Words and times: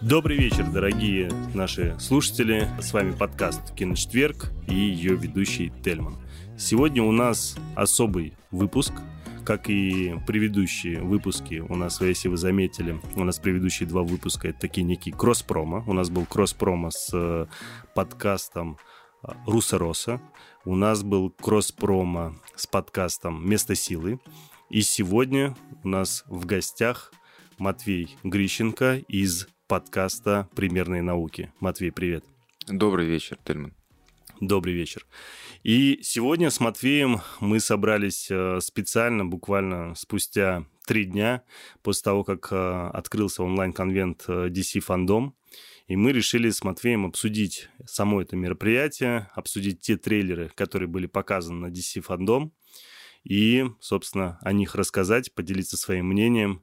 Добрый 0.00 0.36
вечер, 0.36 0.64
дорогие 0.70 1.28
наши 1.54 1.98
слушатели. 1.98 2.68
С 2.80 2.92
вами 2.92 3.16
подкаст 3.16 3.74
«Киночетверг» 3.74 4.52
и 4.68 4.74
ее 4.74 5.16
ведущий 5.16 5.72
Тельман. 5.82 6.16
Сегодня 6.56 7.02
у 7.02 7.10
нас 7.10 7.56
особый 7.74 8.34
выпуск, 8.52 8.92
как 9.44 9.68
и 9.68 10.14
предыдущие 10.24 11.02
выпуски 11.02 11.64
у 11.68 11.74
нас, 11.74 12.00
если 12.00 12.28
вы 12.28 12.36
заметили, 12.36 13.00
у 13.16 13.24
нас 13.24 13.40
предыдущие 13.40 13.88
два 13.88 14.04
выпуска 14.04 14.48
это 14.48 14.60
такие 14.60 14.84
некие 14.84 15.16
кросс-промо. 15.16 15.82
У 15.88 15.92
нас 15.92 16.10
был 16.10 16.26
кросс-промо 16.26 16.90
с 16.92 17.10
э, 17.12 17.46
подкастом 17.96 18.78
э, 19.24 19.32
Руса 19.46 19.78
Роса. 19.78 20.20
У 20.64 20.76
нас 20.76 21.02
был 21.02 21.30
кросс-промо 21.30 22.36
с 22.54 22.68
подкастом 22.68 23.48
«Место 23.48 23.74
силы». 23.74 24.20
И 24.70 24.80
сегодня 24.82 25.56
у 25.82 25.88
нас 25.88 26.22
в 26.28 26.46
гостях 26.46 27.12
Матвей 27.58 28.16
Грищенко 28.22 28.98
из 29.08 29.48
подкаста 29.68 30.48
«Примерные 30.56 31.02
науки». 31.02 31.52
Матвей, 31.60 31.92
привет. 31.92 32.24
Добрый 32.66 33.06
вечер, 33.06 33.38
Тельман. 33.44 33.74
Добрый 34.40 34.72
вечер. 34.72 35.06
И 35.62 36.00
сегодня 36.02 36.48
с 36.50 36.58
Матвеем 36.58 37.20
мы 37.40 37.60
собрались 37.60 38.28
э, 38.30 38.60
специально, 38.62 39.26
буквально 39.26 39.94
спустя 39.94 40.64
три 40.86 41.04
дня 41.04 41.42
после 41.82 42.04
того, 42.04 42.24
как 42.24 42.48
э, 42.50 42.90
открылся 42.94 43.42
онлайн-конвент 43.42 44.24
э, 44.28 44.48
DC 44.48 44.82
Fandom. 44.86 45.32
И 45.86 45.96
мы 45.96 46.12
решили 46.12 46.48
с 46.48 46.64
Матвеем 46.64 47.04
обсудить 47.04 47.68
само 47.84 48.22
это 48.22 48.36
мероприятие, 48.36 49.28
обсудить 49.34 49.80
те 49.80 49.98
трейлеры, 49.98 50.50
которые 50.54 50.88
были 50.88 51.06
показаны 51.06 51.68
на 51.68 51.70
DC 51.70 52.02
Fandom, 52.06 52.52
и, 53.22 53.66
собственно, 53.80 54.38
о 54.40 54.52
них 54.54 54.74
рассказать, 54.74 55.34
поделиться 55.34 55.76
своим 55.76 56.06
мнением 56.06 56.62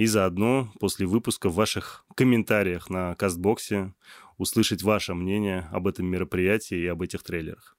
и 0.00 0.06
заодно 0.06 0.72
после 0.80 1.04
выпуска 1.04 1.50
в 1.50 1.54
ваших 1.56 2.06
комментариях 2.14 2.88
на 2.88 3.14
Кастбоксе 3.16 3.92
услышать 4.38 4.82
ваше 4.82 5.12
мнение 5.12 5.68
об 5.72 5.86
этом 5.86 6.06
мероприятии 6.06 6.78
и 6.78 6.86
об 6.86 7.02
этих 7.02 7.22
трейлерах. 7.22 7.76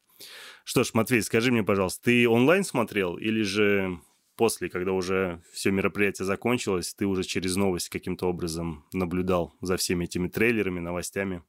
Что 0.64 0.84
ж, 0.84 0.94
Матвей, 0.94 1.24
скажи 1.24 1.52
мне, 1.52 1.64
пожалуйста, 1.64 2.04
ты 2.04 2.30
онлайн 2.30 2.64
смотрел 2.64 3.18
или 3.18 3.42
же 3.42 4.00
после, 4.36 4.70
когда 4.70 4.92
уже 4.92 5.42
все 5.52 5.72
мероприятие 5.72 6.28
закончилось, 6.28 6.94
ты 6.94 7.08
уже 7.08 7.24
через 7.24 7.56
новости 7.56 7.90
каким-то 7.90 8.28
образом 8.28 8.86
наблюдал 8.94 9.56
за 9.60 9.78
всеми 9.78 10.04
этими 10.04 10.28
трейлерами, 10.28 10.80
новостями? 10.80 11.42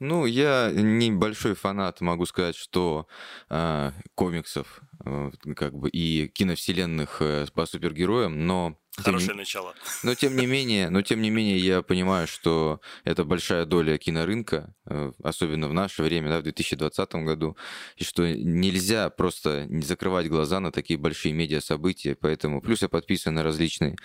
Ну, 0.00 0.24
я 0.24 0.72
небольшой 0.72 1.54
фанат, 1.54 2.00
могу 2.00 2.26
сказать, 2.26 2.56
что 2.56 3.06
э, 3.50 3.92
комиксов, 4.16 4.80
э, 5.04 5.30
как 5.54 5.74
бы 5.74 5.90
и 5.90 6.26
киновселенных 6.26 7.18
э, 7.20 7.46
по 7.54 7.66
супергероям, 7.66 8.46
но 8.46 8.79
Хорошее 8.96 9.28
тем, 9.28 9.36
начало. 9.36 9.74
Но 10.02 10.14
тем 10.14 10.36
не 10.36 10.46
менее, 10.46 10.90
но 10.90 11.02
тем 11.02 11.22
не 11.22 11.30
менее, 11.30 11.58
я 11.58 11.80
понимаю, 11.82 12.26
что 12.26 12.80
это 13.04 13.24
большая 13.24 13.64
доля 13.64 13.96
кинорынка, 13.98 14.74
э, 14.86 15.12
особенно 15.22 15.68
в 15.68 15.72
наше 15.72 16.02
время, 16.02 16.28
да, 16.28 16.40
в 16.40 16.42
2020 16.42 17.14
году, 17.24 17.56
и 17.96 18.04
что 18.04 18.26
нельзя 18.26 19.08
просто 19.10 19.64
не 19.66 19.82
закрывать 19.82 20.28
глаза 20.28 20.58
на 20.58 20.72
такие 20.72 20.98
большие 20.98 21.32
медиа-события, 21.32 22.16
поэтому 22.16 22.60
плюс 22.60 22.82
я 22.82 22.88
подписан 22.88 23.34
на 23.34 23.44
различные 23.44 23.96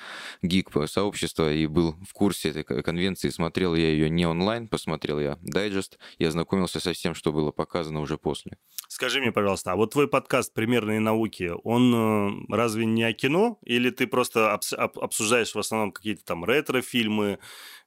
гик-сообщества 0.44 1.52
и 1.52 1.66
был 1.66 1.96
в 2.08 2.14
курсе 2.14 2.50
этой 2.50 2.64
конвенции, 2.64 3.30
смотрел 3.30 3.74
я 3.74 3.90
ее 3.90 4.10
не 4.10 4.28
онлайн, 4.28 4.68
посмотрел 4.68 5.20
я 5.20 5.40
дайджест 5.42 5.98
и 6.20 6.26
ознакомился 6.26 6.80
со 6.80 6.94
всем, 6.94 7.16
что 7.16 7.32
было 7.32 7.52
показано 7.52 8.02
уже 8.02 8.18
после. 8.18 8.58
Скажи 8.88 9.20
мне, 9.20 9.32
пожалуйста, 9.32 9.72
а 9.72 9.76
вот 9.76 9.92
твой 9.92 10.08
подкаст 10.08 10.54
«Примерные 10.54 11.00
науки», 11.00 11.52
он 11.64 12.48
э, 12.50 12.56
разве 12.56 12.86
не 12.86 13.04
о 13.04 13.14
кино, 13.14 13.58
или 13.64 13.90
ты 13.90 14.06
просто 14.06 14.54
обсуждаешь 14.76 15.56
в 15.56 15.60
основном 15.60 15.92
какие-то 15.92 16.24
там 16.26 16.46
ретро-фильмы, 16.46 17.40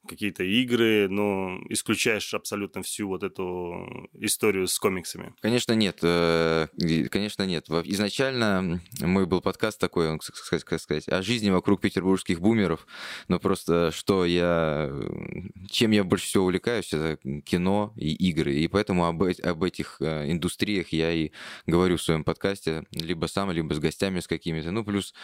какие-то 0.07 0.45
игры, 0.45 1.09
но 1.09 1.59
исключаешь 1.69 2.33
абсолютно 2.35 2.83
всю 2.83 3.09
вот 3.09 3.23
эту 3.23 4.09
историю 4.15 4.67
с 4.67 4.79
комиксами? 4.79 5.35
Конечно, 5.41 5.73
нет. 5.73 5.99
Э, 6.03 6.69
конечно, 7.11 7.45
нет. 7.45 7.69
Изначально 7.69 8.81
мой 9.01 9.27
был 9.27 9.41
подкаст 9.41 9.79
такой, 9.79 10.19
как 10.65 10.81
сказать, 10.81 11.09
о 11.09 11.23
жизни 11.23 11.51
вокруг 11.51 11.81
петербургских 11.81 12.41
бумеров, 12.41 12.87
но 13.29 13.39
просто 13.39 13.91
что 13.93 14.25
я... 14.25 14.91
Чем 15.71 15.91
я 15.91 16.05
больше 16.05 16.27
всего 16.27 16.45
увлекаюсь, 16.45 16.93
это 16.93 17.19
кино 17.43 17.93
и 17.97 18.13
игры, 18.31 18.55
и 18.55 18.69
поэтому 18.69 19.07
об, 19.07 19.23
об 19.23 19.63
этих 19.63 19.97
э, 20.01 20.31
индустриях 20.31 20.93
я 20.93 21.13
и 21.13 21.31
говорю 21.67 21.97
в 21.97 22.03
своем 22.03 22.25
подкасте, 22.25 22.85
либо 22.93 23.27
сам, 23.27 23.51
либо 23.51 23.75
с 23.75 23.79
гостями 23.79 24.21
с 24.21 24.27
какими-то. 24.27 24.71
Ну, 24.71 24.85
плюс 24.85 25.15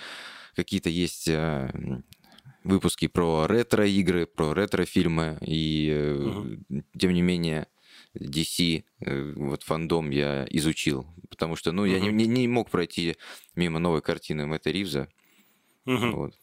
какие-то 0.54 0.88
есть 0.88 1.28
э, 1.28 1.71
выпуски 2.64 3.06
про 3.06 3.47
ретро-игры, 3.47 4.26
про 4.26 4.54
ретро-фильмы, 4.54 5.38
и 5.42 6.16
угу. 6.19 6.82
тем 6.98 7.12
не 7.12 7.22
менее 7.22 7.69
DC, 8.19 8.84
э, 9.00 9.32
вот 9.36 9.62
фандом 9.62 10.10
я 10.10 10.47
изучил, 10.50 11.06
потому 11.28 11.56
что, 11.56 11.72
ну, 11.72 11.82
угу. 11.82 11.91
я 11.91 12.00
не, 12.00 12.08
не, 12.08 12.26
не 12.26 12.48
мог 12.48 12.70
пройти 12.70 13.16
мимо 13.54 13.78
новой 13.78 14.03
картины 14.03 14.47
Мэтта 14.47 14.70
Ривза. 14.70 15.08
Угу. 15.86 16.10
Вот. 16.10 16.34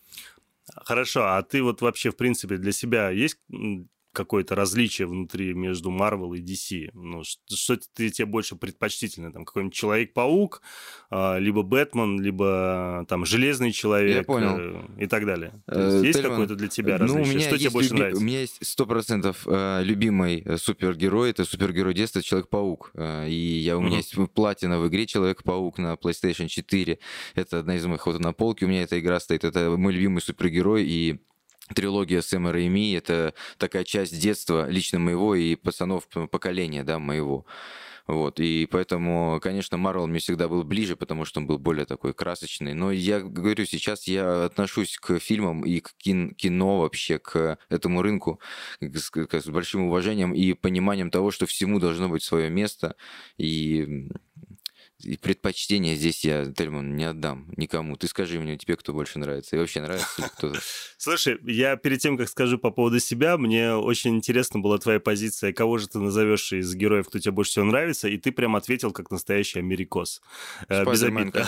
Хорошо, 0.76 1.24
а 1.26 1.42
ты 1.44 1.64
вот 1.64 1.82
вообще, 1.82 2.12
в 2.12 2.18
принципе, 2.18 2.58
для 2.58 2.72
себя 2.72 3.10
есть 3.10 3.38
какое-то 4.14 4.56
различие 4.56 5.08
внутри 5.08 5.54
между 5.54 5.90
Marvel 5.90 6.38
и 6.38 6.42
DC. 6.42 6.90
Ну, 6.94 7.24
что, 7.24 7.56
что 7.56 7.78
тебе 7.78 8.26
больше 8.26 8.56
предпочтительно? 8.56 9.32
Там 9.32 9.46
какой-нибудь 9.46 9.74
Человек-паук, 9.74 10.62
а, 11.10 11.38
либо 11.38 11.64
Бэтмен, 11.64 12.20
либо 12.22 13.06
там 13.08 13.26
Железный 13.26 13.72
Человек 13.72 14.16
Я 14.16 14.24
понял. 14.24 14.58
Э, 14.58 14.82
и 14.98 15.08
так 15.08 15.26
далее. 15.26 15.54
То 15.66 15.82
есть, 15.82 16.06
есть 16.06 16.22
какое-то 16.22 16.56
для 16.56 16.68
тебя 16.68 16.98
различие? 16.98 17.24
Ну, 17.24 17.30
у 17.30 17.34
меня 17.34 17.48
что 17.48 17.58
тебе 17.58 17.70
больше 17.70 17.90
люби... 17.90 18.00
нравится? 18.00 18.22
У 18.22 18.26
меня 18.26 18.42
есть 18.42 18.58
сто 18.62 18.86
процентов 18.86 19.44
э, 19.48 19.82
любимый 19.84 20.42
э, 20.46 20.58
супергерой, 20.58 21.32
это 21.32 21.46
супергерой 21.46 21.94
детства 21.94 22.22
Человек-паук. 22.22 22.92
И 23.28 23.62
я, 23.64 23.78
у 23.78 23.82
меня 23.82 23.98
есть 23.98 24.16
платина 24.34 24.80
в 24.80 24.88
игре 24.88 25.06
Человек-паук 25.06 25.78
на 25.78 25.94
PlayStation 25.94 26.48
4. 26.48 27.00
Это 27.36 27.60
одна 27.60 27.76
из 27.76 27.86
моих 27.86 28.06
вот 28.06 28.20
на 28.20 28.34
полке 28.34 28.66
у 28.66 28.68
меня 28.68 28.84
эта 28.84 29.00
игра 29.00 29.20
стоит. 29.20 29.44
Это 29.44 29.72
мой 29.78 29.94
любимый 29.94 30.22
супергерой, 30.22 30.86
и 30.86 31.20
трилогия 31.74 32.22
Сэма 32.22 32.52
Рэйми— 32.52 32.94
это 32.94 33.34
такая 33.58 33.84
часть 33.84 34.20
детства 34.20 34.70
лично 34.70 35.00
моего 35.00 35.36
и 35.36 35.56
пацанов 35.56 36.08
поколения, 36.08 36.84
да, 36.84 37.00
моего. 37.00 37.46
Вот, 38.08 38.40
и 38.40 38.68
поэтому, 38.70 39.40
конечно, 39.42 39.78
Марвел 39.78 40.08
мне 40.08 40.20
всегда 40.20 40.48
был 40.48 40.64
ближе, 40.64 40.96
потому 40.96 41.24
что 41.24 41.40
он 41.40 41.48
был 41.48 41.58
более 41.58 41.86
такой 41.86 42.14
красочный. 42.14 42.74
Но 42.74 42.92
я 42.92 43.22
говорю, 43.22 43.66
сейчас 43.66 44.08
я 44.08 44.46
отношусь 44.46 44.98
к 44.98 45.20
фильмам 45.20 45.64
и 45.64 45.80
к 45.80 45.94
кино 45.96 46.80
вообще, 46.80 47.20
к 47.20 47.58
этому 47.70 48.02
рынку 48.02 48.40
с, 48.82 49.12
с 49.14 49.48
большим 49.48 49.84
уважением 49.84 50.34
и 50.34 50.54
пониманием 50.54 51.12
того, 51.12 51.32
что 51.32 51.46
всему 51.46 51.80
должно 51.80 52.10
быть 52.10 52.24
свое 52.24 52.50
место. 52.50 52.96
И 53.38 54.10
и 55.04 55.18
предпочтение 55.18 55.96
здесь 55.96 56.24
я, 56.24 56.46
Тельман, 56.46 56.96
не 56.96 57.06
отдам 57.06 57.52
никому. 57.58 57.96
Ты 57.96 58.08
скажи 58.08 58.40
мне, 58.40 58.58
тебе 58.58 58.76
кто 58.76 58.94
больше 58.94 59.20
нравится? 59.20 59.56
И 59.56 59.60
вообще 59.60 59.82
нравится 59.82 60.22
ли 60.22 60.28
кто-то? 60.38 60.60
Слушай, 60.98 61.38
я 61.44 61.76
перед 61.76 62.00
тем, 62.00 62.18
как 62.18 62.30
скажу 62.30 62.58
по 62.58 62.72
поводу 62.72 63.00
себя, 63.00 63.38
мне 63.38 63.74
очень 63.74 64.16
интересна 64.16 64.60
была 64.60 64.78
твоя 64.78 65.00
позиция. 65.00 65.54
Кого 65.54 65.78
же 65.78 65.88
ты 65.88 66.00
назовешь 66.00 66.54
из 66.54 66.74
героев, 66.76 67.08
кто 67.08 67.20
тебе 67.20 67.32
больше 67.32 67.52
всего 67.52 67.66
нравится? 67.66 68.08
И 68.08 68.18
ты 68.18 68.32
прям 68.32 68.56
ответил 68.56 68.92
как 68.92 69.12
настоящий 69.12 69.60
америкос. 69.60 70.22
Э, 70.68 70.86
без 70.86 71.04
обид. 71.04 71.36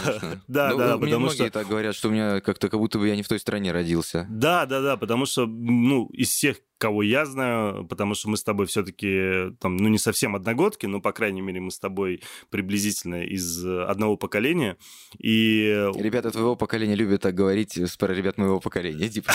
Да, 0.47 0.69
ну, 0.69 0.78
да, 0.78 0.97
потому 0.97 1.30
что... 1.30 1.50
так 1.50 1.68
говорят, 1.68 1.96
что 1.96 2.09
у 2.09 2.12
меня 2.12 2.42
как-то 2.42 2.69
как 2.69 2.80
будто 2.80 3.00
бы 3.00 3.08
я 3.08 3.16
не 3.16 3.24
в 3.24 3.28
той 3.28 3.40
стране 3.40 3.72
родился. 3.72 4.28
Да, 4.30 4.66
да, 4.66 4.81
да, 4.81 4.97
потому 4.97 5.25
что, 5.25 5.46
ну, 5.46 6.08
из 6.08 6.30
всех 6.30 6.58
кого 6.83 7.01
я 7.01 7.25
знаю, 7.25 7.85
потому 7.85 8.13
что 8.13 8.27
мы 8.27 8.35
с 8.35 8.44
тобой 8.44 8.66
все-таки, 8.66 9.55
там, 9.61 9.77
ну, 9.77 9.88
не 9.88 9.97
совсем 9.97 10.35
одногодки, 10.35 10.85
но, 10.85 10.99
по 10.99 11.13
крайней 11.13 11.39
мере, 11.39 11.61
мы 11.61 11.71
с 11.71 11.79
тобой 11.79 12.21
приблизительно 12.49 13.23
из 13.23 13.66
одного 13.66 14.17
поколения. 14.17 14.75
И... 15.17 15.89
Ребята 15.95 16.31
твоего 16.31 16.57
поколения 16.57 16.95
любят 16.95 17.21
так 17.21 17.35
говорить 17.35 17.79
про 17.97 18.13
ребят 18.13 18.38
моего 18.38 18.59
поколения, 18.59 19.07
типа, 19.16 19.31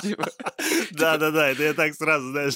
типа. 0.00 0.28
Да-да-да, 0.92 1.50
это 1.50 1.62
я 1.62 1.74
так 1.74 1.94
сразу, 1.94 2.30
знаешь, 2.30 2.54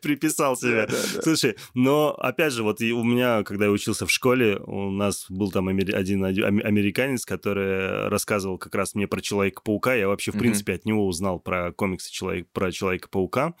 приписал 0.00 0.56
себя. 0.56 0.88
Слушай, 1.22 1.56
но, 1.74 2.10
опять 2.10 2.54
же, 2.54 2.64
вот 2.64 2.80
у 2.80 3.04
меня, 3.04 3.44
когда 3.44 3.66
я 3.66 3.70
учился 3.70 4.04
в 4.04 4.10
школе, 4.10 4.56
у 4.56 4.90
нас 4.90 5.26
был 5.28 5.52
там 5.52 5.68
один 5.68 6.24
американец, 6.24 7.24
который 7.24 8.08
рассказывал 8.08 8.58
как 8.58 8.74
раз 8.74 8.96
мне 8.96 9.06
про 9.06 9.20
Человека-паука, 9.20 9.94
я 9.94 10.08
вообще, 10.08 10.32
в 10.32 10.38
принципе, 10.38 10.72
от 10.72 10.84
него 10.84 11.06
узнал 11.06 11.38
про 11.38 11.70
комиксы 11.70 12.10
Человек, 12.10 12.48
про 12.52 12.63
про 12.64 12.72
Человека-паука. 12.72 13.54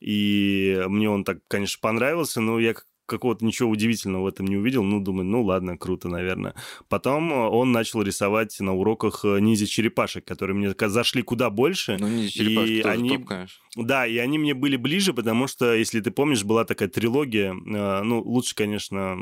И 0.00 0.84
мне 0.88 1.08
он 1.10 1.24
так, 1.24 1.38
конечно, 1.48 1.78
понравился, 1.80 2.40
но 2.40 2.58
я 2.58 2.74
какого-то 3.06 3.44
ничего 3.44 3.70
удивительного 3.70 4.24
в 4.24 4.26
этом 4.26 4.46
не 4.46 4.56
увидел. 4.56 4.82
Ну, 4.82 5.00
думаю, 5.00 5.24
ну 5.24 5.42
ладно, 5.42 5.78
круто, 5.78 6.08
наверное. 6.08 6.54
Потом 6.88 7.32
он 7.32 7.72
начал 7.72 8.02
рисовать 8.02 8.60
на 8.60 8.74
уроках 8.74 9.24
ниндзя-черепашек, 9.24 10.24
которые 10.24 10.56
мне 10.56 10.74
зашли 10.88 11.22
куда 11.22 11.50
больше. 11.50 11.96
Ну, 11.98 12.06
ниндзя-черепашки 12.08 12.70
и 12.70 12.82
они... 12.82 13.08
топ, 13.10 13.24
конечно. 13.26 13.64
Да, 13.76 14.06
и 14.06 14.18
они 14.18 14.38
мне 14.38 14.54
были 14.54 14.76
ближе, 14.76 15.14
потому 15.14 15.46
что, 15.46 15.74
если 15.74 16.00
ты 16.00 16.10
помнишь, 16.10 16.44
была 16.44 16.64
такая 16.64 16.88
трилогия, 16.88 17.52
э, 17.52 18.02
ну, 18.02 18.20
лучше, 18.20 18.54
конечно, 18.54 19.16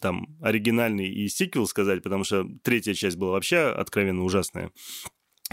там, 0.00 0.26
оригинальный 0.40 1.08
и 1.08 1.28
сиквел 1.28 1.66
сказать, 1.66 2.02
потому 2.02 2.24
что 2.24 2.48
третья 2.62 2.94
часть 2.94 3.16
была 3.16 3.32
вообще 3.32 3.58
откровенно 3.58 4.24
ужасная. 4.24 4.70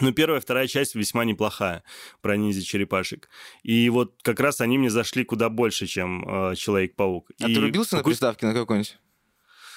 Но 0.02 0.12
первая, 0.12 0.42
вторая 0.42 0.68
часть 0.68 0.96
весьма 0.96 1.26
неплохая 1.26 1.84
про 2.22 2.36
ниндзя-черепашек. 2.38 3.30
И 3.64 3.90
вот 3.90 4.16
как 4.22 4.40
раз 4.40 4.62
они 4.62 4.78
мне 4.78 4.90
зашли 4.90 5.24
куда 5.24 5.50
больше, 5.50 5.88
чем 5.88 6.52
э, 6.52 6.56
Человек-паук. 6.56 7.32
А 7.40 7.50
и 7.50 7.56
ты 7.56 7.62
рубился 7.62 7.98
на 7.98 8.04
приставке 8.04 8.46
на 8.46 8.54
какой-нибудь? 8.54 8.98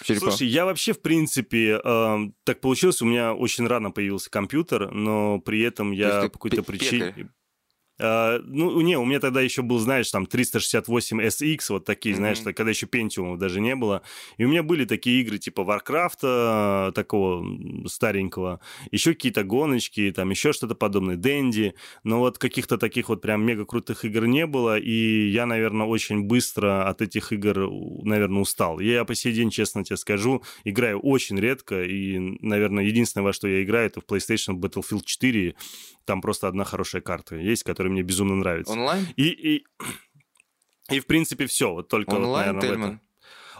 Черепах. 0.05 0.31
Слушай, 0.31 0.49
я 0.49 0.65
вообще, 0.65 0.93
в 0.93 1.01
принципе, 1.01 1.81
э, 1.83 2.19
так 2.45 2.61
получилось, 2.61 3.01
у 3.01 3.07
меня 3.07 3.33
очень 3.33 3.67
рано 3.67 3.91
появился 3.91 4.29
компьютер, 4.31 4.91
но 4.91 5.39
при 5.39 5.61
этом 5.63 5.93
я 5.93 6.23
по 6.23 6.31
какой-то 6.31 6.63
причине... 6.63 7.31
Uh, 8.01 8.43
ну, 8.45 8.81
не, 8.81 8.99
у 8.99 9.05
меня 9.05 9.21
тогда 9.21 9.41
еще 9.41 9.63
был, 9.63 9.79
знаешь, 9.79 10.11
там 10.11 10.27
368 10.27 11.23
SX, 11.23 11.59
вот 11.69 11.85
такие, 11.85 12.15
mm-hmm. 12.15 12.19
знаешь, 12.19 12.39
когда 12.41 12.71
еще 12.71 12.87
Pentium 12.87 13.37
даже 13.37 13.61
не 13.61 13.77
было. 13.77 14.03
И 14.37 14.45
у 14.45 14.49
меня 14.49 14.65
были 14.65 14.85
такие 14.85 15.21
игры 15.21 15.39
типа 15.39 15.61
Warcraft, 15.61 16.93
такого 16.93 17.89
старенького, 17.89 18.61
еще 18.91 19.15
какие-то 19.15 19.45
гоночки, 19.45 20.13
там 20.15 20.31
еще 20.31 20.53
что-то 20.53 20.75
подобное, 20.75 21.17
Дэнди. 21.17 21.75
Но 22.03 22.19
вот 22.19 22.39
каких-то 22.39 22.79
таких 22.79 23.09
вот 23.09 23.21
прям 23.21 23.45
мега 23.45 23.65
крутых 23.65 24.05
игр 24.05 24.27
не 24.27 24.47
было, 24.47 24.77
и 24.79 25.29
я, 25.29 25.47
наверное, 25.47 25.87
очень 25.87 26.23
быстро 26.23 26.89
от 26.89 27.01
этих 27.01 27.33
игр, 27.33 27.71
наверное, 28.03 28.43
устал. 28.43 28.81
Я 28.81 29.05
по 29.05 29.15
сей 29.15 29.33
день, 29.33 29.51
честно 29.51 29.85
тебе 29.85 29.97
скажу, 29.97 30.43
играю 30.65 30.99
очень 30.99 31.39
редко, 31.39 31.83
и, 31.83 32.19
наверное, 32.41 32.85
единственное, 32.85 33.25
во 33.25 33.33
что 33.33 33.47
я 33.47 33.63
играю, 33.63 33.87
это 33.87 34.01
в 34.01 34.05
PlayStation 34.05 34.55
Battlefield 34.55 35.03
4, 35.05 35.55
там 36.05 36.21
просто 36.21 36.49
одна 36.49 36.65
хорошая 36.65 37.03
карта 37.03 37.37
есть, 37.37 37.63
которая 37.63 37.93
мне 37.93 38.03
безумно 38.03 38.37
нравится. 38.37 38.73
Онлайн? 38.73 39.07
И, 39.17 39.29
и, 39.29 39.67
и 40.91 41.01
в 41.01 41.07
принципе, 41.07 41.47
все. 41.47 41.73
Вот 41.73 41.89
только 41.89 42.15
Онлайн, 42.15 42.55
вот, 42.55 42.63
наверное, 42.63 43.01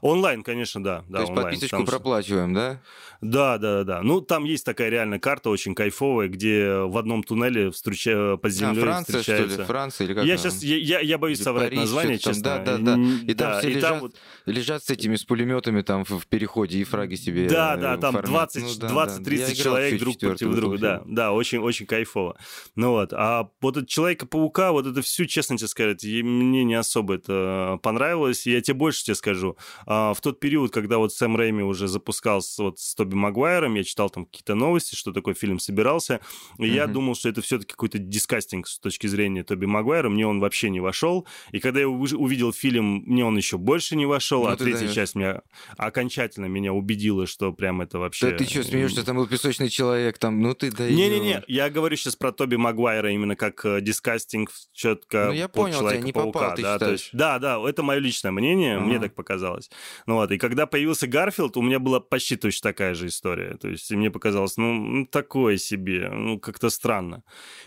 Онлайн, 0.01 0.43
конечно, 0.43 0.83
да. 0.83 1.05
да 1.09 1.19
То 1.19 1.21
есть 1.21 1.31
онлайн, 1.31 1.49
подписочку 1.51 1.85
проплачиваем, 1.85 2.55
да? 2.55 2.81
Да, 3.21 3.59
да, 3.59 3.85
да. 3.85 4.03
Ну, 4.03 4.21
там 4.21 4.45
есть 4.45 4.67
такая 4.67 4.91
реально 4.91 5.19
карта 5.19 5.49
очень 5.49 5.75
кайфовая, 5.75 6.29
где 6.29 6.75
в 6.75 6.99
одном 6.99 7.23
туннеле 7.23 7.71
встреча... 7.71 8.37
под 8.37 8.53
землей 8.53 8.83
а, 8.83 8.85
Франция, 8.85 9.19
встречаются. 9.19 9.53
что 9.53 9.63
ли? 9.63 9.67
Франция 9.67 10.05
или 10.07 10.15
как 10.15 10.25
Я 10.25 10.37
сейчас, 10.37 10.63
я, 10.63 10.77
я, 10.77 11.01
я 11.01 11.17
боюсь 11.17 11.39
или 11.39 11.45
соврать 11.45 11.69
Париж, 11.71 11.81
название, 11.81 12.19
честно. 12.19 12.43
Да, 12.43 12.59
да, 12.59 12.79
да. 12.79 12.95
И 13.27 13.35
там 13.35 13.53
да, 13.53 13.59
все 13.61 13.69
и 13.71 13.75
лежат, 13.75 13.91
там 13.91 14.01
вот... 14.01 14.15
лежат 14.47 14.85
с 14.85 14.91
этими, 14.91 15.17
с 15.17 15.25
пулеметами 15.25 15.81
там 15.81 16.05
в 16.05 16.27
переходе 16.27 16.79
и 16.79 16.85
фраги 16.85 17.15
себе 17.15 17.49
Да, 17.49 17.77
да, 17.77 17.97
там 17.97 18.21
20, 18.21 18.63
ну, 18.63 18.69
да, 18.79 18.89
20 18.89 19.25
30 19.25 19.49
да. 19.49 19.63
человек 19.63 19.99
друг 20.01 20.19
против 20.19 20.55
друга, 20.55 20.79
да. 20.79 21.03
Да, 21.07 21.33
очень, 21.33 21.59
очень 21.59 21.87
кайфово. 21.87 22.37
Ну 22.75 22.91
вот, 22.91 23.13
а 23.13 23.49
вот 23.61 23.77
этот 23.77 23.89
Человека-паука, 23.89 24.73
вот 24.73 24.87
это 24.87 25.03
все, 25.03 25.27
честно 25.27 25.57
тебе 25.57 25.69
сказать, 25.69 26.05
мне 26.05 26.65
не 26.65 26.75
особо 26.75 27.15
это 27.15 27.79
понравилось. 27.83 28.47
Я 28.47 28.61
тебе 28.61 28.75
больше 28.75 29.05
тебе 29.05 29.15
скажу. 29.15 29.57
А, 29.87 30.15
в 30.15 30.21
тот 30.21 30.41
период, 30.41 30.73
когда 30.73 30.99
вот 30.99 31.13
Сэм 31.13 31.37
Рэйми 31.37 31.63
уже 31.63 31.89
запускался 31.89 32.63
вот 32.63 32.79
с 32.79 32.95
Тоби 32.95 33.15
Магуайром, 33.15 33.75
я 33.75 33.85
читал 33.85 34.11
там 34.11 34.27
какие-то 34.27 34.55
новости, 34.55 34.95
что 34.95 35.13
такой 35.13 35.35
фильм 35.35 35.59
собирался, 35.59 36.21
и 36.59 36.63
mm-hmm. 36.63 36.67
я 36.67 36.87
думал, 36.87 37.15
что 37.15 37.29
это 37.29 37.43
все-таки 37.43 37.73
какой-то 37.73 37.99
дискастинг 37.99 38.67
с 38.67 38.79
точки 38.79 39.07
зрения 39.07 39.45
Тоби 39.45 39.67
Магуайра, 39.67 40.09
мне 40.09 40.27
он 40.27 40.41
вообще 40.41 40.71
не 40.71 40.81
вошел, 40.81 41.27
и 41.53 41.61
когда 41.61 41.81
я 41.81 41.89
увидел 41.89 42.53
фильм, 42.53 43.03
мне 43.07 43.25
он 43.25 43.37
еще 43.37 43.59
больше 43.59 43.97
не 43.97 44.07
вошел, 44.07 44.45
ну, 44.45 44.51
а 44.51 44.57
третья 44.57 44.81
даешь. 44.81 44.95
часть 44.95 45.15
меня 45.15 45.43
окончательно 45.77 46.47
меня 46.47 46.73
убедила, 46.73 47.27
что 47.27 47.53
прям 47.53 47.81
это 47.81 47.99
вообще... 47.99 48.31
Да 48.31 48.37
ты 48.37 48.45
что, 48.45 48.63
смеешься, 48.63 49.05
там 49.05 49.17
был 49.17 49.27
песочный 49.27 49.69
человек, 49.69 50.19
там, 50.19 50.41
ну 50.41 50.55
ты 50.55 50.71
даешь. 50.71 50.97
Не-не-не, 50.97 51.43
я 51.47 51.71
говорю 51.71 51.97
сейчас 51.97 52.17
про 52.17 52.33
Тоби 52.33 52.57
Магуайра 52.57 53.11
именно 53.11 53.37
как 53.37 53.65
э, 53.65 53.81
дискастинг 53.81 54.51
четко 54.73 55.27
ну, 55.27 55.33
я 55.33 55.49
понял, 55.49 55.81
тебя 55.81 56.01
не 56.01 56.13
попал, 56.13 56.55
ты 56.55 56.63
да, 56.63 56.79
есть, 56.91 57.11
да, 57.13 57.39
да, 57.39 57.61
это 57.69 57.83
мое 57.83 57.99
личное 57.99 58.31
мнение, 58.31 58.77
ага. 58.77 58.87
мне 58.87 58.99
так 58.99 59.15
показалось. 59.15 59.71
Ну 60.07 60.15
вот, 60.15 60.31
и 60.31 60.39
когда 60.39 60.67
появился 60.67 61.07
Гарфилд, 61.07 61.57
у 61.57 61.63
меня 61.63 61.79
была 61.79 62.01
почти 62.01 62.37
точно 62.37 62.71
такая 62.71 62.95
же 62.95 63.09
история. 63.09 63.57
То 63.57 63.69
есть 63.69 63.91
мне 63.91 64.11
показалось, 64.11 64.57
ну, 64.57 64.73
ну, 64.73 65.07
такое 65.07 65.57
себе, 65.57 66.11
ну, 66.11 66.39
как-то 66.39 66.71
странно. 66.71 67.23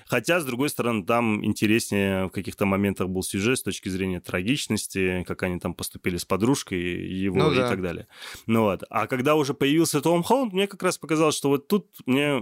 Хотя, 0.06 0.40
с 0.40 0.46
другой 0.46 0.70
стороны, 0.70 1.06
там 1.06 1.44
интереснее 1.44 2.28
в 2.28 2.30
каких-то 2.30 2.66
моментах 2.66 3.10
был 3.10 3.24
сюжет 3.24 3.60
с 3.60 3.64
точки 3.64 3.90
зрения 3.90 4.20
трагичности, 4.20 5.24
как 5.28 5.44
они 5.44 5.60
там 5.60 5.74
поступили 5.74 6.18
с 6.18 6.26
подружкой 6.26 6.80
его 6.80 7.38
ну, 7.38 7.52
и 7.52 7.56
да. 7.56 7.70
так 7.70 7.82
далее. 7.82 8.08
Ну 8.46 8.64
вот. 8.64 8.84
А 8.90 9.08
когда 9.08 9.36
уже 9.36 9.54
появился 9.54 10.02
Том 10.02 10.24
Холланд, 10.24 10.54
мне 10.54 10.68
как 10.68 10.84
раз 10.84 10.98
показалось, 10.98 11.36
что 11.36 11.50
вот 11.50 11.68
тут 11.68 11.88
мне 12.06 12.42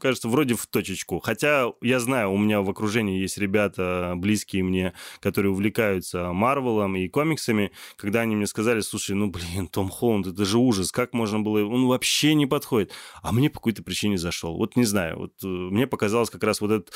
кажется, 0.00 0.28
вроде 0.28 0.54
в 0.54 0.66
точечку. 0.66 1.20
Хотя 1.20 1.72
я 1.80 2.00
знаю, 2.00 2.32
у 2.32 2.38
меня 2.38 2.60
в 2.62 2.70
окружении 2.70 3.20
есть 3.20 3.38
ребята 3.38 4.14
близкие 4.16 4.62
мне, 4.62 4.92
которые 5.20 5.52
увлекаются 5.52 6.32
Марвелом 6.32 6.96
и 6.96 7.08
комиксами, 7.08 7.72
когда 7.96 8.20
они 8.20 8.36
мне 8.36 8.46
сказали, 8.46 8.80
слушай, 8.90 9.14
ну, 9.14 9.30
блин, 9.30 9.68
том 9.68 9.88
Холланд, 9.88 10.26
это 10.26 10.44
же 10.44 10.58
ужас, 10.58 10.92
как 10.92 11.14
можно 11.14 11.40
было, 11.40 11.64
он 11.64 11.86
вообще 11.86 12.34
не 12.34 12.46
подходит. 12.46 12.92
А 13.22 13.32
мне 13.32 13.48
по 13.48 13.60
какой-то 13.60 13.82
причине 13.82 14.18
зашел. 14.18 14.56
Вот 14.56 14.76
не 14.76 14.84
знаю, 14.84 15.18
вот 15.18 15.32
э, 15.42 15.46
мне 15.46 15.86
показалось 15.86 16.30
как 16.30 16.42
раз 16.42 16.60
вот 16.60 16.70
этот 16.70 16.92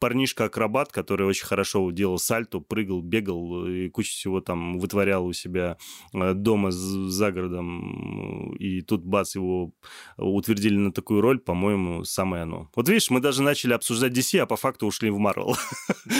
парнишка-акробат, 0.00 0.90
который 0.90 1.26
очень 1.26 1.46
хорошо 1.46 1.90
делал 1.90 2.18
сальто, 2.18 2.58
прыгал, 2.60 3.02
бегал 3.02 3.66
и 3.66 3.88
кучу 3.90 4.10
всего 4.10 4.40
там 4.40 4.78
вытворял 4.78 5.26
у 5.26 5.32
себя 5.32 5.76
э, 6.12 6.32
дома 6.32 6.70
за 6.70 7.30
городом. 7.30 8.54
И 8.54 8.80
тут, 8.80 9.04
бац, 9.04 9.34
его 9.34 9.72
утвердили 10.16 10.76
на 10.76 10.92
такую 10.92 11.20
роль, 11.20 11.38
по-моему, 11.38 12.04
самое 12.04 12.44
оно. 12.44 12.70
Вот 12.74 12.88
видишь, 12.88 13.10
мы 13.10 13.20
даже 13.20 13.42
начали 13.42 13.74
обсуждать 13.74 14.12
DC, 14.12 14.38
а 14.38 14.46
по 14.46 14.56
факту 14.56 14.86
ушли 14.86 15.10
в 15.10 15.18
Марвел. 15.18 15.56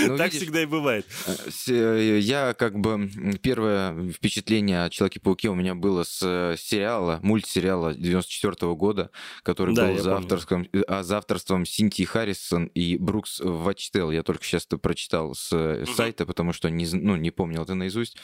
Ну, 0.07 0.17
так 0.17 0.33
всегда 0.33 0.63
и 0.63 0.67
бывает. 0.67 1.07
Э, 1.27 1.73
э, 1.73 2.19
я 2.19 2.55
как 2.55 2.79
бы... 2.79 3.11
Первое 3.43 4.11
впечатление 4.11 4.85
о 4.85 4.91
Человеке-пауке 4.91 5.49
у 5.49 5.55
меня 5.55 5.75
было 5.75 6.05
с 6.05 6.55
сериала, 6.59 7.19
мультсериала 7.23 7.95
94 7.95 8.75
года, 8.75 9.11
который 9.43 9.75
был 9.75 9.99
за 9.99 10.17
авторском, 10.17 10.67
за 10.73 11.19
авторством 11.19 11.65
Синтии 11.65 12.05
Харрисон 12.05 12.67
и 12.67 12.97
Брукс 12.99 13.41
в 13.41 13.70
Watchtel 13.71 14.13
я 14.13 14.23
только 14.23 14.45
сейчас 14.45 14.67
прочитал 14.67 15.35
с 15.35 15.53
mm-hmm. 15.53 15.95
сайта, 15.95 16.27
потому 16.27 16.53
что 16.53 16.71
не, 16.71 16.87
ну, 16.93 17.17
не 17.17 17.31
помнил 17.31 17.63
это 17.63 17.75
наизусть. 17.75 18.17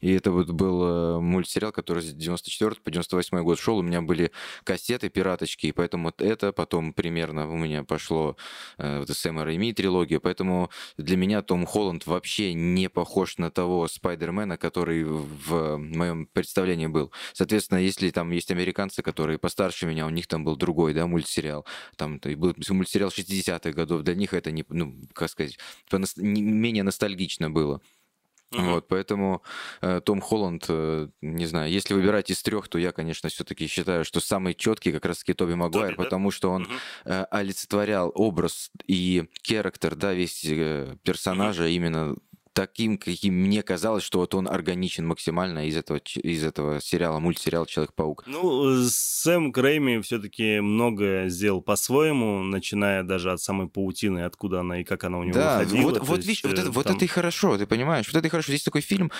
И 0.00 0.12
это 0.12 0.30
вот 0.30 0.50
был 0.50 0.82
э, 0.82 1.20
мультсериал, 1.20 1.72
который 1.72 2.02
с 2.02 2.12
94 2.12 2.76
по 2.82 2.90
98 2.90 3.42
год 3.42 3.58
шел. 3.58 3.78
У 3.78 3.82
меня 3.82 4.02
были 4.02 4.32
кассеты, 4.64 5.08
пираточки, 5.08 5.66
и 5.66 5.72
поэтому 5.72 6.04
вот 6.04 6.22
это 6.22 6.52
потом 6.52 6.92
примерно 6.92 7.48
у 7.48 7.56
меня 7.56 7.84
пошло 7.84 8.36
э, 8.78 9.00
вот 9.00 9.08
Сэма 9.08 9.44
Рэйми 9.44 9.72
трилогия. 9.72 10.20
Поэтому 10.20 10.70
для 10.96 11.16
меня 11.16 11.42
Том 11.42 11.66
Холланд 11.66 12.06
вообще 12.06 12.54
не 12.54 12.88
похож 12.88 13.38
на 13.38 13.50
того 13.50 13.88
Спайдермена, 13.88 14.56
который 14.56 15.04
в 15.04 15.76
моем 15.76 16.26
представлении 16.26 16.86
был. 16.86 17.12
Соответственно, 17.32 17.78
если 17.78 18.10
там 18.10 18.30
есть 18.30 18.50
американцы, 18.50 19.02
которые 19.02 19.38
постарше 19.38 19.86
меня, 19.86 20.06
у 20.06 20.10
них 20.10 20.26
там 20.26 20.44
был 20.44 20.56
другой, 20.56 20.94
да, 20.94 21.06
мультсериал. 21.06 21.66
Там 21.96 22.18
был 22.18 22.54
мультсериал 22.70 23.10
60-х 23.10 23.72
годов. 23.72 24.02
Для 24.02 24.14
них 24.14 24.34
это 24.34 24.50
не, 24.50 24.64
ну, 24.68 24.94
как 25.12 25.30
сказать, 25.30 25.58
менее 26.16 26.82
ностальгично 26.82 27.50
было. 27.50 27.80
Uh-huh. 28.50 28.74
Вот, 28.74 28.88
поэтому 28.88 29.42
э, 29.82 30.00
Том 30.02 30.22
Холланд, 30.22 30.64
э, 30.68 31.08
не 31.20 31.44
знаю, 31.44 31.70
если 31.70 31.92
выбирать 31.92 32.30
из 32.30 32.42
трех, 32.42 32.68
то 32.68 32.78
я, 32.78 32.92
конечно, 32.92 33.28
все-таки 33.28 33.66
считаю, 33.66 34.06
что 34.06 34.20
самый 34.20 34.54
четкий 34.54 34.90
как 34.90 35.04
раз-таки 35.04 35.34
Тоби 35.34 35.52
Магуайр, 35.52 35.94
Тоби, 35.94 36.04
потому 36.04 36.30
да? 36.30 36.36
что 36.36 36.50
он 36.50 36.62
uh-huh. 36.64 36.78
э, 37.04 37.24
олицетворял 37.30 38.10
образ 38.14 38.70
и 38.86 39.28
характер, 39.46 39.96
да, 39.96 40.14
весь 40.14 40.44
э, 40.46 40.96
персонажа 41.02 41.64
uh-huh. 41.64 41.72
именно 41.72 42.16
таким, 42.58 42.98
каким 42.98 43.34
мне 43.34 43.62
казалось, 43.62 44.02
что 44.02 44.18
вот 44.18 44.34
он 44.34 44.48
органичен 44.48 45.06
максимально 45.06 45.68
из 45.68 45.76
этого, 45.76 45.98
из 45.98 46.42
этого 46.42 46.80
сериала, 46.80 47.20
мультсериала 47.20 47.68
«Человек-паук». 47.68 48.24
Ну, 48.26 48.82
Сэм 48.84 49.52
Крейми 49.52 50.00
все-таки 50.02 50.58
многое 50.58 51.28
сделал 51.28 51.62
по-своему, 51.62 52.42
начиная 52.42 53.04
даже 53.04 53.30
от 53.30 53.40
самой 53.40 53.68
паутины, 53.68 54.24
откуда 54.24 54.60
она 54.60 54.80
и 54.80 54.84
как 54.84 55.04
она 55.04 55.18
у 55.18 55.22
него 55.22 55.34
да, 55.34 55.60
выходила. 55.60 55.90
Вот, 55.90 56.02
вот, 56.02 56.18
видишь, 56.24 56.42
вот, 56.42 56.52
это, 56.52 56.64
там... 56.64 56.72
вот 56.72 56.86
это 56.90 57.04
и 57.04 57.08
хорошо, 57.08 57.56
ты 57.56 57.66
понимаешь? 57.66 58.08
Вот 58.08 58.18
это 58.18 58.26
и 58.26 58.30
хорошо. 58.30 58.50
Здесь 58.50 58.64
такой 58.64 58.80
фильм, 58.80 59.12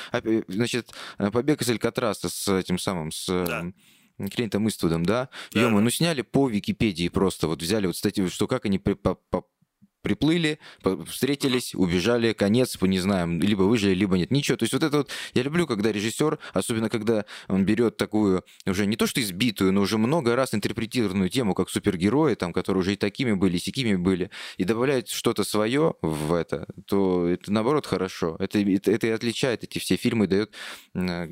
значит, 0.48 0.92
«Побег 1.32 1.62
из 1.62 1.70
Алькатраса» 1.70 2.28
с 2.28 2.48
этим 2.52 2.76
самым, 2.76 3.12
с... 3.12 3.26
Да. 3.28 3.64
Клинтом 4.32 4.66
Иствудом, 4.66 5.06
да? 5.06 5.28
да. 5.52 5.60
ё 5.60 5.70
ну 5.70 5.90
сняли 5.90 6.22
по 6.22 6.48
Википедии 6.48 7.08
просто, 7.08 7.46
вот 7.46 7.62
взяли 7.62 7.86
вот 7.86 7.96
статью, 7.96 8.28
что 8.30 8.48
как 8.48 8.64
они 8.64 8.80
по, 8.80 8.96
по, 8.96 9.44
приплыли, 10.02 10.58
встретились, 11.06 11.74
убежали, 11.74 12.32
конец, 12.32 12.76
не 12.80 12.98
знаю, 12.98 13.40
либо 13.40 13.62
выжили, 13.62 13.94
либо 13.94 14.16
нет. 14.16 14.30
Ничего. 14.30 14.56
То 14.56 14.64
есть 14.64 14.72
вот 14.72 14.82
это 14.82 14.98
вот, 14.98 15.10
я 15.34 15.42
люблю, 15.42 15.66
когда 15.66 15.92
режиссер, 15.92 16.38
особенно 16.52 16.88
когда 16.88 17.24
он 17.48 17.64
берет 17.64 17.96
такую, 17.96 18.44
уже 18.66 18.86
не 18.86 18.96
то 18.96 19.06
что 19.06 19.20
избитую, 19.20 19.72
но 19.72 19.82
уже 19.82 19.98
много 19.98 20.36
раз 20.36 20.54
интерпретированную 20.54 21.28
тему, 21.28 21.54
как 21.54 21.70
супергерои, 21.70 22.34
там, 22.34 22.52
которые 22.52 22.80
уже 22.80 22.94
и 22.94 22.96
такими 22.96 23.32
были, 23.32 23.56
и 23.56 23.60
сякими 23.60 23.96
были, 23.96 24.30
и 24.56 24.64
добавляет 24.64 25.08
что-то 25.08 25.44
свое 25.44 25.94
в 26.02 26.32
это, 26.32 26.66
то 26.86 27.26
это 27.26 27.52
наоборот 27.52 27.86
хорошо. 27.86 28.36
Это, 28.38 28.58
это, 28.58 28.90
это 28.90 29.06
и 29.06 29.10
отличает 29.10 29.64
эти 29.64 29.78
все 29.78 29.96
фильмы, 29.96 30.26
дает 30.26 30.54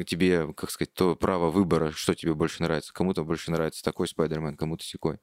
тебе, 0.07 0.53
как 0.55 0.71
сказать, 0.71 0.93
то 0.95 1.17
право 1.17 1.51
выбора, 1.51 1.93
что 1.93 2.15
тебе 2.15 2.35
больше 2.35 2.63
нравится. 2.63 2.93
Кому-то 2.93 3.25
больше 3.25 3.51
нравится 3.51 3.83
такой 3.83 4.09
Спайдермен, 4.09 4.57
кому-то 4.57 4.85
секой. 4.85 5.19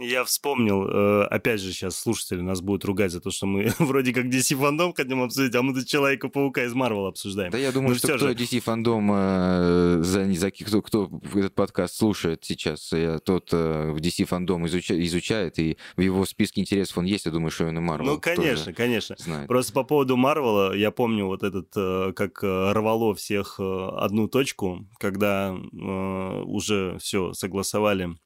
Я 0.00 0.24
вспомнил, 0.24 0.88
э, 0.88 1.24
опять 1.24 1.60
же, 1.60 1.72
сейчас 1.72 1.98
слушатели 1.98 2.40
нас 2.40 2.62
будут 2.62 2.84
ругать 2.86 3.12
за 3.12 3.20
то, 3.20 3.30
что 3.30 3.46
мы 3.46 3.70
вроде 3.78 4.14
как 4.14 4.26
DC 4.26 4.56
фандом 4.56 4.94
хотим 4.94 5.22
обсудить, 5.22 5.54
а 5.54 5.62
мы 5.62 5.74
тут 5.74 5.86
Человека-паука 5.86 6.64
из 6.64 6.72
Марвел 6.72 7.06
обсуждаем. 7.06 7.50
Да 7.50 7.58
я 7.58 7.70
думаю, 7.70 7.90
Но 7.90 7.94
что 7.96 8.08
кто 8.08 8.28
же... 8.28 8.34
DC 8.34 8.60
фандом, 8.60 9.10
э, 9.12 10.00
за, 10.02 10.32
за, 10.32 10.50
кто, 10.50 10.80
кто 10.80 11.10
этот 11.34 11.54
подкаст 11.54 11.96
слушает 11.96 12.44
сейчас, 12.44 12.90
э, 12.94 13.18
тот 13.22 13.52
в 13.52 13.96
DC 13.96 14.24
фандом 14.24 14.66
изуча, 14.66 14.98
изучает, 15.04 15.58
и 15.58 15.76
в 15.96 16.00
его 16.00 16.24
списке 16.24 16.62
интересов 16.62 16.96
он 16.96 17.04
есть, 17.04 17.26
я 17.26 17.30
думаю, 17.30 17.50
что 17.50 17.66
он 17.66 17.76
и 17.76 17.80
Марвел 17.80 18.12
Ну, 18.12 18.20
конечно, 18.20 18.72
конечно. 18.72 19.16
Знает. 19.18 19.48
Просто 19.48 19.72
по 19.74 19.84
поводу 19.84 20.16
Марвела, 20.16 20.74
я 20.74 20.90
помню 20.90 21.26
вот 21.26 21.42
этот, 21.42 21.74
как 22.14 22.42
рвало 22.42 23.14
всех 23.14 23.60
одну 23.60 24.28
точку, 24.28 24.86
когда 24.98 25.52
уже 25.52 26.96
все 26.98 27.32
согласовали 27.34 28.16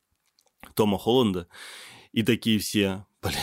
Тома 0.74 0.98
Холланда, 0.98 1.48
и 2.12 2.22
такие 2.22 2.58
все, 2.58 3.06
блин, 3.22 3.36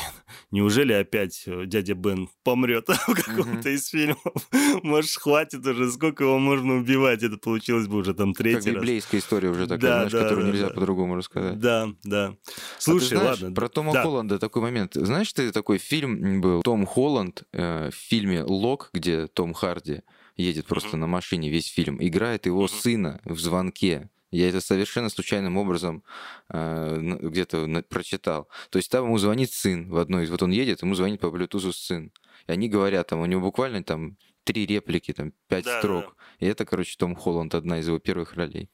неужели 0.52 0.94
опять 0.94 1.44
э, 1.46 1.66
дядя 1.66 1.94
Бен 1.94 2.30
помрет 2.44 2.88
в 3.08 3.14
каком-то 3.14 3.70
из 3.70 3.88
фильмов? 3.88 4.50
Может, 4.84 5.12
хватит 5.18 5.66
уже, 5.66 5.92
сколько 5.92 6.24
его 6.24 6.40
можно 6.40 6.76
убивать? 6.76 7.24
Это 7.24 7.38
получилось 7.38 7.88
бы 7.88 7.98
уже 7.98 8.14
там 8.14 8.34
третий 8.34 8.68
как 8.68 8.74
раз. 8.76 8.76
библейская 8.76 9.18
история 9.18 9.50
уже 9.50 9.68
такая, 9.68 9.80
да, 9.80 9.96
знаешь, 9.98 10.12
да, 10.14 10.22
которую 10.22 10.46
да, 10.46 10.52
нельзя 10.52 10.68
да. 10.70 10.74
по-другому 10.74 11.16
рассказать. 11.16 11.60
Да, 11.60 11.90
да. 12.04 12.36
Слушай, 12.78 13.18
а 13.18 13.22
знаешь, 13.22 13.42
ладно. 13.42 13.56
Про 13.56 13.70
Тома 13.70 13.94
да. 13.94 14.04
Холланда 14.04 14.40
такой 14.40 14.62
момент. 14.62 14.94
Знаешь, 14.94 15.34
ты 15.34 15.52
такой 15.52 15.78
фильм 15.78 16.42
был, 16.42 16.62
Том 16.62 16.86
Холланд 16.86 17.44
э, 17.52 17.90
в 17.90 17.96
фильме 17.96 18.44
«Лок», 18.44 18.90
где 18.94 19.28
Том 19.28 19.54
Харди 19.54 20.02
едет 20.38 20.66
просто 20.66 20.96
mm-hmm. 20.96 21.02
на 21.02 21.08
машине 21.08 21.50
весь 21.50 21.68
фильм, 21.68 21.98
играет 22.02 22.46
его 22.46 22.66
mm-hmm. 22.66 22.82
сына 22.82 23.22
в 23.26 23.38
звонке. 23.40 24.10
Я 24.32 24.50
это 24.50 24.62
совершенно 24.62 25.10
случайным 25.10 25.58
образом 25.58 26.04
э, 26.50 27.18
где-то 27.22 27.84
прочитал. 27.90 28.48
То 28.70 28.78
есть 28.78 28.90
там 28.90 29.06
ему 29.06 29.18
звонит 29.18 29.52
сын 29.52 29.90
в 29.90 29.98
одной 29.98 30.24
из... 30.24 30.32
Вот 30.32 30.42
он 30.42 30.52
едет, 30.52 30.82
ему 30.82 30.96
звонит 30.96 31.20
по 31.20 31.28
Bluetooth 31.28 31.72
сын. 31.74 32.12
И 32.48 32.52
они 32.52 32.70
говорят, 32.70 33.08
там 33.08 33.20
у 33.20 33.26
него 33.26 33.42
буквально 33.42 33.84
там 33.84 34.18
три 34.44 34.66
реплики, 34.66 35.14
там 35.14 35.34
пять 35.48 35.66
да, 35.66 35.80
строк. 35.80 36.16
Да. 36.18 36.46
И 36.46 36.50
это, 36.50 36.66
короче, 36.66 36.96
Том 36.98 37.16
Холланд, 37.16 37.54
одна 37.56 37.80
из 37.80 37.88
его 37.88 38.00
первых 38.00 38.34
ролей. 38.34 38.70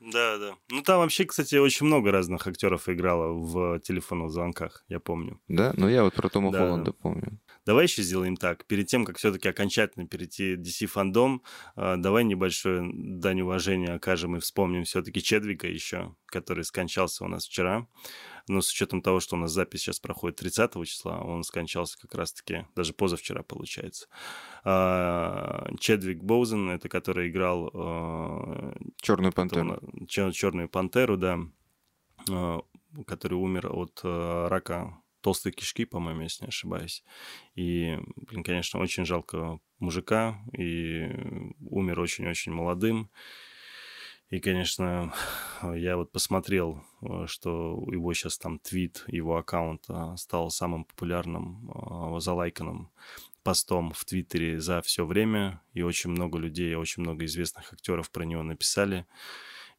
Да, 0.00 0.38
да. 0.38 0.56
Ну 0.70 0.82
там 0.82 0.98
вообще, 0.98 1.24
кстати, 1.24 1.54
очень 1.56 1.86
много 1.86 2.10
разных 2.10 2.46
актеров 2.46 2.88
играло 2.88 3.32
в 3.32 3.80
телефонных 3.80 4.30
звонках, 4.30 4.84
я 4.88 5.00
помню. 5.00 5.40
Да, 5.48 5.72
но 5.76 5.88
я 5.88 6.04
вот 6.04 6.14
про 6.14 6.28
Тома 6.28 6.52
да. 6.52 6.58
Холланда 6.58 6.92
помню. 6.92 7.38
Давай 7.66 7.86
еще 7.86 8.02
сделаем 8.02 8.36
так. 8.36 8.64
Перед 8.66 8.86
тем, 8.86 9.04
как 9.04 9.18
все-таки 9.18 9.48
окончательно 9.48 10.06
перейти 10.06 10.54
DC 10.54 10.86
фандом, 10.86 11.42
а, 11.74 11.96
давай 11.96 12.22
небольшое 12.22 12.88
дань 12.94 13.40
уважения 13.40 13.92
окажем 13.92 14.36
и 14.36 14.40
вспомним 14.40 14.84
все-таки 14.84 15.20
Чедвика 15.20 15.66
еще, 15.66 16.14
который 16.26 16.62
скончался 16.62 17.24
у 17.24 17.28
нас 17.28 17.44
вчера. 17.44 17.88
Но 18.46 18.60
с 18.60 18.70
учетом 18.70 19.02
того, 19.02 19.18
что 19.18 19.34
у 19.34 19.38
нас 19.40 19.50
запись 19.50 19.80
сейчас 19.80 19.98
проходит 19.98 20.36
30 20.36 20.84
числа, 20.86 21.20
он 21.20 21.42
скончался 21.42 21.98
как 21.98 22.14
раз-таки 22.14 22.66
даже 22.76 22.92
позавчера, 22.92 23.42
получается. 23.42 24.06
А, 24.62 25.68
Чедвик 25.80 26.22
Боузен, 26.22 26.70
это 26.70 26.88
который 26.88 27.30
играл... 27.30 27.70
А, 27.74 28.76
Черную 29.02 29.32
пантеру. 29.32 29.80
Черную 30.06 30.68
пантеру, 30.68 31.16
да 31.16 31.40
который 33.06 33.34
умер 33.34 33.68
от 33.70 34.00
рака 34.02 34.98
толстые 35.26 35.52
кишки, 35.52 35.84
по-моему, 35.84 36.20
если 36.20 36.44
не 36.44 36.50
ошибаюсь. 36.50 37.02
И, 37.56 37.98
блин, 38.14 38.44
конечно, 38.44 38.78
очень 38.78 39.04
жалко 39.04 39.58
мужика, 39.80 40.38
и 40.56 41.08
умер 41.68 41.98
очень-очень 41.98 42.52
молодым. 42.52 43.10
И, 44.30 44.38
конечно, 44.38 45.12
я 45.74 45.96
вот 45.96 46.12
посмотрел, 46.12 46.84
что 47.26 47.84
его 47.90 48.14
сейчас 48.14 48.38
там 48.38 48.60
твит, 48.60 49.02
его 49.08 49.36
аккаунт 49.36 49.88
стал 50.14 50.50
самым 50.50 50.84
популярным, 50.84 51.72
а, 51.74 52.20
залайканным 52.20 52.92
постом 53.42 53.92
в 53.94 54.04
Твиттере 54.04 54.60
за 54.60 54.80
все 54.80 55.04
время, 55.04 55.60
и 55.72 55.82
очень 55.82 56.10
много 56.10 56.38
людей, 56.38 56.76
очень 56.76 57.02
много 57.02 57.24
известных 57.24 57.72
актеров 57.72 58.12
про 58.12 58.22
него 58.22 58.44
написали. 58.44 59.06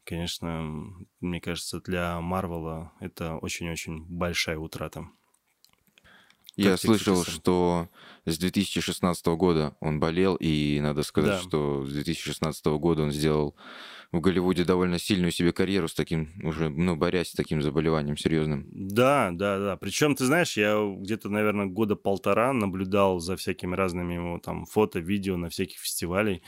Конечно, 0.04 0.92
мне 1.20 1.40
кажется, 1.40 1.80
для 1.80 2.20
Марвела 2.20 2.92
это 3.00 3.36
очень-очень 3.36 4.04
большая 4.04 4.58
утрата. 4.58 5.08
Я 6.58 6.76
слышал, 6.76 7.24
что 7.24 7.88
с 8.26 8.36
2016 8.38 9.26
года 9.26 9.76
он 9.80 10.00
болел, 10.00 10.34
и 10.34 10.80
надо 10.80 11.02
сказать, 11.02 11.40
да. 11.40 11.48
что 11.48 11.86
с 11.86 11.92
2016 11.92 12.66
года 12.66 13.02
он 13.02 13.12
сделал 13.12 13.54
в 14.10 14.20
Голливуде 14.20 14.64
довольно 14.64 14.98
сильную 14.98 15.30
себе 15.30 15.52
карьеру 15.52 15.86
с 15.86 15.94
таким, 15.94 16.30
уже, 16.42 16.70
ну, 16.70 16.96
борясь 16.96 17.28
с 17.28 17.34
таким 17.34 17.60
заболеванием 17.60 18.16
серьезным. 18.16 18.66
Да, 18.72 19.30
да, 19.32 19.58
да. 19.58 19.76
Причем, 19.76 20.14
ты 20.14 20.24
знаешь, 20.24 20.56
я 20.56 20.82
где-то, 20.98 21.28
наверное, 21.28 21.66
года 21.66 21.94
полтора 21.94 22.54
наблюдал 22.54 23.20
за 23.20 23.36
всякими 23.36 23.74
разными 23.74 24.14
его 24.14 24.38
там 24.38 24.64
фото, 24.64 24.98
видео 24.98 25.36
на 25.36 25.50
всяких 25.50 25.78
фестивалях, 25.78 26.40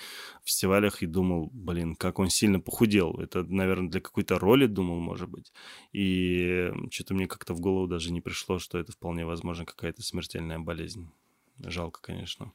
фестивалях 0.42 1.02
и 1.02 1.06
думал, 1.06 1.50
блин, 1.52 1.96
как 1.96 2.18
он 2.18 2.30
сильно 2.30 2.60
похудел. 2.60 3.20
Это, 3.20 3.44
наверное, 3.44 3.90
для 3.90 4.00
какой-то 4.00 4.38
роли 4.38 4.64
думал, 4.64 4.98
может 4.98 5.28
быть. 5.28 5.52
И 5.92 6.72
что-то 6.90 7.12
мне 7.12 7.26
как-то 7.26 7.52
в 7.52 7.60
голову 7.60 7.86
даже 7.86 8.10
не 8.10 8.22
пришло, 8.22 8.58
что 8.58 8.78
это 8.78 8.92
вполне 8.92 9.26
возможно 9.26 9.66
какая-то 9.66 10.02
смертельная 10.02 10.58
болезнь. 10.58 11.10
Жалко, 11.58 12.00
конечно. 12.00 12.52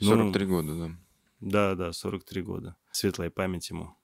43 0.00 0.44
ну, 0.44 0.50
года, 0.50 0.74
да. 0.76 0.90
Да, 1.40 1.74
да, 1.74 1.92
43 1.92 2.42
года. 2.42 2.76
Светлая 2.90 3.30
память 3.30 3.70
ему. 3.70 3.96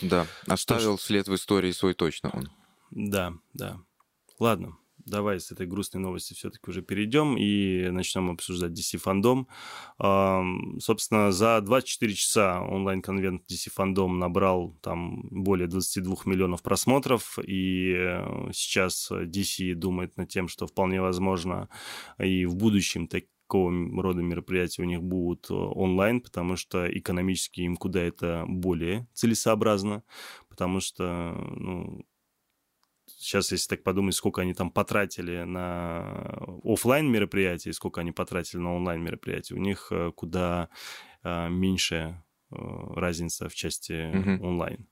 Да, 0.00 0.26
оставил 0.46 0.96
Что 0.96 1.06
след 1.06 1.28
в 1.28 1.34
истории 1.34 1.72
свой 1.72 1.94
точно 1.94 2.30
он. 2.32 2.50
Да, 2.90 3.34
да. 3.52 3.78
Ладно, 4.38 4.78
давай 5.08 5.40
с 5.40 5.50
этой 5.50 5.66
грустной 5.66 6.00
новости 6.00 6.34
все-таки 6.34 6.70
уже 6.70 6.82
перейдем 6.82 7.36
и 7.36 7.88
начнем 7.90 8.30
обсуждать 8.30 8.72
DC 8.72 8.98
фандом. 8.98 9.48
Собственно, 9.98 11.32
за 11.32 11.60
24 11.60 12.14
часа 12.14 12.60
онлайн-конвент 12.62 13.42
DC 13.50 13.70
фандом 13.70 14.18
набрал 14.18 14.76
там 14.80 15.22
более 15.30 15.66
22 15.66 16.16
миллионов 16.26 16.62
просмотров, 16.62 17.38
и 17.44 17.94
э, 17.96 18.50
сейчас 18.52 19.10
DC 19.10 19.74
думает 19.74 20.16
над 20.16 20.28
тем, 20.28 20.48
что 20.48 20.66
вполне 20.66 21.00
возможно 21.00 21.68
и 22.18 22.46
в 22.46 22.54
будущем 22.54 23.08
так 23.08 23.24
какого 23.48 23.72
рода 24.02 24.20
мероприятия 24.20 24.82
у 24.82 24.84
них 24.84 25.02
будут 25.02 25.50
э, 25.50 25.54
онлайн, 25.54 26.20
потому 26.20 26.56
что 26.56 26.86
экономически 26.86 27.62
им 27.62 27.76
куда 27.76 28.02
это 28.02 28.44
более 28.46 29.08
целесообразно, 29.14 30.04
потому 30.50 30.80
что, 30.80 31.32
ну, 31.56 32.04
сейчас, 33.06 33.50
если 33.52 33.68
так 33.68 33.82
подумать, 33.82 34.14
сколько 34.14 34.42
они 34.42 34.52
там 34.52 34.70
потратили 34.70 35.44
на 35.44 36.00
офлайн 36.62 37.10
мероприятия, 37.10 37.72
сколько 37.72 38.02
они 38.02 38.12
потратили 38.12 38.60
на 38.60 38.76
онлайн 38.76 39.02
мероприятия, 39.02 39.54
у 39.54 39.58
них 39.58 39.88
э, 39.90 40.12
куда 40.14 40.68
э, 41.24 41.48
меньше 41.48 42.22
разница 42.50 43.48
в 43.48 43.54
части 43.54 43.92
mm-hmm. 43.92 44.40
онлайн. 44.42 44.86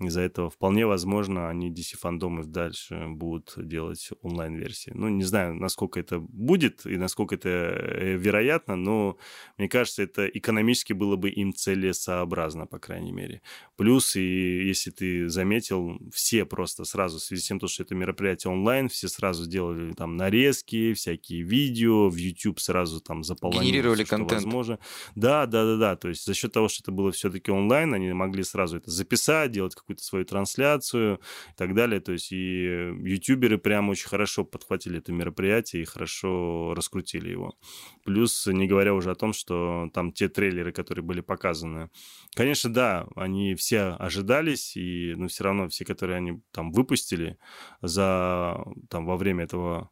Из-за 0.00 0.22
этого 0.22 0.50
вполне 0.50 0.86
возможно, 0.86 1.48
они 1.48 1.70
DC 1.70 1.96
фандомы 1.98 2.44
дальше 2.44 3.06
будут 3.08 3.54
делать 3.56 4.10
онлайн-версии. 4.22 4.92
Ну, 4.94 5.08
не 5.08 5.24
знаю, 5.24 5.54
насколько 5.54 6.00
это 6.00 6.18
будет 6.18 6.86
и 6.86 6.96
насколько 6.96 7.34
это 7.34 7.48
э, 7.48 8.16
вероятно, 8.16 8.76
но 8.76 9.18
мне 9.58 9.68
кажется, 9.68 10.02
это 10.02 10.26
экономически 10.26 10.92
было 10.92 11.16
бы 11.16 11.30
им 11.30 11.52
целесообразно, 11.52 12.66
по 12.66 12.78
крайней 12.78 13.12
мере. 13.12 13.42
Плюс, 13.76 14.16
и 14.16 14.66
если 14.66 14.90
ты 14.90 15.28
заметил, 15.28 15.98
все 16.12 16.44
просто 16.44 16.84
сразу, 16.84 17.18
в 17.18 17.22
связи 17.22 17.42
с 17.42 17.46
тем, 17.46 17.60
что 17.66 17.82
это 17.82 17.94
мероприятие 17.94 18.52
онлайн, 18.52 18.88
все 18.88 19.08
сразу 19.08 19.48
делали 19.48 19.92
там 19.92 20.16
нарезки, 20.16 20.94
всякие 20.94 21.42
видео, 21.42 22.08
в 22.08 22.16
YouTube 22.16 22.60
сразу 22.60 23.00
там 23.00 23.22
заполняли. 23.22 23.64
Генерировали 23.66 24.04
все, 24.04 24.10
контент. 24.10 24.44
Возможно. 24.44 24.78
Да, 25.14 25.46
да, 25.46 25.64
да, 25.64 25.76
да. 25.76 25.96
То 25.96 26.08
есть 26.08 26.24
за 26.24 26.34
счет 26.34 26.52
того, 26.52 26.68
что 26.68 26.82
это 26.82 26.92
было 26.92 27.01
все-таки 27.10 27.50
онлайн, 27.50 27.94
они 27.94 28.12
могли 28.12 28.42
сразу 28.42 28.78
это 28.78 28.90
записать, 28.90 29.50
делать 29.52 29.74
какую 29.74 29.92
какую-то 29.92 30.04
свою 30.04 30.24
трансляцию 30.24 31.20
и 31.50 31.56
так 31.56 31.74
далее. 31.74 32.00
То 32.00 32.12
есть 32.12 32.32
и 32.32 32.64
ютуберы 33.02 33.58
прям 33.58 33.88
очень 33.90 34.08
хорошо 34.08 34.44
подхватили 34.44 34.98
это 34.98 35.12
мероприятие 35.12 35.82
и 35.82 35.86
хорошо 35.86 36.74
раскрутили 36.74 37.30
его. 37.30 37.54
Плюс, 38.04 38.46
не 38.46 38.66
говоря 38.66 38.94
уже 38.94 39.10
о 39.10 39.14
том, 39.14 39.32
что 39.32 39.90
там 39.92 40.12
те 40.12 40.28
трейлеры, 40.28 40.72
которые 40.72 41.04
были 41.04 41.20
показаны, 41.20 41.90
конечно, 42.34 42.72
да, 42.72 43.06
они 43.16 43.54
все 43.54 43.96
ожидались, 43.98 44.76
и, 44.76 45.14
но 45.16 45.28
все 45.28 45.44
равно 45.44 45.68
все, 45.68 45.84
которые 45.84 46.16
они 46.16 46.40
там 46.52 46.72
выпустили 46.72 47.38
за, 47.82 48.64
там, 48.88 49.06
во 49.06 49.16
время 49.16 49.44
этого 49.44 49.90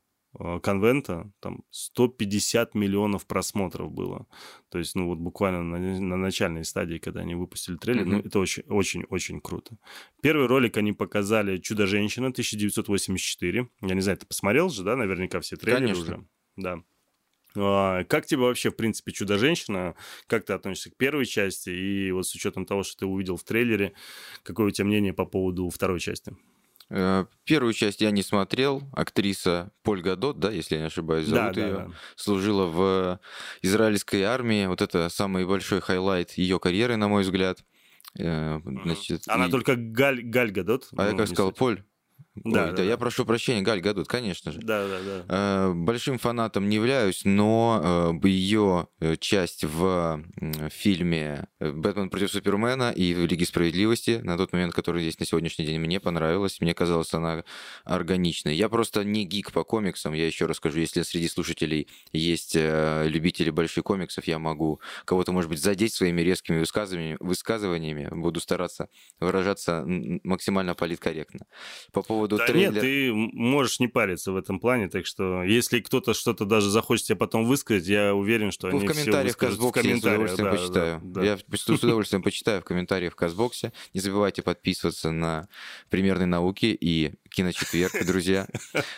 конвента, 0.62 1.32
там 1.40 1.64
150 1.70 2.74
миллионов 2.74 3.26
просмотров 3.26 3.90
было. 3.90 4.26
То 4.68 4.78
есть, 4.78 4.94
ну 4.94 5.06
вот 5.06 5.18
буквально 5.18 5.62
на, 5.62 5.78
на 5.78 6.16
начальной 6.16 6.64
стадии, 6.64 6.98
когда 6.98 7.20
они 7.20 7.34
выпустили 7.34 7.76
трейлер, 7.76 8.02
mm-hmm. 8.02 8.10
ну 8.10 8.18
это 8.20 8.38
очень-очень-очень 8.38 9.40
круто. 9.40 9.76
Первый 10.22 10.46
ролик 10.46 10.76
они 10.76 10.92
показали 10.92 11.58
«Чудо-женщина» 11.58 12.28
1984. 12.28 13.68
Я 13.80 13.94
не 13.94 14.00
знаю, 14.00 14.18
ты 14.18 14.26
посмотрел 14.26 14.68
же, 14.68 14.84
да, 14.84 14.96
наверняка 14.96 15.40
все 15.40 15.56
трейлеры 15.56 15.94
Конечно. 15.94 16.02
уже? 16.02 16.26
Да. 16.56 16.82
А, 17.56 18.04
как 18.04 18.26
тебе 18.26 18.40
вообще, 18.42 18.70
в 18.70 18.76
принципе, 18.76 19.12
«Чудо-женщина»? 19.12 19.94
Как 20.26 20.44
ты 20.44 20.52
относишься 20.52 20.90
к 20.90 20.96
первой 20.96 21.26
части? 21.26 21.70
И 21.70 22.12
вот 22.12 22.26
с 22.26 22.34
учетом 22.34 22.66
того, 22.66 22.82
что 22.82 23.00
ты 23.00 23.06
увидел 23.06 23.36
в 23.36 23.44
трейлере, 23.44 23.94
какое 24.42 24.68
у 24.68 24.70
тебя 24.70 24.86
мнение 24.86 25.12
по 25.12 25.24
поводу 25.24 25.68
второй 25.70 26.00
части? 26.00 26.36
Э, 26.90 27.26
первую 27.44 27.72
часть 27.72 28.00
я 28.00 28.10
не 28.10 28.22
смотрел. 28.22 28.82
Актриса 28.92 29.72
Поль 29.82 30.02
Гадот, 30.02 30.40
да, 30.40 30.50
если 30.50 30.74
я 30.74 30.82
не 30.82 30.86
ошибаюсь, 30.88 31.26
зовут 31.26 31.54
да, 31.54 31.60
ее. 31.60 31.72
Да, 31.72 31.86
да. 31.86 31.92
Служила 32.16 32.66
в 32.66 33.20
израильской 33.62 34.22
армии. 34.22 34.66
Вот 34.66 34.82
это 34.82 35.08
самый 35.08 35.46
большой 35.46 35.80
highlight 35.80 36.32
ее 36.32 36.58
карьеры, 36.58 36.96
на 36.96 37.08
мой 37.08 37.22
взгляд. 37.22 37.64
Э, 38.18 38.58
значит, 38.64 39.22
Она 39.28 39.46
и... 39.46 39.50
только 39.50 39.76
Галь, 39.76 40.22
Галь 40.22 40.50
Гадот. 40.50 40.88
А 40.96 41.04
ну, 41.04 41.10
я 41.12 41.16
как 41.16 41.28
сказал, 41.28 41.52
Поль? 41.52 41.84
Да, 42.44 42.64
Ой, 42.64 42.70
да, 42.70 42.76
да, 42.78 42.82
я 42.82 42.96
прошу 42.96 43.24
прощения, 43.26 43.62
Галь 43.62 43.80
Гадот, 43.80 44.08
конечно 44.08 44.50
же. 44.52 44.60
Да, 44.60 44.86
да, 44.86 44.98
да. 45.00 45.24
Э, 45.28 45.72
большим 45.74 46.18
фанатом 46.18 46.68
не 46.68 46.76
являюсь, 46.76 47.22
но 47.24 48.12
э, 48.22 48.28
ее 48.28 48.88
э, 49.00 49.16
часть 49.16 49.64
в 49.64 50.22
фильме 50.70 51.48
«Бэтмен 51.60 52.08
против 52.08 52.30
Супермена» 52.30 52.92
и 52.92 53.14
в 53.14 53.26
«Лиге 53.26 53.44
справедливости» 53.44 54.20
на 54.22 54.38
тот 54.38 54.52
момент, 54.52 54.74
который 54.74 55.04
есть 55.04 55.20
на 55.20 55.26
сегодняшний 55.26 55.66
день, 55.66 55.78
мне 55.78 56.00
понравилась. 56.00 56.60
Мне 56.60 56.72
казалось, 56.72 57.12
она 57.12 57.44
органичной. 57.84 58.56
Я 58.56 58.68
просто 58.68 59.04
не 59.04 59.24
гик 59.24 59.52
по 59.52 59.64
комиксам. 59.64 60.14
Я 60.14 60.26
еще 60.26 60.46
расскажу, 60.46 60.78
если 60.78 61.02
среди 61.02 61.28
слушателей 61.28 61.88
есть 62.12 62.56
любители 62.56 63.50
больших 63.50 63.84
комиксов, 63.84 64.26
я 64.26 64.38
могу 64.38 64.80
кого-то, 65.04 65.32
может 65.32 65.50
быть, 65.50 65.60
задеть 65.60 65.92
своими 65.94 66.22
резкими 66.22 66.58
высказываниями. 66.58 67.16
высказываниями. 67.20 68.08
Буду 68.10 68.40
стараться 68.40 68.88
выражаться 69.20 69.84
максимально 70.24 70.74
политкорректно. 70.74 71.46
По 71.92 72.02
поводу 72.02 72.29
поводу 72.30 72.36
да 72.38 72.46
трейлера. 72.46 72.72
Нет, 72.72 72.80
ты 72.80 73.12
можешь 73.12 73.80
не 73.80 73.88
париться 73.88 74.32
в 74.32 74.36
этом 74.36 74.60
плане, 74.60 74.88
так 74.88 75.06
что 75.06 75.42
если 75.42 75.80
кто-то 75.80 76.14
что-то 76.14 76.44
даже 76.44 76.70
захочет 76.70 77.06
тебе 77.06 77.16
потом 77.16 77.44
высказать, 77.44 77.86
я 77.86 78.14
уверен, 78.14 78.52
что 78.52 78.68
ну, 78.68 78.78
они 78.78 78.86
в 78.86 78.92
комментариях 78.92 79.34
в 79.34 79.38
Казбоксе 79.38 79.88
я 79.88 79.96
с 79.96 79.98
удовольствием 79.98 80.50
да, 80.50 80.56
почитаю. 80.56 81.00
Да, 81.02 81.20
да. 81.20 81.26
Я 81.26 81.38
с 81.38 81.68
удовольствием 81.84 82.22
почитаю 82.22 82.60
в 82.60 82.64
комментариях 82.64 83.12
в 83.12 83.16
Казбоксе. 83.16 83.72
Не 83.94 84.00
забывайте 84.00 84.42
подписываться 84.42 85.10
на 85.10 85.48
примерные 85.88 86.26
науки 86.26 86.66
и 86.66 87.12
киночетверг, 87.30 87.92
друзья. 88.06 88.46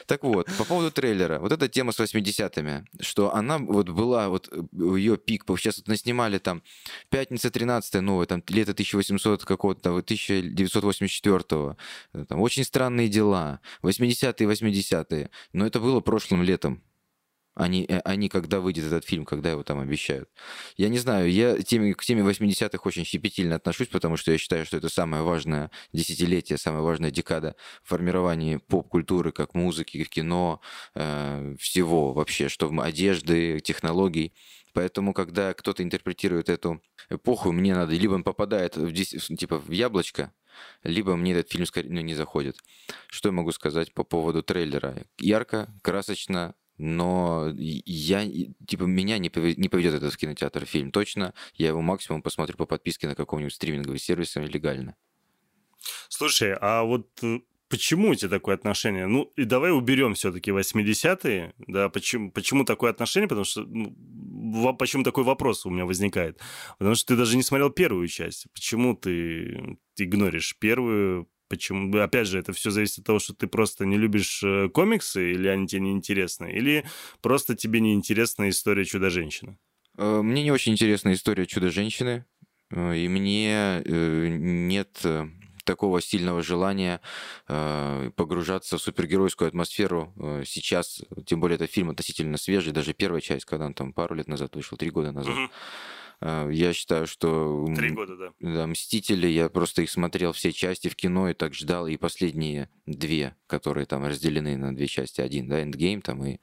Так 0.07 0.25
вот, 0.25 0.49
по 0.59 0.65
поводу 0.65 0.91
трейлера. 0.91 1.39
Вот 1.39 1.53
эта 1.53 1.69
тема 1.69 1.93
с 1.93 2.01
80-ми, 2.01 2.85
что 3.01 3.35
она 3.35 3.59
вот 3.59 3.89
была, 3.91 4.29
вот 4.29 4.51
ее 4.73 5.17
пик, 5.17 5.45
сейчас 5.59 5.79
вот 5.79 5.89
наснимали 5.89 6.39
там 6.39 6.63
«Пятница 7.11 7.51
13 7.51 8.01
новая, 8.01 8.27
там 8.27 8.43
лето 8.49 8.73
1800 8.73 9.45
какого-то, 9.45 9.91
1984 9.91 11.77
там 12.29 12.41
очень 12.41 12.65
странные 12.65 13.09
дела, 13.13 13.61
80-е, 13.83 14.47
80-е. 14.49 15.31
Но 15.53 15.67
это 15.67 15.79
было 15.81 16.01
прошлым 16.01 16.43
летом. 16.43 16.83
Они, 17.55 17.85
э, 17.87 17.99
они, 18.05 18.29
когда 18.29 18.61
выйдет 18.61 18.87
этот 18.87 19.05
фильм, 19.05 19.25
когда 19.25 19.51
его 19.51 19.63
там 19.63 19.79
обещают. 19.79 20.31
Я 20.77 20.89
не 20.89 20.99
знаю, 20.99 21.31
я 21.31 21.59
теме, 21.59 21.93
к 21.93 22.03
теме 22.03 22.23
80-х 22.23 22.81
очень 22.85 23.05
щепетильно 23.05 23.57
отношусь, 23.57 23.89
потому 23.89 24.17
что 24.17 24.33
я 24.33 24.39
считаю, 24.39 24.65
что 24.65 24.79
это 24.79 24.89
самое 24.89 25.23
важное 25.23 25.71
десятилетие, 25.93 26.57
самая 26.57 26.83
важная 26.83 27.11
декада 27.11 27.55
в 27.83 27.91
формировании 27.91 28.57
поп-культуры, 28.57 29.33
как 29.33 29.55
музыки, 29.55 30.03
кино, 30.05 30.63
э, 30.95 31.55
всего 31.59 32.15
вообще, 32.15 32.49
что 32.49 32.73
одежды, 32.81 33.61
технологий. 33.61 34.33
Поэтому, 34.73 35.13
когда 35.13 35.53
кто-то 35.53 35.83
интерпретирует 35.83 36.49
эту 36.49 36.83
эпоху, 37.11 37.53
мне 37.53 37.75
надо, 37.75 37.93
либо 37.93 38.15
он 38.15 38.25
попадает 38.25 38.77
в, 38.77 38.93
типа, 38.93 39.59
в 39.59 39.71
яблочко, 39.71 40.33
либо 40.83 41.17
мне 41.17 41.33
этот 41.33 41.51
фильм 41.51 41.67
скорее 41.67 41.91
ну, 41.91 42.01
не 42.01 42.15
заходит. 42.15 42.57
Что 43.09 43.29
я 43.29 43.33
могу 43.33 43.53
сказать 43.53 43.93
по 43.95 44.05
поводу 44.05 44.43
трейлера? 44.43 45.05
Ярко, 45.19 45.69
красочно, 45.83 46.55
но 46.79 47.53
я, 47.57 48.27
типа, 48.67 48.85
меня 48.85 49.19
не 49.19 49.29
поведет, 49.31 49.95
этот 49.95 50.13
в 50.13 50.17
кинотеатр 50.17 50.65
фильм 50.65 50.91
точно. 50.91 51.35
Я 51.55 51.69
его 51.69 51.81
максимум 51.81 52.23
посмотрю 52.23 52.57
по 52.57 52.67
подписке 52.67 53.07
на 53.07 53.15
каком-нибудь 53.15 53.55
стриминговом 53.55 53.99
сервисе 53.99 54.41
легально. 54.41 54.97
Слушай, 56.09 56.55
а 56.61 56.83
вот 56.83 57.09
э, 57.23 57.41
почему 57.73 58.11
у 58.11 58.15
тебя 58.15 58.29
такое 58.29 58.55
отношение? 58.55 59.07
Ну, 59.07 59.33
и 59.35 59.45
давай 59.45 59.73
уберем 59.73 60.13
все-таки 60.13 60.51
80-е, 60.51 61.55
да, 61.69 61.89
почему, 61.89 62.31
почему 62.31 62.65
такое 62.65 62.91
отношение? 62.91 63.29
Потому 63.29 63.45
что, 63.47 63.63
ну, 63.63 64.77
почему 64.79 65.05
такой 65.05 65.25
вопрос 65.25 65.65
у 65.65 65.71
меня 65.71 65.87
возникает? 65.87 66.39
Потому 66.77 66.95
что 66.95 67.15
ты 67.15 67.17
даже 67.17 67.35
не 67.35 67.43
смотрел 67.43 67.71
первую 67.71 68.09
часть. 68.09 68.47
Почему 68.53 68.95
ты 68.95 69.79
игноришь 69.97 70.55
первую? 70.59 71.31
Почему? 71.49 71.97
Опять 71.97 72.29
же, 72.29 72.39
это 72.39 72.53
все 72.53 72.71
зависит 72.71 72.99
от 72.99 73.07
того, 73.07 73.19
что 73.19 73.33
ты 73.33 73.47
просто 73.47 73.87
не 73.87 73.97
любишь 73.97 74.43
э, 74.45 74.69
комиксы, 74.69 75.33
или 75.33 75.49
они 75.49 75.67
тебе 75.67 75.81
не 75.81 75.93
интересны, 75.93 76.53
или 76.53 76.85
просто 77.23 77.57
тебе 77.57 77.81
не 77.81 77.95
интересна 77.95 78.51
история 78.51 78.85
Чудо-женщины? 78.85 79.57
Э, 79.97 80.21
мне 80.21 80.43
не 80.43 80.51
очень 80.51 80.73
интересна 80.73 81.15
история 81.15 81.47
Чудо-женщины, 81.47 82.27
э, 82.71 82.97
и 82.99 83.09
мне 83.09 83.83
нет 83.87 85.07
такого 85.65 86.01
сильного 86.01 86.43
желания 86.43 87.01
э, 87.49 88.11
погружаться 88.17 88.79
в 88.79 88.83
супергеройскую 88.83 89.49
атмосферу 89.49 90.13
э, 90.17 90.43
сейчас, 90.47 91.03
тем 91.27 91.41
более 91.41 91.57
это 91.57 91.67
фильм 91.67 91.91
относительно 91.91 92.37
свежий, 92.37 92.73
даже 92.73 92.93
первая 92.93 93.21
часть, 93.21 93.45
когда 93.45 93.67
он 93.67 93.75
там 93.75 93.93
пару 93.93 94.15
лет 94.15 94.29
назад 94.29 94.55
вышел, 94.55 94.77
три 94.77 94.91
года 94.91 95.13
назад. 95.13 95.35
Э, 96.21 96.49
я 96.53 96.73
считаю, 96.73 97.07
что... 97.07 97.67
Три 97.77 97.91
года, 97.91 98.17
да. 98.17 98.33
Да, 98.41 98.67
«Мстители», 98.67 99.27
я 99.27 99.49
просто 99.49 99.83
их 99.83 99.91
смотрел 99.91 100.33
все 100.33 100.53
части 100.53 100.89
в 100.89 100.97
кино 100.97 101.29
и 101.29 101.35
так 101.35 101.55
ждал, 101.55 101.87
и 101.87 101.97
последние 101.97 102.69
две, 102.87 103.37
которые 103.47 103.87
там 103.87 104.05
разделены 104.05 104.57
на 104.57 104.75
две 104.75 104.87
части, 104.87 105.21
один, 105.21 105.49
да, 105.49 105.63
«Эндгейм» 105.63 106.03
там 106.03 106.25
и 106.25 106.39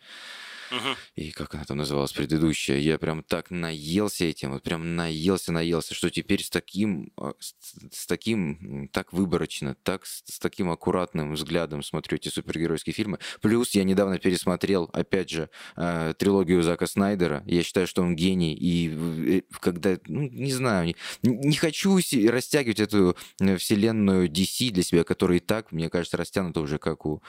Угу. 0.72 0.96
И 1.16 1.32
как 1.32 1.56
она 1.56 1.64
там 1.64 1.78
называлась, 1.78 2.12
предыдущая, 2.12 2.78
я 2.78 2.98
прям 2.98 3.24
так 3.24 3.50
наелся 3.52 4.26
этим, 4.26 4.52
вот 4.52 4.64
прям 4.64 4.96
наелся, 4.96 5.52
наелся, 5.52 5.94
что 5.94 6.10
теперь 6.10 6.44
с 6.44 6.50
таким, 6.50 7.12
а, 7.18 7.34
с, 7.40 7.56
с 7.92 8.06
таким, 8.06 8.90
так 8.92 9.14
выборочно, 9.14 9.76
так 9.84 10.06
с, 10.06 10.24
с 10.26 10.40
таким 10.40 10.70
аккуратным 10.70 11.34
взглядом 11.34 11.84
смотрю 11.84 12.18
эти 12.18 12.30
супергеройские 12.30 12.94
фильмы. 12.94 13.20
Плюс 13.42 13.72
я 13.72 13.84
недавно 13.84 14.20
пересмотрел, 14.20 14.90
опять 14.94 15.30
же, 15.30 15.50
э, 15.76 16.14
трилогию 16.18 16.64
Зака 16.64 16.88
Снайдера. 16.88 17.44
Я 17.46 17.64
считаю, 17.64 17.88
что 17.88 18.02
он 18.02 18.16
гений, 18.16 18.54
и 18.54 19.44
когда, 19.60 19.98
ну, 20.08 20.22
не 20.30 20.52
знаю, 20.52 20.88
не, 20.88 20.96
не 21.24 21.56
хочу 21.56 21.98
растягивать 22.28 22.80
эту 22.80 23.18
э, 23.40 23.58
вселенную 23.58 24.30
DC 24.30 24.72
для 24.72 24.84
себя, 24.84 25.04
которая 25.04 25.38
и 25.38 25.42
так, 25.42 25.72
мне 25.72 25.90
кажется, 25.90 26.18
растянута 26.18 26.62
уже 26.62 26.78
как 26.78 27.06
у 27.06 27.22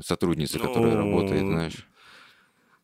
сотрудницы, 0.00 0.58
Но... 0.58 0.66
которая 0.66 0.96
работает, 0.96 1.42
знаешь. 1.42 1.86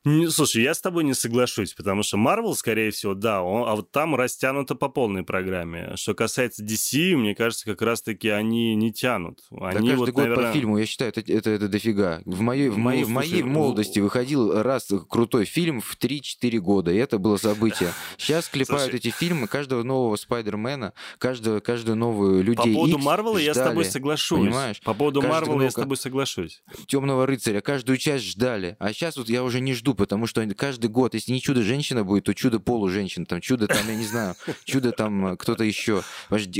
Слушай, 0.05 0.65
я 0.65 0.75
с 0.75 0.81
тобой 0.81 1.05
не 1.05 1.15
соглашусь, 1.15 1.75
потому 1.75 2.03
что 2.03 2.17
Marvel, 2.17 2.55
скорее 2.55 2.91
всего, 2.91 3.15
да, 3.15 3.41
он, 3.41 3.69
а 3.69 3.77
вот 3.77 3.93
там 3.93 4.17
растянуто 4.17 4.75
по 4.75 4.89
полной 4.89 5.23
программе. 5.23 5.93
Что 5.95 6.15
касается 6.15 6.65
DC, 6.65 7.15
мне 7.15 7.37
кажется, 7.37 7.65
как 7.65 7.83
раз-таки 7.83 8.29
они 8.29 8.75
не 8.75 8.93
тянут. 8.93 9.39
Они 9.53 9.61
да 9.61 9.95
каждый 9.95 9.97
вот, 9.97 10.09
год 10.11 10.25
наверное... 10.25 10.47
по 10.49 10.53
фильму, 10.53 10.79
я 10.79 10.87
считаю, 10.87 11.13
это, 11.15 11.21
это, 11.33 11.51
это 11.51 11.69
дофига. 11.69 12.21
В 12.25 12.41
моей, 12.41 12.69
в 12.69 12.79
моей, 12.79 13.03
ну, 13.03 13.07
в 13.07 13.11
моей 13.11 13.43
молодости 13.45 14.01
выходил 14.01 14.61
раз 14.61 14.91
крутой 15.09 15.45
фильм 15.45 15.81
в 15.81 15.97
3-4 15.97 16.59
года, 16.59 16.91
и 16.91 16.97
это 16.97 17.19
было 17.19 17.37
событие. 17.37 17.93
Сейчас 18.17 18.49
клепают 18.49 18.91
слушай, 18.91 18.97
эти 18.97 19.11
фильмы, 19.11 19.47
каждого 19.47 19.85
нового 19.85 20.17
Спайдермена, 20.17 20.95
каждого, 21.19 21.61
каждую 21.61 21.97
новую 21.97 22.43
людей 22.43 22.73
По 22.75 22.81
поводу 22.81 22.99
Марвела 22.99 23.39
я 23.39 23.55
с 23.55 23.59
тобой 23.59 23.85
соглашусь. 23.85 24.41
Понимаешь? 24.41 24.81
По 24.81 24.95
поводу 24.95 25.23
Марвела 25.23 25.63
я 25.63 25.71
с 25.71 25.75
тобой 25.75 25.97
соглашусь. 25.97 26.65
Темного 26.89 27.25
рыцаря 27.25 27.61
каждую 27.61 27.99
часть 27.99 28.25
ждали, 28.25 28.77
а 28.81 28.93
сейчас 28.93 29.17
вот 29.17 29.29
я 29.29 29.45
уже 29.45 29.61
не 29.61 29.75
жду 29.75 29.92
потому 29.95 30.27
что 30.27 30.47
каждый 30.55 30.89
год, 30.89 31.15
если 31.15 31.33
не 31.33 31.41
чудо-женщина 31.41 32.05
будет, 32.05 32.25
то 32.25 32.35
чудо-полуженщина, 32.35 33.27
там 33.27 33.41
чудо 33.41 33.67
там, 33.67 33.87
я 33.87 33.95
не 33.95 34.05
знаю, 34.05 34.35
чудо 34.65 34.93
там 34.93 35.27
э, 35.27 35.37
кто-то 35.37 35.65
еще, 35.65 36.03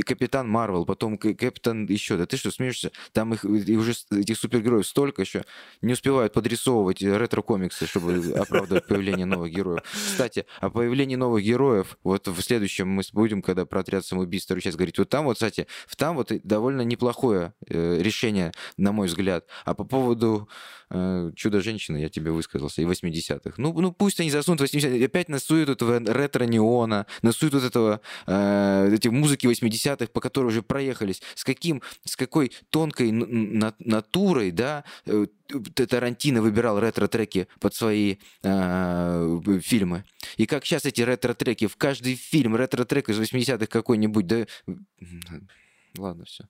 Капитан 0.05 0.47
Марвел, 0.49 0.85
потом 0.85 1.17
Капитан 1.17 1.85
еще, 1.85 2.17
да 2.17 2.25
ты 2.25 2.37
что, 2.37 2.51
смеешься? 2.51 2.91
Там 3.11 3.33
их 3.33 3.45
и 3.45 3.77
уже 3.77 3.93
этих 4.11 4.37
супергероев 4.37 4.85
столько 4.85 5.21
еще, 5.21 5.43
не 5.81 5.93
успевают 5.93 6.33
подрисовывать 6.33 7.01
ретро-комиксы, 7.01 7.87
чтобы 7.87 8.33
оправдывать 8.37 8.87
появление 8.87 9.25
новых 9.25 9.51
героев. 9.51 9.81
Кстати, 9.93 10.45
о 10.59 10.69
появлении 10.69 11.15
новых 11.15 11.43
героев, 11.43 11.97
вот 12.03 12.27
в 12.27 12.41
следующем 12.41 12.89
мы 12.89 13.03
будем, 13.13 13.41
когда 13.41 13.65
про 13.65 13.79
отряд 13.79 14.05
самоубийств 14.05 14.47
вторую 14.47 14.61
часть 14.61 14.77
говорить, 14.77 14.97
вот 14.97 15.09
там 15.09 15.25
вот, 15.25 15.35
кстати, 15.35 15.67
там 16.03 16.17
вот 16.17 16.31
довольно 16.43 16.81
неплохое 16.81 17.53
э, 17.67 18.01
решение, 18.01 18.51
на 18.75 18.91
мой 18.91 19.07
взгляд. 19.07 19.45
А 19.63 19.73
по 19.73 19.85
поводу 19.85 20.49
э, 20.89 21.31
Чудо-женщины 21.35 21.97
я 21.97 22.09
тебе 22.09 22.31
высказался, 22.31 22.81
и 22.81 22.85
80-х. 23.23 23.53
Ну, 23.57 23.73
ну 23.79 23.91
пусть 23.91 24.19
они 24.19 24.29
засунут 24.29 24.61
80-х, 24.61 25.05
опять 25.05 25.29
насуют 25.29 25.69
этого 25.69 25.99
ретро-неона, 25.99 27.05
насуют 27.21 27.53
вот 27.53 27.63
этого, 27.63 28.01
э, 28.27 28.91
эти 28.93 29.07
музыки 29.07 29.47
80-х, 29.47 30.07
по 30.07 30.21
которой 30.21 30.47
уже 30.47 30.61
проехались. 30.61 31.21
С 31.35 31.43
каким, 31.43 31.81
с 32.05 32.15
какой 32.15 32.51
тонкой 32.69 33.11
натурой, 33.11 34.51
да, 34.51 34.83
э, 35.05 35.27
Тарантино 35.75 36.41
выбирал 36.41 36.79
ретро-треки 36.79 37.47
под 37.59 37.75
свои 37.75 38.17
э, 38.43 39.39
фильмы. 39.61 40.05
И 40.37 40.45
как 40.45 40.65
сейчас 40.65 40.85
эти 40.85 41.01
ретро-треки, 41.01 41.67
в 41.67 41.77
каждый 41.77 42.15
фильм 42.15 42.55
ретро-трек 42.55 43.09
из 43.09 43.19
80-х 43.19 43.67
какой-нибудь, 43.67 44.27
да... 44.27 44.45
Ладно, 45.97 46.25
все. 46.25 46.45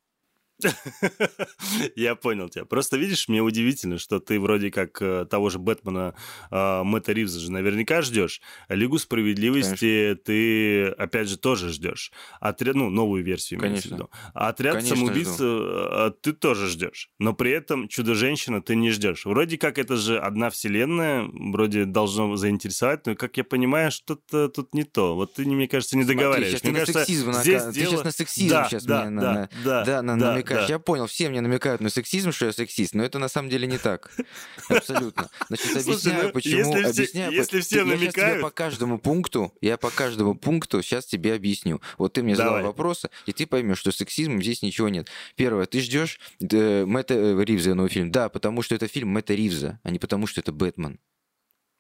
Я 1.95 2.15
понял 2.15 2.49
тебя. 2.49 2.65
Просто 2.65 2.97
видишь, 2.97 3.27
мне 3.27 3.41
удивительно, 3.41 3.97
что 3.97 4.19
ты 4.19 4.39
вроде 4.39 4.71
как 4.71 5.01
э, 5.01 5.25
того 5.29 5.49
же 5.49 5.59
Бэтмена 5.59 6.15
э, 6.51 6.83
Мэтта 6.83 7.13
Ривза 7.13 7.39
же 7.39 7.51
наверняка 7.51 8.01
ждешь. 8.01 8.41
Лигу 8.69 8.97
справедливости 8.97 10.15
Конечно. 10.15 10.23
ты, 10.25 10.87
опять 10.87 11.29
же, 11.29 11.37
тоже 11.37 11.69
ждешь. 11.69 12.11
Отряд, 12.39 12.75
ну, 12.75 12.89
новую 12.89 13.23
версию 13.23 13.59
виду. 13.61 14.09
А 14.33 14.49
отряд 14.49 14.75
Конечно, 14.75 14.95
самоубийц 14.95 15.37
э, 15.39 16.11
ты 16.21 16.33
тоже 16.33 16.67
ждешь. 16.67 17.09
Но 17.19 17.33
при 17.33 17.51
этом 17.51 17.87
Чудо-женщина 17.87 18.61
ты 18.61 18.75
не 18.75 18.91
ждешь. 18.91 19.25
Вроде 19.25 19.57
как 19.57 19.77
это 19.77 19.95
же 19.95 20.19
одна 20.19 20.49
вселенная, 20.49 21.27
вроде 21.31 21.85
должно 21.85 22.35
заинтересовать, 22.35 23.05
но, 23.05 23.15
как 23.15 23.37
я 23.37 23.43
понимаю, 23.43 23.91
что-то 23.91 24.49
тут 24.49 24.73
не 24.73 24.83
то. 24.83 25.15
Вот 25.15 25.33
ты, 25.33 25.45
мне 25.45 25.67
кажется, 25.67 25.97
не 25.97 26.03
договариваешь. 26.03 26.59
Смотри, 26.59 26.71
мне 26.71 26.79
кажется, 26.79 27.03
здесь 27.41 27.63
ты 27.63 27.71
дело... 27.73 27.91
сейчас 27.91 28.03
на 28.03 28.11
сексизм 28.11 28.49
да, 28.49 28.67
сейчас 28.69 28.85
да, 28.85 29.05
мне 29.05 29.19
да, 29.21 29.33
на, 29.33 29.49
да, 29.63 29.83
да, 29.83 30.01
да, 30.01 30.01
намекаешь. 30.01 30.52
Да. 30.55 30.65
Я 30.67 30.79
понял, 30.79 31.07
все 31.07 31.29
мне 31.29 31.41
намекают 31.41 31.81
на 31.81 31.89
сексизм, 31.89 32.31
что 32.31 32.45
я 32.45 32.53
сексист, 32.53 32.93
но 32.93 33.03
это 33.03 33.19
на 33.19 33.27
самом 33.27 33.49
деле 33.49 33.67
не 33.67 33.77
так. 33.77 34.11
Абсолютно. 34.69 35.29
Значит, 35.47 35.77
объясняю, 35.77 36.27
ну, 36.27 36.31
почему... 36.31 36.57
Если 36.57 36.83
объясняю, 36.83 37.31
все, 37.31 37.39
если 37.39 37.61
все 37.61 37.83
намекают... 37.83 38.17
Я 38.17 38.31
тебе 38.33 38.41
по 38.41 38.51
каждому 38.51 38.99
пункту, 38.99 39.53
я 39.61 39.77
по 39.77 39.89
каждому 39.89 40.35
пункту 40.35 40.81
сейчас 40.81 41.05
тебе 41.05 41.33
объясню. 41.33 41.81
Вот 41.97 42.13
ты 42.13 42.23
мне 42.23 42.35
задал 42.35 42.63
вопросы, 42.63 43.09
и 43.25 43.33
ты 43.33 43.45
поймешь, 43.45 43.79
что 43.79 43.91
сексизм 43.91 44.41
здесь 44.41 44.61
ничего 44.61 44.89
нет. 44.89 45.09
Первое, 45.35 45.65
ты 45.65 45.81
ждешь 45.81 46.19
э, 46.39 46.85
Мэтта 46.85 47.13
э, 47.13 47.43
Ривза 47.43 47.75
новый 47.75 47.89
фильм. 47.89 48.11
Да, 48.11 48.29
потому 48.29 48.61
что 48.61 48.75
это 48.75 48.87
фильм 48.87 49.09
Мэтта 49.09 49.33
Ривза, 49.33 49.79
а 49.83 49.91
не 49.91 49.99
потому 49.99 50.27
что 50.27 50.41
это 50.41 50.51
Бэтмен. 50.51 50.99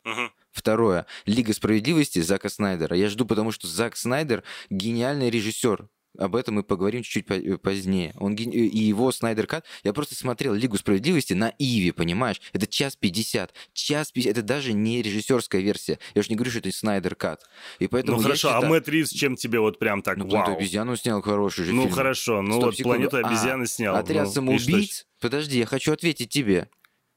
Угу. 0.05 0.31
Второе. 0.51 1.05
Лига 1.25 1.53
справедливости 1.53 2.19
Зака 2.19 2.49
Снайдера. 2.49 2.95
Я 2.95 3.09
жду, 3.09 3.25
потому 3.25 3.51
что 3.51 3.67
Зак 3.67 3.95
Снайдер 3.95 4.43
гениальный 4.69 5.29
режиссер. 5.29 5.87
Об 6.17 6.35
этом 6.35 6.55
мы 6.55 6.63
поговорим 6.63 7.01
чуть-чуть 7.01 7.25
э, 7.29 7.57
позднее. 7.57 8.13
Он 8.19 8.35
и 8.35 8.79
его 8.79 9.11
Снайдер 9.11 9.47
Кат. 9.47 9.65
Я 9.83 9.93
просто 9.93 10.15
смотрел 10.15 10.53
Лигу 10.53 10.77
справедливости 10.77 11.33
на 11.33 11.53
Иви, 11.57 11.91
понимаешь? 11.91 12.39
Это 12.53 12.67
час 12.67 12.95
пятьдесят. 12.95 13.53
Час 13.73 14.11
пятьдесят. 14.11 14.37
Это 14.37 14.43
даже 14.43 14.73
не 14.73 15.01
режиссерская 15.01 15.61
версия. 15.61 15.97
Я 16.13 16.21
же 16.21 16.29
не 16.29 16.35
говорю, 16.35 16.51
что 16.51 16.59
это 16.59 16.71
Снайдер 16.71 17.15
Кат. 17.15 17.43
И 17.79 17.87
поэтому 17.87 18.17
ну 18.17 18.23
хорошо, 18.23 18.49
а 18.49 18.51
считаю... 18.51 18.65
а 18.65 18.69
Мэтт 18.69 18.89
Ривз 18.89 19.09
чем 19.09 19.35
тебе 19.35 19.59
вот 19.59 19.79
прям 19.79 20.01
так? 20.01 20.17
Ну, 20.17 20.27
Планету 20.27 20.51
обезьяну 20.53 20.95
снял 20.95 21.21
хороший 21.21 21.65
же 21.65 21.73
Ну 21.73 21.83
фильм. 21.83 21.95
хорошо, 21.95 22.41
ну 22.41 22.61
вот 22.61 22.75
секунду. 22.75 23.09
Планету 23.09 23.17
обезьяны 23.17 23.63
а, 23.63 23.67
снял. 23.67 23.95
Отряд 23.95 24.27
ну, 24.27 24.31
самоубийц. 24.31 25.07
Подожди, 25.19 25.57
я 25.57 25.65
хочу 25.65 25.93
ответить 25.93 26.29
тебе. 26.29 26.69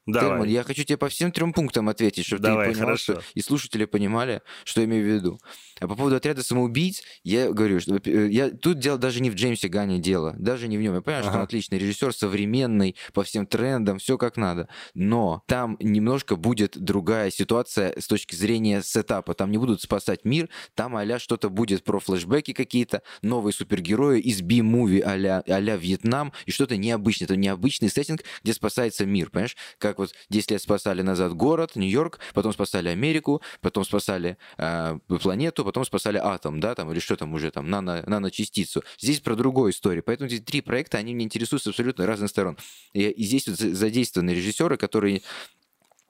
Давай. 0.07 0.29
Терман, 0.29 0.47
я 0.47 0.63
хочу 0.63 0.85
тебе 0.85 0.95
по 0.95 1.09
всем 1.09 1.33
трем 1.33 1.51
пунктам 1.51 1.89
ответить, 1.89 2.25
чтобы 2.25 2.41
Давай, 2.41 2.67
ты 2.67 2.71
понимал, 2.71 2.87
хорошо. 2.87 3.19
что 3.19 3.23
и 3.33 3.41
слушатели 3.41 3.83
понимали, 3.83 4.41
что 4.63 4.79
я 4.79 4.85
имею 4.85 5.03
в 5.03 5.13
виду. 5.13 5.39
А 5.79 5.87
по 5.87 5.95
поводу 5.95 6.15
отряда 6.15 6.43
самоубийц, 6.43 7.03
я 7.23 7.51
говорю, 7.51 7.79
что 7.79 7.99
э, 8.03 8.27
я, 8.29 8.49
тут 8.49 8.79
дело 8.79 8.97
даже 8.97 9.21
не 9.21 9.29
в 9.29 9.35
Джеймсе 9.35 9.67
Гане 9.67 9.99
дело, 9.99 10.35
даже 10.37 10.67
не 10.67 10.77
в 10.77 10.81
нем. 10.81 10.95
Я 10.95 11.01
понимаю, 11.01 11.23
ага. 11.23 11.31
что 11.31 11.39
он 11.39 11.43
отличный 11.43 11.77
режиссер, 11.77 12.13
современный, 12.13 12.95
по 13.13 13.23
всем 13.23 13.45
трендам, 13.45 13.99
все 13.99 14.17
как 14.17 14.37
надо. 14.37 14.69
Но 14.93 15.43
там 15.47 15.77
немножко 15.79 16.35
будет 16.35 16.77
другая 16.77 17.31
ситуация 17.31 17.93
с 17.99 18.07
точки 18.07 18.35
зрения 18.35 18.81
сетапа. 18.81 19.33
Там 19.33 19.51
не 19.51 19.57
будут 19.57 19.81
спасать 19.81 20.25
мир, 20.25 20.49
там 20.73 20.95
а 20.95 21.19
что-то 21.19 21.49
будет 21.49 21.83
про 21.83 21.99
флешбеки 21.99 22.53
какие-то, 22.53 23.01
новые 23.21 23.53
супергерои 23.53 24.19
из 24.19 24.41
би-муви 24.41 24.99
а-ля, 24.99 25.43
а 25.47 25.59
Вьетнам, 25.77 26.33
и 26.45 26.51
что-то 26.51 26.77
необычное. 26.77 27.27
Это 27.27 27.35
необычный 27.35 27.89
сеттинг, 27.89 28.21
где 28.43 28.53
спасается 28.53 29.05
мир, 29.05 29.29
понимаешь? 29.29 29.57
Как 29.77 29.99
вот 29.99 30.13
10 30.29 30.51
лет 30.51 30.61
спасали 30.61 31.01
назад 31.01 31.33
город, 31.33 31.75
Нью-Йорк, 31.75 32.19
потом 32.33 32.53
спасали 32.53 32.89
Америку, 32.89 33.41
потом 33.61 33.83
спасали 33.83 34.37
э, 34.57 34.99
планету, 35.21 35.65
потом 35.67 35.83
спасали 35.83 36.17
атом, 36.17 36.61
да, 36.61 36.75
там, 36.75 36.89
или 36.93 36.99
что 36.99 37.17
там 37.17 37.33
уже, 37.33 37.51
там, 37.51 37.69
нано, 37.69 38.01
наночастицу. 38.07 38.83
Здесь 38.97 39.19
про 39.19 39.35
другую 39.35 39.71
историю. 39.71 40.01
Поэтому 40.01 40.29
эти 40.29 40.39
три 40.39 40.61
проекта, 40.61 40.97
они 40.97 41.13
мне 41.13 41.25
интересуют 41.25 41.61
с 41.61 41.67
абсолютно 41.67 42.07
разных 42.07 42.29
сторон. 42.29 42.57
И, 42.93 43.01
и 43.01 43.23
здесь 43.25 43.47
вот 43.49 43.57
задействованы 43.57 44.29
режиссеры, 44.29 44.77
которые, 44.77 45.23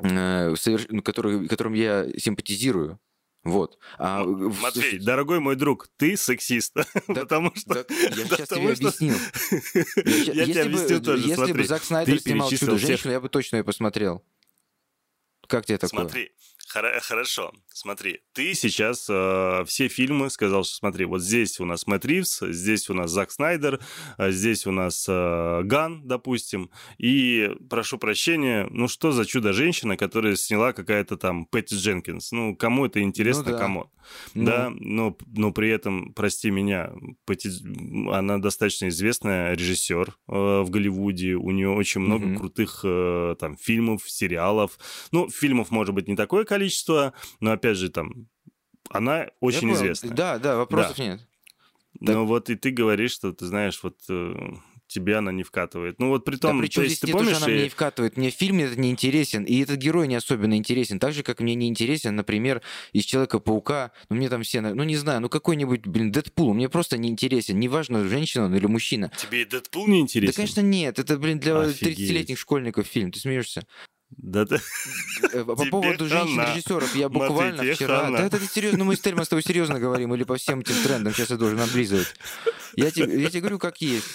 э, 0.04 0.56
соверш... 0.56 0.86
Ну, 0.90 1.02
которые, 1.02 1.48
которым 1.48 1.74
я 1.74 2.06
симпатизирую. 2.18 3.00
Вот. 3.44 3.80
А 3.98 4.24
Матвей, 4.24 5.00
в... 5.00 5.04
дорогой 5.04 5.40
мой 5.40 5.56
друг, 5.56 5.88
ты 5.98 6.18
сексист, 6.18 6.76
да, 7.08 7.22
потому 7.22 7.52
что... 7.56 7.74
Да, 7.74 7.86
я 7.90 8.26
сейчас 8.26 8.50
тебе 8.50 8.74
объяснил. 8.74 9.16
Я 10.36 10.46
тебе 10.46 10.62
объяснил 10.64 11.02
тоже, 11.02 11.28
Если 11.28 11.52
бы 11.52 11.64
Зак 11.64 11.84
Снайдер 11.84 12.20
снимал 12.20 12.52
«Чудо-женщину», 12.52 13.12
я 13.12 13.20
бы 13.20 13.30
точно 13.30 13.56
ее 13.58 13.64
посмотрел. 13.64 14.24
Как 15.48 15.66
тебе 15.66 15.78
такое? 15.78 16.02
Смотри, 16.02 16.32
Хорошо, 16.68 17.54
смотри, 17.70 18.20
ты 18.34 18.54
сейчас 18.54 19.08
э, 19.10 19.64
все 19.68 19.88
фильмы 19.88 20.30
сказал, 20.30 20.66
что 20.66 20.76
смотри, 20.76 21.06
вот 21.06 21.22
здесь 21.22 21.62
у 21.62 21.66
нас 21.66 21.88
Мэтт 21.88 22.06
Ривз, 22.06 22.42
здесь 22.42 22.90
у 22.90 22.94
нас 22.94 23.10
Зак 23.10 23.32
Снайдер, 23.32 23.80
э, 24.18 24.32
здесь 24.32 24.68
у 24.68 24.72
нас 24.72 25.06
э, 25.08 25.62
Ган, 25.64 26.06
допустим, 26.06 26.70
и 26.98 27.56
прошу 27.70 27.98
прощения, 27.98 28.68
ну 28.70 28.90
что 28.90 29.14
за 29.14 29.26
чудо-женщина, 29.26 29.96
которая 29.96 30.36
сняла 30.36 30.74
какая-то 30.74 31.16
там 31.16 31.46
Пэтти 31.46 31.76
Дженкинс, 31.76 32.34
ну 32.34 32.56
кому 32.56 32.86
это 32.86 33.02
интересно, 33.02 33.46
ну, 33.46 33.52
да. 33.52 33.58
кому? 33.58 33.92
Ну. 34.34 34.46
Да, 34.46 34.70
но, 34.74 35.18
но 35.36 35.52
при 35.52 35.70
этом, 35.70 36.14
прости 36.14 36.50
меня, 36.50 36.92
Пэтти, 37.26 37.50
она 38.12 38.40
достаточно 38.40 38.90
известная 38.90 39.54
режиссер 39.54 40.10
э, 40.10 40.62
в 40.62 40.70
Голливуде, 40.70 41.36
у 41.36 41.52
нее 41.52 41.70
очень 41.70 42.02
много 42.02 42.26
mm-hmm. 42.26 42.38
крутых 42.38 42.82
э, 42.84 43.36
там 43.40 43.56
фильмов, 43.58 44.10
сериалов, 44.10 44.78
ну 45.12 45.30
фильмов 45.30 45.72
может 45.72 45.94
быть 45.94 46.08
не 46.08 46.16
такое 46.16 46.44
количество, 46.44 46.57
количество, 46.58 47.14
но 47.40 47.52
опять 47.52 47.78
же 47.78 47.90
там 47.90 48.28
она 48.90 49.28
очень 49.40 49.72
известна. 49.74 50.12
Да, 50.12 50.40
да, 50.40 50.58
вопросов 50.58 50.98
да. 50.98 51.04
нет. 51.04 51.28
Но 52.00 52.14
так... 52.14 52.28
вот 52.28 52.50
и 52.50 52.56
ты 52.56 52.72
говоришь, 52.72 53.12
что 53.12 53.34
ты 53.34 53.46
знаешь, 53.46 53.80
вот 53.84 53.98
э, 54.10 54.34
тебе 54.88 55.18
она 55.18 55.32
не 55.32 55.44
вкатывает. 55.44 56.00
Ну 56.00 56.10
вот 56.10 56.26
при 56.26 56.36
том, 56.36 56.58
да, 56.58 56.62
причем 56.62 56.82
то 56.82 56.88
есть, 56.88 57.02
ты 57.02 57.12
помнишь... 57.12 57.38
она 57.38 57.48
мне 57.48 57.64
не 57.64 57.70
вкатывает. 57.70 58.18
Мне 58.18 58.30
фильм 58.30 58.60
этот 58.60 58.78
не 58.78 58.92
интересен, 58.92 59.44
и 59.44 59.62
этот 59.62 59.78
герой 59.78 60.08
не 60.08 60.16
особенно 60.16 60.56
интересен. 60.56 61.00
Так 61.00 61.14
же, 61.14 61.24
как 61.24 61.40
мне 61.40 61.56
не 61.56 61.68
интересен, 61.68 62.16
например, 62.16 62.62
из 62.94 63.04
Человека-паука, 63.06 63.92
ну 64.10 64.16
мне 64.16 64.30
там 64.30 64.44
все, 64.44 64.62
ну 64.62 64.84
не 64.84 64.96
знаю, 64.96 65.22
ну 65.22 65.30
какой-нибудь, 65.30 65.86
блин, 65.88 66.12
Дэдпул, 66.12 66.54
мне 66.54 66.70
просто 66.70 66.98
не 66.98 67.10
интересен. 67.10 67.60
Неважно, 67.60 68.08
женщина 68.08 68.46
он 68.46 68.56
или 68.56 68.68
мужчина. 68.68 69.12
Тебе 69.18 69.42
и 69.42 69.46
Дэдпул 69.46 69.88
не 69.88 70.00
интересен? 70.00 70.32
Да, 70.32 70.36
конечно, 70.36 70.62
нет. 70.62 71.00
Это, 71.00 71.18
блин, 71.18 71.40
для 71.40 71.60
Офигеть. 71.60 72.00
30-летних 72.00 72.40
школьников 72.40 72.88
фильм. 72.88 73.12
Ты 73.12 73.20
смеешься? 73.20 73.66
Да, 74.10 74.46
да. 74.46 74.58
Э, 75.34 75.44
по 75.44 75.66
поводу 75.66 76.08
женщин-режиссеров, 76.08 76.96
я 76.96 77.10
буквально 77.10 77.64
вчера... 77.74 78.02
Хана. 78.02 78.18
Да, 78.18 78.26
это 78.26 78.40
серьезно, 78.40 78.86
мы 78.86 78.96
с 78.96 79.02
Тельман 79.02 79.26
с 79.26 79.30
тобой 79.30 79.44
серьезно 79.44 79.80
говорим, 79.80 80.14
или 80.16 80.24
по 80.24 80.38
всем 80.38 80.62
этим 80.62 80.76
трендам, 80.84 81.14
сейчас 81.14 81.30
я 81.30 81.38
должен 81.38 81.60
облизывать. 81.60 82.14
Я 82.76 82.92
тебе, 82.92 83.22
я 83.22 83.30
тебе 83.30 83.42
говорю, 83.42 83.60
как 83.60 83.82
есть. 83.82 84.06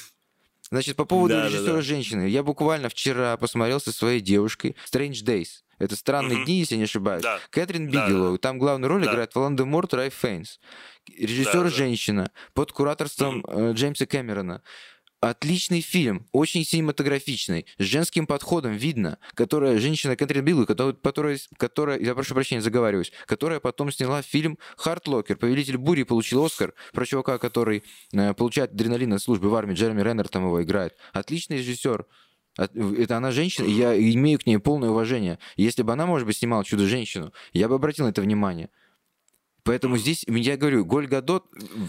Значит, 0.70 0.96
по 0.96 1.04
поводу 1.04 1.34
да, 1.34 1.44
режиссера 1.46 1.66
да, 1.66 1.72
да. 1.74 1.82
женщины. 1.82 2.28
Я 2.28 2.42
буквально 2.42 2.88
вчера 2.88 3.36
посмотрел 3.36 3.78
со 3.78 3.92
своей 3.92 4.20
девушкой 4.20 4.74
Strange 4.90 5.22
Days. 5.22 5.48
Это 5.78 5.96
странные 5.96 6.38
mm-hmm. 6.38 6.44
дни, 6.44 6.58
если 6.60 6.76
не 6.76 6.84
ошибаюсь. 6.84 7.22
Да. 7.22 7.40
Кэтрин 7.50 7.88
Бигелоу. 7.88 8.24
Да, 8.24 8.32
да. 8.32 8.38
Там 8.38 8.58
главную 8.58 8.88
роль 8.88 9.04
да. 9.04 9.10
играет 9.10 9.34
Волан-де-Морт 9.34 9.92
Райф 9.92 10.14
Фейнс. 10.14 10.60
Режиссер 11.18 11.64
да, 11.64 11.68
женщина 11.68 12.30
под 12.54 12.72
кураторством 12.72 13.40
mm-hmm. 13.40 13.72
Джеймса 13.74 14.06
Кэмерона. 14.06 14.62
Отличный 15.22 15.82
фильм, 15.82 16.26
очень 16.32 16.64
синематографичный, 16.64 17.66
с 17.78 17.84
женским 17.84 18.26
подходом 18.26 18.72
видно, 18.72 19.18
которая 19.34 19.78
женщина 19.78 20.16
Кэтрин 20.16 20.44
Биллу, 20.44 20.66
которая, 20.66 20.94
которая, 20.94 21.38
которая, 21.58 22.00
я 22.00 22.16
прошу 22.16 22.34
прощения, 22.34 22.60
заговариваюсь, 22.60 23.12
которая 23.26 23.60
потом 23.60 23.92
сняла 23.92 24.20
фильм 24.22 24.58
«Хартлокер», 24.76 25.36
«Повелитель 25.36 25.76
бури» 25.76 26.02
получил 26.02 26.44
Оскар, 26.44 26.74
про 26.92 27.06
чувака, 27.06 27.38
который 27.38 27.84
э, 28.12 28.34
получает 28.34 28.72
адреналин 28.72 29.12
от 29.12 29.22
службы 29.22 29.48
в 29.48 29.54
армии, 29.54 29.74
Джереми 29.74 30.02
Реннер 30.02 30.26
там 30.26 30.44
его 30.44 30.60
играет. 30.60 30.96
Отличный 31.12 31.58
режиссер, 31.58 32.04
это 32.56 33.16
она 33.16 33.30
женщина, 33.30 33.66
и 33.66 33.70
я 33.70 33.96
имею 33.96 34.40
к 34.40 34.46
ней 34.46 34.58
полное 34.58 34.90
уважение. 34.90 35.38
Если 35.54 35.82
бы 35.82 35.92
она, 35.92 36.04
может 36.04 36.26
быть, 36.26 36.36
снимала 36.36 36.64
«Чудо-женщину», 36.64 37.32
я 37.52 37.68
бы 37.68 37.76
обратил 37.76 38.06
на 38.06 38.10
это 38.10 38.22
внимание. 38.22 38.70
Поэтому 39.64 39.96
здесь, 39.96 40.24
я 40.26 40.56
говорю, 40.56 40.84
Голь 40.84 41.06
Гадот, 41.06 41.46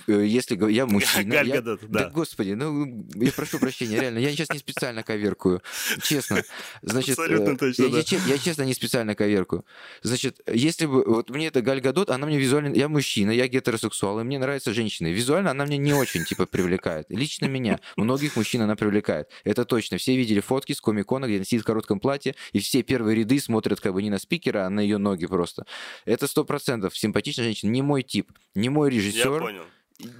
э, 0.07 0.25
если 0.25 0.55
я 0.71 0.85
мужчина... 0.85 1.23
Галь 1.23 1.47
я, 1.47 1.55
Гадот, 1.55 1.79
да. 1.89 2.03
да. 2.03 2.09
господи, 2.09 2.51
ну, 2.51 3.07
я 3.15 3.31
прошу 3.31 3.57
прощения, 3.59 3.99
реально, 3.99 4.19
я 4.19 4.29
сейчас 4.31 4.49
не 4.51 4.59
специально 4.59 5.01
коверкую, 5.01 5.61
честно. 6.03 6.43
Значит, 6.83 7.17
Абсолютно 7.17 7.51
э, 7.51 7.57
точно, 7.57 7.83
я, 7.83 7.89
да. 7.89 7.97
я, 8.05 8.19
я 8.27 8.37
честно 8.37 8.63
не 8.63 8.73
специально 8.75 9.15
коверкую. 9.15 9.65
Значит, 10.03 10.39
если 10.47 10.85
бы, 10.85 11.03
вот 11.03 11.31
мне 11.31 11.47
это 11.47 11.61
Галь 11.61 11.81
Гадот, 11.81 12.11
она 12.11 12.27
мне 12.27 12.37
визуально, 12.37 12.75
я 12.75 12.87
мужчина, 12.89 13.31
я 13.31 13.47
гетеросексуал, 13.47 14.19
и 14.19 14.23
мне 14.23 14.37
нравятся 14.37 14.71
женщины. 14.73 15.07
Визуально 15.07 15.51
она 15.51 15.65
мне 15.65 15.77
не 15.77 15.93
очень, 15.93 16.25
типа, 16.25 16.45
привлекает. 16.45 17.07
Лично 17.09 17.45
меня. 17.45 17.79
Многих 17.95 18.35
мужчин 18.35 18.61
она 18.61 18.75
привлекает. 18.75 19.29
Это 19.43 19.65
точно. 19.65 19.97
Все 19.97 20.15
видели 20.15 20.41
фотки 20.41 20.73
с 20.73 20.81
комикона, 20.81 21.25
где 21.25 21.37
она 21.37 21.45
сидит 21.45 21.63
в 21.63 21.65
коротком 21.65 21.99
платье, 21.99 22.35
и 22.51 22.59
все 22.59 22.83
первые 22.83 23.17
ряды 23.17 23.39
смотрят 23.39 23.79
как 23.79 23.93
бы 23.93 24.03
не 24.03 24.11
на 24.11 24.19
спикера, 24.19 24.67
а 24.67 24.69
на 24.69 24.79
ее 24.79 24.99
ноги 24.99 25.25
просто. 25.25 25.65
Это 26.05 26.27
сто 26.27 26.45
процентов 26.45 26.95
симпатичная 26.95 27.45
женщина 27.45 27.62
не 27.63 27.81
мой 27.81 28.03
тип, 28.03 28.31
не 28.55 28.69
мой 28.69 28.89
режиссер. 28.89 29.33
Я 29.33 29.39
понял. 29.39 29.63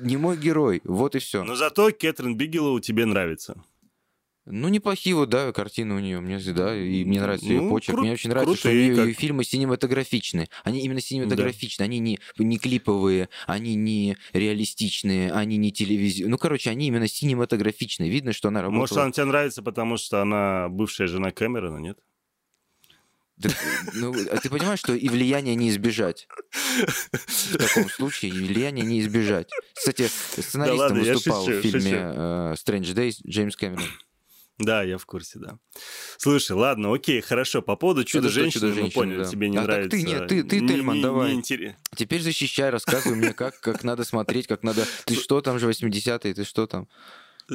Не 0.02 0.18
мой 0.18 0.38
герой, 0.38 0.82
вот 0.84 1.16
и 1.16 1.20
все. 1.20 1.44
Но 1.44 1.56
зато 1.56 1.92
Кэтрин 1.92 2.38
Бигелоу 2.38 2.80
тебе 2.80 3.06
нравится. 3.06 3.64
Ну, 4.46 4.68
неплохие 4.68 5.16
вот, 5.16 5.30
да, 5.30 5.54
картины 5.54 5.96
у 5.96 6.00
нее, 6.00 6.20
мне, 6.20 6.38
да, 6.38 6.76
и 6.76 7.06
мне 7.06 7.22
нравится 7.22 7.46
ее 7.48 7.62
Ну, 7.62 7.70
почерк. 7.70 7.98
кру- 7.98 8.02
Мне 8.02 8.12
очень 8.12 8.30
нравится, 8.30 8.58
что 8.58 8.74
нее 8.74 8.94
как- 8.94 9.06
её 9.06 9.14
фильмы 9.16 9.46
синематографичные. 9.46 10.50
Они 10.66 10.82
именно 10.82 11.00
синематографичные, 11.00 11.86
они 11.86 12.00
не, 12.00 12.20
не 12.38 12.58
клиповые, 12.58 13.30
они 13.48 13.76
не 13.76 14.18
реалистичные, 14.34 15.32
они 15.32 15.56
не 15.56 15.72
телевизионные. 15.72 16.32
Ну, 16.32 16.38
короче, 16.38 16.70
они 16.72 16.88
именно 16.88 17.08
синематографичные. 17.08 18.10
Видно, 18.10 18.34
что 18.34 18.50
она 18.50 18.62
работала... 18.62 18.82
Может, 18.82 18.98
она 18.98 19.12
тебе 19.14 19.26
нравится, 19.26 19.64
потому 19.64 19.96
что 19.96 20.22
она 20.22 20.68
бывшая 20.68 21.08
жена 21.08 21.32
Кэмерона, 21.32 21.78
нет? 21.78 21.98
Так, 23.44 23.56
ну, 23.94 24.14
а 24.32 24.38
ты 24.38 24.50
понимаешь, 24.50 24.80
что 24.80 24.94
и 24.94 25.08
влияние 25.10 25.56
не 25.56 25.70
избежать? 25.70 26.28
В 26.78 27.58
таком 27.58 27.90
случае 27.90 28.32
и 28.32 28.34
влияние 28.42 28.86
не 28.86 29.00
избежать. 29.02 29.50
Кстати, 29.76 30.08
сценаристом 30.08 30.80
ладно, 30.80 31.00
я 31.02 31.14
выступал 31.14 31.46
шучу, 31.46 31.58
в 31.58 31.62
фильме 31.62 31.80
шучу. 31.82 31.96
э, 31.98 32.54
Strange 32.54 32.94
Days 32.96 33.16
Джеймс 33.28 33.56
Кэмерон. 33.56 33.84
Да, 34.60 34.84
я 34.84 34.98
в 35.00 35.06
курсе, 35.08 35.40
да. 35.40 35.58
Слушай, 36.18 36.52
ладно, 36.52 36.94
окей, 36.94 37.22
хорошо. 37.22 37.62
По 37.64 37.76
поводу 37.76 38.04
чудо-женщины, 38.04 38.74
мы 38.84 38.92
поняли, 38.92 39.24
да. 39.24 39.30
тебе 39.30 39.50
не 39.50 39.58
А 39.58 39.62
так 39.62 39.70
нравится. 39.70 39.98
ты 39.98 40.04
нет, 40.04 40.28
ты- 40.28 40.44
ты, 40.44 40.60
Не- 40.60 40.68
Тельман, 40.68 40.96
не- 40.98 41.02
давай. 41.02 41.32
не 41.34 41.40
интерес- 41.42 41.74
Теперь 41.96 42.22
защищай, 42.22 42.70
рассказывай 42.70 43.16
мне, 43.18 43.34
как, 43.34 43.60
как 43.60 43.84
надо 43.84 44.04
смотреть, 44.04 44.46
как 44.48 44.62
надо... 44.64 44.86
Ты 45.06 45.16
что 45.16 45.42
там 45.42 45.58
же 45.60 45.68
80-е, 45.68 46.34
ты 46.36 46.44
что 46.46 46.68
там? 46.68 46.88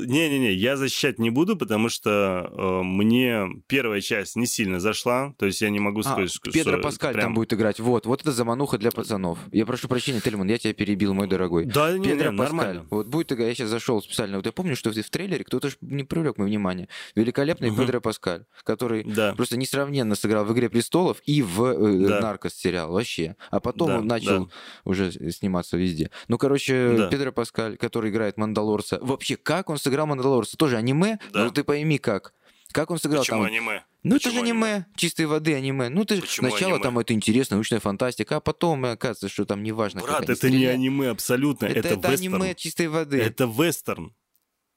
Не-не-не, 0.06 0.52
я 0.54 0.76
защищать 0.76 1.18
не 1.18 1.30
буду, 1.30 1.56
потому 1.56 1.88
что 1.88 2.50
э, 2.56 2.82
мне 2.82 3.46
первая 3.66 4.00
часть 4.00 4.36
не 4.36 4.46
сильно 4.46 4.80
зашла. 4.80 5.34
То 5.38 5.46
есть 5.46 5.60
я 5.60 5.70
не 5.70 5.80
могу 5.80 6.00
А, 6.00 6.02
сказать, 6.04 6.30
что... 6.32 6.50
Педро 6.50 6.80
Паскаль 6.80 7.14
прям- 7.14 7.26
там 7.26 7.34
будет 7.34 7.52
играть. 7.52 7.80
Вот, 7.80 8.06
вот 8.06 8.20
это 8.22 8.32
замануха 8.32 8.78
для 8.78 8.90
пацанов. 8.90 9.38
Я 9.52 9.66
прошу 9.66 9.88
прощения, 9.88 10.20
Тельман, 10.20 10.48
я 10.48 10.58
тебя 10.58 10.74
перебил, 10.74 11.14
мой 11.14 11.26
дорогой. 11.28 11.64
Да, 11.66 11.92
не, 11.92 11.98
не, 11.98 12.04
Педро 12.06 12.30
Паскаль. 12.30 12.36
нормально. 12.56 12.86
Вот 12.90 13.06
будет 13.08 13.32
играть, 13.32 13.48
я 13.48 13.54
сейчас 13.54 13.70
зашел 13.70 14.02
специально. 14.02 14.36
Вот 14.36 14.46
я 14.46 14.52
помню, 14.52 14.76
что 14.76 14.90
в 14.90 15.10
трейлере 15.10 15.44
кто-то 15.44 15.70
не 15.80 16.04
привлек 16.04 16.38
мое 16.38 16.48
внимание. 16.48 16.88
Великолепный 17.14 17.70
Мгм. 17.70 17.80
Педро 17.82 18.00
Паскаль, 18.00 18.44
который 18.64 19.04
Да. 19.04 19.34
просто 19.34 19.56
несравненно 19.56 20.14
сыграл 20.14 20.44
в 20.44 20.52
«Игре 20.52 20.68
престолов» 20.68 21.20
и 21.24 21.42
в 21.42 21.62
э, 21.64 22.08
Да. 22.08 22.20
«Наркос» 22.20 22.54
сериал 22.54 22.92
вообще. 22.92 23.36
А 23.50 23.60
потом 23.60 23.88
Да, 23.88 23.98
он 23.98 24.06
начал 24.06 24.46
да. 24.46 24.52
уже 24.84 25.12
сниматься 25.32 25.76
везде. 25.76 26.10
Ну, 26.28 26.38
короче, 26.38 26.94
Да. 26.96 27.08
Педро 27.08 27.32
Паскаль, 27.32 27.76
который 27.76 28.10
играет 28.10 28.36
Мандалорца. 28.38 28.98
Вообще, 29.00 29.36
как 29.36 29.70
он 29.70 29.78
сыграл 29.88 30.06
Мандалорца? 30.06 30.56
Тоже 30.56 30.76
аниме? 30.76 31.18
Да. 31.32 31.44
Ну, 31.44 31.50
ты 31.50 31.64
пойми, 31.64 31.98
как. 31.98 32.32
Как 32.72 32.90
он 32.90 32.98
сыграл 32.98 33.22
Почему 33.22 33.38
там? 33.44 33.46
аниме? 33.52 33.84
Ну, 34.04 34.16
это 34.16 34.30
же 34.30 34.36
Почему 34.40 34.44
аниме, 34.44 34.86
чистой 34.94 35.26
воды 35.26 35.54
аниме. 35.54 35.88
Ну, 35.88 36.04
ты 36.04 36.20
Почему 36.20 36.50
сначала 36.50 36.74
аниме? 36.74 36.82
там 36.84 36.98
это 36.98 37.12
интересно, 37.14 37.56
научная 37.56 37.80
фантастика, 37.80 38.36
а 38.36 38.40
потом 38.40 38.84
э, 38.84 38.92
оказывается, 38.92 39.28
что 39.28 39.44
там 39.44 39.62
неважно, 39.62 40.00
как 40.00 40.08
Брат, 40.10 40.22
это 40.22 40.32
не 40.32 40.36
стреляют. 40.36 40.74
аниме 40.78 41.08
абсолютно, 41.10 41.66
Это, 41.66 41.78
это, 41.80 41.88
это 41.88 42.10
вестерн. 42.12 42.34
аниме 42.34 42.54
чистой 42.54 42.88
воды. 42.88 43.18
Это 43.20 43.44
вестерн. 43.44 44.14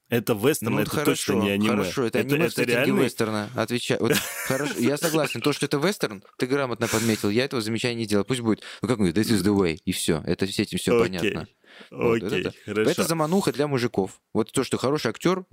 Это 0.10 0.34
вестерн, 0.34 0.74
Ну, 0.74 0.80
это 0.82 0.89
хорошо, 0.89 1.12
точно 1.12 1.34
не 1.43 1.50
аниме. 1.52 1.69
Хорошо, 1.69 2.04
это, 2.04 2.19
аниме 2.19 2.47
в 2.50 2.54
сеттинге 2.54 2.74
реальный- 2.74 3.04
вестерна. 3.06 3.50
Отвечаю. 3.56 4.00
Вот, 4.02 4.13
хорошо, 4.47 4.74
я 4.80 4.97
согласен. 4.97 5.39
То, 5.41 5.54
что 5.54 5.65
это 5.67 5.78
вестерн, 5.78 6.24
ты 6.38 6.47
грамотно 6.47 6.88
подметил. 6.88 7.30
Я 7.30 7.45
этого 7.45 7.62
замечания 7.62 7.95
не 7.95 8.06
делал. 8.06 8.26
Пусть 8.26 8.41
будет, 8.41 8.62
ну 8.82 8.88
как 8.89 8.97
говорит, 8.97 9.15
this 9.17 9.30
is 9.32 9.41
the 9.43 9.56
way. 9.56 9.78
И 9.86 9.91
все. 9.93 10.21
Это 10.26 10.47
с 10.47 10.60
этим 10.60 10.80
все 10.80 11.00
Окей, 11.00 11.19
понятно. 11.19 11.47
Вот, 11.89 12.22
Окей, 12.24 12.41
это, 12.41 12.54
хорошо. 12.65 12.91
это 12.91 13.04
замануха 13.04 13.52
для 13.52 13.67
мужиков. 13.67 14.22
Вот 14.34 14.52
то, 14.52 14.63
что 14.63 14.78
хороший 14.78 15.08
актер, 15.10 15.46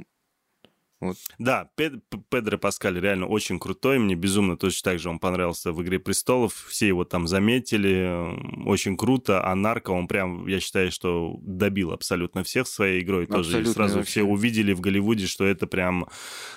Да, 1.39 1.71
Пед- 1.77 2.03
Педро 2.29 2.59
Паскаль 2.59 2.99
реально 3.01 3.27
очень 3.29 3.61
крутой. 3.61 4.01
Мне 4.01 4.17
безумно 4.17 4.57
точно 4.57 4.91
так 4.91 4.99
же 4.99 5.09
он 5.09 5.21
понравился 5.21 5.73
в 5.73 5.81
«Игре 5.81 6.01
престолов». 6.01 6.67
Все 6.69 6.89
его 6.89 7.05
там 7.05 7.29
заметили. 7.29 8.67
Очень 8.67 8.97
круто. 8.97 9.45
А 9.47 9.55
Нарко, 9.55 9.93
он 9.93 10.09
прям, 10.09 10.49
я 10.49 10.59
считаю, 10.59 10.91
что 10.91 11.37
добил 11.41 11.93
абсолютно 11.93 12.43
всех 12.43 12.67
своей 12.67 13.01
игрой. 13.03 13.27
Тоже 13.27 13.63
И 13.63 13.65
сразу 13.65 13.99
вообще. 13.99 14.11
все 14.11 14.23
увидели 14.25 14.73
в 14.73 14.81
Голливуде, 14.81 15.29
что 15.29 15.45
это 15.45 15.69
прям 15.69 16.09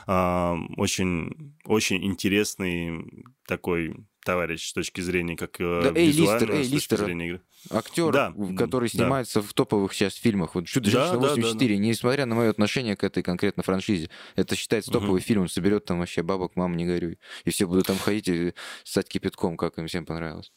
а, 0.08 0.58
очень, 0.78 1.54
очень 1.66 2.04
интересный 2.04 3.24
такой 3.46 3.96
товарищ 4.24 4.70
с 4.70 4.74
точки 4.74 5.02
зрения 5.02 5.36
как 5.36 5.60
э, 5.60 5.82
Да, 5.84 6.00
Эй, 6.00 6.08
Листер, 6.12 6.52
Эй, 6.52 6.64
с 6.64 6.68
точки 6.70 6.74
Листер. 6.76 6.98
зрения 7.00 7.28
игры. 7.28 7.42
актер, 7.70 8.12
Да, 8.12 8.34
который 8.58 8.90
да. 8.90 8.98
снимается 8.98 9.42
в 9.42 9.54
топовых 9.54 9.94
сейчас 9.94 10.16
фильмах. 10.16 10.56
Вот 10.56 10.68
«Чудо-женщина 10.68 11.20
Да, 11.20 11.36
да, 11.36 11.42
84», 11.42 11.78
несмотря 11.78 12.26
на 12.26 12.36
мое 12.36 12.50
отношение 12.50 12.96
к 12.96 13.04
этой 13.04 13.24
конкретно 13.24 13.64
франшизе, 13.64 14.10
это 14.36 14.56
считается 14.56 14.92
топовый 14.92 15.22
фильм, 15.22 15.42
он 15.44 15.50
соберет 15.50 15.86
там 15.86 16.00
вообще 16.00 16.24
бабок, 16.24 16.56
мам, 16.56 16.76
не 16.78 16.86
горюй. 16.86 17.20
И 17.46 17.50
все 17.50 17.68
будут 17.68 17.88
там 17.88 17.98
ходить 17.98 18.28
и 18.28 18.54
ссать 18.84 19.08
кипятком, 19.08 19.58
как 19.58 19.78
им 19.78 19.88
всем 19.88 20.06
понравилось. 20.06 20.52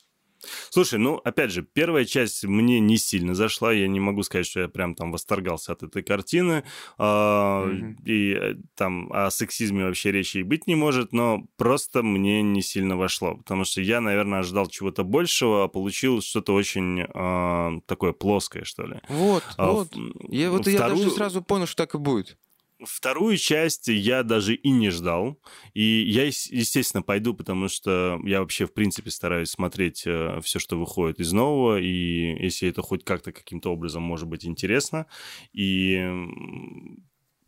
Слушай, 0.70 0.98
ну, 0.98 1.16
опять 1.24 1.50
же, 1.50 1.62
первая 1.62 2.04
часть 2.04 2.44
мне 2.44 2.80
не 2.80 2.96
сильно 2.96 3.34
зашла. 3.34 3.72
Я 3.72 3.88
не 3.88 4.00
могу 4.00 4.22
сказать, 4.22 4.46
что 4.46 4.60
я 4.60 4.68
прям 4.68 4.94
там 4.94 5.12
восторгался 5.12 5.72
от 5.72 5.82
этой 5.82 6.02
картины. 6.02 6.64
Мгм. 6.98 7.96
И 8.04 8.32
э, 8.40 8.54
там 8.76 9.10
о 9.12 9.30
сексизме 9.30 9.84
вообще 9.84 10.12
речи 10.12 10.38
и 10.38 10.42
быть 10.42 10.66
не 10.66 10.74
может, 10.74 11.12
но 11.12 11.44
просто 11.56 12.02
мне 12.02 12.42
не 12.42 12.62
сильно 12.62 12.96
вошло. 12.96 13.36
Потому 13.36 13.64
что 13.64 13.80
я, 13.80 14.00
наверное, 14.00 14.40
ожидал 14.40 14.66
чего-то 14.66 15.04
большего, 15.04 15.64
а 15.64 15.68
получил 15.68 16.20
что-то 16.22 16.54
очень 16.54 17.04
а, 17.14 17.72
такое 17.86 18.12
плоское, 18.12 18.64
что 18.64 18.86
ли. 18.86 19.00
Вот, 19.08 19.42
А 19.56 19.70
вот. 19.72 19.94
в- 19.94 20.32
Я, 20.32 20.50
вот 20.50 20.66
я 20.66 20.78
вторую- 20.78 21.04
даже 21.04 21.10
сразу 21.10 21.42
понял, 21.42 21.66
что 21.66 21.76
так 21.76 21.94
и 21.94 21.98
будет. 21.98 22.36
Вторую 22.82 23.36
часть 23.36 23.86
я 23.88 24.24
даже 24.24 24.54
и 24.54 24.70
не 24.70 24.90
ждал. 24.90 25.40
И 25.74 26.04
я, 26.08 26.24
ес- 26.24 26.50
естественно, 26.50 27.02
пойду, 27.02 27.32
потому 27.32 27.68
что 27.68 28.20
я 28.24 28.40
вообще, 28.40 28.66
в 28.66 28.74
принципе, 28.74 29.10
стараюсь 29.10 29.50
смотреть 29.50 29.98
все, 29.98 30.58
что 30.58 30.76
выходит 30.76 31.20
из 31.20 31.32
нового. 31.32 31.80
И 31.80 32.42
если 32.42 32.68
это 32.68 32.82
хоть 32.82 33.04
как-то 33.04 33.32
каким-то 33.32 33.70
образом 33.72 34.02
может 34.02 34.28
быть 34.28 34.44
интересно. 34.44 35.06
И, 35.52 35.96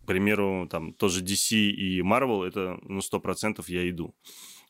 к 0.02 0.06
примеру, 0.06 0.68
там 0.70 0.92
тоже 0.94 1.22
DC 1.22 1.56
и 1.56 2.00
Marvel, 2.02 2.44
это, 2.44 2.78
ну, 2.82 3.00
100% 3.00 3.68
я 3.68 3.88
иду. 3.90 4.14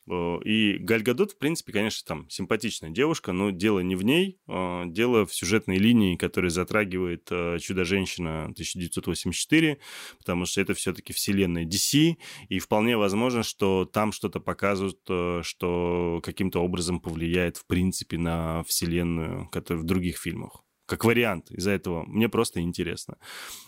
Э, 0.09 0.39
И 0.43 0.77
Галь 0.79 1.03
Гадот, 1.03 1.31
в 1.31 1.37
принципе, 1.37 1.73
конечно, 1.73 2.05
там 2.07 2.29
симпатичная 2.29 2.89
девушка, 2.89 3.31
но 3.31 3.51
дело 3.51 3.79
не 3.79 3.95
в 3.95 4.03
ней, 4.03 4.39
э, 4.47 4.83
дело 4.87 5.25
в 5.25 5.33
сюжетной 5.33 5.77
линии, 5.77 6.15
которая 6.15 6.49
затрагивает 6.49 7.27
э, 7.31 7.57
«Чудо-женщина» 7.59 8.43
1984, 8.45 9.79
потому 10.19 10.45
что 10.45 10.61
это 10.61 10.73
все-таки 10.73 11.13
вселенная 11.13 11.65
DC, 11.65 12.17
и 12.49 12.59
вполне 12.59 12.97
возможно, 12.97 13.43
что 13.43 13.85
там 13.85 14.11
что-то 14.11 14.39
показывают, 14.39 14.99
э, 15.09 15.41
что 15.43 16.21
каким-то 16.23 16.59
образом 16.59 16.99
повлияет, 16.99 17.57
в 17.57 17.65
принципе, 17.65 18.17
на 18.17 18.63
вселенную, 18.63 19.47
которая 19.49 19.83
в 19.83 19.85
других 19.85 20.17
фильмах. 20.17 20.63
Как 20.85 21.03
вариант. 21.03 21.51
Из-за 21.51 21.71
этого 21.71 22.05
мне 22.05 22.29
просто 22.29 22.61
интересно. 22.61 23.17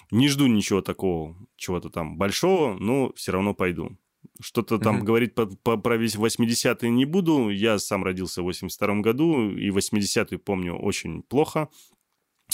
Не 0.09 0.29
жду 0.29 0.47
ничего 0.47 0.81
такого, 0.81 1.35
чего-то 1.57 1.89
там 1.89 2.17
большого, 2.17 2.75
но 2.79 3.11
все 3.13 3.33
равно 3.33 3.53
пойду. 3.53 3.97
Что-то 4.41 4.79
там 4.79 4.95
Мгм. 4.97 5.05
говорить 5.05 5.35
по- 5.35 5.45
по- 5.47 5.77
про 5.77 5.97
весь 5.97 6.15
80-е 6.15 6.89
не 6.89 7.05
буду. 7.05 7.49
Я 7.49 7.77
сам 7.79 8.03
родился 8.03 8.41
в 8.41 8.45
82 8.45 9.01
году, 9.01 9.49
и 9.51 9.69
80-е 9.69 10.37
помню 10.39 10.75
очень 10.75 11.23
плохо. 11.23 11.67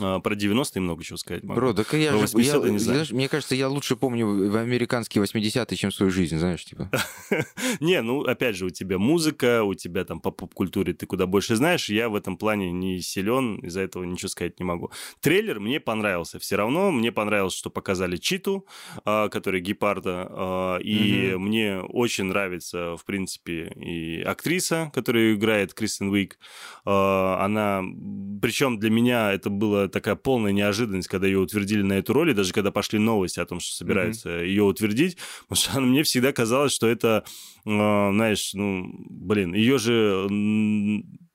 А, 0.02 0.20
Про 0.20 0.36
90-е 0.36 0.82
много 0.82 1.04
чего 1.06 1.18
сказать 1.18 1.44
могу. 1.44 1.56
Бро, 1.60 1.74
так 1.74 1.94
я 1.94 2.12
Про 2.12 2.20
же... 2.20 2.26
80-е 2.26 2.66
я- 2.66 2.72
не 2.72 2.80
знаю. 2.80 2.96
знаешь, 2.98 3.12
мне 3.12 3.30
кажется, 3.30 3.56
я 3.56 3.70
лучше 3.70 3.96
помню 3.96 4.50
в 4.52 4.58
американские 4.58 5.24
80-е, 5.24 5.78
чем 5.78 5.92
свою 5.92 6.12
жизнь, 6.12 6.38
знаешь, 6.38 6.66
типа. 6.66 6.90
Не, 7.80 8.02
ну, 8.02 8.22
опять 8.24 8.58
же, 8.58 8.66
у 8.66 8.70
тебя 8.70 8.98
музыка, 8.98 9.64
у 9.64 9.74
тебя 9.74 10.04
там 10.04 10.20
по 10.20 10.32
поп-культуре 10.32 10.94
ты 10.94 11.06
куда 11.06 11.26
больше 11.28 11.56
знаешь. 11.56 11.88
Я 11.88 12.10
в 12.10 12.16
этом 12.16 12.36
плане 12.38 12.72
не 12.74 13.00
силен, 13.00 13.56
из-за 13.60 13.82
этого 13.82 14.04
ничего 14.04 14.28
сказать 14.28 14.60
не 14.60 14.66
могу. 14.66 14.92
Трейлер 15.22 15.60
мне 15.62 15.80
понравился 15.80 16.40
все 16.40 16.58
равно. 16.58 16.92
Мне 16.92 17.14
понравилось, 17.14 17.54
что 17.56 17.70
показали 17.70 18.18
Читу, 18.18 18.66
а, 19.06 19.30
который 19.30 19.62
гепарда. 19.62 20.28
а, 20.30 20.78
И 20.80 21.36
мне 21.36 21.80
очень 21.80 22.26
нравится, 22.26 22.98
в 22.98 23.06
принципе, 23.06 23.72
и 23.78 24.22
актриса, 24.24 24.92
которая 24.94 25.34
играет 25.36 25.74
Кристен 25.74 26.10
Уик. 26.10 26.38
Она... 26.84 27.82
Причем 28.42 28.78
для 28.78 28.90
меня 28.90 29.32
это 29.32 29.50
была 29.86 29.90
такая 29.90 30.16
полная 30.16 30.52
неожиданность, 30.52 31.08
когда 31.08 31.28
ее 31.28 31.40
утвердили 31.40 31.82
на 31.82 31.94
эту 31.94 32.14
роль, 32.14 32.32
и 32.32 32.34
даже 32.34 32.54
когда 32.54 32.72
пошли 32.72 33.00
новости 33.00 33.40
о 33.40 33.46
том, 33.46 33.60
что 33.60 33.76
собираются 33.76 34.30
ее 34.30 34.64
утвердить, 34.64 35.18
потому 35.48 35.62
что 35.62 35.82
мне 35.82 36.04
всегда 36.04 36.32
казалось, 36.32 36.74
что 36.74 36.88
это, 36.88 37.24
э, 37.66 37.70
знаешь, 37.70 38.54
ну, 38.54 38.86
блин, 39.10 39.54
ее 39.54 39.78
же, 39.78 40.28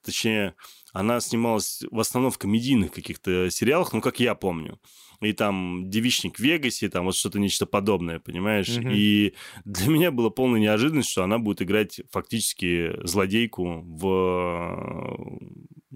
точнее, 0.04 0.54
она 0.92 1.20
снималась 1.20 1.82
в 1.90 2.00
основном 2.00 2.32
в 2.32 2.38
комедийных 2.38 2.92
каких-то 2.92 3.50
сериалах, 3.50 3.92
ну, 3.92 4.00
как 4.00 4.20
я 4.20 4.34
помню. 4.34 4.78
И 5.20 5.34
там 5.34 5.90
«Девичник 5.90 6.38
в 6.38 6.40
Вегасе», 6.40 6.88
там 6.88 7.04
вот 7.04 7.14
что-то 7.14 7.38
нечто 7.38 7.66
подобное, 7.66 8.20
понимаешь? 8.20 8.78
Мгм. 8.78 8.90
И 8.90 9.34
для 9.66 9.88
меня 9.88 10.10
было 10.10 10.30
полная 10.30 10.60
неожиданность, 10.60 11.10
что 11.10 11.22
она 11.22 11.38
будет 11.38 11.60
играть 11.60 12.00
фактически 12.10 12.92
злодейку 13.06 13.82
в 13.84 15.28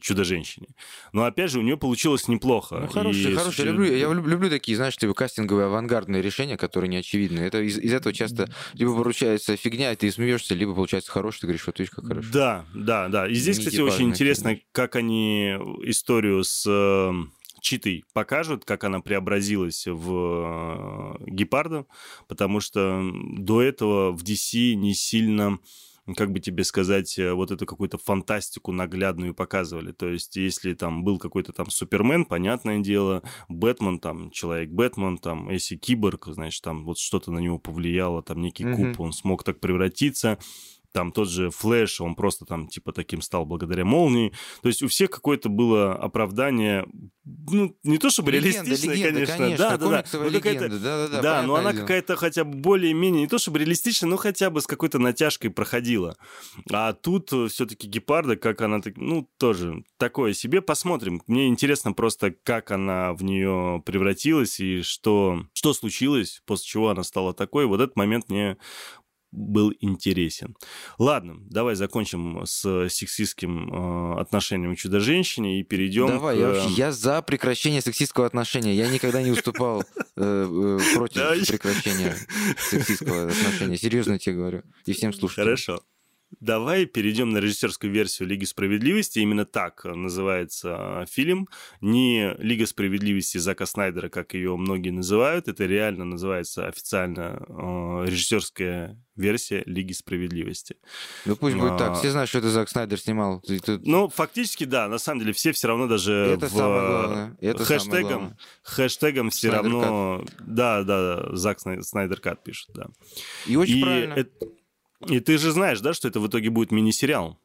«Чудо-женщине». 0.00 0.68
Но, 1.12 1.24
опять 1.24 1.50
же, 1.50 1.58
у 1.58 1.62
нее 1.62 1.76
получилось 1.76 2.26
неплохо. 2.28 2.78
Ну, 2.80 2.88
хорошие, 2.88 3.32
И 3.32 3.34
хорошие. 3.34 3.64
с- 3.64 3.66
Я 3.66 3.72
люблю, 3.72 3.94
я 3.94 4.12
люб- 4.12 4.26
люблю 4.26 4.50
такие, 4.50 4.76
знаешь, 4.76 4.96
типа 4.96 5.14
кастинговые 5.14 5.66
авангардные 5.66 6.20
решения, 6.22 6.56
которые 6.56 6.88
не 6.90 6.96
очевидны. 6.96 7.40
Это 7.40 7.60
из, 7.60 7.78
из 7.78 7.92
этого 7.92 8.12
часто 8.14 8.48
либо 8.74 8.94
получается 8.96 9.56
фигня, 9.56 9.92
и 9.92 9.96
ты 9.96 10.10
смеешься, 10.10 10.54
либо 10.54 10.74
получается 10.74 11.10
хороший, 11.12 11.40
ты 11.40 11.46
говоришь, 11.46 11.66
вот 11.66 11.78
видишь, 11.78 11.92
как 11.94 12.06
хорошо. 12.06 12.28
Да, 12.32 12.64
да, 12.74 13.08
да. 13.08 13.28
И 13.28 13.34
здесь, 13.34 13.58
Не 13.58 13.64
кстати, 13.66 13.80
очень 13.80 14.08
интересно, 14.08 14.58
как 14.72 14.96
они 14.96 15.50
историю 15.84 16.42
с 16.44 16.64
э, 16.68 17.12
читы 17.60 18.02
покажут, 18.12 18.64
как 18.64 18.84
она 18.84 19.00
преобразилась 19.00 19.86
в 19.86 21.18
э, 21.20 21.30
Гепарда, 21.30 21.86
потому 22.28 22.60
что 22.60 23.02
до 23.38 23.62
этого 23.62 24.12
в 24.12 24.22
DC 24.22 24.74
не 24.74 24.94
сильно 24.94 25.58
как 26.16 26.32
бы 26.32 26.40
тебе 26.40 26.64
сказать, 26.64 27.18
э, 27.18 27.32
вот 27.32 27.50
эту 27.50 27.64
какую-то 27.64 27.96
фантастику 27.96 28.72
наглядную 28.72 29.34
показывали. 29.34 29.92
То 29.92 30.08
есть, 30.08 30.36
если 30.36 30.74
там 30.74 31.02
был 31.02 31.18
какой-то 31.18 31.52
там 31.52 31.70
Супермен, 31.70 32.26
понятное 32.26 32.80
дело, 32.80 33.22
Бэтмен, 33.48 33.98
там, 33.98 34.30
Человек-Бэтмен, 34.30 35.18
там, 35.18 35.48
если 35.50 35.76
Киборг, 35.76 36.26
значит, 36.26 36.62
там 36.62 36.84
вот 36.84 36.98
что-то 36.98 37.32
на 37.32 37.38
него 37.38 37.58
повлияло, 37.58 38.22
там 38.22 38.42
некий 38.42 38.64
mm-hmm. 38.64 38.92
куб, 38.92 39.00
он 39.00 39.12
смог 39.12 39.44
так 39.44 39.60
превратиться 39.60 40.38
там 40.94 41.10
тот 41.10 41.28
же 41.28 41.50
Флэш, 41.50 42.00
он 42.00 42.14
просто 42.14 42.44
там 42.44 42.68
типа 42.68 42.92
таким 42.92 43.20
стал 43.20 43.44
благодаря 43.44 43.84
молнии. 43.84 44.32
То 44.62 44.68
есть 44.68 44.80
у 44.82 44.86
всех 44.86 45.10
какое-то 45.10 45.48
было 45.48 45.92
оправдание, 45.92 46.86
ну, 47.24 47.76
не 47.82 47.98
то 47.98 48.10
чтобы 48.10 48.30
легенда, 48.30 48.64
реалистичное, 48.64 48.94
легенда, 48.94 49.14
конечно. 49.26 49.36
конечно. 49.36 49.68
Да, 49.70 49.76
да, 49.76 49.88
да. 49.90 50.04
Ну, 50.12 50.28
легенда, 50.28 50.68
да, 50.68 50.78
да, 50.78 51.08
да. 51.08 51.22
Да, 51.22 51.42
но 51.42 51.56
она 51.56 51.72
какая-то 51.72 52.14
хотя 52.14 52.44
бы 52.44 52.56
более-менее, 52.56 53.22
не 53.22 53.26
то 53.26 53.38
чтобы 53.38 53.58
реалистичная, 53.58 54.08
но 54.08 54.16
хотя 54.16 54.50
бы 54.50 54.60
с 54.60 54.68
какой-то 54.68 55.00
натяжкой 55.00 55.50
проходила. 55.50 56.16
А 56.70 56.92
тут 56.92 57.30
все-таки 57.50 57.88
Гепарда, 57.88 58.36
как 58.36 58.60
она, 58.60 58.80
ну, 58.94 59.28
тоже 59.36 59.82
такое 59.98 60.32
себе. 60.32 60.62
Посмотрим. 60.62 61.22
Мне 61.26 61.48
интересно 61.48 61.92
просто, 61.92 62.30
как 62.30 62.70
она 62.70 63.14
в 63.14 63.24
нее 63.24 63.82
превратилась 63.84 64.60
и 64.60 64.82
что, 64.82 65.42
что 65.54 65.74
случилось, 65.74 66.40
после 66.46 66.66
чего 66.66 66.90
она 66.90 67.02
стала 67.02 67.34
такой. 67.34 67.66
Вот 67.66 67.80
этот 67.80 67.96
момент 67.96 68.28
мне 68.28 68.58
был 69.34 69.72
интересен. 69.80 70.56
Ладно, 70.98 71.36
давай 71.50 71.74
закончим 71.74 72.44
с 72.46 72.88
сексистским 72.88 73.72
э, 74.16 74.20
отношением 74.20 74.76
к 74.76 74.78
чудо-женщине 74.78 75.60
и 75.60 75.64
перейдем 75.64 76.08
давай, 76.08 76.36
к... 76.36 76.38
я, 76.38 76.46
вообще, 76.48 76.68
я 76.70 76.92
за 76.92 77.20
прекращение 77.22 77.80
сексистского 77.80 78.26
отношения. 78.26 78.74
Я 78.74 78.88
никогда 78.88 79.22
не 79.22 79.30
выступал 79.30 79.82
э, 79.82 79.84
э, 80.16 80.78
против 80.94 81.48
прекращения 81.48 82.16
сексистского 82.58 83.28
отношения. 83.28 83.76
Серьезно 83.76 84.18
тебе 84.18 84.36
говорю. 84.36 84.62
И 84.86 84.92
всем 84.92 85.12
слушателям. 85.12 85.46
Хорошо. 85.46 85.80
Давай 86.40 86.86
перейдем 86.86 87.30
на 87.30 87.38
режиссерскую 87.38 87.92
версию 87.92 88.28
Лиги 88.28 88.44
справедливости. 88.44 89.18
Именно 89.18 89.44
так 89.44 89.84
называется 89.84 91.04
фильм. 91.10 91.48
Не 91.80 92.34
Лига 92.38 92.66
справедливости 92.66 93.38
Зака 93.38 93.66
Снайдера, 93.66 94.08
как 94.08 94.34
ее 94.34 94.56
многие 94.56 94.90
называют. 94.90 95.48
Это 95.48 95.66
реально 95.66 96.04
называется 96.04 96.66
официально 96.66 97.44
э, 97.48 98.04
режиссерская 98.06 98.98
версия 99.16 99.62
Лиги 99.66 99.92
справедливости. 99.92 100.76
Ну 101.24 101.36
пусть 101.36 101.56
будет 101.56 101.72
а... 101.72 101.78
так. 101.78 101.98
Все 101.98 102.10
знают, 102.10 102.28
что 102.28 102.38
это 102.38 102.50
Зак 102.50 102.68
Снайдер 102.68 102.98
снимал. 102.98 103.40
Тут... 103.40 103.84
Ну, 103.84 104.08
фактически, 104.08 104.64
да. 104.64 104.88
На 104.88 104.98
самом 104.98 105.20
деле, 105.20 105.32
все 105.32 105.52
все 105.52 105.68
равно 105.68 105.86
даже 105.86 106.12
это 106.12 106.46
в... 106.46 106.50
самое 106.50 106.86
главное. 106.86 107.36
Это 107.40 107.64
хэштегом, 107.64 107.80
самое 107.80 108.02
главное. 108.04 108.38
хэштегом 108.62 109.30
все 109.30 109.48
Снайдер 109.48 109.72
равно... 109.72 110.24
Кат. 110.24 110.34
Да, 110.46 110.82
да, 110.82 111.16
да. 111.16 111.36
Зак 111.36 111.60
Снайдер 111.60 112.20
Кат 112.20 112.42
пишет, 112.42 112.70
да. 112.74 112.86
И 113.46 113.56
очень 113.56 113.78
И 113.78 113.82
правильно. 113.82 114.14
Это... 114.14 114.30
И 115.06 115.20
ты 115.20 115.38
же 115.38 115.52
знаешь, 115.52 115.80
да, 115.80 115.94
что 115.94 116.08
это 116.08 116.20
в 116.20 116.28
итоге 116.28 116.50
будет 116.50 116.70
мини-сериал? 116.70 117.38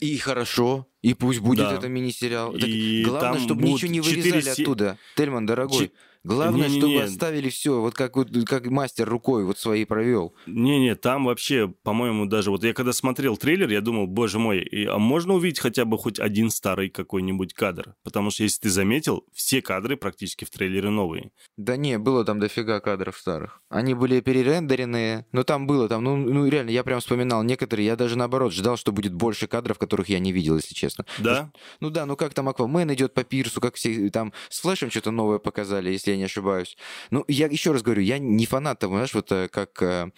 И 0.00 0.18
хорошо, 0.18 0.86
и 1.02 1.14
пусть 1.14 1.40
будет 1.40 1.68
да. 1.68 1.74
это 1.74 1.88
мини-сериал. 1.88 2.54
И 2.54 3.02
главное, 3.04 3.40
чтобы 3.40 3.62
ничего 3.62 3.90
не 3.90 4.00
вырезали 4.00 4.40
4... 4.40 4.52
оттуда. 4.52 4.98
Тельман, 5.16 5.46
дорогой. 5.46 5.92
Главное, 6.24 6.68
не, 6.68 6.74
не, 6.74 6.80
чтобы 6.80 6.94
не. 6.94 7.00
оставили 7.00 7.50
все, 7.50 7.80
вот 7.80 7.94
как, 7.94 8.16
вот 8.16 8.30
как 8.46 8.66
мастер 8.66 9.08
рукой 9.08 9.44
вот 9.44 9.58
своей 9.58 9.84
провел. 9.84 10.34
Не-не, 10.46 10.94
там 10.94 11.26
вообще, 11.26 11.68
по-моему, 11.68 12.26
даже 12.26 12.50
вот 12.50 12.64
я 12.64 12.72
когда 12.72 12.92
смотрел 12.92 13.36
трейлер, 13.36 13.68
я 13.68 13.80
думал, 13.80 14.06
боже 14.06 14.38
мой, 14.38 14.60
а 14.88 14.98
можно 14.98 15.34
увидеть 15.34 15.60
хотя 15.60 15.84
бы 15.84 15.98
хоть 15.98 16.18
один 16.18 16.50
старый 16.50 16.88
какой-нибудь 16.88 17.52
кадр? 17.52 17.94
Потому 18.02 18.30
что, 18.30 18.44
если 18.44 18.62
ты 18.62 18.70
заметил, 18.70 19.24
все 19.32 19.60
кадры 19.62 19.96
практически 19.96 20.44
в 20.44 20.50
трейлере 20.50 20.90
новые. 20.90 21.32
Да 21.56 21.76
не, 21.76 21.98
было 21.98 22.24
там 22.24 22.40
дофига 22.40 22.80
кадров 22.80 23.16
старых. 23.16 23.60
Они 23.68 23.94
были 23.94 24.20
перерендеренные, 24.20 25.26
но 25.32 25.42
там 25.42 25.66
было, 25.66 25.88
там, 25.88 26.02
ну, 26.02 26.16
ну 26.16 26.46
реально, 26.46 26.70
я 26.70 26.82
прям 26.82 27.00
вспоминал 27.00 27.42
некоторые, 27.42 27.86
я 27.86 27.96
даже 27.96 28.16
наоборот 28.16 28.52
ждал, 28.52 28.76
что 28.76 28.92
будет 28.92 29.12
больше 29.12 29.46
кадров, 29.46 29.78
которых 29.78 30.08
я 30.08 30.18
не 30.18 30.32
видел, 30.32 30.56
если 30.56 30.74
честно. 30.74 31.04
Да? 31.18 31.50
Ну, 31.80 31.90
ну 31.90 31.94
да, 31.94 32.06
ну 32.06 32.16
как 32.16 32.34
там 32.34 32.48
Аквамен 32.48 32.92
идет 32.94 33.14
по 33.14 33.24
пирсу, 33.24 33.60
как 33.60 33.74
все 33.74 34.10
там 34.10 34.32
с 34.48 34.60
Флэшем 34.60 34.90
что-то 34.90 35.10
новое 35.10 35.40
показали, 35.40 35.90
если 35.90 36.09
я 36.10 36.16
не 36.16 36.24
ошибаюсь. 36.24 36.76
Ну, 37.10 37.24
я 37.28 37.46
еще 37.46 37.72
раз 37.72 37.82
говорю, 37.82 38.02
я 38.02 38.18
не 38.18 38.46
фанат 38.46 38.78
того, 38.78 38.94
знаешь, 38.94 39.14
вот 39.14 39.30
э, 39.32 39.48
как 39.48 39.80
э, 39.82 40.10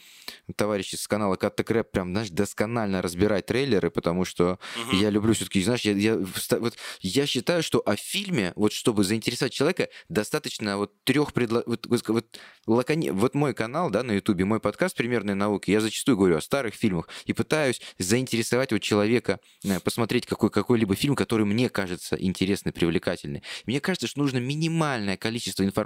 товарищи 0.56 0.96
с 0.96 1.06
канала 1.06 1.36
Катта 1.36 1.64
Крэп 1.64 1.90
прям, 1.90 2.12
знаешь, 2.12 2.30
досконально 2.30 3.02
разбирать 3.02 3.46
трейлеры, 3.46 3.90
потому 3.90 4.24
что 4.24 4.58
угу. 4.86 4.96
я 4.96 5.10
люблю 5.10 5.34
все-таки, 5.34 5.62
знаешь, 5.62 5.82
я, 5.82 5.92
я, 5.92 6.16
вот, 6.16 6.76
я 7.00 7.26
считаю, 7.26 7.62
что 7.62 7.82
о 7.84 7.96
фильме, 7.96 8.52
вот 8.56 8.72
чтобы 8.72 9.04
заинтересовать 9.04 9.52
человека, 9.52 9.88
достаточно 10.08 10.76
вот 10.76 10.92
трех 11.04 11.32
предло... 11.32 11.62
вот, 11.66 11.86
вот, 11.86 12.08
вот, 12.08 12.40
лакони... 12.66 13.10
вот 13.10 13.34
мой 13.34 13.54
канал, 13.54 13.90
да, 13.90 14.02
на 14.02 14.12
Ютубе, 14.12 14.44
мой 14.44 14.60
подкаст 14.60 14.96
«Примерные 14.96 15.34
науки», 15.34 15.70
я 15.70 15.80
зачастую 15.80 16.16
говорю 16.16 16.36
о 16.36 16.40
старых 16.40 16.74
фильмах 16.74 17.08
и 17.26 17.32
пытаюсь 17.32 17.80
заинтересовать 17.98 18.72
вот 18.72 18.82
человека, 18.82 19.40
э, 19.64 19.80
посмотреть 19.80 20.26
какой, 20.26 20.50
какой-либо 20.50 20.94
фильм, 20.94 21.14
который 21.14 21.46
мне 21.46 21.68
кажется 21.68 22.16
интересный, 22.16 22.72
привлекательный. 22.72 23.42
Мне 23.66 23.80
кажется, 23.80 24.06
что 24.06 24.20
нужно 24.20 24.38
минимальное 24.38 25.16
количество 25.16 25.64
информации, 25.64 25.81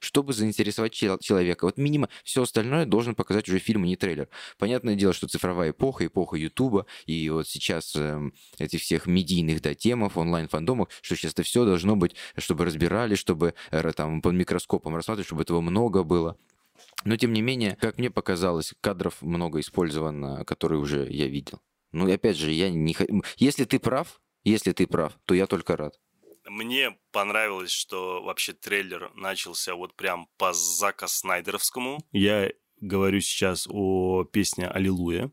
чтобы 0.00 0.32
заинтересовать 0.32 0.92
человека. 0.92 1.64
Вот 1.64 1.78
минимум 1.78 2.08
все 2.22 2.42
остальное 2.42 2.86
должен 2.86 3.14
показать 3.14 3.48
уже 3.48 3.58
фильм, 3.58 3.84
а 3.84 3.86
не 3.86 3.96
трейлер. 3.96 4.28
Понятное 4.58 4.94
дело, 4.94 5.12
что 5.12 5.28
цифровая 5.28 5.70
эпоха, 5.70 6.06
эпоха 6.06 6.36
Ютуба, 6.36 6.86
и 7.06 7.28
вот 7.30 7.48
сейчас 7.48 7.94
э, 7.96 8.30
этих 8.58 8.80
всех 8.80 9.06
медийных 9.06 9.60
да, 9.62 9.74
темов, 9.74 10.16
онлайн-фандомов, 10.16 10.88
что 11.02 11.16
сейчас 11.16 11.32
это 11.32 11.42
все 11.42 11.64
должно 11.64 11.96
быть, 11.96 12.14
чтобы 12.36 12.64
разбирали, 12.64 13.14
чтобы 13.14 13.54
э, 13.70 13.92
там 13.92 14.22
под 14.22 14.34
микроскопом 14.34 14.96
рассматривать, 14.96 15.26
чтобы 15.26 15.42
этого 15.42 15.60
много 15.60 16.02
было. 16.02 16.36
Но, 17.04 17.16
тем 17.16 17.32
не 17.32 17.42
менее, 17.42 17.76
как 17.80 17.98
мне 17.98 18.10
показалось, 18.10 18.74
кадров 18.80 19.20
много 19.20 19.60
использовано, 19.60 20.44
которые 20.44 20.80
уже 20.80 21.10
я 21.10 21.28
видел. 21.28 21.60
Ну, 21.92 22.08
и 22.08 22.12
опять 22.12 22.36
же, 22.36 22.50
я 22.50 22.70
не... 22.70 22.96
Если 23.36 23.64
ты 23.64 23.78
прав, 23.78 24.20
если 24.42 24.72
ты 24.72 24.86
прав, 24.86 25.18
то 25.24 25.34
я 25.34 25.46
только 25.46 25.76
рад. 25.76 25.98
Мне 26.46 26.98
понравилось, 27.10 27.70
что 27.70 28.22
вообще 28.22 28.52
трейлер 28.52 29.10
начался 29.14 29.74
вот 29.74 29.94
прям 29.94 30.28
по 30.36 30.52
Зака 30.52 31.06
Снайдеровскому. 31.06 32.06
Я 32.12 32.50
говорю 32.80 33.20
сейчас 33.20 33.66
о 33.70 34.24
песне 34.24 34.66
«Аллилуйя», 34.66 35.30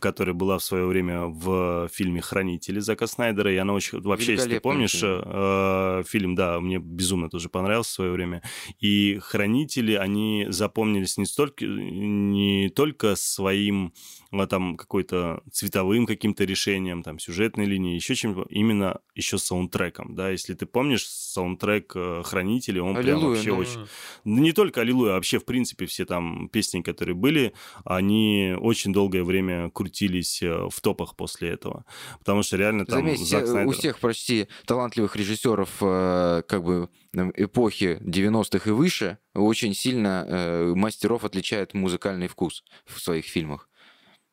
которая 0.00 0.34
была 0.34 0.58
в 0.58 0.64
свое 0.64 0.86
время 0.86 1.26
в 1.26 1.88
фильме 1.92 2.20
«Хранители» 2.20 2.80
Зака 2.80 3.06
Снайдера, 3.06 3.52
и 3.52 3.56
она 3.56 3.74
очень... 3.74 4.00
Вообще, 4.00 4.32
если 4.32 4.54
ты 4.54 4.60
помнишь, 4.60 4.92
фильм. 4.92 5.22
Э, 5.24 6.02
фильм, 6.06 6.34
да, 6.34 6.60
мне 6.60 6.78
безумно 6.78 7.28
тоже 7.28 7.48
понравился 7.48 7.90
в 7.90 7.94
свое 7.94 8.12
время. 8.12 8.42
И 8.80 9.18
«Хранители», 9.20 9.94
они 9.94 10.46
запомнились 10.48 11.16
не, 11.16 11.26
столько, 11.26 11.64
не 11.66 12.70
только 12.70 13.14
своим 13.16 13.92
а, 14.38 14.46
там 14.46 14.76
какой-то 14.76 15.42
цветовым 15.52 16.06
каким-то 16.06 16.44
решением, 16.44 17.02
там 17.02 17.18
сюжетной 17.18 17.66
линией, 17.66 17.94
еще 17.94 18.14
чем-то, 18.14 18.46
именно 18.50 19.00
еще 19.14 19.38
саундтреком, 19.38 20.14
да, 20.14 20.30
если 20.30 20.54
ты 20.54 20.66
помнишь 20.66 21.06
саундтрек 21.06 21.92
э, 21.94 22.22
«Хранители», 22.24 22.78
он 22.78 22.96
Аллилуйя, 22.96 23.18
прям 23.18 23.30
вообще 23.30 23.50
да. 23.50 23.56
очень... 23.56 23.86
Не 24.24 24.52
только 24.52 24.80
«Аллилуйя», 24.80 25.12
а 25.12 25.14
вообще, 25.14 25.38
в 25.38 25.44
принципе, 25.44 25.86
все 25.86 26.04
там 26.04 26.48
песни, 26.48 26.63
которые 26.82 27.14
были, 27.14 27.54
они 27.84 28.54
очень 28.58 28.92
долгое 28.92 29.24
время 29.24 29.70
крутились 29.70 30.42
э, 30.42 30.68
в 30.70 30.80
топах 30.80 31.16
после 31.16 31.50
этого, 31.50 31.84
потому 32.18 32.42
что 32.42 32.56
реально 32.56 32.86
там 32.86 33.00
Заметь, 33.00 33.20
Зак 33.20 33.46
Снайдер... 33.46 33.68
у 33.68 33.72
всех 33.72 33.98
почти 33.98 34.48
талантливых 34.66 35.16
режиссеров 35.16 35.70
э, 35.80 36.42
как 36.46 36.64
бы 36.64 36.88
эпохи 37.12 37.98
90-х 38.02 38.68
и 38.68 38.72
выше 38.72 39.18
очень 39.34 39.74
сильно 39.74 40.72
мастеров 40.74 41.24
отличает 41.24 41.74
музыкальный 41.74 42.28
вкус 42.28 42.64
в 42.86 43.00
своих 43.00 43.26
фильмах 43.26 43.68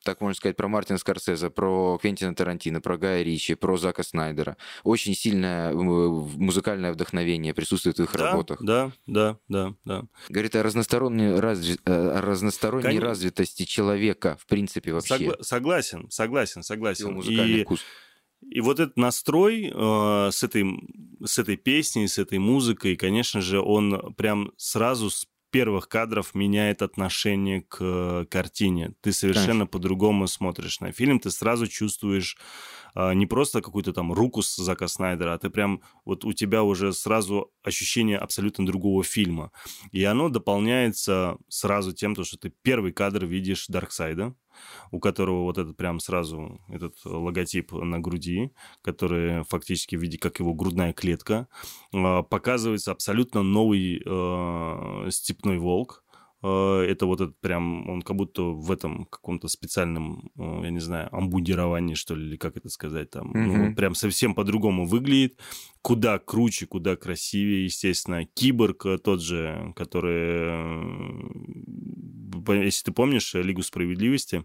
так 0.03 0.21
можно 0.21 0.35
сказать, 0.35 0.57
про 0.57 0.67
Мартина 0.67 0.97
Скорсезе, 0.97 1.49
про 1.49 1.97
Квентина 1.99 2.33
Тарантино, 2.35 2.81
про 2.81 2.97
Гая 2.97 3.23
Ричи, 3.23 3.55
про 3.55 3.77
Зака 3.77 4.03
Снайдера. 4.03 4.57
Очень 4.83 5.15
сильное 5.15 5.73
музыкальное 5.73 6.91
вдохновение 6.91 7.53
присутствует 7.53 7.97
в 7.97 8.03
их 8.03 8.13
да, 8.13 8.31
работах. 8.31 8.63
Да, 8.63 8.91
да, 9.05 9.37
да, 9.47 9.75
да. 9.85 10.03
Говорит 10.29 10.55
о 10.55 10.63
разносторонней, 10.63 11.39
разви... 11.39 11.77
Э, 11.85 12.17
о 12.17 12.21
разносторонней 12.21 12.83
Конечно. 12.83 13.07
развитости 13.07 13.63
человека, 13.63 14.37
в 14.39 14.45
принципе, 14.47 14.93
вообще. 14.93 15.17
Согла... 15.17 15.35
Согласен, 15.41 16.09
согласен, 16.09 16.63
согласен. 16.63 17.05
Его 17.05 17.15
музыкальный 17.15 17.61
и... 17.61 17.63
вкус. 17.63 17.81
И 18.49 18.59
вот 18.59 18.79
этот 18.79 18.97
настрой 18.97 19.71
э, 19.71 20.29
с, 20.31 20.43
этой, 20.43 20.65
с 21.23 21.37
этой 21.37 21.57
песней, 21.57 22.07
с 22.07 22.17
этой 22.17 22.39
музыкой, 22.39 22.95
конечно 22.95 23.39
же, 23.39 23.61
он 23.61 24.13
прям 24.15 24.51
сразу 24.57 25.11
с 25.11 25.27
первых 25.51 25.87
кадров 25.87 26.33
меняет 26.33 26.81
отношение 26.81 27.61
к 27.61 27.77
э, 27.81 28.25
картине. 28.29 28.93
Ты 29.01 29.11
совершенно 29.11 29.67
по-другому 29.67 30.27
смотришь 30.27 30.79
на 30.79 30.91
фильм, 30.91 31.19
ты 31.19 31.29
сразу 31.29 31.67
чувствуешь 31.67 32.37
а, 32.93 33.13
не 33.13 33.25
просто 33.25 33.61
какую-то 33.61 33.93
там 33.93 34.11
руку 34.11 34.41
с 34.41 34.55
Зака 34.55 34.87
Снайдера, 34.87 35.33
а 35.33 35.37
ты 35.37 35.49
прям, 35.49 35.81
вот 36.05 36.25
у 36.25 36.33
тебя 36.33 36.63
уже 36.63 36.93
сразу 36.93 37.51
ощущение 37.63 38.17
абсолютно 38.17 38.65
другого 38.65 39.03
фильма. 39.03 39.51
И 39.91 40.03
оно 40.03 40.29
дополняется 40.29 41.37
сразу 41.47 41.93
тем, 41.93 42.15
что 42.23 42.37
ты 42.37 42.51
первый 42.61 42.91
кадр 42.91 43.25
видишь 43.25 43.67
Дарксайда, 43.67 44.35
у 44.91 44.99
которого 44.99 45.43
вот 45.43 45.57
этот 45.57 45.77
прям 45.77 45.99
сразу 45.99 46.61
этот 46.69 46.95
логотип 47.05 47.71
на 47.71 47.99
груди, 47.99 48.51
который 48.81 49.43
фактически 49.45 49.95
в 49.95 50.01
виде 50.01 50.17
как 50.17 50.39
его 50.39 50.53
грудная 50.53 50.93
клетка, 50.93 51.47
а, 51.93 52.23
показывается 52.23 52.91
абсолютно 52.91 53.43
новый 53.43 54.01
э, 54.05 55.09
степной 55.09 55.57
волк, 55.57 56.03
Э, 56.10 56.10
это 56.47 57.05
вот 57.05 57.21
этот 57.21 57.39
прям, 57.39 57.87
он 57.87 58.01
как 58.01 58.15
будто 58.15 58.41
в 58.43 58.71
этом 58.71 59.05
каком-то 59.05 59.47
специальном, 59.47 60.31
э, 60.37 60.61
я 60.63 60.69
не 60.71 60.79
знаю, 60.79 61.15
амбудировании, 61.15 61.93
что 61.93 62.15
ли, 62.15 62.25
или 62.25 62.37
как 62.37 62.57
это 62.57 62.69
сказать, 62.69 63.11
там, 63.11 63.31
mm-hmm. 63.31 63.57
ну, 63.69 63.75
прям 63.75 63.93
совсем 63.93 64.33
по-другому 64.33 64.85
выглядит, 64.87 65.39
куда 65.83 66.17
круче, 66.17 66.65
куда 66.65 66.95
красивее, 66.95 67.65
естественно. 67.65 68.25
Киборг 68.25 68.85
э, 68.87 68.97
тот 68.97 69.21
же, 69.21 69.71
который, 69.75 70.49
если 72.65 72.85
ты 72.85 72.91
помнишь, 72.91 73.33
Лигу 73.35 73.61
Справедливости, 73.61 74.43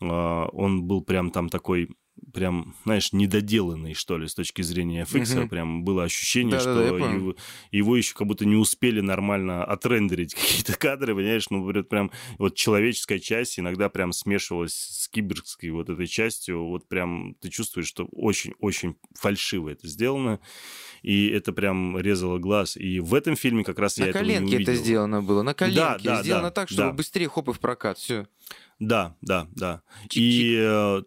он 0.00 0.84
был 0.84 1.02
прям 1.02 1.30
там 1.30 1.48
такой 1.48 1.90
прям, 2.32 2.74
знаешь, 2.84 3.12
недоделанный, 3.12 3.94
что 3.94 4.18
ли, 4.18 4.28
с 4.28 4.34
точки 4.34 4.62
зрения 4.62 5.06
FX. 5.10 5.40
Угу. 5.40 5.48
Прям 5.48 5.84
было 5.84 6.04
ощущение, 6.04 6.52
да, 6.52 6.60
что 6.60 6.74
да, 6.74 6.86
его, 6.86 7.36
его 7.70 7.96
еще 7.96 8.14
как 8.14 8.26
будто 8.26 8.44
не 8.44 8.56
успели 8.56 9.00
нормально 9.00 9.64
отрендерить 9.64 10.34
какие-то 10.34 10.76
кадры, 10.76 11.14
понимаешь? 11.14 11.48
Ну, 11.50 11.84
прям 11.84 12.10
вот 12.38 12.54
человеческая 12.54 13.18
часть 13.18 13.58
иногда 13.58 13.88
прям 13.88 14.12
смешивалась 14.12 14.74
с 14.74 15.08
киберской 15.08 15.70
вот 15.70 15.88
этой 15.88 16.06
частью. 16.06 16.64
Вот 16.66 16.88
прям 16.88 17.34
ты 17.40 17.48
чувствуешь, 17.48 17.86
что 17.86 18.06
очень-очень 18.12 18.96
фальшиво 19.14 19.70
это 19.70 19.86
сделано. 19.88 20.40
И 21.02 21.28
это 21.28 21.52
прям 21.52 21.98
резало 21.98 22.38
глаз. 22.38 22.76
И 22.76 23.00
в 23.00 23.14
этом 23.14 23.36
фильме 23.36 23.64
как 23.64 23.78
раз 23.78 23.96
на 23.98 24.04
я 24.04 24.10
этого 24.10 24.22
не 24.22 24.38
увидел. 24.38 24.42
На 24.42 24.50
коленке 24.50 24.72
это 24.72 24.82
сделано 24.82 25.22
было, 25.22 25.42
на 25.42 25.54
коленке. 25.54 25.80
Да, 25.80 25.98
да, 26.02 26.22
сделано 26.22 26.48
да, 26.48 26.50
так, 26.50 26.68
чтобы 26.68 26.90
да. 26.90 26.92
быстрее 26.92 27.28
хоп 27.28 27.48
и 27.48 27.52
в 27.52 27.60
прокат, 27.60 27.98
все. 27.98 28.26
Да, 28.78 29.16
да, 29.22 29.46
да. 29.54 29.82
Чик-чик. 30.08 30.20
И 30.20 30.56
э, 30.58 31.02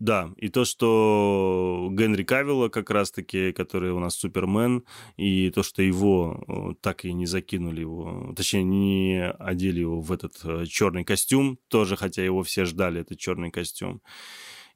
да, 0.00 0.30
и 0.38 0.48
то, 0.48 0.64
что 0.64 1.88
Генри 1.92 2.24
Кавилла 2.24 2.70
как 2.70 2.90
раз-таки, 2.90 3.52
который 3.52 3.92
у 3.92 3.98
нас 4.00 4.16
Супермен, 4.16 4.84
и 5.18 5.50
то, 5.50 5.62
что 5.62 5.82
его 5.82 6.42
э, 6.48 6.74
так 6.80 7.04
и 7.04 7.12
не 7.12 7.26
закинули 7.26 7.82
его, 7.82 8.32
точнее, 8.34 8.64
не 8.64 9.30
одели 9.38 9.80
его 9.80 10.00
в 10.00 10.10
этот 10.10 10.40
э, 10.42 10.64
черный 10.66 11.04
костюм, 11.04 11.58
тоже, 11.68 11.96
хотя 11.96 12.24
его 12.24 12.42
все 12.42 12.64
ждали, 12.64 13.02
этот 13.02 13.18
черный 13.18 13.50
костюм. 13.50 14.00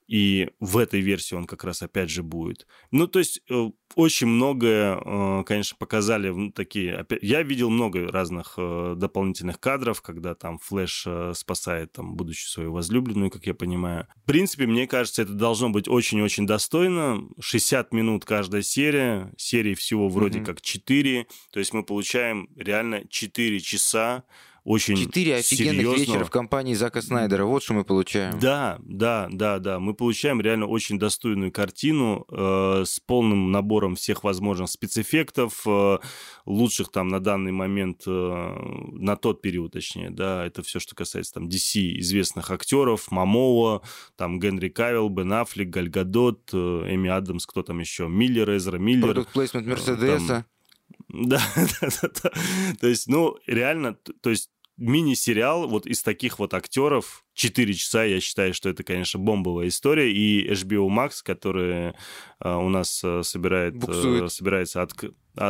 И 0.07 0.51
в 0.61 0.77
этой 0.77 1.01
версии 1.01 1.35
он 1.35 1.47
как 1.47 1.65
раз 1.65 1.83
опять 1.83 2.11
же 2.11 2.23
будет. 2.23 2.67
Ну, 2.91 3.07
то 3.07 3.19
есть 3.19 3.41
э, 3.49 3.71
очень 3.95 4.27
многое, 4.27 4.99
э, 4.99 5.45
конечно, 5.45 5.77
показали 5.79 6.51
такие... 6.51 7.07
Я 7.23 7.43
видел 7.43 7.71
много 7.71 8.11
разных 8.11 8.55
э, 8.59 8.95
дополнительных 8.97 9.59
кадров, 9.59 10.03
когда 10.03 10.35
там 10.35 10.59
Флэш 10.59 11.07
спасает 11.35 11.93
там 11.93 12.17
будущую 12.17 12.51
свою 12.51 12.73
возлюбленную, 12.73 13.31
как 13.31 13.47
я 13.47 13.55
понимаю. 13.55 14.07
В 14.25 14.27
принципе, 14.27 14.67
мне 14.67 14.87
кажется, 14.87 15.23
это 15.23 15.33
должно 15.33 15.71
быть 15.71 15.89
очень-очень 15.89 16.47
достойно. 16.47 17.23
60 17.41 17.93
минут 17.93 18.25
каждая 18.25 18.63
серия. 18.63 19.33
Серии 19.39 19.75
всего 19.75 20.09
вроде 20.09 20.41
mm-hmm. 20.41 20.45
как 20.45 20.61
4. 20.61 21.27
То 21.51 21.59
есть 21.59 21.73
мы 21.73 21.83
получаем 21.83 22.49
реально 22.57 23.07
4 23.09 23.61
часа 23.61 24.25
очень 24.65 24.97
Четыре 24.97 25.37
офигенных 25.37 25.75
серьезного... 25.75 25.97
вечера 25.97 26.25
в 26.25 26.31
компании 26.31 26.73
Зака 26.73 27.03
Снайдера. 27.03 27.45
Вот 27.45 27.63
что 27.63 27.75
мы 27.75 27.85
получаем. 27.85 28.39
Да, 28.39 28.79
да, 28.83 29.29
да, 29.31 29.59
да. 29.59 29.79
Мы 29.79 29.93
получаем 29.93 30.41
реально 30.41 30.67
очень 30.67 30.99
достойную 30.99 31.53
картину 31.53 32.25
э, 32.31 32.85
с 32.87 32.99
полным 32.99 33.53
набором 33.53 33.95
всех 33.95 34.25
возможных 34.25 34.71
спецэффектов, 34.71 35.63
э, 35.67 35.99
лучших 36.47 36.91
там 36.91 37.09
на 37.09 37.21
данный 37.21 37.53
момент, 37.53 38.05
э, 38.07 38.11
на 38.93 39.17
тот 39.17 39.43
период, 39.43 39.73
точнее, 39.73 40.09
да, 40.09 40.47
это 40.47 40.63
все, 40.63 40.81
что 40.81 40.95
касается 40.95 41.35
там 41.35 41.47
DC 41.47 41.99
известных 41.99 42.51
актеров, 42.51 43.11
Мамоа, 43.11 43.83
там 44.17 44.41
Генри 44.41 44.71
Кавилл, 44.71 45.11
Бен 45.11 45.35
Аффлек, 45.35 45.69
Гальгадот, 45.69 46.51
э, 46.55 46.57
Эми 46.57 47.11
Адамс, 47.11 47.45
кто 47.45 47.63
там 47.63 47.81
еще, 47.81 48.09
Миллер, 48.09 48.57
Эзра 48.57 48.79
Миллер. 48.79 49.09
Продукт 49.09 49.33
плейсмент 49.35 49.67
Мерседеса. 49.67 50.47
Да, 51.09 51.41
да, 51.55 51.89
да, 52.03 52.09
да. 52.23 52.31
То 52.81 52.89
есть, 52.89 53.09
ну, 53.09 53.37
реально, 53.47 53.95
то 53.95 54.31
есть 54.31 54.51
мини-сериал 54.77 55.69
вот 55.69 55.87
из 55.87 56.03
таких 56.03 56.39
вот 56.39 56.55
актеров, 56.55 57.25
4 57.35 57.75
часа, 57.75 58.05
я 58.05 58.21
считаю, 58.21 58.55
что 58.55 58.69
это, 58.69 58.83
конечно, 58.83 59.21
бомбовая 59.21 59.69
история, 59.69 60.13
и 60.13 60.51
HBO 60.51 60.89
Max, 60.89 61.21
который 61.23 61.95
э, 62.41 62.55
у 62.55 62.69
нас 62.69 63.03
э, 63.05 63.23
собирает, 63.23 63.77
э, 63.87 64.29
собирается 64.29 64.83
от 64.83 64.93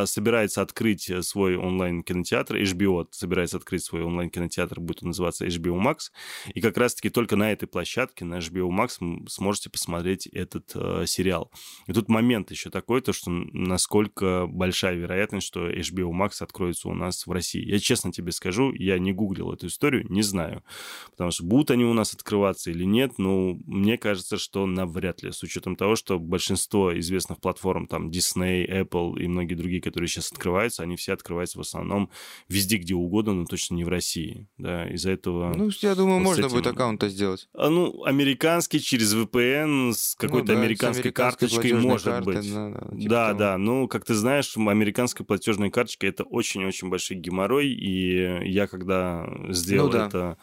собирается 0.05 0.61
открыть 0.61 1.09
э, 1.09 1.21
свой 1.21 1.57
онлайн-кинотеатр, 1.57 2.57
HBO 2.57 3.07
собирается 3.11 3.57
открыть 3.57 3.83
свой 3.83 4.03
онлайн-кинотеатр, 4.03 4.79
будет 4.79 5.03
он 5.03 5.09
называться 5.09 5.45
HBO 5.45 5.79
Max, 5.81 6.11
и 6.53 6.61
как 6.61 6.77
раз-таки 6.77 7.09
только 7.09 7.35
на 7.35 7.51
этой 7.51 7.67
площадке, 7.67 8.25
на 8.25 8.39
HBO 8.39 8.69
Max, 8.69 8.99
сможете 9.29 9.69
посмотреть 9.69 10.27
этот 10.27 10.71
э, 10.75 11.05
сериал. 11.05 11.51
И 11.87 11.93
тут 11.93 12.09
момент 12.09 12.51
еще 12.51 12.69
такой, 12.69 13.01
то 13.01 13.13
что 13.13 13.29
насколько 13.29 14.47
большая 14.47 14.95
вероятность, 14.95 15.47
что 15.47 15.69
HBO 15.69 16.11
Max 16.11 16.41
откроется 16.41 16.89
у 16.89 16.93
нас 16.93 17.27
в 17.27 17.31
России. 17.31 17.63
Я 17.63 17.79
честно 17.79 18.11
тебе 18.11 18.31
скажу, 18.31 18.73
я 18.73 18.97
не 18.99 19.13
гуглил 19.13 19.51
эту 19.53 19.67
историю, 19.67 20.05
не 20.09 20.21
знаю, 20.21 20.63
потому 21.11 21.31
что 21.31 21.43
будут 21.43 21.71
они 21.71 21.85
у 21.85 21.93
нас 21.93 22.13
открываться 22.13 22.71
или 22.71 22.83
нет, 22.83 23.13
ну, 23.17 23.61
мне 23.65 23.97
кажется, 23.97 24.37
что 24.37 24.65
навряд 24.65 25.23
ли, 25.23 25.31
с 25.31 25.43
учетом 25.43 25.75
того, 25.75 25.95
что 25.95 26.19
большинство 26.19 26.97
известных 26.99 27.39
платформ, 27.39 27.87
там, 27.87 28.09
Disney, 28.09 28.65
Apple 28.67 29.19
и 29.19 29.27
многие 29.27 29.55
другие 29.55 29.74
другие, 29.75 29.81
которые 29.81 30.07
сейчас 30.07 30.31
открываются, 30.31 30.83
они 30.83 30.95
все 30.95 31.13
открываются 31.13 31.57
в 31.57 31.61
основном 31.61 32.09
везде, 32.47 32.77
где 32.77 32.93
угодно, 32.93 33.33
но 33.33 33.45
точно 33.45 33.75
не 33.75 33.83
в 33.83 33.89
России. 33.89 34.47
Да, 34.57 34.87
из-за 34.89 35.11
этого... 35.11 35.53
Ну, 35.55 35.69
я 35.81 35.95
думаю, 35.95 36.19
вот 36.19 36.23
можно 36.23 36.45
этим... 36.45 36.55
будет 36.55 36.67
аккаунт 36.67 37.03
сделать. 37.03 37.47
А, 37.53 37.69
ну, 37.69 38.03
американский 38.03 38.79
через 38.79 39.13
VPN 39.13 39.93
с 39.93 40.15
какой-то 40.15 40.53
ну, 40.53 40.53
да, 40.53 40.59
американской, 40.59 41.01
американской 41.01 41.11
карточкой 41.11 41.73
может 41.73 42.05
карты, 42.05 42.25
быть. 42.25 42.53
Да, 42.53 42.69
да, 42.69 42.97
типа 42.97 43.09
да, 43.09 43.33
да. 43.33 43.57
Ну, 43.57 43.87
как 43.87 44.05
ты 44.05 44.13
знаешь, 44.13 44.55
американская 44.55 45.25
платежная 45.25 45.69
карточка 45.69 46.07
это 46.07 46.23
очень-очень 46.23 46.89
большой 46.89 47.17
геморрой, 47.17 47.67
и 47.67 48.49
я 48.49 48.67
когда 48.67 49.27
сделал 49.49 49.87
ну, 49.87 49.93
да. 49.93 50.07
это 50.07 50.37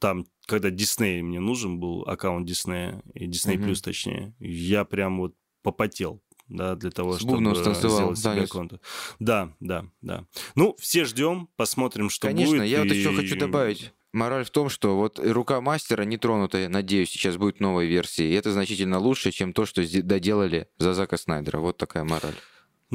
там, 0.00 0.26
когда 0.46 0.70
Дисней 0.70 1.22
мне 1.22 1.40
нужен 1.40 1.78
был, 1.78 2.02
аккаунт 2.02 2.46
Диснея, 2.46 3.02
и 3.14 3.26
Disney 3.26 3.62
угу. 3.62 3.74
Точнее, 3.74 4.34
я 4.40 4.84
прям 4.84 5.18
вот 5.18 5.34
попотел 5.62 6.22
да, 6.48 6.74
для 6.76 6.90
того, 6.90 7.14
С 7.14 7.20
чтобы 7.20 7.38
сделать 7.54 8.18
себе 8.18 8.42
аккаунт. 8.42 8.74
Да, 9.18 9.52
да, 9.60 9.86
да. 10.02 10.24
Ну, 10.54 10.76
все 10.78 11.04
ждем, 11.04 11.48
посмотрим, 11.56 12.10
что 12.10 12.28
Конечно, 12.28 12.50
будет. 12.50 12.60
Конечно, 12.60 12.76
я 12.76 12.84
и... 12.84 12.88
вот 12.88 12.94
еще 12.94 13.14
хочу 13.14 13.38
добавить. 13.38 13.92
Мораль 14.12 14.44
в 14.44 14.50
том, 14.50 14.68
что 14.68 14.96
вот 14.96 15.18
рука 15.18 15.60
мастера 15.60 16.04
нетронутая, 16.04 16.68
надеюсь, 16.68 17.10
сейчас 17.10 17.36
будет 17.36 17.58
новой 17.58 17.88
версии. 17.88 18.24
И 18.24 18.34
это 18.34 18.52
значительно 18.52 18.98
лучше, 18.98 19.32
чем 19.32 19.52
то, 19.52 19.66
что 19.66 19.82
доделали 20.02 20.68
за 20.78 20.94
Зака 20.94 21.16
Снайдера. 21.16 21.58
Вот 21.58 21.78
такая 21.78 22.04
мораль. 22.04 22.36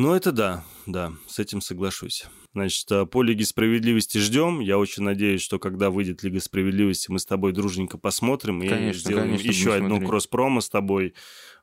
Ну, 0.02 0.14
это 0.14 0.32
да, 0.32 0.64
да, 0.86 1.12
с 1.28 1.40
этим 1.40 1.60
соглашусь. 1.60 2.26
Значит, 2.54 2.90
э, 2.90 3.06
по 3.06 3.22
Лиге 3.22 3.44
Справедливости 3.44 4.18
ждем. 4.18 4.62
Я 4.62 4.78
очень 4.78 5.04
надеюсь, 5.04 5.42
что 5.42 5.60
когда 5.60 5.90
выйдет 5.90 6.24
Лига 6.24 6.40
Справедливости, 6.40 7.12
мы 7.12 7.20
с 7.20 7.26
тобой 7.26 7.52
дружненько 7.52 7.98
посмотрим 7.98 8.62
конечно, 8.62 8.88
и 8.88 8.94
сделаем 8.94 9.28
конечно, 9.32 9.48
еще 9.50 9.74
одну 9.74 10.00
кросс-промо 10.00 10.62
с 10.62 10.70
тобой 10.70 11.16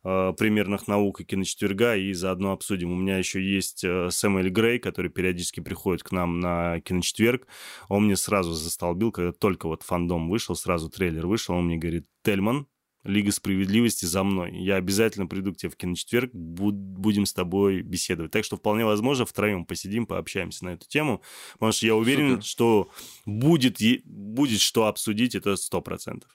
э, 0.04 0.32
примерных 0.36 0.86
наук 0.86 1.22
и 1.22 1.24
киночетверга, 1.24 1.96
и 1.96 2.12
заодно 2.12 2.52
обсудим. 2.52 2.92
У 2.92 2.96
меня 2.96 3.16
еще 3.16 3.42
есть 3.42 3.82
э, 3.84 4.10
Сэмюэль 4.10 4.50
Грей, 4.50 4.80
который 4.80 5.10
периодически 5.10 5.60
приходит 5.60 6.02
к 6.02 6.12
нам 6.12 6.38
на 6.38 6.82
киночетверг. 6.82 7.46
Он 7.88 8.04
мне 8.04 8.16
сразу 8.16 8.52
застолбил, 8.52 9.12
когда 9.12 9.32
только 9.32 9.66
вот 9.66 9.82
фандом 9.82 10.28
вышел, 10.28 10.54
сразу 10.56 10.90
трейлер 10.90 11.26
вышел, 11.26 11.54
он 11.54 11.68
мне 11.68 11.78
говорит, 11.78 12.04
Тельман, 12.22 12.66
Лига 13.06 13.32
справедливости 13.32 14.04
за 14.04 14.22
мной. 14.24 14.56
Я 14.56 14.76
обязательно 14.76 15.26
приду 15.26 15.52
к 15.52 15.56
тебе 15.56 15.70
в 15.70 15.76
киночетверг, 15.76 16.30
будем 16.32 17.26
с 17.26 17.32
тобой 17.32 17.82
беседовать. 17.82 18.32
Так 18.32 18.44
что 18.44 18.56
вполне 18.56 18.84
возможно, 18.84 19.24
втроем 19.24 19.64
посидим, 19.64 20.06
пообщаемся 20.06 20.64
на 20.64 20.70
эту 20.70 20.86
тему, 20.88 21.22
потому 21.54 21.72
что 21.72 21.86
я 21.86 21.94
уверен, 21.94 22.30
Супер. 22.30 22.44
что 22.44 22.90
будет, 23.24 23.78
будет 24.04 24.60
что 24.60 24.86
обсудить, 24.86 25.34
это 25.34 25.56
сто 25.56 25.80
процентов. 25.80 26.30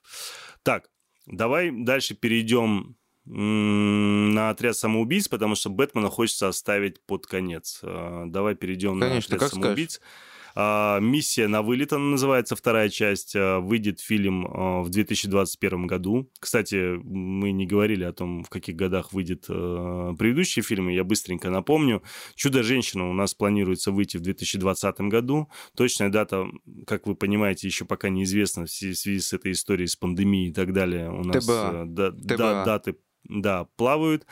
Так, 0.63 0.89
давай 1.25 1.71
дальше 1.71 2.15
перейдем 2.15 2.95
на 3.25 4.49
отряд 4.49 4.75
самоубийц, 4.75 5.27
потому 5.27 5.55
что 5.55 5.69
Бэтмена 5.69 6.09
хочется 6.09 6.47
оставить 6.47 7.05
под 7.05 7.27
конец. 7.27 7.79
А, 7.83 8.25
давай 8.25 8.55
перейдем 8.55 8.99
Конечно, 8.99 9.31
на 9.31 9.35
отряд 9.35 9.51
самоубийц. 9.51 9.93
Скажешь. 9.95 10.09
А, 10.55 10.99
«Миссия 10.99 11.47
на 11.47 11.61
вылет», 11.61 11.93
она 11.93 12.05
называется, 12.05 12.55
вторая 12.55 12.89
часть. 12.89 13.35
А, 13.35 13.59
выйдет 13.59 13.99
фильм 13.99 14.47
а, 14.47 14.81
в 14.81 14.89
2021 14.89 15.87
году. 15.87 16.29
Кстати, 16.39 16.97
мы 17.03 17.51
не 17.51 17.65
говорили 17.65 18.03
о 18.03 18.13
том, 18.13 18.43
в 18.43 18.49
каких 18.49 18.75
годах 18.75 19.13
выйдет 19.13 19.45
предыдущие 19.47 20.63
фильмы. 20.63 20.93
Я 20.93 21.03
быстренько 21.03 21.49
напомню. 21.49 22.03
«Чудо-женщина» 22.35 23.09
у 23.09 23.13
нас 23.13 23.33
планируется 23.33 23.91
выйти 23.91 24.17
в 24.17 24.21
2020 24.21 25.01
году. 25.01 25.49
Точная 25.75 26.09
дата, 26.09 26.45
как 26.85 27.07
вы 27.07 27.15
понимаете, 27.15 27.67
еще 27.67 27.85
пока 27.85 28.09
неизвестна 28.09 28.65
в 28.65 28.71
связи 28.71 29.19
с 29.19 29.33
этой 29.33 29.53
историей, 29.53 29.87
с 29.87 29.95
пандемией 29.95 30.49
и 30.49 30.53
так 30.53 30.73
далее. 30.73 31.11
У 31.11 31.23
нас 31.23 31.45
ТБА. 31.45 31.85
Да, 31.87 32.11
ТБА. 32.11 32.65
даты 32.65 32.95
да, 33.23 33.65
плавают. 33.75 34.25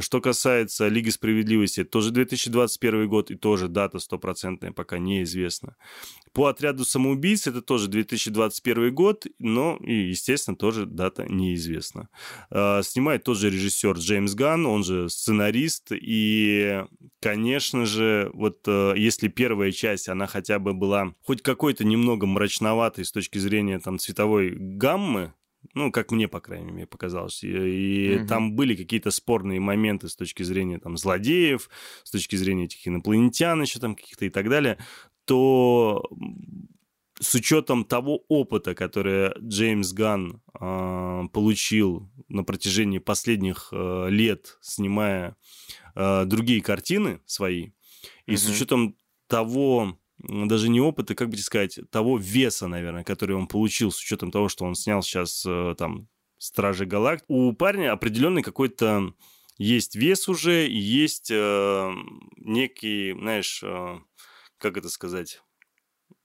Что 0.00 0.20
касается 0.20 0.88
Лиги 0.88 1.10
Справедливости, 1.10 1.84
тоже 1.84 2.10
2021 2.10 3.08
год 3.08 3.30
и 3.30 3.36
тоже 3.36 3.68
дата 3.68 3.98
стопроцентная 3.98 4.72
пока 4.72 4.98
неизвестна. 4.98 5.76
По 6.32 6.46
отряду 6.46 6.84
самоубийц 6.84 7.46
это 7.46 7.60
тоже 7.60 7.88
2021 7.88 8.94
год, 8.94 9.26
но, 9.38 9.76
и, 9.76 10.08
естественно, 10.08 10.56
тоже 10.56 10.86
дата 10.86 11.26
неизвестна. 11.30 12.08
А, 12.50 12.82
снимает 12.82 13.24
тот 13.24 13.38
же 13.38 13.50
режиссер 13.50 13.96
Джеймс 13.98 14.34
Ганн, 14.34 14.66
он 14.66 14.82
же 14.82 15.08
сценарист, 15.08 15.92
и, 15.92 16.84
конечно 17.20 17.84
же, 17.84 18.30
вот 18.32 18.60
э, 18.66 18.94
если 18.96 19.28
первая 19.28 19.72
часть, 19.72 20.08
она 20.08 20.26
хотя 20.26 20.58
бы 20.58 20.72
была 20.72 21.14
хоть 21.22 21.42
какой-то 21.42 21.84
немного 21.84 22.26
мрачноватой 22.26 23.04
с 23.04 23.12
точки 23.12 23.38
зрения 23.38 23.78
там 23.78 23.98
цветовой 23.98 24.54
гаммы, 24.56 25.34
ну, 25.74 25.90
как 25.90 26.10
мне, 26.10 26.28
по 26.28 26.40
крайней 26.40 26.72
мере, 26.72 26.86
показалось. 26.86 27.42
И, 27.44 27.48
и 27.48 28.18
угу. 28.18 28.26
там 28.26 28.54
были 28.54 28.74
какие-то 28.74 29.10
спорные 29.10 29.60
моменты 29.60 30.08
с 30.08 30.16
точки 30.16 30.42
зрения 30.42 30.78
там 30.78 30.96
злодеев, 30.96 31.70
с 32.02 32.10
точки 32.10 32.36
зрения 32.36 32.64
этих 32.64 32.86
инопланетян 32.86 33.60
еще 33.62 33.78
там 33.78 33.94
каких-то 33.94 34.24
и 34.24 34.30
так 34.30 34.48
далее 34.48 34.78
то 35.24 36.08
с 37.20 37.34
учетом 37.34 37.84
того 37.84 38.24
опыта, 38.28 38.74
который 38.74 39.32
Джеймс 39.38 39.92
Ган 39.92 40.42
э, 40.58 41.22
получил 41.32 42.10
на 42.28 42.42
протяжении 42.42 42.98
последних 42.98 43.68
э, 43.72 44.08
лет, 44.10 44.58
снимая 44.60 45.36
э, 45.94 46.24
другие 46.24 46.60
картины 46.62 47.20
свои, 47.26 47.70
и 48.26 48.36
с 48.36 48.48
учетом 48.48 48.96
того, 49.28 49.98
даже 50.22 50.68
не 50.68 50.80
опыта, 50.80 51.14
как 51.14 51.28
бы 51.28 51.36
сказать, 51.36 51.78
того 51.90 52.18
веса, 52.18 52.66
наверное, 52.66 53.04
который 53.04 53.36
он 53.36 53.46
получил, 53.46 53.90
с 53.90 54.00
учетом 54.00 54.30
того, 54.30 54.48
что 54.48 54.64
он 54.64 54.74
снял 54.74 55.02
сейчас 55.02 55.44
э, 55.46 55.74
там 55.76 56.08
Стражи 56.38 56.86
Галактики, 56.86 57.26
у 57.28 57.52
парня 57.52 57.92
определенный 57.92 58.42
какой-то 58.42 59.14
есть 59.58 59.94
вес 59.94 60.28
уже, 60.28 60.68
есть 60.68 61.30
э, 61.30 61.90
некий, 62.36 63.12
знаешь, 63.12 63.62
э, 63.62 63.98
как 64.58 64.76
это 64.76 64.88
сказать, 64.88 65.42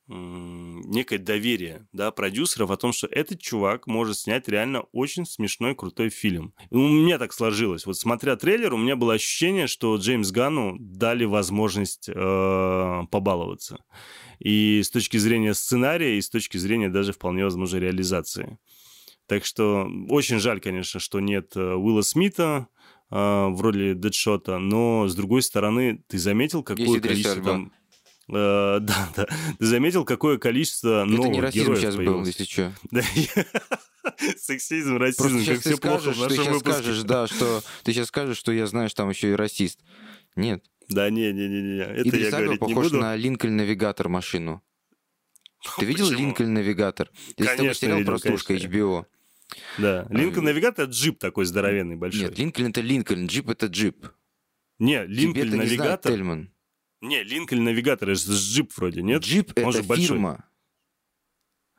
некое 0.08 1.18
доверие 1.18 1.88
да, 1.91 2.12
продюсеров 2.12 2.72
о 2.72 2.78
том, 2.78 2.93
что 2.93 3.08
этот 3.08 3.41
чувак 3.41 3.88
может 3.88 4.18
снять 4.18 4.47
реально 4.47 4.82
очень 4.93 5.26
смешной, 5.26 5.76
крутой 5.76 6.10
фильм. 6.10 6.53
И 6.70 6.76
у 6.76 6.88
меня 6.88 7.18
так 7.18 7.34
сложилось. 7.34 7.86
Вот 7.86 7.97
смотря 7.97 8.36
трейлер, 8.38 8.74
у 8.74 8.78
меня 8.78 8.95
было 8.95 9.16
ощущение, 9.16 9.68
что 9.68 9.95
Джеймс 9.97 10.32
Ганну 10.32 10.78
дали 10.80 11.26
возможность 11.26 12.10
э, 12.10 13.01
побаловаться. 13.12 13.84
И 14.39 14.82
с 14.82 14.89
точки 14.89 15.18
зрения 15.18 15.53
сценария, 15.53 16.18
и 16.18 16.22
с 16.22 16.30
точки 16.30 16.58
зрения 16.58 16.89
даже 16.89 17.12
вполне 17.12 17.43
возможной 17.43 17.82
реализации. 17.82 18.58
Так 19.28 19.43
что 19.43 19.89
очень 20.10 20.39
жаль, 20.39 20.62
конечно, 20.62 21.01
что 21.01 21.20
нет 21.20 21.51
э, 21.58 21.60
Уилла 21.60 22.01
Смита 22.01 22.68
э, 23.12 23.16
в 23.16 23.60
роли 23.60 23.91
Дэдшота, 23.91 24.58
но 24.58 25.08
с 25.10 25.16
другой 25.16 25.41
стороны, 25.41 26.01
ты 26.08 26.18
заметил, 26.18 26.64
какое 26.64 27.01
количество 27.01 27.43
там 27.43 27.74
да, 28.80 28.80
да. 29.15 29.25
Ты 29.57 29.65
заметил, 29.65 30.03
какое 30.03 30.38
количество 30.38 31.05
новых 31.05 31.28
Это 31.28 31.30
не 31.30 31.41
расизм 31.41 31.75
сейчас 31.75 31.95
появилось? 31.95 32.19
был, 32.19 32.25
если 32.25 32.43
что. 32.43 32.73
Сексизм, 34.38 34.97
расизм, 34.97 35.45
как 35.45 35.59
все 35.61 35.78
плохо 35.78 36.11
в 36.11 36.19
нашем 36.19 36.28
Ты 36.28 36.36
сейчас 36.36 36.59
скажешь, 36.59 37.03
да, 37.03 37.28
что... 37.28 37.61
Ты 37.84 37.93
сейчас 37.93 38.07
скажешь, 38.07 38.38
что 38.38 38.51
я, 38.51 38.67
знаешь, 38.67 38.93
там 38.93 39.09
еще 39.09 39.32
и 39.32 39.36
расист. 39.36 39.80
Нет. 40.36 40.65
Да, 40.89 41.09
не-не-не, 41.09 41.80
это 41.80 42.09
Идрис 42.09 42.32
я 42.32 42.39
говорить 42.39 42.59
похож 42.59 42.75
не 42.75 42.84
буду. 42.84 42.97
на 42.97 43.15
Линкольн 43.15 43.57
Навигатор 43.57 44.09
машину. 44.09 44.61
Ты 45.80 45.86
видел 45.86 46.09
Линкольн 46.09 46.53
Навигатор? 46.53 47.09
Здесь 47.38 47.49
такой 47.49 47.75
сериал 47.75 48.03
«Прослушка» 48.03 48.55
HBO. 48.55 49.05
Да, 49.78 50.05
Линкольн 50.09 50.45
Навигатор 50.45 50.86
это 50.86 50.93
джип 50.93 51.19
такой 51.19 51.45
здоровенный, 51.45 51.95
большой. 51.95 52.23
Нет, 52.23 52.38
Линкольн 52.38 52.67
это 52.67 52.82
Линкольн, 52.82 53.28
джип 53.28 53.49
это 53.49 53.67
джип. 53.67 54.07
Не, 54.80 55.05
Линкольн 55.05 55.57
Навигатор... 55.57 56.11
Тельман. 56.11 56.51
Не, 57.01 57.23
Линкольн 57.23 57.63
Навигатор, 57.63 58.09
это 58.09 58.31
джип 58.31 58.71
вроде, 58.75 59.01
нет? 59.01 59.21
Джип 59.21 59.51
это 59.55 59.83
фирма. 59.95 60.45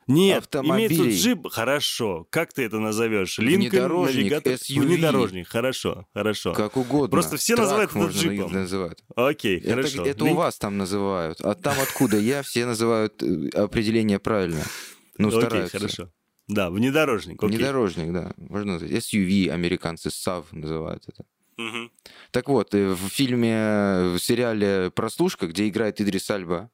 Нет, 0.07 0.47
имеется 0.55 1.07
джип, 1.07 1.47
хорошо. 1.49 2.25
Как 2.31 2.51
ты 2.51 2.63
это 2.63 2.79
назовешь? 2.79 3.37
Линкольн, 3.37 4.05
навигатор, 4.05 4.53
SUV. 4.53 4.81
внедорожник, 4.81 5.47
хорошо, 5.47 6.07
хорошо. 6.15 6.53
Как 6.53 6.77
угодно. 6.77 7.09
Просто 7.09 7.37
все 7.37 7.55
Трак 7.55 7.67
называют 7.67 7.91
это 7.91 8.09
джипом. 8.09 8.51
Называют. 8.51 9.03
Окей, 9.15 9.59
это, 9.59 9.69
хорошо. 9.69 10.05
Это 10.05 10.25
Лин... 10.25 10.33
у 10.33 10.37
вас 10.37 10.57
там 10.57 10.79
называют, 10.79 11.41
а 11.41 11.53
там 11.53 11.79
откуда 11.79 12.17
я, 12.17 12.41
все 12.41 12.65
называют 12.65 13.21
э, 13.21 13.49
определение 13.49 14.17
правильно. 14.17 14.63
Ну, 15.19 15.29
стараются. 15.29 15.77
Окей, 15.77 15.79
хорошо. 15.79 16.11
Да, 16.47 16.71
внедорожник. 16.71 17.43
Окей. 17.43 17.57
Внедорожник, 17.57 18.11
да. 18.11 18.33
Можно 18.37 18.73
назвать. 18.73 18.91
SUV 18.91 19.49
американцы, 19.49 20.09
SAV 20.09 20.45
называют 20.53 21.03
это. 21.07 21.23
Угу. 21.59 21.91
Так 22.31 22.47
вот, 22.47 22.73
э, 22.73 22.93
в 22.93 23.09
фильме, 23.09 24.13
в 24.13 24.19
сериале 24.19 24.91
«Прослушка», 24.91 25.47
где 25.47 25.67
играет 25.67 25.99
Идрис 25.99 26.29
Альба, 26.29 26.71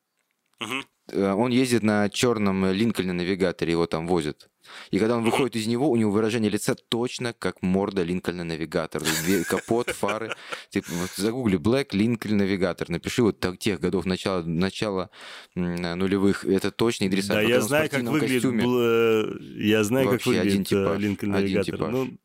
угу. 0.59 1.19
он 1.19 1.51
ездит 1.51 1.81
на 1.81 2.07
черном 2.09 2.71
Линкольне 2.71 3.13
навигаторе, 3.13 3.71
его 3.71 3.87
там 3.87 4.07
возят. 4.07 4.49
И 4.91 4.99
когда 4.99 5.17
он 5.17 5.23
выходит 5.23 5.55
из 5.55 5.67
него, 5.67 5.89
у 5.89 5.95
него 5.95 6.11
выражение 6.11 6.49
лица 6.49 6.75
точно 6.75 7.33
как 7.33 7.61
морда 7.61 8.03
Линкольна 8.03 8.43
Навигатор. 8.43 9.03
Капот, 9.47 9.89
фары. 9.89 10.33
Типа, 10.69 10.87
вот 10.91 11.11
загугли 11.15 11.57
Black 11.57 11.87
Линкольн 11.91 12.37
Навигатор. 12.37 12.89
Напиши 12.89 13.23
вот 13.23 13.39
так, 13.39 13.57
тех 13.57 13.79
годов 13.79 14.05
начала, 14.05 14.43
начала 14.43 15.09
нулевых. 15.55 16.45
Это 16.45 16.71
точно 16.71 17.05
Идрис 17.05 17.27
Да, 17.27 17.41
я 17.41 17.61
знаю, 17.61 17.89
как 17.89 18.03
выглядит, 18.03 18.43
бл... 18.43 19.39
я 19.57 19.83
знаю, 19.83 20.07
Вообще, 20.07 20.33
как 20.33 20.43
выглядит 20.43 20.71
э, 20.71 20.97
Линкольн 20.97 21.31
Навигатор. 21.31 21.91
Ну, 21.91 22.17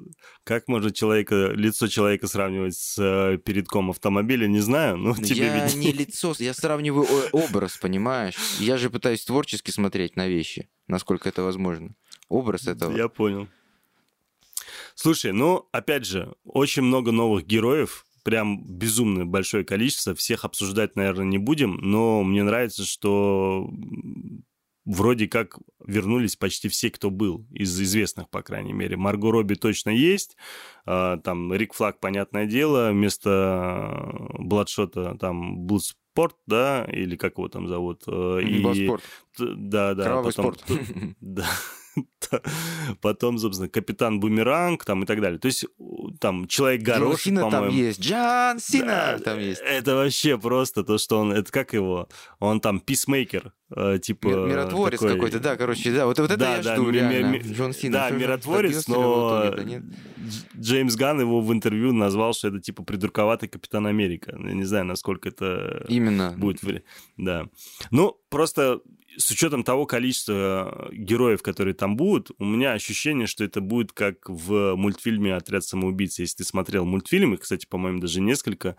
как 0.44 0.68
можно 0.68 0.90
человека, 0.90 1.52
лицо 1.54 1.88
человека 1.88 2.26
сравнивать 2.26 2.74
с 2.76 2.98
э, 2.98 3.38
передком 3.38 3.90
автомобиля, 3.90 4.46
не 4.46 4.60
знаю. 4.60 4.96
Ну, 4.96 5.14
тебе 5.22 5.46
я 5.46 5.64
ведь... 5.64 5.76
не 5.76 5.92
лицо, 5.92 6.34
я 6.38 6.54
сравниваю 6.54 7.06
образ, 7.32 7.76
понимаешь? 7.76 8.36
Я 8.58 8.76
же 8.76 8.90
пытаюсь 8.90 9.24
творчески 9.24 9.70
смотреть 9.70 10.16
на 10.16 10.28
вещи, 10.28 10.68
насколько 10.86 11.28
это 11.28 11.42
возможно 11.42 11.94
образ 12.30 12.66
этого. 12.66 12.96
Я 12.96 13.08
понял. 13.08 13.48
Слушай, 14.94 15.32
ну, 15.32 15.68
опять 15.72 16.06
же, 16.06 16.34
очень 16.44 16.82
много 16.82 17.12
новых 17.12 17.46
героев, 17.46 18.06
прям 18.22 18.64
безумно 18.64 19.26
большое 19.26 19.64
количество. 19.64 20.14
Всех 20.14 20.44
обсуждать, 20.44 20.96
наверное, 20.96 21.26
не 21.26 21.38
будем, 21.38 21.76
но 21.76 22.22
мне 22.22 22.42
нравится, 22.42 22.84
что 22.84 23.68
вроде 24.84 25.28
как 25.28 25.58
вернулись 25.86 26.36
почти 26.36 26.68
все, 26.68 26.90
кто 26.90 27.10
был, 27.10 27.46
из 27.50 27.80
известных, 27.80 28.28
по 28.30 28.42
крайней 28.42 28.72
мере. 28.72 28.96
Марго 28.96 29.30
Робби 29.30 29.54
точно 29.54 29.90
есть, 29.90 30.36
а, 30.84 31.18
там 31.18 31.52
Рик 31.52 31.74
Флаг, 31.74 32.00
понятное 32.00 32.46
дело, 32.46 32.90
вместо 32.90 34.28
Бладшота 34.38 35.16
там 35.18 35.66
Блудспорт, 35.66 36.36
да, 36.46 36.86
или 36.90 37.16
как 37.16 37.38
его 37.38 37.48
там 37.48 37.68
зовут. 37.68 38.02
Блудспорт. 38.06 39.02
Да, 39.38 39.94
да. 39.94 40.04
Кровавый 40.04 40.32
потом, 40.32 40.54
спорт. 40.54 40.78
Да. 41.20 41.46
потом, 43.00 43.38
собственно, 43.38 43.68
Капитан 43.68 44.20
Бумеранг 44.20 44.84
там 44.84 45.02
и 45.02 45.06
так 45.06 45.20
далее. 45.20 45.38
То 45.38 45.46
есть 45.46 45.64
там 46.20 46.46
Человек-горошек, 46.46 47.34
по-моему. 47.34 47.50
там 47.50 47.68
есть, 47.68 48.00
Джон 48.00 48.60
Сина 48.60 49.16
да, 49.16 49.18
там 49.18 49.38
есть. 49.38 49.60
Это 49.64 49.94
вообще 49.94 50.38
просто 50.38 50.84
то, 50.84 50.98
что 50.98 51.20
он, 51.20 51.32
это 51.32 51.50
как 51.50 51.72
его, 51.72 52.08
он 52.38 52.60
там 52.60 52.80
писмейкер, 52.80 53.52
э, 53.74 53.98
типа... 54.00 54.28
Миротворец 54.28 55.00
такой... 55.00 55.14
какой-то, 55.14 55.40
да, 55.40 55.56
короче, 55.56 55.92
да, 55.92 56.06
вот, 56.06 56.18
вот 56.18 56.30
это 56.30 56.38
да, 56.38 56.56
я 56.56 56.62
да, 56.62 56.74
жду, 56.74 56.86
ми- 56.86 56.92
реально. 56.92 57.30
Ми- 57.30 57.38
Джон 57.40 57.72
Сина. 57.72 57.98
Да, 57.98 58.10
миротворец, 58.10 58.86
но 58.88 59.50
итоге, 59.52 59.82
Джеймс 60.58 60.96
Ган 60.96 61.20
его 61.20 61.40
в 61.40 61.52
интервью 61.52 61.92
назвал, 61.92 62.34
что 62.34 62.48
это 62.48 62.60
типа 62.60 62.82
придурковатый 62.82 63.48
Капитан 63.48 63.86
Америка. 63.86 64.36
Я 64.38 64.52
не 64.52 64.64
знаю, 64.64 64.84
насколько 64.84 65.28
это... 65.28 65.84
Именно. 65.88 66.34
Будет... 66.36 66.60
Да. 67.16 67.46
Ну, 67.90 68.18
просто 68.28 68.80
с 69.16 69.30
учетом 69.30 69.64
того 69.64 69.86
количества 69.86 70.88
героев, 70.92 71.42
которые 71.42 71.74
там 71.74 71.96
будут, 71.96 72.30
у 72.38 72.44
меня 72.44 72.72
ощущение, 72.72 73.26
что 73.26 73.44
это 73.44 73.60
будет 73.60 73.92
как 73.92 74.28
в 74.28 74.76
мультфильме 74.76 75.34
«Отряд 75.34 75.64
самоубийц». 75.64 76.18
Если 76.18 76.38
ты 76.38 76.44
смотрел 76.44 76.84
мультфильм, 76.84 77.34
их, 77.34 77.40
кстати, 77.40 77.66
по-моему, 77.66 78.00
даже 78.00 78.20
несколько, 78.20 78.76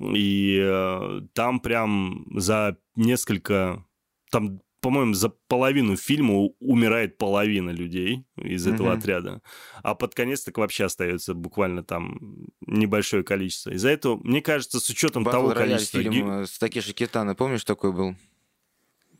и 0.00 0.58
э, 0.62 1.20
там 1.34 1.60
прям 1.60 2.26
за 2.36 2.76
несколько... 2.96 3.84
Там 4.30 4.60
по-моему, 4.80 5.12
за 5.12 5.28
половину 5.28 5.96
фильма 5.96 6.48
умирает 6.58 7.18
половина 7.18 7.70
людей 7.70 8.24
из 8.36 8.66
этого 8.66 8.94
mm-hmm. 8.94 8.98
отряда, 8.98 9.42
а 9.82 9.94
под 9.94 10.14
конец 10.14 10.42
так 10.42 10.56
вообще 10.56 10.84
остается 10.84 11.34
буквально 11.34 11.84
там 11.84 12.46
небольшое 12.66 13.22
количество. 13.22 13.70
Из-за 13.70 13.90
этого, 13.90 14.16
мне 14.22 14.40
кажется, 14.40 14.80
с 14.80 14.88
учетом 14.88 15.24
Battle 15.24 15.32
того 15.32 15.50
количества... 15.50 16.02
фильм 16.02 16.30
э, 16.30 16.46
с 16.46 16.58
Такеши 16.58 16.94
Китана, 16.94 17.34
помнишь, 17.34 17.64
такой 17.64 17.92
был? 17.92 18.16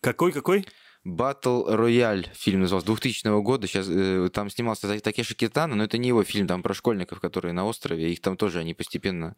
Какой-какой? 0.01 0.67
Battle 1.07 1.67
Royale 1.67 2.29
фильм 2.35 2.61
назывался 2.61 2.87
2000 2.87 3.43
года. 3.43 3.67
Сейчас 3.67 3.87
э, 3.89 4.29
там 4.33 4.51
снимался 4.51 5.01
Такеши 5.01 5.35
Китана, 5.35 5.75
но 5.75 5.85
это 5.85 5.97
не 5.97 6.09
его 6.09 6.23
фильм, 6.25 6.47
там 6.47 6.63
про 6.63 6.75
школьников, 6.75 7.21
которые 7.21 7.53
на 7.53 7.65
острове. 7.65 8.13
Их 8.13 8.21
там 8.21 8.37
тоже 8.37 8.59
они 8.59 8.75
постепенно 8.75 9.35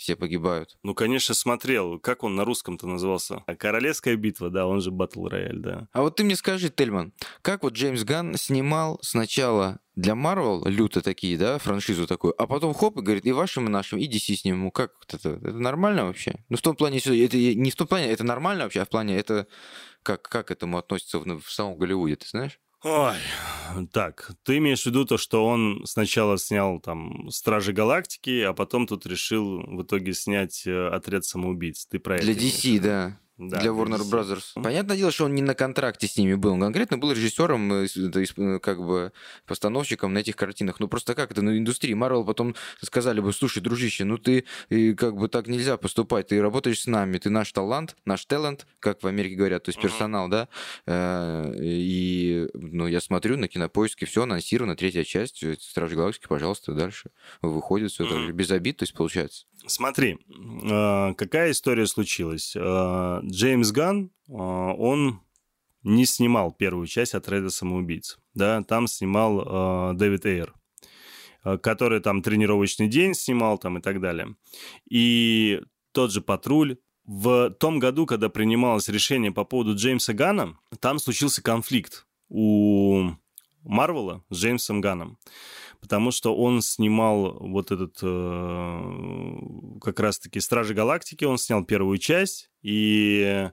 все 0.00 0.16
погибают. 0.16 0.78
Ну, 0.82 0.94
конечно, 0.94 1.34
смотрел. 1.34 1.98
Как 1.98 2.24
он 2.24 2.34
на 2.34 2.46
русском-то 2.46 2.86
назывался? 2.86 3.44
Королевская 3.58 4.16
битва, 4.16 4.48
да, 4.48 4.66
он 4.66 4.80
же 4.80 4.90
Battle 4.90 5.30
Royale, 5.30 5.58
да. 5.58 5.88
А 5.92 6.00
вот 6.00 6.16
ты 6.16 6.24
мне 6.24 6.36
скажи, 6.36 6.70
Тельман, 6.70 7.12
как 7.42 7.62
вот 7.62 7.74
Джеймс 7.74 8.02
Ганн 8.04 8.34
снимал 8.36 8.98
сначала 9.02 9.80
для 9.96 10.14
Марвел 10.14 10.64
люто 10.64 11.02
такие, 11.02 11.36
да, 11.36 11.58
франшизу 11.58 12.06
такую, 12.06 12.34
а 12.40 12.46
потом 12.46 12.72
хоп, 12.72 12.96
и 12.96 13.02
говорит, 13.02 13.26
и 13.26 13.32
вашим, 13.32 13.66
и 13.66 13.70
нашим, 13.70 13.98
и 13.98 14.08
DC 14.08 14.36
сниму. 14.36 14.70
Как 14.70 14.92
это? 15.06 15.38
Это 15.42 15.58
нормально 15.58 16.06
вообще? 16.06 16.36
Ну, 16.48 16.56
в 16.56 16.62
том 16.62 16.76
плане, 16.76 16.98
это 16.98 17.36
не 17.36 17.70
в 17.70 17.76
том 17.76 17.86
плане, 17.86 18.06
это 18.06 18.24
нормально 18.24 18.64
вообще, 18.64 18.80
а 18.80 18.86
в 18.86 18.88
плане, 18.88 19.18
это 19.18 19.46
как, 20.02 20.22
как 20.22 20.48
к 20.48 20.50
этому 20.50 20.78
относится 20.78 21.18
в, 21.18 21.40
в 21.40 21.50
самом 21.50 21.76
Голливуде, 21.76 22.16
ты 22.16 22.26
знаешь? 22.26 22.58
Ой, 22.82 23.16
так, 23.92 24.30
ты 24.42 24.56
имеешь 24.56 24.82
в 24.82 24.86
виду 24.86 25.04
то, 25.04 25.18
что 25.18 25.44
он 25.46 25.82
сначала 25.84 26.38
снял 26.38 26.80
там 26.80 27.30
«Стражи 27.30 27.72
Галактики», 27.72 28.40
а 28.40 28.54
потом 28.54 28.86
тут 28.86 29.04
решил 29.04 29.60
в 29.60 29.82
итоге 29.82 30.14
снять 30.14 30.66
э, 30.66 30.88
«Отряд 30.88 31.24
самоубийц». 31.24 31.86
Ты 31.86 31.98
про 31.98 32.18
Для 32.18 32.32
это 32.32 32.40
DC, 32.40 32.80
да. 32.80 33.20
Да, 33.40 33.58
для 33.58 33.70
Warner 33.70 34.02
Brothers. 34.02 34.62
Понятное 34.62 34.98
дело, 34.98 35.10
что 35.10 35.24
он 35.24 35.34
не 35.34 35.40
на 35.40 35.54
контракте 35.54 36.06
с 36.06 36.18
ними 36.18 36.34
был. 36.34 36.52
Он 36.52 36.60
конкретно 36.60 36.98
был 36.98 37.10
режиссером, 37.10 37.72
э, 37.72 37.86
э, 37.86 38.58
как 38.58 38.84
бы 38.84 39.12
постановщиком 39.46 40.12
на 40.12 40.18
этих 40.18 40.36
картинах. 40.36 40.78
Ну 40.78 40.88
просто 40.88 41.14
как 41.14 41.30
это 41.30 41.40
на 41.40 41.56
индустрии? 41.56 41.94
Марвел 41.94 42.24
потом 42.26 42.54
сказали 42.82 43.20
бы, 43.20 43.32
слушай, 43.32 43.62
дружище, 43.62 44.04
ну 44.04 44.18
ты 44.18 44.44
как 44.94 45.16
бы 45.16 45.28
так 45.28 45.46
нельзя 45.46 45.78
поступать. 45.78 46.28
Ты 46.28 46.42
работаешь 46.42 46.82
с 46.82 46.86
нами, 46.86 47.16
ты 47.16 47.30
наш 47.30 47.50
талант, 47.52 47.96
наш 48.04 48.26
талант, 48.26 48.66
как 48.78 49.02
в 49.02 49.06
Америке 49.06 49.36
говорят, 49.36 49.64
то 49.64 49.70
есть 49.70 49.80
персонал, 49.80 50.28
да. 50.28 50.48
Э, 50.84 51.50
и 51.58 52.46
ну 52.52 52.86
я 52.88 53.00
смотрю 53.00 53.38
на 53.38 53.48
кинопоиске, 53.48 54.04
все 54.04 54.24
анонсировано, 54.24 54.76
третья 54.76 55.02
часть, 55.02 55.42
Стражи 55.62 55.96
Галактики, 55.96 56.26
пожалуйста, 56.28 56.74
дальше 56.74 57.10
выходит 57.40 57.90
все 57.90 58.30
без 58.32 58.50
обид, 58.50 58.76
то 58.76 58.82
есть 58.82 58.92
получается. 58.92 59.46
Смотри, 59.66 60.18
какая 61.16 61.50
история 61.50 61.86
случилась? 61.86 62.56
Джеймс 62.56 63.70
Ган, 63.72 64.10
а, 64.28 64.72
он 64.72 65.20
не 65.82 66.04
снимал 66.06 66.52
первую 66.52 66.86
часть 66.86 67.14
«Отряда 67.14 67.50
самоубийц». 67.50 68.18
Да, 68.34 68.62
там 68.62 68.86
снимал 68.86 69.94
Дэвид 69.94 70.26
Эйр, 70.26 70.54
который 71.62 72.00
там 72.00 72.22
«Тренировочный 72.22 72.88
день» 72.88 73.14
снимал 73.14 73.58
там 73.58 73.78
и 73.78 73.80
так 73.80 74.00
далее. 74.00 74.34
И 74.90 75.60
тот 75.92 76.12
же 76.12 76.20
«Патруль». 76.20 76.76
В 77.04 77.50
том 77.50 77.78
году, 77.80 78.06
когда 78.06 78.28
принималось 78.28 78.88
решение 78.88 79.32
по 79.32 79.44
поводу 79.44 79.74
Джеймса 79.74 80.12
Гана, 80.12 80.56
там 80.78 80.98
случился 80.98 81.42
конфликт 81.42 82.06
у 82.28 83.10
Марвела 83.64 84.22
с 84.30 84.36
Джеймсом 84.36 84.80
Ганом 84.80 85.18
потому 85.80 86.10
что 86.10 86.36
он 86.36 86.62
снимал 86.62 87.36
вот 87.40 87.70
этот 87.70 87.98
э, 88.02 89.78
как 89.80 90.00
раз-таки 90.00 90.40
«Стражи 90.40 90.74
Галактики», 90.74 91.24
он 91.24 91.38
снял 91.38 91.64
первую 91.64 91.98
часть, 91.98 92.50
и 92.62 93.50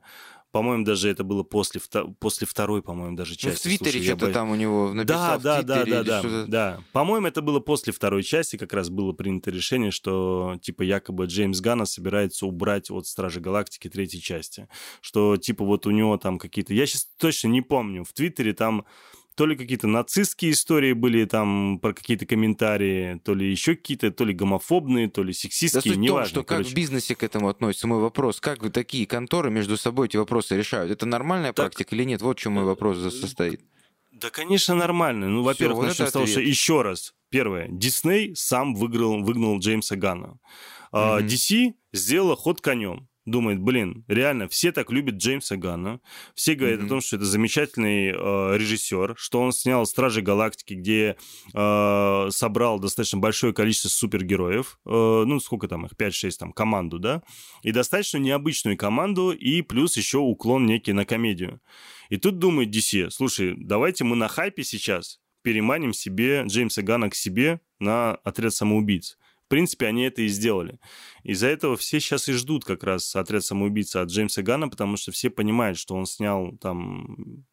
по-моему, 0.52 0.86
даже 0.86 1.10
это 1.10 1.24
было 1.24 1.44
после, 1.44 1.82
после 2.20 2.48
второй, 2.48 2.82
по-моему, 2.82 3.16
даже 3.16 3.36
части. 3.36 3.68
Ну, 3.68 3.76
в 3.76 3.78
Твиттере 3.78 4.02
что-то 4.02 4.22
боюсь... 4.22 4.34
там 4.34 4.50
у 4.50 4.56
него 4.56 4.94
написал. 4.94 5.40
Да, 5.40 5.62
да, 5.62 5.86
да, 5.86 6.04
да, 6.04 6.22
да, 6.24 6.46
да. 6.48 6.84
По-моему, 6.94 7.28
это 7.28 7.42
было 7.42 7.60
после 7.60 7.92
второй 7.94 8.24
части, 8.24 8.56
как 8.56 8.74
раз 8.74 8.90
было 8.90 9.12
принято 9.12 9.52
решение, 9.52 9.92
что, 9.92 10.58
типа, 10.62 10.84
якобы 10.84 11.26
Джеймс 11.26 11.60
Ганна 11.60 11.86
собирается 11.86 12.48
убрать 12.48 12.90
от 12.90 13.06
Стражи 13.08 13.40
Галактики 13.40 13.90
третьей 13.90 14.22
части. 14.22 14.68
Что, 15.02 15.38
типа, 15.38 15.66
вот 15.66 15.86
у 15.86 15.92
него 15.92 16.18
там 16.18 16.40
какие-то... 16.40 16.74
Я 16.74 16.88
сейчас 16.88 17.08
точно 17.20 17.50
не 17.50 17.62
помню. 17.62 18.04
В 18.04 18.14
Твиттере 18.14 18.54
там 18.54 18.86
то 19.38 19.46
ли 19.46 19.56
какие-то 19.56 19.86
нацистские 19.86 20.52
истории 20.54 20.94
были 20.94 21.24
там 21.26 21.78
про 21.80 21.94
какие-то 21.94 22.26
комментарии, 22.26 23.22
то 23.24 23.36
ли 23.36 23.48
еще 23.52 23.76
какие-то, 23.76 24.10
то 24.10 24.26
ли 24.26 24.34
гомофобные, 24.34 25.10
то 25.10 25.22
ли 25.22 25.32
сексистские, 25.32 25.94
да, 25.94 26.00
неважно. 26.00 26.30
что 26.30 26.44
короче. 26.44 26.64
как 26.64 26.74
в 26.74 26.76
бизнесе 26.76 27.14
к 27.14 27.22
этому 27.22 27.48
относится 27.48 27.86
мой 27.86 28.00
вопрос. 28.00 28.40
Как 28.40 28.72
такие 28.72 29.06
конторы 29.06 29.52
между 29.52 29.78
собой 29.78 30.08
эти 30.08 30.18
вопросы 30.18 30.58
решают? 30.58 30.92
Это 30.92 31.06
нормальная 31.06 31.54
так... 31.54 31.68
практика 31.68 31.96
или 31.96 32.04
нет? 32.04 32.24
Вот 32.24 32.40
в 32.40 32.42
чем 32.42 32.54
мой 32.54 32.64
вопрос 32.64 32.98
состоит. 33.14 33.62
Да, 34.12 34.32
конечно, 34.32 34.74
нормально. 34.74 35.28
Ну, 35.28 35.44
во-первых, 35.44 35.78
вот 35.78 35.88
начнем 35.90 36.08
с 36.08 36.12
того, 36.12 36.26
что 36.26 36.42
еще 36.42 36.82
раз. 36.82 37.14
Первое. 37.30 37.68
Дисней 37.70 38.36
сам 38.36 38.74
выиграл, 38.74 39.22
выгнал 39.22 39.60
Джеймса 39.60 39.98
Ганна. 39.98 40.40
Mm-hmm. 40.92 41.28
DC 41.28 41.74
сделала 41.94 42.36
ход 42.36 42.62
конем 42.62 43.08
думает, 43.28 43.60
блин, 43.60 44.06
реально, 44.08 44.48
все 44.48 44.72
так 44.72 44.92
любят 44.92 45.16
Джеймса 45.16 45.58
Ганна, 45.58 46.00
все 46.34 46.56
говорят 46.56 46.80
mm-hmm. 46.80 46.86
о 46.86 46.90
том, 46.90 47.02
что 47.02 47.18
это 47.18 47.26
замечательный 47.26 48.08
э, 48.10 48.58
режиссер, 48.58 49.16
что 49.18 49.42
он 49.42 49.52
снял 49.52 49.86
«Стражи 49.86 50.22
Галактики», 50.22 50.74
где 50.74 51.18
э, 51.54 52.28
собрал 52.32 52.80
достаточно 52.80 53.20
большое 53.20 53.54
количество 53.54 53.90
супергероев, 53.90 54.80
э, 54.86 54.90
ну, 54.90 55.40
сколько 55.40 55.68
там 55.68 55.86
их, 55.86 55.92
5-6, 55.92 56.32
там, 56.40 56.54
команду, 56.54 57.00
да, 57.00 57.22
и 57.64 57.72
достаточно 57.72 58.18
необычную 58.18 58.78
команду, 58.78 59.32
и 59.32 59.62
плюс 59.62 59.98
еще 59.98 60.20
уклон 60.20 60.66
некий 60.66 60.94
на 60.94 61.06
комедию. 61.06 61.60
И 62.10 62.18
тут 62.18 62.40
думает 62.40 62.70
DC, 62.70 63.10
слушай, 63.12 63.56
давайте 63.58 64.06
мы 64.06 64.16
на 64.16 64.30
хайпе 64.30 64.64
сейчас 64.64 65.20
переманим 65.44 65.94
себе 65.94 66.44
Джеймса 66.46 66.82
Гана 66.82 67.10
к 67.10 67.16
себе 67.16 67.60
на 67.80 68.16
отряд 68.16 68.54
самоубийц. 68.54 69.18
В 69.48 69.50
принципе, 69.50 69.88
они 69.88 70.04
это 70.04 70.24
и 70.24 70.28
сделали. 70.28 70.78
Из-за 71.24 71.48
этого 71.48 71.78
все 71.78 72.02
сейчас 72.02 72.28
и 72.28 72.34
ждут 72.34 72.66
как 72.66 72.84
раз 72.84 73.16
отряд 73.16 73.46
самоубийца 73.46 74.02
от 74.02 74.10
Джеймса 74.10 74.42
Гана, 74.42 74.68
потому 74.68 74.98
что 74.98 75.14
все 75.14 75.30
понимают, 75.30 75.78
что 75.78 75.96
он 75.96 76.06
снял 76.06 76.58
там 76.58 77.46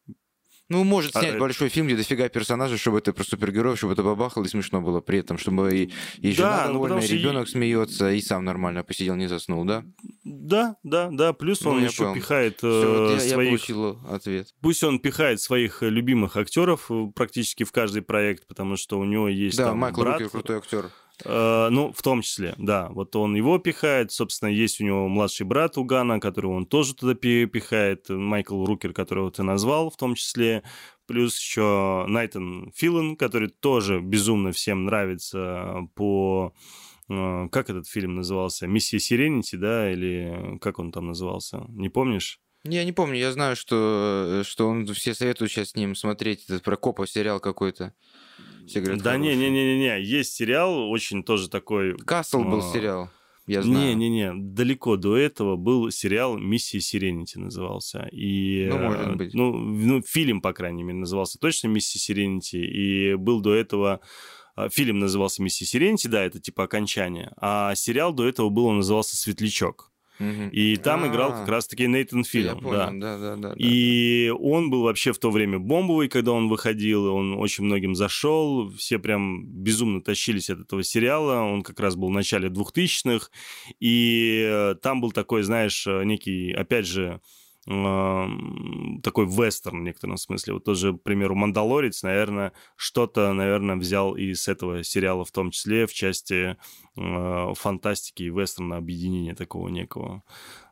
ну, 0.70 0.82
может 0.82 1.14
а, 1.14 1.20
снять 1.20 1.36
а, 1.36 1.38
большой 1.38 1.68
фильм, 1.68 1.86
где 1.86 1.97
дофига 1.97 2.28
персонажей, 2.28 2.78
чтобы 2.78 2.99
это 2.99 3.12
про 3.12 3.22
супергероев, 3.22 3.76
чтобы 3.76 3.92
это 3.92 4.03
бабахало 4.03 4.45
и 4.45 4.49
смешно 4.49 4.80
было 4.80 5.01
при 5.01 5.18
этом, 5.18 5.36
чтобы 5.36 5.76
и, 5.76 5.92
и 6.18 6.32
жена 6.32 6.64
да, 6.64 6.66
ну, 6.68 6.72
довольна, 6.74 6.99
и 7.01 7.07
ребенок 7.07 7.47
и... 7.47 7.51
смеется, 7.51 8.11
и 8.11 8.20
сам 8.22 8.45
нормально 8.45 8.82
посидел, 8.82 9.14
не 9.14 9.28
заснул, 9.28 9.64
да? 9.64 9.84
Да, 10.24 10.76
да, 10.82 11.11
да. 11.12 11.34
Плюс 11.34 11.61
ну, 11.61 11.72
он 11.72 11.84
еще 11.84 12.05
понял. 12.05 12.14
пихает 12.14 12.57
Все, 12.59 13.09
вот 13.09 13.11
я, 13.12 13.20
своих... 13.20 13.30
я 13.30 13.36
получил 13.36 14.01
ответ. 14.09 14.49
Пусть 14.62 14.82
он 14.82 15.01
пихает 15.01 15.40
своих 15.40 15.82
любимых 15.82 16.36
актеров 16.36 16.90
э, 16.90 17.09
практически 17.14 17.64
в 17.64 17.70
каждый 17.70 18.01
проект, 18.01 18.47
потому 18.47 18.76
что 18.76 18.99
у 18.99 19.05
него 19.05 19.28
есть 19.28 19.59
да, 19.59 19.66
там 19.66 19.78
Майкл 19.78 20.01
брат. 20.01 20.14
Рукер 20.14 20.30
крутой 20.30 20.57
актер. 20.59 20.90
Э, 21.24 21.68
ну, 21.70 21.92
в 21.92 22.02
том 22.02 22.22
числе, 22.22 22.54
да. 22.58 22.88
Вот 22.90 23.14
он 23.16 23.34
его 23.34 23.58
пихает. 23.58 24.12
Собственно, 24.12 24.48
есть 24.48 24.80
у 24.80 24.84
него 24.84 25.08
младший 25.08 25.46
брат 25.46 25.78
Угана, 25.78 26.20
которого 26.20 26.52
он 26.52 26.66
тоже 26.66 26.94
туда 26.94 27.14
пихает. 27.14 28.08
Майкл 28.08 28.64
Рукер, 28.64 28.92
которого 28.92 29.30
ты 29.30 29.42
назвал, 29.42 29.90
в 29.90 29.96
том 29.96 30.14
числе. 30.14 30.62
Плюс 31.06 31.38
еще 31.38 32.06
Найтан 32.08 32.72
Филан, 32.74 33.16
который 33.16 33.48
тоже 33.48 34.00
безумно 34.00 34.52
всем 34.52 34.86
нравится 34.86 35.88
по... 35.94 36.52
Э, 37.08 37.48
как 37.50 37.70
этот 37.70 37.86
фильм 37.86 38.16
назывался? 38.16 38.66
«Миссия 38.66 38.98
Сиренити», 38.98 39.56
да? 39.56 39.90
Или 39.92 40.58
как 40.60 40.78
он 40.78 40.90
там 40.92 41.06
назывался? 41.06 41.64
Не 41.68 41.90
помнишь? 41.90 42.40
Я 42.66 42.82
не 42.84 42.92
помню, 42.92 43.18
я 43.18 43.30
знаю, 43.30 43.56
что, 43.56 44.42
что 44.42 44.68
он 44.68 44.86
все 44.86 45.12
советуют 45.12 45.52
сейчас 45.52 45.70
с 45.70 45.76
ним 45.76 45.94
смотреть 45.94 46.44
этот 46.44 46.62
про 46.62 46.78
копа 46.78 47.06
сериал 47.06 47.38
какой-то. 47.38 47.92
Все 48.66 48.80
говорят, 48.80 49.03
да 49.03 49.16
не-не-не-не, 49.16 50.03
есть 50.03 50.35
сериал 50.35 50.91
очень 50.91 51.22
тоже 51.22 51.49
такой... 51.49 51.97
Касл 51.99 52.43
был 52.45 52.59
а, 52.59 52.72
сериал. 52.72 53.11
Я 53.47 53.62
знаю. 53.62 53.95
Не-не-не, 53.97 54.32
далеко 54.35 54.97
до 54.97 55.16
этого 55.18 55.57
был 55.57 55.91
сериал 55.91 56.39
«Миссия 56.39 56.80
Сиренити» 56.80 57.37
назывался. 57.37 58.09
И, 58.11 58.66
ну, 58.70 58.78
может 58.78 59.16
быть. 59.16 59.35
Ну, 59.35 59.53
ну, 59.53 60.03
фильм, 60.03 60.41
по 60.41 60.55
крайней 60.55 60.82
мере, 60.82 60.99
назывался 60.99 61.39
точно 61.39 61.68
«Миссия 61.68 61.99
Сиренити». 61.99 62.57
И 62.57 63.14
был 63.16 63.41
до 63.41 63.55
этого... 63.55 64.01
А, 64.57 64.70
фильм 64.70 64.99
назывался 64.99 65.43
«Миссия 65.43 65.66
Сиренити», 65.66 66.09
да, 66.09 66.24
это 66.24 66.41
типа 66.41 66.64
окончание. 66.64 67.32
А 67.37 67.74
сериал 67.74 68.14
до 68.14 68.26
этого 68.26 68.49
был, 68.49 68.64
он 68.66 68.78
назывался 68.78 69.16
«Светлячок». 69.16 69.93
И 70.18 70.76
там 70.76 71.06
играл 71.06 71.32
как 71.32 71.48
раз-таки 71.48 71.86
Нейтан 71.86 72.24
Филлион. 72.24 72.60
Да. 72.62 72.90
Да, 72.92 73.18
да, 73.18 73.36
да, 73.36 73.54
и 73.56 74.32
он 74.38 74.70
был 74.70 74.82
вообще 74.82 75.12
в 75.12 75.18
то 75.18 75.30
время 75.30 75.58
бомбовый, 75.58 76.08
когда 76.08 76.32
он 76.32 76.48
выходил, 76.48 77.06
он 77.12 77.34
очень 77.34 77.64
многим 77.64 77.94
зашел, 77.94 78.70
все 78.70 78.98
прям 78.98 79.44
безумно 79.46 80.00
тащились 80.00 80.50
от 80.50 80.60
этого 80.60 80.82
сериала, 80.82 81.42
он 81.42 81.62
как 81.62 81.80
раз 81.80 81.96
был 81.96 82.08
в 82.08 82.12
начале 82.12 82.48
2000-х, 82.48 83.28
и 83.80 84.46
э, 84.48 84.74
там 84.80 85.00
был 85.00 85.12
такой, 85.12 85.42
знаешь, 85.42 85.86
э, 85.86 86.04
некий, 86.04 86.52
опять 86.52 86.86
же, 86.86 87.20
такой 87.66 89.26
вестерн 89.26 89.80
в 89.80 89.82
некотором 89.84 90.18
смысле. 90.18 90.54
Вот 90.54 90.64
тоже, 90.64 90.92
к 90.92 91.02
примеру, 91.02 91.34
«Мандалорец», 91.34 92.02
наверное, 92.02 92.52
что-то, 92.76 93.32
наверное, 93.32 93.76
взял 93.76 94.14
и 94.16 94.34
с 94.34 94.48
этого 94.48 94.84
сериала 94.84 95.24
в 95.24 95.30
том 95.30 95.50
числе 95.50 95.86
в 95.86 95.94
части 95.94 96.56
э, 96.96 97.54
фантастики 97.54 98.24
и 98.24 98.30
вестерна 98.30 98.76
объединения 98.76 99.34
такого 99.34 99.68
некого. 99.68 100.22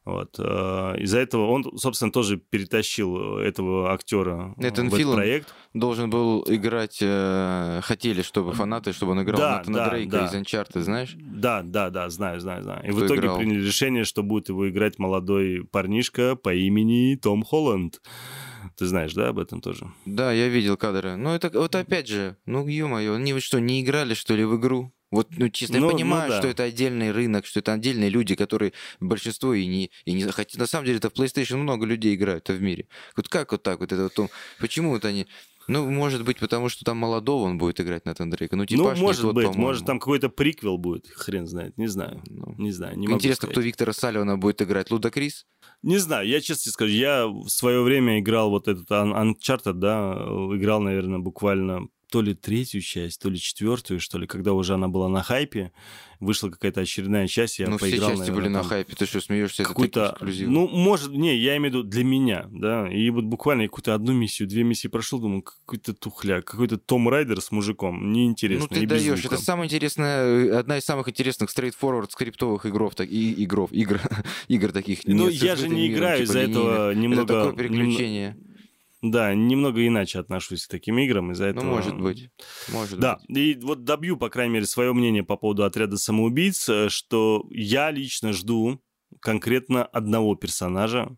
Вот. 0.04 0.34
Э, 0.38 0.96
из-за 0.98 1.20
этого 1.20 1.46
он, 1.48 1.78
собственно, 1.78 2.10
тоже 2.10 2.36
перетащил 2.36 3.38
этого 3.38 3.92
актера 3.92 4.54
Этот 4.58 4.90
в 4.90 4.94
этот 4.94 5.14
проект. 5.14 5.54
должен 5.74 6.10
был 6.10 6.44
играть, 6.48 6.98
э, 7.00 7.80
хотели, 7.84 8.22
чтобы 8.22 8.52
фанаты, 8.52 8.92
чтобы 8.92 9.12
он 9.12 9.22
играл 9.22 9.38
да, 9.38 9.58
Натана 9.58 9.78
да, 9.78 9.90
Дрейка 9.90 10.10
да. 10.10 10.26
из 10.26 10.34
Uncharted, 10.34 10.80
знаешь? 10.80 11.14
Да, 11.16 11.62
да, 11.62 11.90
да, 11.90 12.10
знаю, 12.10 12.40
знаю, 12.40 12.62
знаю. 12.64 12.84
И 12.84 12.88
Кто 12.90 12.96
в 12.96 13.06
итоге 13.06 13.20
играл? 13.20 13.38
приняли 13.38 13.64
решение, 13.64 14.04
что 14.04 14.22
будет 14.24 14.48
его 14.48 14.68
играть 14.68 14.98
молодой 14.98 15.64
парнишка 15.70 16.34
по 16.34 16.52
имени 16.52 17.14
Том 17.14 17.44
Холланд. 17.44 18.00
Ты 18.76 18.86
знаешь, 18.86 19.12
да, 19.14 19.28
об 19.28 19.38
этом 19.38 19.60
тоже? 19.60 19.86
Да, 20.04 20.32
я 20.32 20.48
видел 20.48 20.76
кадры. 20.76 21.16
Ну, 21.16 21.30
это 21.30 21.50
вот 21.56 21.74
опять 21.76 22.08
же, 22.08 22.36
ну, 22.46 22.66
ё-моё, 22.66 23.14
они 23.14 23.38
что, 23.40 23.60
не 23.60 23.82
играли, 23.82 24.14
что 24.14 24.34
ли, 24.34 24.44
в 24.44 24.56
игру? 24.56 24.92
Вот, 25.12 25.28
ну, 25.36 25.50
честно, 25.50 25.78
ну, 25.78 25.90
я 25.90 25.92
понимаю, 25.92 26.22
ну, 26.24 26.28
да. 26.30 26.38
что 26.38 26.48
это 26.48 26.62
отдельный 26.62 27.12
рынок, 27.12 27.44
что 27.44 27.60
это 27.60 27.74
отдельные 27.74 28.08
люди, 28.08 28.34
которые 28.34 28.72
большинство 28.98 29.52
и 29.52 29.66
не... 29.66 29.90
И 30.06 30.12
не 30.14 30.24
хотя, 30.24 30.58
на 30.58 30.66
самом 30.66 30.86
деле, 30.86 30.98
это 30.98 31.10
в 31.10 31.12
PlayStation 31.12 31.58
много 31.58 31.84
людей 31.84 32.14
играют 32.14 32.48
в 32.48 32.60
мире. 32.60 32.88
Вот 33.14 33.28
как 33.28 33.52
вот 33.52 33.62
так 33.62 33.80
вот 33.80 33.92
это 33.92 34.10
вот... 34.16 34.30
Почему 34.58 34.90
вот 34.90 35.04
они... 35.04 35.26
Ну, 35.68 35.88
может 35.90 36.24
быть, 36.24 36.38
потому 36.38 36.70
что 36.70 36.84
там 36.84 36.96
молодого 36.96 37.44
он 37.44 37.58
будет 37.58 37.78
играть 37.80 38.06
на 38.06 38.14
Дрейка. 38.14 38.56
Ну, 38.56 38.64
ну, 38.68 38.96
может 38.96 39.22
тот, 39.22 39.34
быть, 39.34 39.54
может 39.54 39.84
там 39.84 40.00
какой-то 40.00 40.28
приквел 40.30 40.78
будет, 40.78 41.06
хрен 41.08 41.46
знает, 41.46 41.76
не 41.78 41.86
знаю, 41.86 42.20
ну, 42.26 42.54
не 42.58 42.72
знаю. 42.72 42.98
Не 42.98 43.06
Интересно, 43.06 43.48
кто 43.48 43.60
Виктора 43.60 43.92
Салливана 43.92 44.38
будет 44.38 44.60
играть, 44.62 44.90
Луда 44.90 45.10
Крис? 45.10 45.46
Не 45.82 45.98
знаю, 45.98 46.26
я 46.26 46.40
честно 46.40 46.72
скажу, 46.72 46.92
я 46.92 47.26
в 47.26 47.48
свое 47.48 47.82
время 47.82 48.18
играл 48.18 48.50
вот 48.50 48.66
этот 48.66 48.90
Uncharted, 48.90 49.74
да, 49.74 50.14
играл, 50.56 50.80
наверное, 50.80 51.20
буквально 51.20 51.88
то 52.12 52.20
ли 52.20 52.34
третью 52.34 52.82
часть, 52.82 53.22
то 53.22 53.30
ли 53.30 53.38
четвертую, 53.38 53.98
что 53.98 54.18
ли, 54.18 54.26
когда 54.26 54.52
уже 54.52 54.74
она 54.74 54.86
была 54.86 55.08
на 55.08 55.22
хайпе, 55.22 55.72
вышла 56.20 56.50
какая-то 56.50 56.82
очередная 56.82 57.26
часть, 57.26 57.58
я 57.58 57.70
ну, 57.70 57.78
поиграл, 57.78 58.10
все 58.10 58.18
части 58.18 58.18
наверное, 58.18 58.34
были 58.34 58.44
там, 58.44 58.62
на 58.62 58.68
хайпе, 58.68 58.94
ты 58.94 59.06
что, 59.06 59.22
смеешься? 59.22 59.64
Какой-то, 59.64 60.18
ну, 60.20 60.68
может, 60.68 61.10
не, 61.12 61.34
я 61.38 61.56
имею 61.56 61.72
в 61.72 61.74
виду 61.76 61.82
для 61.84 62.04
меня, 62.04 62.48
да, 62.50 62.86
и 62.86 63.08
вот 63.08 63.24
буквально 63.24 63.64
какую-то 63.64 63.94
одну 63.94 64.12
миссию, 64.12 64.46
две 64.46 64.62
миссии 64.62 64.88
прошел, 64.88 65.20
думаю, 65.20 65.40
какой-то 65.40 65.94
тухляк, 65.94 66.44
какой-то 66.44 66.76
Том 66.76 67.08
Райдер 67.08 67.40
с 67.40 67.50
мужиком, 67.50 68.12
неинтересно. 68.12 68.68
Ну, 68.70 68.80
ты 68.80 68.86
даешь, 68.86 69.24
это 69.24 69.38
самая 69.38 69.66
интересная, 69.66 70.58
одна 70.58 70.76
из 70.76 70.84
самых 70.84 71.08
интересных 71.08 71.48
straightforward 71.48 72.10
скриптовых 72.10 72.66
игров, 72.66 72.94
так, 72.94 73.08
и 73.10 73.42
игров, 73.42 73.72
игр, 73.72 74.02
игр 74.48 74.70
таких. 74.70 75.00
Ну, 75.06 75.30
я 75.30 75.56
же 75.56 75.66
не 75.70 75.90
играю 75.90 76.18
типа, 76.18 76.28
из-за 76.28 76.40
этого 76.40 76.92
немного... 76.92 77.22
Это 77.22 77.44
такое 77.44 77.56
переключение. 77.56 78.36
Нем... 78.38 78.51
Да, 79.02 79.34
немного 79.34 79.84
иначе 79.84 80.20
отношусь 80.20 80.66
к 80.66 80.70
таким 80.70 80.96
играм 80.98 81.32
из-за 81.32 81.44
ну, 81.44 81.50
этого. 81.50 81.64
Ну, 81.64 81.70
может 81.72 82.00
быть. 82.00 82.30
Может 82.68 83.00
да, 83.00 83.18
быть. 83.28 83.36
и 83.36 83.58
вот 83.60 83.82
добью, 83.82 84.16
по 84.16 84.28
крайней 84.28 84.54
мере, 84.54 84.66
свое 84.66 84.92
мнение 84.92 85.24
по 85.24 85.36
поводу 85.36 85.64
отряда 85.64 85.96
самоубийц, 85.96 86.68
э, 86.68 86.88
что 86.88 87.44
я 87.50 87.90
лично 87.90 88.32
жду 88.32 88.80
конкретно 89.20 89.84
одного 89.84 90.36
персонажа. 90.36 91.16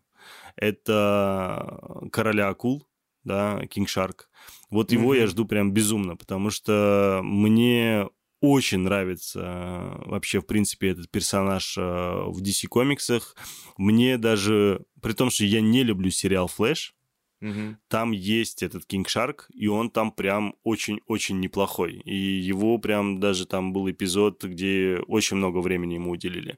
Это 0.55 1.79
короля 2.11 2.49
акул, 2.49 2.87
да, 3.23 3.63
Кинг 3.67 3.87
Шарк. 3.87 4.29
Вот 4.71 4.91
его 4.91 5.13
mm-hmm. 5.13 5.19
я 5.19 5.27
жду 5.27 5.45
прям 5.45 5.71
безумно, 5.71 6.15
потому 6.15 6.49
что 6.49 7.21
мне 7.23 8.07
очень 8.41 8.79
нравится 8.79 9.41
э, 9.41 10.09
вообще, 10.09 10.41
в 10.41 10.47
принципе, 10.47 10.89
этот 10.89 11.11
персонаж 11.11 11.77
э, 11.77 11.81
в 11.81 12.41
DC 12.41 12.67
комиксах. 12.67 13.35
Мне 13.77 14.17
даже, 14.17 14.85
при 15.01 15.13
том, 15.13 15.29
что 15.29 15.45
я 15.45 15.61
не 15.61 15.83
люблю 15.83 16.09
сериал 16.09 16.47
«Флэш», 16.47 16.95
Угу. 17.41 17.77
Там 17.89 18.11
есть 18.11 18.63
этот 18.63 18.83
King 18.91 19.05
Shark, 19.05 19.43
и 19.53 19.67
он 19.67 19.89
там 19.89 20.11
прям 20.11 20.55
очень-очень 20.63 21.39
неплохой. 21.39 22.01
И 22.05 22.15
его 22.15 22.77
прям 22.77 23.19
даже 23.19 23.45
там 23.45 23.73
был 23.73 23.89
эпизод, 23.89 24.43
где 24.43 24.99
очень 25.07 25.37
много 25.37 25.59
времени 25.59 25.95
ему 25.95 26.11
уделили. 26.11 26.57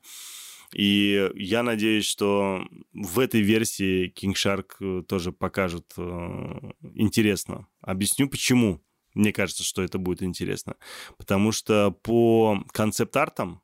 И 0.73 1.29
я 1.35 1.63
надеюсь, 1.63 2.05
что 2.05 2.65
в 2.93 3.19
этой 3.19 3.41
версии 3.41 4.13
King 4.13 4.33
Shark 4.33 4.73
э, 4.81 5.03
тоже 5.03 5.31
покажут 5.31 5.93
э, 5.97 6.71
интересно. 6.95 7.67
Объясню 7.81 8.29
почему. 8.29 8.81
Мне 9.13 9.31
кажется, 9.31 9.63
что 9.63 9.81
это 9.81 9.97
будет 9.97 10.21
интересно. 10.21 10.75
Потому 11.17 11.51
что 11.51 11.91
по 11.91 12.63
концепт-артам 12.73 13.61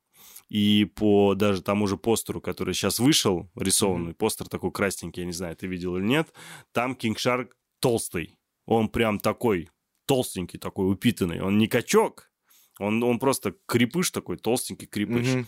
и 0.53 0.85
по 0.85 1.33
даже 1.33 1.63
тому 1.63 1.87
же 1.87 1.97
постеру, 1.97 2.39
который 2.39 2.75
сейчас 2.75 2.99
вышел, 2.99 3.49
рисованный, 3.55 4.11
mm-hmm. 4.11 4.17
постер 4.17 4.47
такой 4.47 4.71
красненький, 4.71 5.21
я 5.21 5.25
не 5.25 5.33
знаю, 5.33 5.55
ты 5.55 5.65
видел 5.65 5.97
или 5.97 6.03
нет, 6.03 6.31
там 6.71 6.93
Кинг 6.93 7.17
Шарк 7.17 7.57
толстый. 7.79 8.37
Он 8.67 8.87
прям 8.87 9.17
такой 9.19 9.71
толстенький, 10.05 10.59
такой 10.59 10.91
упитанный. 10.91 11.41
Он 11.41 11.57
не 11.57 11.67
качок, 11.67 12.29
он, 12.77 13.01
он 13.01 13.17
просто 13.17 13.55
крепыш 13.65 14.11
такой, 14.11 14.37
толстенький 14.37 14.85
крепыш. 14.85 15.25
Mm-hmm. 15.25 15.45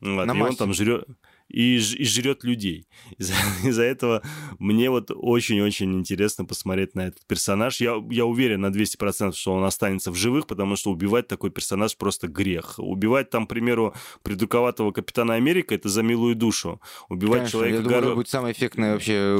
Вот, 0.00 0.34
и 0.34 0.40
он 0.40 0.56
там 0.56 0.72
жрет 0.74 1.06
и, 1.50 1.76
и 1.76 2.04
жрет 2.04 2.44
людей. 2.44 2.86
Из-за, 3.18 3.34
из 3.68 3.78
этого 3.78 4.22
мне 4.58 4.90
вот 4.90 5.10
очень-очень 5.10 5.92
интересно 5.94 6.44
посмотреть 6.44 6.94
на 6.94 7.08
этот 7.08 7.26
персонаж. 7.26 7.80
Я, 7.80 8.02
я 8.10 8.24
уверен 8.24 8.60
на 8.60 8.68
200%, 8.68 9.32
что 9.32 9.52
он 9.52 9.64
останется 9.64 10.10
в 10.10 10.14
живых, 10.14 10.46
потому 10.46 10.76
что 10.76 10.90
убивать 10.90 11.28
такой 11.28 11.50
персонаж 11.50 11.96
просто 11.96 12.28
грех. 12.28 12.74
Убивать 12.78 13.30
там, 13.30 13.46
к 13.46 13.50
примеру, 13.50 13.94
придурковатого 14.22 14.92
Капитана 14.92 15.34
Америка, 15.34 15.74
это 15.74 15.88
за 15.88 16.02
милую 16.02 16.36
душу. 16.36 16.80
Убивать 17.08 17.40
Конечно, 17.40 17.58
человека... 17.58 17.76
Я 17.76 17.82
думаю, 17.82 18.00
горо... 18.00 18.06
это 18.06 18.14
будет 18.16 18.28
самое 18.28 18.54
эффектное 18.54 18.92
вообще 18.92 19.38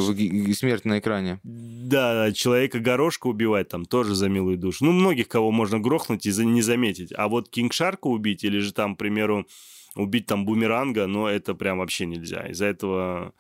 смерть 0.54 0.84
на 0.84 0.98
экране. 0.98 1.40
Да, 1.44 2.32
человека-горошка 2.32 3.28
убивать 3.28 3.68
там 3.68 3.84
тоже 3.84 4.14
за 4.14 4.28
милую 4.28 4.58
душу. 4.58 4.84
Ну, 4.84 4.92
многих, 4.92 5.28
кого 5.28 5.50
можно 5.50 5.78
грохнуть 5.78 6.26
и 6.26 6.44
не 6.44 6.62
заметить. 6.62 7.12
А 7.16 7.28
вот 7.28 7.48
Кинг 7.48 7.72
Шарка 7.72 8.08
убить 8.08 8.44
или 8.44 8.58
же 8.58 8.72
там, 8.72 8.94
к 8.94 8.98
примеру, 8.98 9.46
убить 9.95 10.26
там 10.26 10.45
бумеранга, 10.45 11.07
но 11.07 11.28
это 11.28 11.55
прям 11.55 11.78
вообще 11.78 12.07
нельзя. 12.07 12.47
Из-за 12.49 12.66
этого 12.66 13.34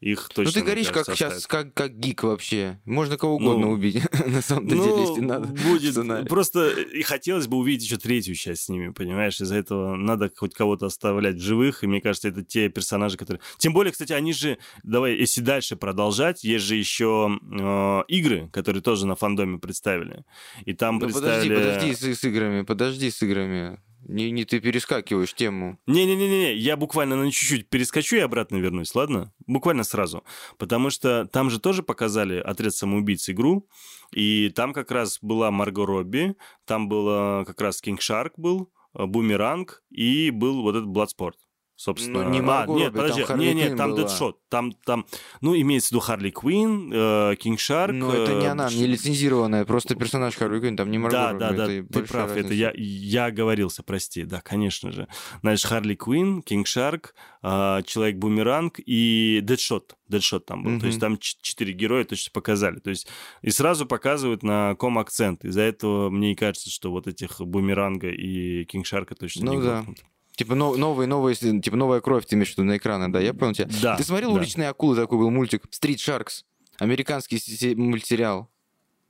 их 0.00 0.28
точно. 0.28 0.44
Ну 0.44 0.52
ты 0.52 0.60
говоришь, 0.60 0.90
как 0.90 1.06
сейчас, 1.06 1.46
как, 1.46 1.74
как 1.74 1.98
гик 1.98 2.22
вообще. 2.22 2.80
Можно 2.84 3.16
кого 3.16 3.34
угодно 3.34 3.66
ну, 3.66 3.72
убить, 3.72 4.00
на 4.26 4.42
самом 4.42 4.68
деле, 4.68 4.80
ну, 4.80 5.00
если 5.00 5.20
надо. 5.20 5.48
Будет. 5.48 5.92
Сценарий. 5.92 6.26
Просто 6.26 6.68
и 6.68 7.02
хотелось 7.02 7.48
бы 7.48 7.56
увидеть 7.56 7.84
еще 7.84 7.96
третью 7.96 8.36
часть 8.36 8.62
с 8.62 8.68
ними, 8.68 8.90
понимаешь? 8.90 9.40
Из-за 9.40 9.56
этого 9.56 9.96
надо 9.96 10.30
хоть 10.34 10.54
кого-то 10.54 10.86
оставлять 10.86 11.36
в 11.36 11.40
живых, 11.40 11.82
и 11.82 11.88
мне 11.88 12.00
кажется, 12.00 12.28
это 12.28 12.44
те 12.44 12.68
персонажи, 12.68 13.16
которые... 13.16 13.40
Тем 13.56 13.72
более, 13.72 13.90
кстати, 13.90 14.12
они 14.12 14.32
же, 14.32 14.58
давай, 14.84 15.16
если 15.16 15.40
дальше 15.40 15.74
продолжать, 15.74 16.44
есть 16.44 16.64
же 16.64 16.76
еще 16.76 17.36
э, 17.50 18.02
игры, 18.06 18.48
которые 18.52 18.82
тоже 18.82 19.04
на 19.06 19.16
фандоме 19.16 19.58
представили. 19.58 20.24
И 20.64 20.74
там 20.74 20.98
ну, 20.98 21.06
представили... 21.06 21.54
Подожди, 21.54 21.92
подожди 21.94 22.14
с, 22.14 22.20
с 22.20 22.24
играми, 22.24 22.62
подожди 22.62 23.10
с 23.10 23.20
играми. 23.20 23.80
Не, 24.02 24.30
не 24.30 24.44
ты 24.44 24.60
перескакиваешь 24.60 25.34
тему. 25.34 25.78
Не-не-не, 25.86 26.54
я 26.54 26.76
буквально 26.76 27.16
на 27.16 27.30
чуть-чуть 27.30 27.68
перескочу 27.68 28.16
и 28.16 28.20
обратно 28.20 28.56
вернусь, 28.56 28.94
ладно? 28.94 29.32
Буквально 29.46 29.84
сразу. 29.84 30.24
Потому 30.56 30.90
что 30.90 31.26
там 31.26 31.50
же 31.50 31.58
тоже 31.60 31.82
показали 31.82 32.38
«Отряд 32.38 32.74
самоубийц» 32.74 33.28
игру, 33.28 33.68
и 34.12 34.50
там 34.50 34.72
как 34.72 34.90
раз 34.90 35.18
была 35.20 35.50
Марго 35.50 35.84
Робби, 35.84 36.36
там 36.64 36.88
был 36.88 37.44
как 37.44 37.60
раз 37.60 37.80
Кинг 37.80 38.00
Шарк 38.00 38.34
был, 38.36 38.72
Бумеранг, 38.94 39.82
и 39.90 40.30
был 40.30 40.62
вот 40.62 40.76
этот 40.76 40.88
Бладспорт 40.88 41.36
собственно. 41.78 42.24
Ну, 42.24 42.30
не 42.30 42.40
могу, 42.40 42.74
а, 42.74 42.78
нет, 42.78 42.92
подожди, 42.92 43.24
там 43.24 43.38
не, 43.38 43.54
нет, 43.54 43.76
там 43.76 43.94
Дэдшот, 43.94 44.40
там, 44.48 44.72
там, 44.84 45.06
ну, 45.40 45.54
имеется 45.54 45.88
в 45.88 45.92
виду 45.92 46.00
Харли 46.00 46.30
Квин, 46.30 47.36
Кинг 47.36 47.60
Шарк. 47.60 47.94
Ну, 47.94 48.10
это 48.10 48.34
не 48.34 48.46
э, 48.46 48.50
она, 48.50 48.68
не 48.68 48.86
лицензированная, 48.86 49.64
просто 49.64 49.94
персонаж 49.94 50.34
Харли 50.34 50.58
Квин, 50.58 50.76
там 50.76 50.90
не 50.90 50.98
Марго 50.98 51.16
Да, 51.16 51.32
да, 51.32 51.52
да, 51.52 51.66
ты 51.66 51.84
прав, 51.84 52.30
разница. 52.30 52.46
это 52.46 52.54
я, 52.54 52.72
я 52.74 53.26
оговорился, 53.26 53.84
прости, 53.84 54.24
да, 54.24 54.40
конечно 54.40 54.90
же. 54.90 55.06
Значит, 55.42 55.66
Харли 55.66 55.94
Квин, 55.94 56.42
Кинг 56.42 56.66
Шарк, 56.66 57.14
э, 57.44 57.82
Человек-бумеранг 57.86 58.80
и 58.84 59.38
Дэдшот, 59.44 59.94
Дэдшот 60.08 60.46
там 60.46 60.64
был, 60.64 60.72
mm-hmm. 60.72 60.80
то 60.80 60.86
есть 60.86 60.98
там 60.98 61.16
четыре 61.18 61.74
героя 61.74 62.04
точно 62.04 62.32
показали, 62.34 62.80
то 62.80 62.90
есть 62.90 63.06
и 63.42 63.50
сразу 63.50 63.86
показывают 63.86 64.42
на 64.42 64.74
ком 64.74 64.98
акцент, 64.98 65.44
из-за 65.44 65.62
этого 65.62 66.10
мне 66.10 66.32
и 66.32 66.34
кажется, 66.34 66.70
что 66.70 66.90
вот 66.90 67.06
этих 67.06 67.40
Бумеранга 67.40 68.08
и 68.08 68.64
Кинг 68.64 68.84
Шарка 68.84 69.14
точно 69.14 69.46
ну, 69.46 69.52
не 69.54 69.62
да. 69.62 69.76
Грохнут. 69.76 69.98
Типа 70.38 70.54
новые, 70.54 71.08
новые, 71.08 71.34
типа 71.34 71.76
новая 71.76 72.00
кровь, 72.00 72.24
ты 72.24 72.36
имеешь 72.36 72.50
в 72.50 72.52
виду 72.52 72.62
на 72.62 72.76
экраны, 72.76 73.08
да, 73.08 73.18
я 73.18 73.34
понял 73.34 73.54
тебя. 73.54 73.68
Да, 73.82 73.96
ты 73.96 74.04
смотрел 74.04 74.30
да. 74.30 74.36
«Уличные 74.36 74.68
акулы», 74.68 74.94
такой 74.94 75.18
был 75.18 75.30
мультик, 75.30 75.64
Street 75.64 75.96
Sharks, 75.96 76.44
американский 76.78 77.74
мультсериал. 77.74 78.48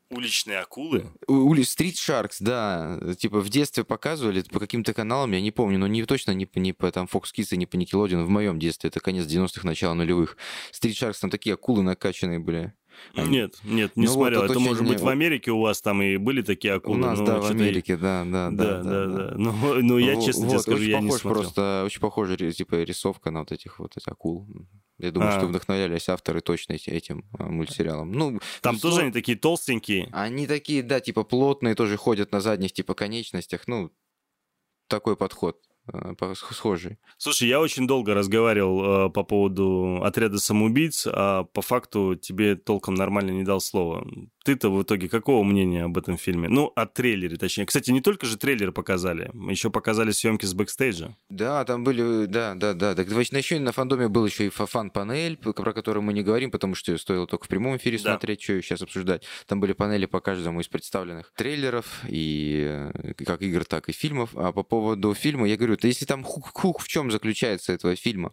Уличные 0.08 0.60
акулы? 0.60 1.04
Ули... 1.26 1.64
Street 1.64 1.92
Sharks, 1.92 2.36
да. 2.40 2.98
Типа 3.18 3.40
в 3.40 3.50
детстве 3.50 3.84
показывали 3.84 4.40
по 4.40 4.58
каким-то 4.58 4.94
каналам, 4.94 5.32
я 5.32 5.42
не 5.42 5.50
помню, 5.50 5.78
но 5.78 5.86
не 5.86 6.02
точно 6.04 6.30
не 6.30 6.46
по, 6.46 6.58
не 6.60 6.72
по 6.72 6.90
там, 6.90 7.06
Fox 7.12 7.24
Kids 7.36 7.48
и 7.50 7.58
не 7.58 7.66
по 7.66 7.76
Nickelodeon 7.76 8.24
в 8.24 8.30
моем 8.30 8.58
детстве. 8.58 8.88
Это 8.88 9.00
конец 9.00 9.26
90-х, 9.26 9.66
начало 9.66 9.92
нулевых. 9.92 10.38
Street 10.72 10.92
Sharks, 10.92 11.18
там 11.20 11.28
такие 11.28 11.52
акулы 11.52 11.82
накачанные 11.82 12.38
были. 12.38 12.72
Нет, 13.14 13.58
нет, 13.64 13.96
не 13.96 14.06
ну 14.06 14.12
смотрел. 14.12 14.42
Вот, 14.42 14.50
это, 14.50 14.60
может 14.60 14.86
быть 14.86 15.00
в 15.00 15.08
Америке 15.08 15.50
у 15.50 15.60
вас 15.60 15.80
там 15.80 16.02
и 16.02 16.16
были 16.16 16.42
такие 16.42 16.74
акулы. 16.74 16.98
У 16.98 17.00
нас, 17.00 17.20
да, 17.20 17.40
в 17.40 17.46
Америке, 17.50 17.96
да, 17.96 18.24
да, 18.24 18.50
да. 18.50 18.82
Да, 18.82 18.82
да, 18.82 19.06
да. 19.06 19.34
Ну, 19.36 19.52
ну 19.82 19.98
я 19.98 20.20
честно 20.20 20.48
тебе 20.48 20.58
скажу, 20.58 20.82
я 20.82 21.00
не 21.00 21.10
смотрел. 21.10 21.42
Просто 21.42 21.82
очень 21.84 22.00
похожа 22.00 22.36
типа 22.36 22.76
рисовка 22.82 23.30
на 23.30 23.40
вот 23.40 23.52
этих 23.52 23.78
вот 23.78 23.96
этих 23.96 24.08
акул. 24.08 24.46
Я 24.98 25.12
думаю, 25.12 25.30
а. 25.30 25.38
что 25.38 25.46
вдохновлялись 25.46 26.08
авторы 26.08 26.40
точно 26.40 26.72
этим 26.72 27.24
а, 27.38 27.44
мультсериалом. 27.44 28.10
Ну, 28.10 28.40
Там 28.62 28.74
ну, 28.74 28.80
тоже 28.80 29.02
они 29.02 29.12
такие 29.12 29.38
толстенькие. 29.38 30.08
Они 30.12 30.46
такие, 30.48 30.82
да, 30.82 30.98
типа 30.98 31.22
плотные, 31.22 31.76
тоже 31.76 31.96
ходят 31.96 32.32
на 32.32 32.40
задних 32.40 32.72
типа 32.72 32.94
конечностях. 32.94 33.68
Ну, 33.68 33.92
такой 34.88 35.16
подход. 35.16 35.67
Э, 35.92 36.34
схожий. 36.34 36.98
Слушай, 37.16 37.48
я 37.48 37.60
очень 37.60 37.86
долго 37.86 38.14
разговаривал 38.14 39.08
э, 39.08 39.10
по 39.10 39.22
поводу 39.22 40.00
отряда 40.02 40.38
самоубийц, 40.38 41.06
а 41.06 41.44
по 41.44 41.62
факту 41.62 42.14
тебе 42.14 42.56
толком 42.56 42.94
нормально 42.94 43.30
не 43.30 43.44
дал 43.44 43.60
слова. 43.60 44.06
Ты-то 44.48 44.70
в 44.70 44.82
итоге 44.82 45.10
какого 45.10 45.44
мнения 45.44 45.84
об 45.84 45.98
этом 45.98 46.16
фильме? 46.16 46.48
Ну, 46.48 46.72
о 46.74 46.86
трейлере, 46.86 47.36
точнее. 47.36 47.66
Кстати, 47.66 47.90
не 47.90 48.00
только 48.00 48.24
же 48.24 48.38
трейлер 48.38 48.72
показали, 48.72 49.30
еще 49.50 49.68
показали 49.68 50.10
съемки 50.10 50.46
с 50.46 50.54
бэкстейджа. 50.54 51.14
Да, 51.28 51.62
там 51.66 51.84
были, 51.84 52.24
да, 52.24 52.54
да, 52.54 52.72
да. 52.72 52.94
Так 52.94 53.08
еще 53.08 53.58
на 53.58 53.72
фандоме 53.72 54.08
был 54.08 54.24
еще 54.24 54.46
и 54.46 54.48
фан-панель, 54.48 55.36
про 55.36 55.74
которую 55.74 56.02
мы 56.02 56.14
не 56.14 56.22
говорим, 56.22 56.50
потому 56.50 56.74
что 56.74 56.96
стоило 56.96 57.26
только 57.26 57.44
в 57.44 57.48
прямом 57.48 57.76
эфире 57.76 57.98
да. 57.98 58.12
смотреть, 58.12 58.42
что 58.42 58.62
сейчас 58.62 58.80
обсуждать. 58.80 59.22
Там 59.46 59.60
были 59.60 59.74
панели 59.74 60.06
по 60.06 60.20
каждому 60.20 60.60
из 60.60 60.68
представленных 60.68 61.30
трейлеров, 61.36 62.00
и 62.08 62.90
э, 62.94 63.12
как 63.26 63.42
игр, 63.42 63.66
так 63.66 63.90
и 63.90 63.92
фильмов. 63.92 64.30
А 64.34 64.52
по 64.52 64.62
поводу 64.62 65.12
фильма, 65.12 65.46
я 65.46 65.58
говорю, 65.58 65.76
то 65.76 65.86
если 65.86 66.06
там 66.06 66.24
хук-хук 66.24 66.80
в 66.80 66.88
чем 66.88 67.10
заключается 67.10 67.74
этого 67.74 67.96
фильма? 67.96 68.32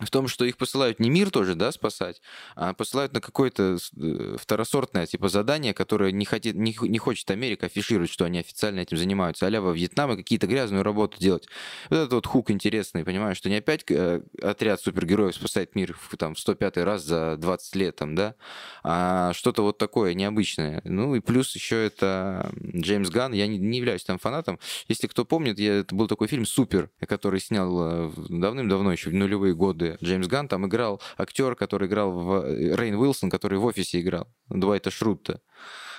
В 0.00 0.10
том, 0.10 0.28
что 0.28 0.44
их 0.44 0.56
посылают 0.56 1.00
не 1.00 1.10
мир 1.10 1.30
тоже, 1.30 1.54
да, 1.54 1.72
спасать, 1.72 2.20
а 2.56 2.72
посылают 2.72 3.12
на 3.12 3.20
какое-то 3.20 3.78
э, 3.96 4.36
второсортное 4.38 5.06
типа 5.06 5.28
задание, 5.28 5.74
которое 5.74 6.12
не, 6.12 6.24
хотит, 6.24 6.56
не, 6.56 6.76
не 6.80 6.98
хочет 6.98 7.30
Америка 7.30 7.66
афишировать, 7.66 8.10
что 8.10 8.24
они 8.24 8.38
официально 8.38 8.80
этим 8.80 8.96
занимаются, 8.96 9.46
а 9.46 9.60
во 9.60 9.72
Вьетнаме 9.72 10.16
какие-то 10.16 10.46
грязную 10.46 10.82
работу 10.82 11.18
делать. 11.18 11.46
Вот 11.90 11.96
этот 11.96 12.12
вот 12.12 12.26
хук 12.26 12.50
интересный, 12.50 13.04
понимаешь, 13.04 13.36
что 13.36 13.48
не 13.48 13.56
опять 13.56 13.84
э, 13.90 14.22
отряд 14.42 14.80
супергероев 14.80 15.34
спасает 15.34 15.74
мир 15.74 15.96
в, 15.98 16.16
там, 16.16 16.36
105 16.36 16.78
раз 16.78 17.04
за 17.04 17.36
20 17.36 17.76
лет, 17.76 17.96
там, 17.96 18.14
да, 18.14 18.34
а 18.82 19.32
что-то 19.34 19.62
вот 19.62 19.78
такое 19.78 20.14
необычное. 20.14 20.80
Ну 20.84 21.14
и 21.14 21.20
плюс 21.20 21.54
еще 21.54 21.84
это 21.84 22.52
Джеймс 22.56 23.10
Ганн, 23.10 23.32
я 23.32 23.46
не, 23.46 23.58
не 23.58 23.78
являюсь 23.78 24.04
там 24.04 24.18
фанатом. 24.18 24.58
Если 24.88 25.06
кто 25.06 25.24
помнит, 25.24 25.58
я, 25.58 25.80
это 25.80 25.94
был 25.94 26.08
такой 26.08 26.28
фильм 26.28 26.46
«Супер», 26.46 26.90
который 27.06 27.40
снял 27.40 28.08
э, 28.08 28.10
давным-давно, 28.28 28.92
еще 28.92 29.10
в 29.10 29.14
нулевые 29.14 29.54
годы 29.54 29.89
Джеймс 30.02 30.26
Ган, 30.26 30.48
там 30.48 30.66
играл 30.66 31.00
актер, 31.16 31.54
который 31.54 31.88
играл 31.88 32.12
в... 32.12 32.44
Э, 32.46 32.76
Рейн 32.76 32.94
Уилсон, 32.94 33.30
который 33.30 33.58
в 33.58 33.64
офисе 33.64 34.00
играл, 34.00 34.28
Дуайта 34.48 34.90
Шрутта. 34.90 35.40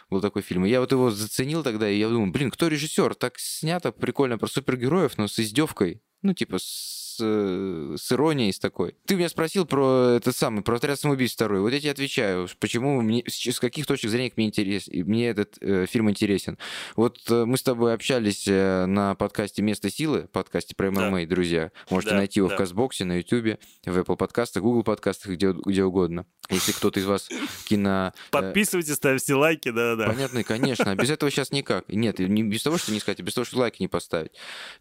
Был 0.10 0.22
такой 0.22 0.42
фильм. 0.42 0.66
И 0.66 0.70
я 0.70 0.82
вот 0.82 0.92
его 0.92 1.10
заценил 1.10 1.64
тогда, 1.64 1.89
и 1.89 1.98
я 1.98 2.10
думаю, 2.10 2.32
блин, 2.32 2.52
кто 2.52 2.68
режиссер? 2.68 3.16
Так 3.16 3.39
снято 3.39 3.92
прикольно 3.92 4.38
про 4.38 4.48
супергероев, 4.48 5.18
но 5.18 5.28
с 5.28 5.39
издевкой. 5.39 6.02
Ну, 6.22 6.34
типа, 6.34 6.58
с 6.60 7.01
с, 7.22 8.12
иронией, 8.12 8.52
с 8.52 8.60
такой. 8.60 8.96
Ты 9.06 9.16
меня 9.16 9.30
спросил 9.30 9.66
про 9.66 10.16
этот 10.18 10.36
самый, 10.36 10.62
про 10.62 10.76
отряд 10.76 11.00
самоубийств 11.00 11.36
второй. 11.36 11.62
Вот 11.62 11.72
я 11.72 11.80
тебе 11.80 11.92
отвечаю, 11.92 12.48
почему 12.60 13.02
мне, 13.02 13.24
с 13.28 13.60
каких 13.60 13.86
точек 13.86 14.10
зрения 14.10 14.32
мне, 14.36 14.48
интерес, 14.48 14.88
мне 14.88 15.30
этот 15.30 15.58
э, 15.62 15.86
фильм 15.88 16.10
интересен. 16.10 16.58
Вот 16.96 17.20
э, 17.30 17.46
мы 17.46 17.58
с 17.58 17.64
тобой 17.64 17.94
общались 17.94 18.48
э, 18.48 18.86
на 18.86 19.16
подкасте 19.16 19.62
«Место 19.62 19.90
силы», 19.90 20.28
подкасте 20.32 20.76
про 20.76 20.92
ММА, 20.92 21.22
да. 21.22 21.28
друзья. 21.28 21.72
Можете 21.90 22.12
да, 22.12 22.18
найти 22.18 22.40
его 22.40 22.50
да. 22.50 22.56
в 22.56 22.58
Казбоксе, 22.58 23.06
на 23.06 23.18
Ютубе, 23.18 23.60
в 23.86 23.98
Apple 23.98 24.18
подкастах, 24.18 24.64
Google 24.64 24.84
подкастах, 24.84 25.34
где, 25.34 25.52
где 25.52 25.84
угодно. 25.84 26.26
Если 26.50 26.74
кто-то 26.74 27.00
из 27.00 27.06
вас 27.06 27.30
кино... 27.66 28.14
Э, 28.14 28.32
Подписывайтесь, 28.32 28.96
ставьте 28.96 29.34
лайки, 29.36 29.72
да-да. 29.72 30.08
Понятно, 30.08 30.44
конечно. 30.44 30.96
Без 30.96 31.10
этого 31.10 31.32
сейчас 31.32 31.52
никак. 31.52 31.88
Нет, 31.88 32.20
не 32.20 32.44
без 32.44 32.64
того, 32.64 32.78
что 32.78 32.92
не 32.92 33.00
сказать, 33.00 33.20
а 33.20 33.24
без 33.24 33.34
того, 33.34 33.46
что 33.46 33.60
лайки 33.60 33.82
не 33.82 33.88
поставить. 33.88 34.32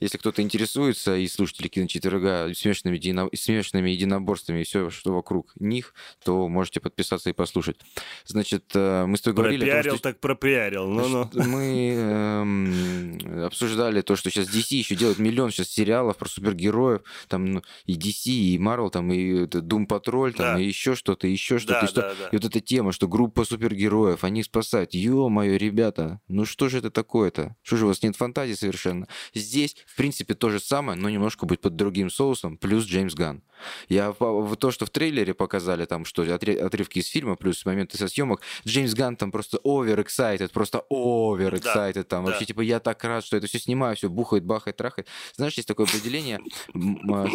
Если 0.00 0.18
кто-то 0.18 0.42
интересуется, 0.42 1.16
и 1.16 1.26
слушатели 1.28 1.68
киночетверга 1.68 2.29
ага, 2.30 2.54
смешанными, 2.54 2.96
едино... 2.96 3.28
смешанными 3.34 3.90
единоборствами 3.90 4.60
и 4.60 4.64
все, 4.64 4.90
что 4.90 5.12
вокруг 5.12 5.52
них, 5.58 5.94
то 6.24 6.48
можете 6.48 6.80
подписаться 6.80 7.30
и 7.30 7.32
послушать. 7.32 7.80
Значит, 8.24 8.64
э, 8.74 9.06
мы 9.06 9.16
с 9.16 9.20
тобой 9.20 9.36
говорили... 9.36 9.64
Пропиарил, 9.64 9.94
что... 9.94 10.02
так 10.02 10.20
пропиарил. 10.20 10.86
Ну, 10.86 11.08
ну. 11.08 11.30
Мы 11.34 11.94
эм, 11.94 13.44
обсуждали 13.44 14.00
то, 14.02 14.16
что 14.16 14.30
сейчас 14.30 14.48
DC 14.48 14.76
еще 14.76 14.94
делает 14.94 15.18
миллион 15.18 15.50
сейчас 15.50 15.68
сериалов 15.68 16.16
про 16.16 16.28
супергероев. 16.28 17.02
Там 17.28 17.46
ну, 17.46 17.62
и 17.86 17.94
DC, 17.94 18.30
и 18.30 18.58
Marvel, 18.58 18.90
там 18.90 19.12
и 19.12 19.44
Doom 19.46 19.86
Patrol, 19.86 20.32
там 20.32 20.56
да. 20.56 20.60
и 20.60 20.66
еще 20.66 20.94
что-то, 20.94 21.26
еще 21.26 21.58
что-то. 21.58 21.80
Да, 21.80 21.86
и, 21.86 21.88
что... 21.88 22.00
да, 22.02 22.14
да. 22.18 22.28
и 22.28 22.36
вот 22.36 22.44
эта 22.44 22.60
тема, 22.60 22.92
что 22.92 23.08
группа 23.08 23.44
супергероев, 23.44 24.24
они 24.24 24.42
спасают. 24.42 24.94
Ё-моё, 24.94 25.56
ребята, 25.56 26.20
ну 26.28 26.44
что 26.44 26.68
же 26.68 26.78
это 26.78 26.90
такое-то? 26.90 27.56
Что 27.62 27.76
же 27.76 27.84
у 27.84 27.88
вас 27.88 28.02
нет 28.02 28.16
фантазии 28.16 28.54
совершенно? 28.54 29.06
Здесь, 29.34 29.76
в 29.86 29.96
принципе, 29.96 30.34
то 30.34 30.50
же 30.50 30.60
самое, 30.60 30.98
но 30.98 31.08
немножко 31.08 31.46
будет 31.46 31.60
под 31.60 31.76
другим 31.76 32.10
соусом, 32.20 32.58
плюс 32.58 32.84
Джеймс 32.84 33.14
Ган. 33.14 33.42
Я 33.88 34.12
то, 34.12 34.70
что 34.70 34.84
в 34.84 34.90
трейлере 34.90 35.32
показали, 35.32 35.86
там, 35.86 36.04
что 36.04 36.22
отрывки 36.22 36.98
из 36.98 37.06
фильма, 37.06 37.36
плюс 37.36 37.64
моменты 37.64 37.96
со 37.96 38.08
съемок, 38.08 38.42
Джеймс 38.66 38.92
Ган 38.92 39.16
там 39.16 39.30
просто 39.30 39.58
over 39.64 40.04
excited, 40.04 40.50
просто 40.52 40.84
over 40.90 41.52
excited, 41.54 41.94
да, 41.94 42.02
там, 42.04 42.24
да. 42.24 42.30
вообще, 42.30 42.44
типа, 42.44 42.60
я 42.60 42.78
так 42.78 43.02
рад, 43.04 43.24
что 43.24 43.38
это 43.38 43.46
все 43.46 43.58
снимаю, 43.58 43.96
все 43.96 44.10
бухает, 44.10 44.44
бахает, 44.44 44.76
трахает. 44.76 45.08
Знаешь, 45.34 45.54
есть 45.54 45.68
такое 45.68 45.86
определение 45.86 46.40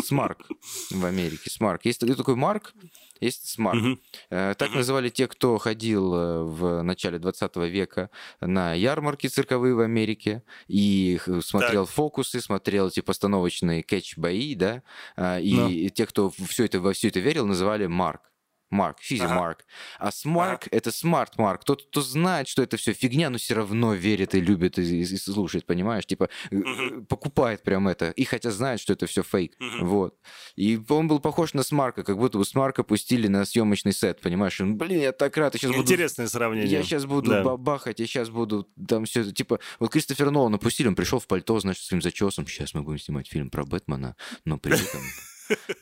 smark 0.03 0.47
в 0.91 1.05
Америке, 1.05 1.49
smark. 1.49 1.85
Есть 1.85 2.01
такой 2.01 2.35
марк, 2.35 2.73
есть 3.19 3.49
smart. 3.49 3.81
Угу. 3.81 3.97
Так 4.29 4.73
называли 4.73 5.09
те, 5.09 5.27
кто 5.27 5.57
ходил 5.57 6.13
э, 6.13 6.43
в 6.43 6.81
начале 6.83 7.19
20 7.19 7.55
века 7.57 8.09
на 8.41 8.73
ярмарки 8.73 9.27
цирковые 9.27 9.75
в 9.75 9.79
Америке 9.79 10.43
и 10.67 11.19
смотрел 11.41 11.85
так. 11.85 11.95
фокусы, 11.95 12.41
смотрел 12.41 12.87
эти 12.87 13.01
постановочные 13.01 13.83
кэтч-бои, 13.83 14.55
да, 14.55 14.83
а, 15.15 15.39
и 15.39 15.55
Но. 15.55 15.89
те, 15.89 16.05
кто 16.05 16.29
все 16.29 16.65
это, 16.65 16.79
во 16.79 16.93
все 16.93 17.07
это 17.09 17.19
верил, 17.19 17.45
называли 17.45 17.87
mark. 17.87 18.21
Mark, 18.69 18.99
физи. 18.99 19.23
Марк. 19.23 19.65
А 19.99 20.11
smark 20.11 20.67
это 20.71 20.91
smart 20.91 21.37
mark. 21.37 21.63
Тот, 21.63 21.83
кто 21.83 22.01
знает, 22.01 22.47
что 22.47 22.63
это 22.63 22.77
все 22.77 22.93
фигня, 22.93 23.29
но 23.29 23.37
все 23.37 23.53
равно 23.53 23.93
верит 23.93 24.35
и 24.35 24.41
любит 24.41 24.79
и, 24.79 24.81
и, 24.81 25.01
и 25.01 25.17
слушает, 25.17 25.65
понимаешь? 25.65 26.05
Типа 26.05 26.29
угу. 26.51 27.05
покупает 27.07 27.63
прям 27.63 27.87
это. 27.87 28.11
И 28.11 28.23
хотя 28.25 28.51
знает, 28.51 28.79
что 28.79 28.93
это 28.93 29.05
все 29.05 29.23
фейк. 29.23 29.55
Угу. 29.59 29.85
Вот. 29.85 30.19
И 30.55 30.79
он 30.89 31.07
был 31.07 31.19
похож 31.19 31.53
на 31.53 31.63
Смарка, 31.63 32.03
как 32.03 32.17
будто 32.17 32.37
бы 32.37 32.45
Смарка 32.45 32.83
пустили 32.83 33.27
на 33.27 33.45
съемочный 33.45 33.93
сет, 33.93 34.19
понимаешь? 34.21 34.59
Он, 34.59 34.77
блин, 34.77 34.99
я 34.99 35.11
так 35.11 35.37
рад, 35.37 35.53
я 35.53 35.59
сейчас 35.59 35.71
буду... 35.71 35.83
Интересное 35.83 36.27
сравнение. 36.27 36.71
Я 36.71 36.83
сейчас 36.83 37.05
буду 37.05 37.31
да. 37.31 37.43
бабахать, 37.43 37.99
я 37.99 38.07
сейчас 38.07 38.29
буду 38.29 38.67
там 38.87 39.05
все 39.05 39.21
это. 39.21 39.31
Типа, 39.31 39.59
вот 39.79 39.91
Кристофер 39.91 40.31
Нолан 40.31 40.51
напустили, 40.51 40.87
он 40.87 40.95
пришел 40.95 41.19
в 41.19 41.27
пальто, 41.27 41.59
значит, 41.59 41.83
своим 41.83 42.01
зачесом. 42.01 42.47
Сейчас 42.47 42.73
мы 42.73 42.81
будем 42.81 42.99
снимать 42.99 43.27
фильм 43.27 43.49
про 43.49 43.65
Бэтмена, 43.65 44.15
но 44.43 44.57
при 44.57 44.73
этом 44.73 45.01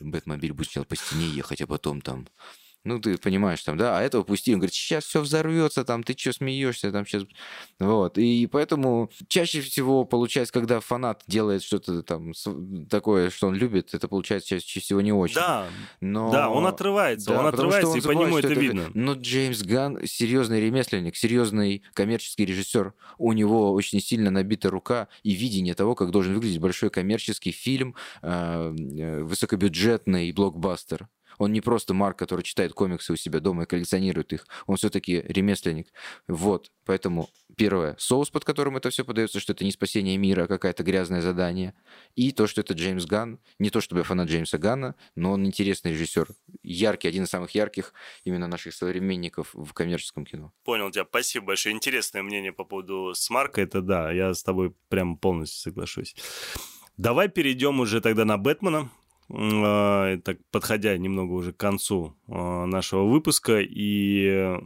Бэтмобиль 0.00 0.52
будет 0.52 0.66
сначала 0.66 0.84
по 0.84 0.96
стене 0.96 1.26
ехать, 1.26 1.60
а 1.60 1.66
потом 1.66 2.00
там 2.00 2.26
ну, 2.84 3.00
ты 3.00 3.16
понимаешь, 3.16 3.62
там, 3.62 3.78
да, 3.78 3.98
а 3.98 4.02
этого 4.02 4.22
пусти. 4.24 4.52
Он 4.52 4.60
говорит, 4.60 4.74
сейчас 4.74 5.04
все 5.04 5.20
взорвется, 5.20 5.84
там, 5.84 6.02
ты 6.02 6.16
что 6.16 6.32
смеешься, 6.32 6.92
там, 6.92 7.06
сейчас... 7.06 7.24
Вот. 7.78 8.18
И 8.18 8.46
поэтому 8.46 9.10
чаще 9.28 9.62
всего 9.62 10.04
получается, 10.04 10.52
когда 10.52 10.80
фанат 10.80 11.22
делает 11.26 11.62
что-то 11.62 12.02
там 12.02 12.32
такое, 12.90 13.30
что 13.30 13.48
он 13.48 13.54
любит, 13.54 13.94
это 13.94 14.06
получается 14.06 14.50
чаще 14.50 14.80
всего 14.80 15.00
не 15.00 15.12
очень. 15.12 15.36
Да, 15.36 15.66
Но... 16.00 16.30
да, 16.30 16.50
он 16.50 16.66
отрывается, 16.66 17.30
да, 17.30 17.40
он 17.40 17.46
отрывается, 17.46 17.90
он 17.90 17.98
и 17.98 18.00
по 18.02 18.10
нему 18.10 18.38
это, 18.38 18.48
это 18.48 18.60
видно. 18.60 18.90
Но 18.92 19.14
Джеймс 19.14 19.62
Ган 19.62 20.06
серьезный 20.06 20.60
ремесленник, 20.60 21.16
серьезный 21.16 21.82
коммерческий 21.94 22.44
режиссер. 22.44 22.92
У 23.16 23.32
него 23.32 23.72
очень 23.72 24.00
сильно 24.00 24.30
набита 24.30 24.68
рука 24.68 25.08
и 25.22 25.32
видение 25.32 25.74
того, 25.74 25.94
как 25.94 26.10
должен 26.10 26.34
выглядеть 26.34 26.60
большой 26.60 26.90
коммерческий 26.90 27.50
фильм, 27.50 27.94
а, 28.20 28.74
э, 28.74 29.22
высокобюджетный 29.22 30.30
блокбастер. 30.32 31.08
Он 31.38 31.52
не 31.52 31.60
просто 31.60 31.94
Марк, 31.94 32.18
который 32.18 32.42
читает 32.42 32.72
комиксы 32.72 33.12
у 33.12 33.16
себя 33.16 33.40
дома 33.40 33.64
и 33.64 33.66
коллекционирует 33.66 34.32
их. 34.32 34.46
Он 34.66 34.76
все-таки 34.76 35.22
ремесленник. 35.26 35.88
Вот. 36.28 36.70
Поэтому 36.84 37.30
первое, 37.56 37.96
соус, 37.98 38.30
под 38.30 38.44
которым 38.44 38.76
это 38.76 38.90
все 38.90 39.04
подается, 39.04 39.40
что 39.40 39.52
это 39.52 39.64
не 39.64 39.72
спасение 39.72 40.16
мира, 40.16 40.44
а 40.44 40.46
какое-то 40.46 40.82
грязное 40.82 41.20
задание. 41.20 41.74
И 42.14 42.32
то, 42.32 42.46
что 42.46 42.60
это 42.60 42.74
Джеймс 42.74 43.06
Ган. 43.06 43.38
Не 43.58 43.70
то, 43.70 43.80
чтобы 43.80 44.00
я 44.00 44.04
фанат 44.04 44.28
Джеймса 44.28 44.58
Ганна, 44.58 44.94
но 45.14 45.32
он 45.32 45.46
интересный 45.46 45.92
режиссер. 45.92 46.28
Яркий, 46.62 47.08
один 47.08 47.24
из 47.24 47.30
самых 47.30 47.50
ярких 47.52 47.92
именно 48.24 48.46
наших 48.46 48.74
современников 48.74 49.50
в 49.54 49.72
коммерческом 49.72 50.24
кино. 50.24 50.52
Понял 50.64 50.90
тебя. 50.90 51.06
Спасибо 51.08 51.46
большое. 51.46 51.74
Интересное 51.74 52.22
мнение 52.22 52.52
по 52.52 52.64
поводу 52.64 53.12
Смарка. 53.14 53.60
Это 53.60 53.80
да, 53.80 54.12
я 54.12 54.34
с 54.34 54.42
тобой 54.42 54.74
прям 54.88 55.16
полностью 55.16 55.60
соглашусь. 55.60 56.14
Давай 56.96 57.28
перейдем 57.28 57.80
уже 57.80 58.00
тогда 58.00 58.24
на 58.24 58.38
Бэтмена. 58.38 58.90
А, 59.30 60.18
так, 60.18 60.38
подходя 60.50 60.96
немного 60.96 61.32
уже 61.32 61.52
к 61.52 61.56
концу 61.56 62.16
а, 62.28 62.66
нашего 62.66 63.04
выпуска. 63.04 63.60
И 63.60 64.58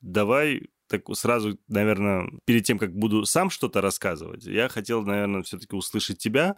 давай 0.00 0.70
так 0.86 1.04
сразу, 1.16 1.58
наверное, 1.68 2.28
перед 2.44 2.64
тем, 2.64 2.78
как 2.78 2.94
буду 2.94 3.24
сам 3.24 3.48
что-то 3.48 3.80
рассказывать, 3.80 4.44
я 4.44 4.68
хотел, 4.68 5.02
наверное, 5.02 5.42
все-таки 5.42 5.76
услышать 5.76 6.18
тебя, 6.18 6.56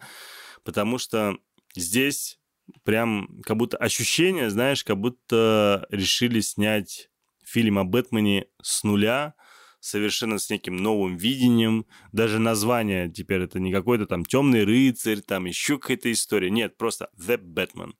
потому 0.64 0.96
что 0.96 1.36
здесь 1.76 2.38
прям 2.82 3.40
как 3.44 3.58
будто 3.58 3.76
ощущение, 3.76 4.48
знаешь, 4.48 4.84
как 4.84 4.98
будто 4.98 5.86
решили 5.90 6.40
снять 6.40 7.10
фильм 7.44 7.78
о 7.78 7.84
Бэтмене 7.84 8.46
с 8.62 8.84
нуля, 8.84 9.34
совершенно 9.82 10.38
с 10.38 10.48
неким 10.48 10.76
новым 10.76 11.16
видением. 11.16 11.86
Даже 12.12 12.38
название 12.38 13.10
теперь 13.10 13.42
это 13.42 13.58
не 13.58 13.72
какой-то 13.72 14.06
там 14.06 14.24
темный 14.24 14.64
рыцарь, 14.64 15.20
там 15.20 15.46
еще 15.46 15.78
какая-то 15.78 16.10
история. 16.12 16.50
Нет, 16.50 16.78
просто 16.78 17.10
The 17.18 17.36
Batman. 17.36 17.94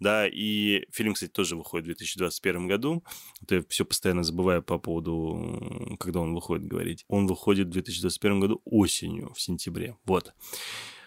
Да, 0.00 0.26
и 0.26 0.84
фильм, 0.92 1.14
кстати, 1.14 1.30
тоже 1.30 1.56
выходит 1.56 1.84
в 1.84 1.88
2021 1.88 2.66
году. 2.66 3.04
Это 3.40 3.56
я 3.56 3.64
все 3.68 3.84
постоянно 3.84 4.24
забываю 4.24 4.62
по 4.62 4.78
поводу, 4.78 5.96
когда 6.00 6.20
он 6.20 6.34
выходит 6.34 6.66
говорить. 6.66 7.04
Он 7.08 7.28
выходит 7.28 7.68
в 7.68 7.70
2021 7.70 8.40
году 8.40 8.60
осенью, 8.64 9.32
в 9.32 9.40
сентябре. 9.40 9.96
Вот. 10.04 10.34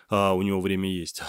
А, 0.09 0.33
у 0.33 0.41
него 0.41 0.61
время 0.61 0.89
есть. 0.89 1.21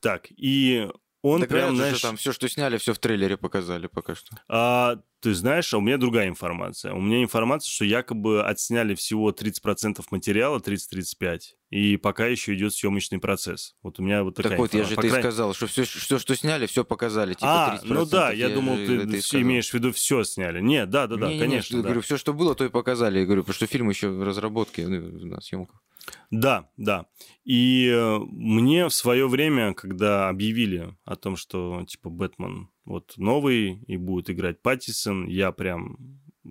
Так, 0.00 0.26
и 0.30 0.88
он 1.28 1.40
Да 1.40 1.46
прям, 1.46 1.70
же, 1.70 1.76
знаешь... 1.76 1.98
что 1.98 2.08
там 2.08 2.16
все, 2.16 2.32
что 2.32 2.48
сняли, 2.48 2.78
все 2.78 2.92
в 2.94 2.98
трейлере 2.98 3.36
показали 3.36 3.86
пока 3.86 4.14
что. 4.14 4.36
А, 4.48 4.98
ты 5.20 5.34
знаешь, 5.34 5.72
а 5.74 5.78
у 5.78 5.80
меня 5.80 5.98
другая 5.98 6.28
информация. 6.28 6.92
У 6.92 7.00
меня 7.00 7.22
информация, 7.22 7.70
что 7.70 7.84
якобы 7.84 8.42
отсняли 8.42 8.94
всего 8.94 9.30
30% 9.30 10.00
материала, 10.10 10.58
30-35, 10.58 11.40
и 11.70 11.96
пока 11.96 12.26
еще 12.26 12.54
идет 12.54 12.72
съемочный 12.72 13.18
процесс. 13.18 13.74
Вот 13.82 13.98
у 13.98 14.02
меня 14.02 14.22
вот 14.22 14.36
такая 14.36 14.50
Так 14.50 14.58
вот, 14.58 14.74
я 14.74 14.84
же 14.84 14.94
По 14.94 15.02
ты 15.02 15.08
крайней- 15.08 15.22
сказал, 15.22 15.54
что 15.54 15.66
все, 15.66 15.84
что, 15.84 16.18
что 16.18 16.36
сняли, 16.36 16.66
все 16.66 16.84
показали. 16.84 17.34
Типа 17.34 17.74
А, 17.74 17.80
ну 17.82 18.06
да, 18.06 18.32
30%. 18.32 18.36
я, 18.36 18.48
думал, 18.48 18.76
же 18.76 19.06
ты, 19.06 19.20
все 19.20 19.40
имеешь 19.40 19.70
в 19.70 19.74
виду 19.74 19.92
все 19.92 20.22
сняли. 20.24 20.60
Нет, 20.60 20.88
да, 20.90 21.06
да, 21.06 21.16
да, 21.16 21.26
конечно. 21.26 21.76
я 21.76 21.82
да. 21.82 21.88
говорю, 21.88 22.02
все, 22.02 22.16
что 22.16 22.32
было, 22.32 22.54
то 22.54 22.64
и 22.64 22.68
показали. 22.68 23.18
Я 23.18 23.24
говорю, 23.24 23.42
потому 23.42 23.54
что 23.54 23.66
фильм 23.66 23.88
еще 23.88 24.08
в 24.08 24.22
разработке, 24.22 24.86
ну, 24.86 25.26
на 25.26 25.40
съемках. 25.40 25.82
Да, 26.30 26.70
да. 26.76 27.06
И 27.44 27.88
э, 27.92 28.18
мне 28.18 28.86
в 28.86 28.92
свое 28.92 29.28
время, 29.28 29.74
когда 29.74 30.28
объявили 30.28 30.96
о 31.04 31.16
том, 31.16 31.36
что 31.36 31.84
типа 31.86 32.10
Бэтмен 32.10 32.68
вот 32.84 33.14
новый 33.16 33.82
и 33.86 33.96
будет 33.96 34.30
играть 34.30 34.62
Паттисон, 34.62 35.26
я 35.26 35.52
прям 35.52 35.96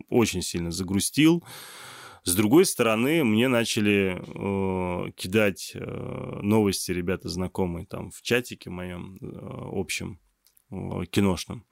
очень 0.09 0.41
сильно 0.41 0.71
загрустил. 0.71 1.43
С 2.23 2.35
другой 2.35 2.65
стороны, 2.65 3.23
мне 3.23 3.47
начали 3.47 4.19
э, 4.19 5.11
кидать 5.13 5.71
э, 5.73 6.39
новости 6.41 6.91
ребята 6.91 7.29
знакомые 7.29 7.85
там 7.85 8.11
в 8.11 8.21
чатике 8.21 8.69
моем 8.69 9.17
э, 9.21 9.27
общем 9.71 10.19
киношном. 10.69 11.65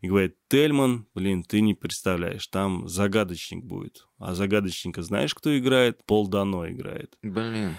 И 0.00 0.08
говорят, 0.08 0.32
Тельман, 0.48 1.06
блин, 1.14 1.44
ты 1.44 1.60
не 1.60 1.74
представляешь, 1.74 2.46
там 2.48 2.88
загадочник 2.88 3.64
будет. 3.64 4.06
А 4.18 4.34
загадочника 4.34 5.02
знаешь, 5.02 5.34
кто 5.34 5.56
играет? 5.56 6.04
Пол 6.06 6.26
Дано 6.28 6.68
играет. 6.68 7.16
Блин, 7.22 7.76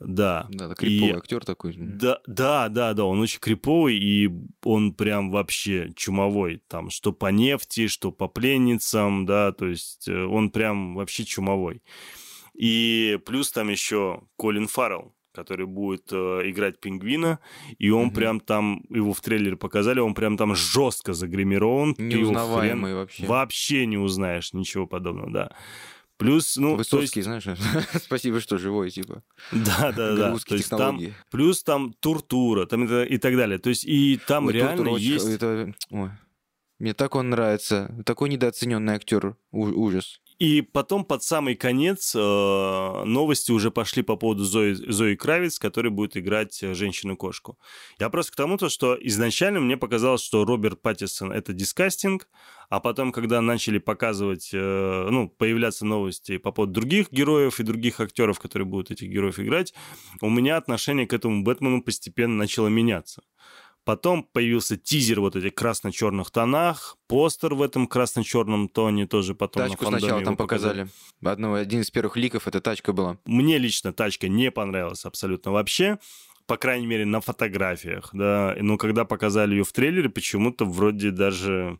Да. 0.00 0.46
да, 0.50 0.74
криповый 0.74 1.10
И- 1.12 1.16
актер 1.16 1.44
такой. 1.44 1.74
Да, 1.76 2.18
да, 2.26 2.68
да, 2.70 2.94
да, 2.94 3.04
он 3.04 3.20
очень 3.20 3.40
криповый, 3.40 3.98
и 3.98 4.30
он 4.64 4.94
прям 4.94 5.30
вообще 5.30 5.92
чумовой. 5.96 6.62
Там, 6.68 6.88
что 6.90 7.12
по 7.12 7.26
нефти, 7.26 7.86
что 7.88 8.10
по 8.10 8.26
пленницам, 8.28 9.26
да, 9.26 9.52
то 9.52 9.66
есть 9.66 10.08
э, 10.08 10.24
он 10.24 10.50
прям 10.50 10.94
вообще 10.94 11.24
чумовой. 11.24 11.82
И 12.54 13.18
плюс 13.26 13.52
там 13.52 13.68
еще 13.68 14.22
Колин 14.36 14.66
Фаррелл, 14.66 15.14
который 15.36 15.66
будет 15.66 16.08
э, 16.12 16.16
играть 16.50 16.80
пингвина, 16.80 17.38
и 17.78 17.90
он 17.90 18.06
Мгм. 18.06 18.14
прям 18.14 18.40
там, 18.40 18.82
его 18.90 19.12
в 19.12 19.20
трейлере 19.20 19.56
показали, 19.56 20.00
он 20.00 20.14
прям 20.14 20.36
там 20.36 20.54
жестко 20.56 21.12
загримирован. 21.12 21.92
в 21.92 21.96
хрен 21.96 22.08
Неузнаваемый 22.08 22.94
вообще. 22.94 23.26
Вообще 23.26 23.86
не 23.86 23.98
узнаешь 23.98 24.52
ничего 24.54 24.86
подобного, 24.86 25.30
да. 25.30 25.50
Плюс, 26.18 26.56
ну, 26.56 26.72
то 26.76 26.78
есть- 26.78 26.92
Высоцкий, 26.92 27.20
знаешь, 27.22 27.44
спасибо, 28.02 28.40
что 28.40 28.56
живой, 28.56 28.90
типа. 28.90 29.22
да, 29.52 29.92
да, 29.92 30.16
да. 30.16 30.30
Там 30.30 30.38
технологии. 30.58 31.14
Плюс 31.30 31.62
там 31.62 31.92
туртура, 32.00 32.64
там 32.66 32.84
это, 32.84 33.04
и 33.04 33.18
так 33.18 33.36
далее. 33.36 33.58
То 33.58 33.68
есть 33.68 33.84
и 33.84 34.18
там 34.26 34.46
Ой, 34.46 34.54
реально 34.54 34.90
очень- 34.92 35.06
есть... 35.06 35.28
это- 35.28 35.74
ой. 35.90 36.10
Мне 36.78 36.92
так 36.94 37.14
он 37.14 37.30
нравится. 37.30 37.94
Такой 38.04 38.28
недооцененный 38.30 38.94
актер. 38.94 39.36
У- 39.50 39.64
Ужас. 39.84 40.20
И 40.38 40.60
потом 40.60 41.04
под 41.04 41.22
самый 41.22 41.54
конец 41.54 42.14
э, 42.14 42.18
новости 42.18 43.52
уже 43.52 43.70
пошли 43.70 44.02
по 44.02 44.16
поводу 44.16 44.44
Зои, 44.44 44.74
Зои 44.74 45.14
Кравец, 45.14 45.58
которая 45.58 45.90
будет 45.90 46.16
играть 46.18 46.62
э, 46.62 46.74
женщину-кошку. 46.74 47.58
Я 47.98 48.10
просто 48.10 48.32
к 48.32 48.36
тому, 48.36 48.58
то, 48.58 48.68
что 48.68 48.98
изначально 49.00 49.60
мне 49.60 49.78
показалось, 49.78 50.22
что 50.22 50.44
Роберт 50.44 50.82
Паттисон— 50.82 51.32
это 51.32 51.54
дискастинг, 51.54 52.28
а 52.68 52.80
потом, 52.80 53.12
когда 53.12 53.40
начали 53.40 53.78
показывать, 53.78 54.50
э, 54.52 55.08
ну, 55.10 55.30
появляться 55.30 55.86
новости 55.86 56.36
по 56.36 56.52
поводу 56.52 56.74
других 56.74 57.10
героев 57.10 57.58
и 57.58 57.62
других 57.62 58.00
актеров, 58.00 58.38
которые 58.38 58.66
будут 58.66 58.90
этих 58.90 59.08
героев 59.08 59.40
играть, 59.40 59.72
у 60.20 60.28
меня 60.28 60.58
отношение 60.58 61.06
к 61.06 61.14
этому 61.14 61.44
Бэтмену 61.44 61.82
постепенно 61.82 62.34
начало 62.34 62.68
меняться. 62.68 63.22
Потом 63.86 64.24
появился 64.24 64.76
тизер 64.76 65.20
вот 65.20 65.36
этих 65.36 65.54
красно-черных 65.54 66.32
тонах, 66.32 66.96
постер 67.06 67.54
в 67.54 67.62
этом 67.62 67.86
красно-черном 67.86 68.68
тоне 68.68 69.06
тоже 69.06 69.36
потом 69.36 69.62
на 69.62 69.68
Тачку 69.68 69.84
фандоме 69.84 70.00
сначала 70.00 70.24
там 70.24 70.36
показали. 70.36 70.88
Одно, 71.24 71.54
один 71.54 71.82
из 71.82 71.90
первых 71.92 72.16
ликов 72.16 72.48
это 72.48 72.60
тачка 72.60 72.92
была. 72.92 73.18
Мне 73.26 73.58
лично 73.58 73.92
тачка 73.92 74.26
не 74.26 74.50
понравилась 74.50 75.04
абсолютно 75.04 75.52
вообще, 75.52 76.00
по 76.46 76.56
крайней 76.56 76.88
мере, 76.88 77.04
на 77.04 77.20
фотографиях, 77.20 78.10
да. 78.12 78.56
Но 78.60 78.76
когда 78.76 79.04
показали 79.04 79.54
ее 79.54 79.62
в 79.62 79.70
трейлере, 79.70 80.08
почему-то 80.08 80.64
вроде 80.64 81.12
даже 81.12 81.78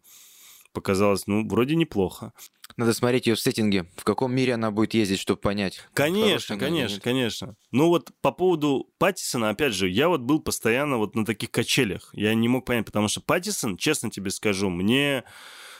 показалось, 0.77 1.27
ну, 1.27 1.49
вроде 1.49 1.75
неплохо. 1.75 2.33
Надо 2.77 2.93
смотреть 2.93 3.27
ее 3.27 3.35
в 3.35 3.41
сеттинге. 3.41 3.87
В 3.97 4.05
каком 4.05 4.35
мире 4.35 4.53
она 4.55 4.71
будет 4.71 4.93
ездить, 4.93 5.19
чтобы 5.19 5.41
понять. 5.41 5.81
Конечно, 5.95 6.59
конечно, 6.59 7.01
конечно. 7.01 7.57
Ну 7.71 7.89
вот 7.89 8.11
по 8.21 8.31
поводу 8.31 8.93
Паттисона, 8.99 9.49
опять 9.49 9.73
же, 9.73 9.89
я 9.89 10.09
вот 10.09 10.21
был 10.21 10.41
постоянно 10.41 10.99
вот 10.99 11.15
на 11.15 11.25
таких 11.25 11.51
качелях. 11.51 12.11
Я 12.13 12.35
не 12.35 12.49
мог 12.49 12.67
понять, 12.67 12.85
потому 12.85 13.09
что 13.09 13.23
Паттисон, 13.23 13.79
честно 13.79 14.11
тебе 14.11 14.31
скажу, 14.31 14.69
мне 14.69 15.25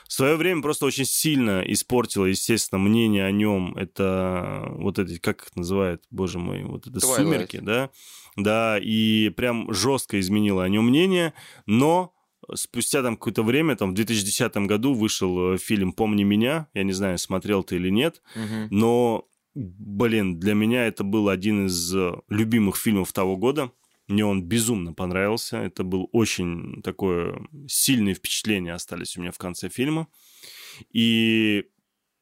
в 0.07 0.13
свое 0.13 0.35
время 0.37 0.63
просто 0.63 0.87
очень 0.87 1.05
сильно 1.05 1.61
испортило, 1.67 2.25
естественно, 2.25 2.79
мнение 2.79 3.25
о 3.25 3.31
нем. 3.31 3.75
Это 3.75 4.65
вот 4.77 4.97
эти, 4.97 5.19
как 5.19 5.43
их 5.43 5.55
называют, 5.55 6.03
боже 6.09 6.39
мой, 6.39 6.63
вот 6.63 6.87
это 6.87 6.97
Twilight. 6.97 7.15
сумерки, 7.15 7.59
да? 7.59 7.91
Да, 8.35 8.79
и 8.81 9.29
прям 9.29 9.71
жестко 9.71 10.19
изменило 10.19 10.63
о 10.63 10.69
нем 10.69 10.87
мнение, 10.87 11.33
но 11.67 12.13
спустя 12.55 13.01
там 13.03 13.15
какое-то 13.17 13.43
время, 13.43 13.75
там 13.75 13.91
в 13.91 13.93
2010 13.93 14.55
году 14.67 14.93
вышел 14.93 15.53
э, 15.53 15.57
фильм 15.57 15.93
«Помни 15.93 16.23
меня», 16.23 16.67
я 16.73 16.83
не 16.83 16.93
знаю, 16.93 17.17
смотрел 17.17 17.63
ты 17.63 17.75
или 17.75 17.89
нет, 17.89 18.21
Мгм. 18.35 18.67
но, 18.71 19.27
блин, 19.55 20.39
для 20.39 20.53
меня 20.53 20.85
это 20.87 21.03
был 21.03 21.29
один 21.29 21.65
из 21.67 21.95
э, 21.95 22.11
любимых 22.29 22.77
фильмов 22.77 23.11
того 23.13 23.37
года. 23.37 23.71
Мне 24.07 24.25
он 24.25 24.41
безумно 24.43 24.93
понравился. 24.93 25.57
Это 25.57 25.83
был 25.83 26.07
очень 26.13 26.81
такое 26.81 27.41
сильное 27.67 28.13
впечатление 28.13 28.73
остались 28.73 29.17
у 29.17 29.21
меня 29.21 29.31
в 29.33 29.37
конце 29.37 29.67
фильма. 29.67 30.07
И 30.93 31.65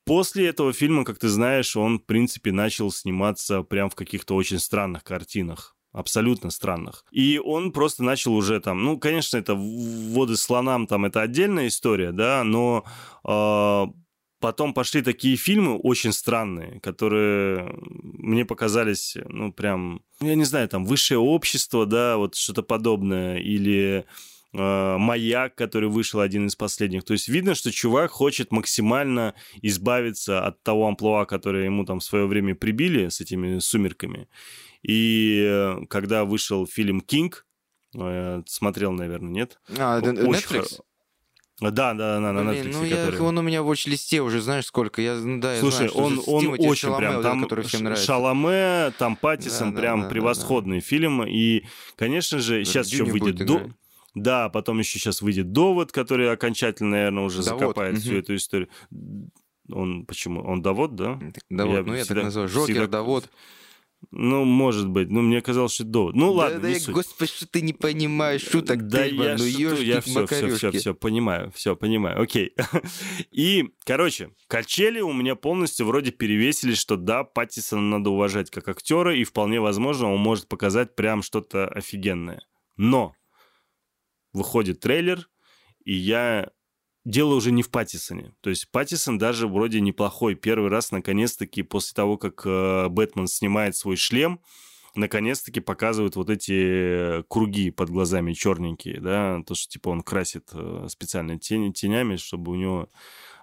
после 0.05 0.47
этого 0.47 0.73
фильма, 0.73 1.03
как 1.03 1.19
ты 1.19 1.27
знаешь, 1.29 1.75
он, 1.75 1.99
в 1.99 2.05
принципе, 2.05 2.51
начал 2.51 2.91
сниматься 2.91 3.61
прям 3.61 3.89
в 3.91 3.95
каких-то 3.95 4.33
очень 4.35 4.57
странных 4.59 5.03
картинах. 5.03 5.74
Абсолютно 5.95 6.49
странных. 6.49 7.05
И 7.11 7.39
он 7.41 7.71
просто 7.71 8.03
начал 8.03 8.33
уже 8.33 8.59
там, 8.59 8.83
ну, 8.83 8.99
конечно, 8.99 9.37
это 9.37 9.55
воды 9.55 10.35
слонам, 10.35 10.87
там, 10.87 11.05
это 11.05 11.21
отдельная 11.21 11.67
история, 11.67 12.11
да, 12.11 12.43
но 12.43 12.83
э, 13.25 13.85
потом 14.41 14.73
пошли 14.73 15.01
такие 15.01 15.37
фильмы 15.37 15.77
очень 15.77 16.11
странные, 16.11 16.81
которые 16.81 17.79
мне 17.79 18.43
показались, 18.43 19.15
ну, 19.29 19.53
прям, 19.53 20.01
ну, 20.19 20.27
я 20.27 20.35
не 20.35 20.43
знаю, 20.43 20.67
там, 20.67 20.83
высшее 20.83 21.19
общество, 21.19 21.85
да, 21.85 22.17
вот 22.17 22.35
что-то 22.35 22.61
подобное, 22.61 23.37
или 23.37 24.03
э, 24.51 24.97
«Маяк», 24.97 25.55
который 25.55 25.87
вышел 25.87 26.19
один 26.19 26.47
из 26.47 26.57
последних. 26.57 27.05
То 27.05 27.13
есть 27.13 27.29
видно, 27.29 27.55
что 27.55 27.71
чувак 27.71 28.11
хочет 28.11 28.51
максимально 28.51 29.33
избавиться 29.61 30.45
от 30.45 30.61
того 30.61 30.87
амплуа, 30.87 31.23
которое 31.23 31.63
ему 31.63 31.85
там 31.85 32.01
в 32.01 32.03
свое 32.03 32.25
время 32.25 32.53
прибили 32.53 33.07
с 33.07 33.21
этими 33.21 33.59
«Сумерками». 33.59 34.27
И 34.87 35.43
э, 35.47 35.85
когда 35.89 36.25
вышел 36.25 36.67
фильм 36.67 37.01
«Кинг», 37.01 37.45
э, 37.97 38.43
смотрел, 38.45 38.91
наверное, 38.91 39.31
нет? 39.31 39.59
А, 39.77 39.97
Очень 39.99 40.11
Netflix? 40.11 40.47
хоро- 40.47 41.71
Да, 41.71 41.93
да, 41.93 41.93
да, 41.93 42.19
на 42.19 42.33
Блин, 42.51 42.67
Netflix, 42.67 42.71
ну 42.73 42.83
я, 42.83 43.05
который... 43.05 43.21
он 43.21 43.37
у 43.37 43.41
меня 43.41 43.63
в 43.63 43.71
watch-листе 43.71 44.19
уже, 44.21 44.41
знаешь, 44.41 44.65
сколько. 44.65 45.01
Я, 45.01 45.15
ну 45.15 45.39
да, 45.39 45.53
я 45.55 45.59
Слушай, 45.59 45.75
знаю, 45.75 45.89
что 45.89 45.99
он, 46.03 46.21
он 46.27 46.41
Тимоти 46.41 46.67
очень 46.67 46.81
Шаломе, 46.81 46.97
прям, 46.99 47.15
вот 47.15 47.19
этот, 47.25 47.49
там 47.61 47.63
Ш- 47.69 47.79
нравится. 47.79 48.05
Шаломе, 48.05 48.91
там 48.99 49.15
Паттисон, 49.15 49.69
Да, 49.71 49.75
да, 49.75 49.81
прям 49.81 49.99
да, 50.01 50.05
да, 50.05 50.09
превосходный 50.11 50.79
фильм, 50.81 51.23
и, 51.23 51.63
конечно 51.95 52.39
же, 52.39 52.61
В 52.61 52.65
сейчас 52.65 52.91
еще 52.91 53.05
выйдет... 53.05 53.37
До... 53.45 53.69
Да, 54.13 54.49
потом 54.49 54.79
еще 54.79 54.99
сейчас 54.99 55.21
выйдет 55.21 55.51
Довод, 55.51 55.91
который 55.91 56.31
окончательно, 56.31 56.91
наверное, 56.91 57.23
уже 57.23 57.43
Довод, 57.43 57.59
закопает 57.59 57.97
всю 57.99 58.11
мгм. 58.11 58.19
эту 58.19 58.35
историю. 58.35 58.69
Он 59.71 60.05
почему? 60.05 60.41
Он 60.41 60.61
Довод, 60.61 60.95
да? 60.95 61.19
Довод, 61.49 61.75
Я 61.75 61.83
ну 61.83 61.95
я 61.95 62.03
всегда- 62.03 62.15
так 62.15 62.23
называю. 62.25 62.49
Жокер, 62.49 62.73
всегда- 62.75 62.87
Довод. 62.87 63.29
Ну, 64.11 64.43
может 64.45 64.87
быть. 64.87 65.09
Ну, 65.09 65.21
мне 65.21 65.41
казалось, 65.41 65.73
что 65.73 65.83
Довод. 65.83 66.15
Ну, 66.15 66.27
Да, 66.31 66.37
ладно, 66.37 66.59
да, 66.59 66.67
не 66.69 66.73
я- 66.75 66.79
суть. 66.79 66.93
господи, 66.93 67.31
что 67.31 67.47
ты 67.47 67.61
не 67.61 67.73
понимаешь 67.73 68.41
шуток, 68.41 68.87
Да 68.87 69.03
Тельман, 69.03 69.25
я 69.27 69.37
ну 69.37 69.45
шуту, 69.45 69.81
я 69.81 70.01
все, 70.01 70.25
все, 70.25 70.55
все, 70.55 70.71
все, 70.71 70.93
понимаю, 70.93 71.51
все, 71.53 71.75
понимаю, 71.75 72.21
окей. 72.21 72.53
И, 73.31 73.69
короче, 73.85 74.31
качели 74.47 75.01
у 75.01 75.13
меня 75.13 75.35
полностью 75.35 75.85
вроде 75.85 76.11
перевесили, 76.11 76.73
что 76.73 76.95
да, 76.97 77.23
Паттисона 77.23 77.81
надо 77.81 78.09
уважать 78.09 78.49
как 78.49 78.67
актера, 78.67 79.15
и 79.15 79.23
вполне 79.23 79.59
возможно, 79.59 80.11
он 80.13 80.19
может 80.19 80.47
показать 80.47 80.95
прям 80.95 81.21
что-то 81.21 81.67
офигенное. 81.67 82.41
Но 82.77 83.13
выходит 84.33 84.79
трейлер, 84.79 85.29
и 85.83 85.93
я... 85.93 86.49
Дело 87.05 87.35
уже 87.35 87.51
не 87.51 87.61
в 87.61 87.69
Паттисоне. 87.69 88.33
То 88.41 88.49
есть 88.49 88.69
Паттисон 88.71 89.19
даже 89.19 89.47
вроде 89.47 89.79
неплохой. 89.79 90.33
Первый 90.33 90.71
раз, 90.71 90.91
наконец-таки, 90.91 91.61
после 91.61 91.93
того, 91.93 92.17
как 92.17 92.41
э, 92.45 92.87
Бэтмен 92.89 93.27
снимает 93.27 93.75
свой 93.75 93.95
шлем, 93.95 94.41
наконец-таки 94.95 95.59
показывают 95.59 96.15
вот 96.15 96.31
эти 96.31 97.21
круги 97.27 97.69
под 97.69 97.91
глазами 97.91 98.33
черненькие, 98.33 98.99
да, 98.99 99.43
то, 99.45 99.53
что 99.53 99.71
типа 99.71 99.89
он 99.89 100.01
красит 100.01 100.49
э, 100.53 100.87
специально 100.89 101.37
тени, 101.37 101.71
тенями, 101.71 102.15
чтобы 102.15 102.53
у 102.53 102.55
него 102.55 102.89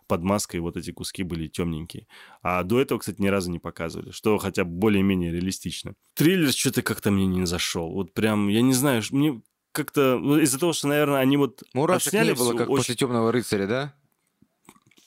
под 0.08 0.24
маской 0.24 0.58
вот 0.58 0.76
эти 0.76 0.90
куски 0.90 1.22
были 1.22 1.46
темненькие. 1.46 2.08
А 2.42 2.64
до 2.64 2.80
этого, 2.80 2.98
кстати, 2.98 3.20
ни 3.20 3.28
разу 3.28 3.50
не 3.50 3.60
показывали, 3.60 4.10
что 4.10 4.38
хотя 4.38 4.64
бы 4.64 4.70
более-менее 4.72 5.30
реалистично. 5.30 5.94
Триллер 6.14 6.52
что-то 6.52 6.82
как-то 6.82 7.10
мне 7.10 7.26
не 7.26 7.46
зашел. 7.46 7.92
Вот 7.92 8.12
прям, 8.12 8.48
я 8.48 8.60
не 8.60 8.74
знаю, 8.74 9.02
мне 9.10 9.40
как-то 9.72 10.18
ну, 10.18 10.38
из-за 10.38 10.58
того, 10.58 10.72
что, 10.72 10.88
наверное, 10.88 11.18
они 11.18 11.36
вот 11.36 11.62
Мурашек 11.72 12.12
не 12.12 12.34
было, 12.34 12.52
как 12.52 12.68
очень... 12.68 12.76
после 12.76 12.94
Темного 12.94 13.32
рыцаря, 13.32 13.66
да? 13.66 13.94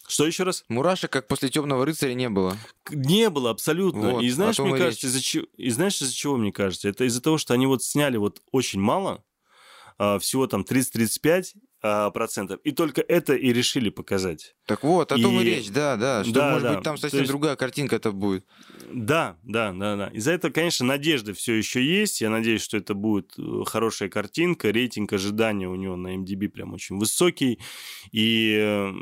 Что 0.07 0.27
еще 0.27 0.43
раз? 0.43 0.65
Мурашек, 0.67 1.11
как 1.11 1.27
после 1.27 1.49
Темного 1.49 1.85
рыцаря, 1.85 2.13
не 2.13 2.29
было. 2.29 2.57
Не 2.91 3.29
было, 3.29 3.49
абсолютно. 3.49 4.13
Вот, 4.13 4.23
и 4.23 4.29
знаешь, 4.29 4.59
мне 4.59 4.77
кажется, 4.77 5.07
из-за 5.07 5.21
чего, 5.21 5.45
и 5.57 5.69
знаешь, 5.71 5.99
из-за 6.01 6.13
чего 6.13 6.37
мне 6.37 6.51
кажется? 6.51 6.89
Это 6.89 7.05
из-за 7.05 7.21
того, 7.21 7.37
что 7.37 7.53
они 7.53 7.65
вот 7.65 7.83
сняли 7.83 8.17
вот 8.17 8.41
очень 8.51 8.79
мало, 8.79 9.23
а, 9.97 10.19
всего 10.19 10.45
там 10.45 10.61
30-35, 10.61 11.53
а, 11.74 11.74
процентов. 12.13 12.59
И 12.63 12.71
только 12.71 13.01
это 13.01 13.33
и 13.35 13.53
решили 13.53 13.89
показать. 13.89 14.55
Так 14.65 14.83
вот, 14.83 15.11
о 15.11 15.17
том 15.17 15.39
и, 15.39 15.43
и 15.43 15.45
речь, 15.45 15.69
да, 15.69 15.95
да. 15.95 16.23
Что, 16.23 16.33
да, 16.33 16.49
может 16.51 16.63
да. 16.63 16.73
быть, 16.75 16.83
там 16.83 16.97
совсем 16.97 17.19
есть... 17.19 17.31
другая 17.31 17.55
картинка 17.55 17.95
это 17.95 18.11
будет. 18.11 18.45
Да, 18.91 19.37
да, 19.43 19.71
да, 19.73 19.95
да. 19.95 20.07
Из-за 20.07 20.31
этого, 20.31 20.51
конечно, 20.51 20.85
надежды 20.85 21.33
все 21.33 21.53
еще 21.53 21.83
есть. 21.83 22.21
Я 22.21 22.29
надеюсь, 22.29 22.61
что 22.61 22.77
это 22.77 22.93
будет 22.93 23.33
э, 23.37 23.63
хорошая 23.65 24.09
картинка. 24.09 24.71
Рейтинг 24.71 25.13
ожидания 25.13 25.67
у 25.67 25.75
него 25.75 25.95
на 25.95 26.15
MDB 26.15 26.49
прям 26.49 26.73
очень 26.73 26.97
высокий. 26.97 27.59
И 28.11 28.55
э, 28.57 28.93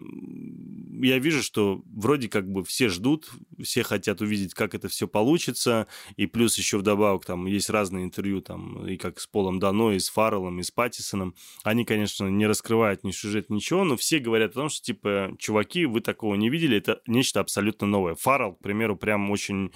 я 1.02 1.20
вижу, 1.20 1.42
что 1.42 1.82
вроде 1.86 2.28
как 2.28 2.52
бы 2.52 2.64
все 2.64 2.90
ждут, 2.90 3.30
все 3.64 3.84
хотят 3.84 4.22
увидеть, 4.22 4.54
как 4.54 4.76
это 4.76 4.88
все 4.90 5.08
получится. 5.08 5.88
И 6.18 6.26
плюс 6.26 6.58
еще 6.58 6.78
вдобавок 6.78 7.26
там 7.26 7.46
есть 7.46 7.70
разные 7.70 8.04
интервью, 8.04 8.42
там, 8.42 8.86
и 8.86 8.98
как 8.98 9.20
с 9.20 9.28
Полом 9.28 9.60
Дано, 9.60 9.94
и 9.94 10.00
с 10.00 10.10
Фарреллом, 10.10 10.60
и 10.60 10.64
с 10.64 10.72
Паттисоном. 10.72 11.36
Они, 11.64 11.86
конечно, 11.86 12.28
не 12.28 12.48
раскрывают 12.48 12.73
раскрывает 12.74 13.04
ни 13.04 13.12
сюжет, 13.12 13.50
ничего, 13.50 13.84
но 13.84 13.96
все 13.96 14.20
говорят 14.20 14.52
о 14.52 14.54
том, 14.54 14.70
что, 14.70 14.84
типа, 14.84 15.36
чуваки, 15.38 15.86
вы 15.86 16.02
такого 16.02 16.36
не 16.36 16.50
видели, 16.50 16.78
это 16.78 17.02
нечто 17.06 17.40
абсолютно 17.40 17.88
новое. 17.88 18.16
Фаррелл, 18.16 18.54
к 18.54 18.62
примеру, 18.62 18.96
прям 18.96 19.30
очень 19.32 19.72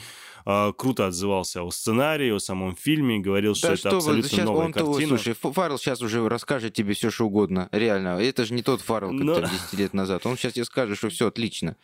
э, 0.45 0.73
круто 0.75 1.07
отзывался 1.07 1.61
о 1.63 1.71
сценарии, 1.71 2.31
о 2.31 2.39
самом 2.39 2.75
фильме, 2.75 3.19
говорил, 3.19 3.53
да 3.53 3.57
что, 3.57 3.75
что 3.75 3.89
это 3.89 3.97
абсолютно 3.97 4.29
сейчас 4.29 4.45
новая 4.45 4.65
он 4.65 4.73
картина. 4.73 5.17
слушай, 5.17 5.33
Фаррелл 5.33 5.77
сейчас 5.77 6.01
уже 6.01 6.27
расскажет 6.27 6.73
тебе 6.73 6.93
все, 6.93 7.11
что 7.11 7.25
угодно, 7.25 7.69
реально. 7.71 8.19
Это 8.19 8.45
же 8.45 8.53
не 8.53 8.63
тот 8.63 8.81
Фаррелл, 8.81 9.11
но... 9.11 9.35
который 9.35 9.51
10 9.51 9.73
лет 9.73 9.93
назад. 9.93 10.25
Он 10.25 10.37
сейчас 10.37 10.53
тебе 10.53 10.65
скажет, 10.65 10.97
что 10.97 11.09
все 11.09 11.27
отлично. 11.27 11.75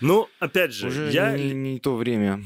Ну, 0.00 0.28
опять 0.38 0.72
же, 0.72 0.88
уже 0.88 1.10
я... 1.10 1.36
Не, 1.36 1.52
не 1.52 1.78
то 1.78 1.96
время. 1.96 2.42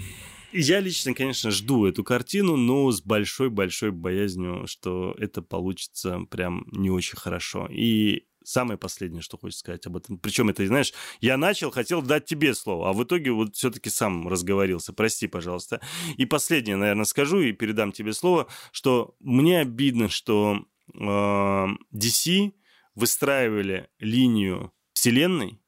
Я 0.57 0.79
лично, 0.79 1.15
конечно, 1.15 1.51
жду 1.51 1.85
эту 1.85 2.05
картину, 2.05 2.57
но 2.57 2.89
с 2.93 3.03
большой-большой 3.03 3.91
боязнью, 3.91 4.69
что 4.69 5.13
это 5.19 5.43
получится 5.43 6.21
прям 6.31 6.69
не 6.71 6.91
очень 6.91 7.17
хорошо. 7.17 7.67
И 7.73 8.29
самое 8.45 8.79
последнее, 8.79 9.21
что 9.21 9.37
хочется 9.37 9.59
сказать 9.59 9.85
об 9.87 9.97
этом. 9.97 10.17
Причем 10.17 10.49
это, 10.51 10.65
знаешь, 10.65 10.93
я 11.21 11.37
начал, 11.37 11.73
хотел 11.73 12.03
дать 12.03 12.27
тебе 12.27 12.55
слово, 12.55 12.91
а 12.91 12.93
в 12.93 13.03
итоге 13.03 13.33
вот 13.33 13.57
все-таки 13.57 13.91
сам 13.91 14.29
разговорился. 14.29 14.93
Прости, 14.93 15.27
пожалуйста. 15.27 15.81
И 16.19 16.25
последнее, 16.25 16.77
наверное, 16.77 17.05
скажу 17.05 17.41
и 17.41 17.51
передам 17.51 17.91
тебе 17.91 18.13
слово, 18.13 18.47
что 18.71 19.17
мне 19.19 19.59
обидно, 19.59 20.09
что 20.09 20.65
э, 20.95 21.67
DC 21.93 22.53
выстраивали 22.95 23.89
линию 23.99 24.73
вселенной, 24.93 25.59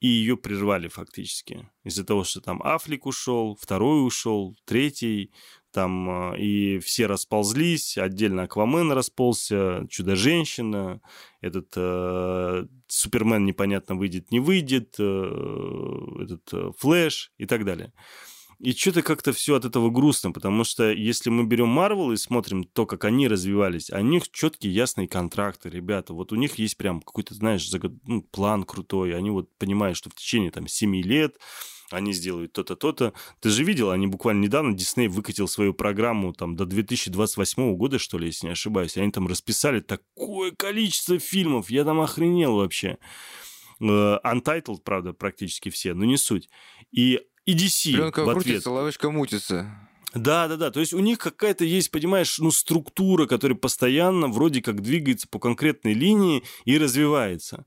и 0.00 0.06
ее 0.06 0.36
прервали 0.36 0.88
фактически. 0.88 1.68
Из-за 1.84 2.04
того, 2.04 2.24
что 2.24 2.40
там 2.40 2.62
Афлик 2.62 3.06
ушел, 3.06 3.56
второй 3.60 4.06
ушел, 4.06 4.56
третий, 4.64 5.32
там 5.72 6.08
а, 6.08 6.34
и 6.36 6.78
все 6.78 7.06
расползлись, 7.06 7.98
отдельно 7.98 8.44
Аквамен 8.44 8.92
расползся, 8.92 9.86
Чудо-женщина, 9.90 11.00
этот 11.40 11.72
э, 11.76 12.66
Супермен 12.86 13.44
непонятно 13.44 13.94
выйдет, 13.96 14.30
не 14.30 14.40
выйдет, 14.40 14.96
э, 14.98 15.02
этот 16.22 16.52
э, 16.52 16.70
Флэш 16.78 17.32
и 17.36 17.46
так 17.46 17.64
далее. 17.64 17.92
И 18.60 18.72
что-то 18.72 19.02
как-то 19.02 19.32
все 19.32 19.54
от 19.54 19.64
этого 19.64 19.88
грустно, 19.88 20.32
потому 20.32 20.64
что 20.64 20.90
если 20.90 21.30
мы 21.30 21.44
берем 21.44 21.68
Марвел 21.68 22.10
и 22.10 22.16
смотрим 22.16 22.64
то, 22.64 22.86
как 22.86 23.04
они 23.04 23.28
развивались, 23.28 23.88
у 23.90 24.00
них 24.00 24.30
четкие, 24.32 24.74
ясные 24.74 25.06
контракты, 25.06 25.68
ребята. 25.70 26.12
Вот 26.12 26.32
у 26.32 26.36
них 26.36 26.56
есть 26.56 26.76
прям 26.76 27.00
какой-то, 27.00 27.34
знаешь, 27.34 27.70
ну, 28.04 28.22
план 28.22 28.64
крутой. 28.64 29.16
Они 29.16 29.30
вот 29.30 29.48
понимают, 29.58 29.96
что 29.96 30.10
в 30.10 30.14
течение 30.14 30.50
там 30.50 30.66
7 30.66 30.96
лет 31.02 31.36
они 31.90 32.12
сделают 32.12 32.52
то-то, 32.52 32.74
то-то. 32.74 33.12
Ты 33.40 33.50
же 33.50 33.62
видел, 33.62 33.90
они 33.90 34.08
буквально 34.08 34.42
недавно, 34.42 34.76
Дисней 34.76 35.08
выкатил 35.08 35.46
свою 35.46 35.72
программу 35.72 36.32
там 36.32 36.56
до 36.56 36.66
2028 36.66 37.76
года, 37.76 37.98
что 37.98 38.18
ли, 38.18 38.26
если 38.26 38.46
не 38.46 38.52
ошибаюсь. 38.52 38.96
Они 38.96 39.10
там 39.12 39.28
расписали 39.28 39.80
такое 39.80 40.50
количество 40.50 41.18
фильмов, 41.18 41.70
я 41.70 41.84
там 41.84 42.00
охренел 42.00 42.56
вообще. 42.56 42.98
Э, 43.80 44.18
Untitled, 44.24 44.82
правда, 44.84 45.12
практически 45.12 45.70
все, 45.70 45.94
но 45.94 46.04
не 46.04 46.16
суть. 46.16 46.48
И 46.90 47.20
и 47.48 47.54
DC 47.54 47.94
Пленка 47.94 48.24
в 48.24 48.28
ответ. 48.28 48.44
крутится, 48.44 48.70
лавочка 48.70 49.10
мутится. 49.10 49.88
Да, 50.14 50.48
да, 50.48 50.56
да. 50.56 50.70
То 50.70 50.80
есть 50.80 50.92
у 50.92 50.98
них 50.98 51.16
какая-то 51.16 51.64
есть, 51.64 51.90
понимаешь, 51.90 52.38
ну, 52.38 52.50
структура, 52.50 53.26
которая 53.26 53.56
постоянно 53.56 54.28
вроде 54.28 54.60
как 54.60 54.82
двигается 54.82 55.26
по 55.28 55.38
конкретной 55.38 55.94
линии 55.94 56.44
и 56.66 56.76
развивается. 56.76 57.64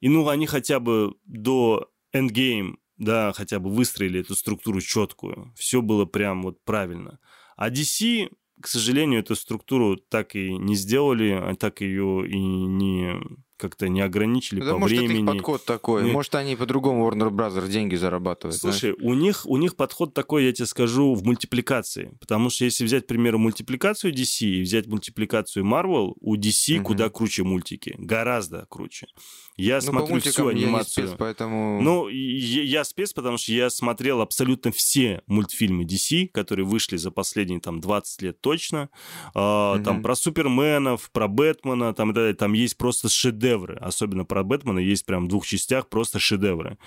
И 0.00 0.08
ну, 0.08 0.28
они 0.28 0.46
хотя 0.46 0.78
бы 0.78 1.14
до 1.24 1.90
Endgame, 2.14 2.76
да, 2.96 3.32
хотя 3.32 3.58
бы 3.58 3.70
выстроили 3.70 4.20
эту 4.20 4.36
структуру 4.36 4.80
четкую. 4.80 5.52
Все 5.56 5.82
было 5.82 6.04
прям 6.04 6.42
вот 6.42 6.62
правильно. 6.62 7.18
А 7.56 7.70
DC, 7.70 8.30
к 8.62 8.68
сожалению, 8.68 9.18
эту 9.18 9.34
структуру 9.34 9.96
так 9.96 10.36
и 10.36 10.52
не 10.52 10.76
сделали, 10.76 11.30
а 11.32 11.56
так 11.56 11.80
ее 11.80 12.24
и 12.28 12.38
не 12.38 13.20
как-то 13.58 13.88
не 13.88 14.00
ограничили 14.00 14.60
да, 14.60 14.72
по 14.72 14.78
может, 14.78 14.96
времени. 14.96 15.22
Может, 15.22 15.38
подход 15.38 15.64
такой. 15.64 16.04
Нет. 16.04 16.12
Может, 16.12 16.34
они 16.36 16.56
по-другому 16.56 17.10
Warner 17.10 17.30
Brothers 17.30 17.68
деньги 17.68 17.96
зарабатывают. 17.96 18.58
Слушай, 18.58 18.92
у 18.92 19.14
них, 19.14 19.44
у 19.44 19.56
них 19.56 19.76
подход 19.76 20.14
такой, 20.14 20.44
я 20.44 20.52
тебе 20.52 20.66
скажу, 20.66 21.14
в 21.14 21.24
мультипликации. 21.24 22.16
Потому 22.20 22.50
что 22.50 22.64
если 22.64 22.84
взять, 22.84 23.04
к 23.04 23.08
примеру, 23.08 23.38
мультипликацию 23.38 24.14
DC 24.14 24.46
и 24.46 24.62
взять 24.62 24.86
мультипликацию 24.86 25.64
Marvel, 25.64 26.14
у 26.20 26.36
DC 26.36 26.76
угу. 26.76 26.86
куда 26.86 27.10
круче 27.10 27.42
мультики. 27.42 27.94
Гораздо 27.98 28.66
круче. 28.70 29.08
Я 29.56 29.76
ну, 29.76 29.80
смотрю 29.80 30.20
всю 30.20 30.46
анимацию. 30.46 31.04
Я 31.04 31.08
спец, 31.08 31.18
поэтому... 31.18 31.82
Ну, 31.82 32.08
я, 32.08 32.62
я 32.62 32.84
спец, 32.84 33.12
потому 33.12 33.38
что 33.38 33.52
я 33.52 33.70
смотрел 33.70 34.20
абсолютно 34.20 34.70
все 34.70 35.22
мультфильмы 35.26 35.82
DC, 35.82 36.28
которые 36.28 36.64
вышли 36.64 36.96
за 36.96 37.10
последние 37.10 37.58
там 37.58 37.80
20 37.80 38.22
лет 38.22 38.40
точно. 38.40 38.88
угу. 39.30 39.82
Там 39.84 40.00
про 40.02 40.14
Суперменов, 40.14 41.10
про 41.10 41.26
Бэтмена, 41.26 41.92
там, 41.92 42.14
там 42.36 42.52
есть 42.52 42.76
просто 42.76 43.08
шедевр 43.08 43.47
шедевры. 43.48 43.76
Особенно 43.76 44.24
про 44.24 44.42
Бэтмена 44.42 44.78
есть 44.78 45.06
прям 45.06 45.26
в 45.26 45.28
двух 45.28 45.46
частях 45.46 45.88
просто 45.88 46.18
шедевры. 46.18 46.78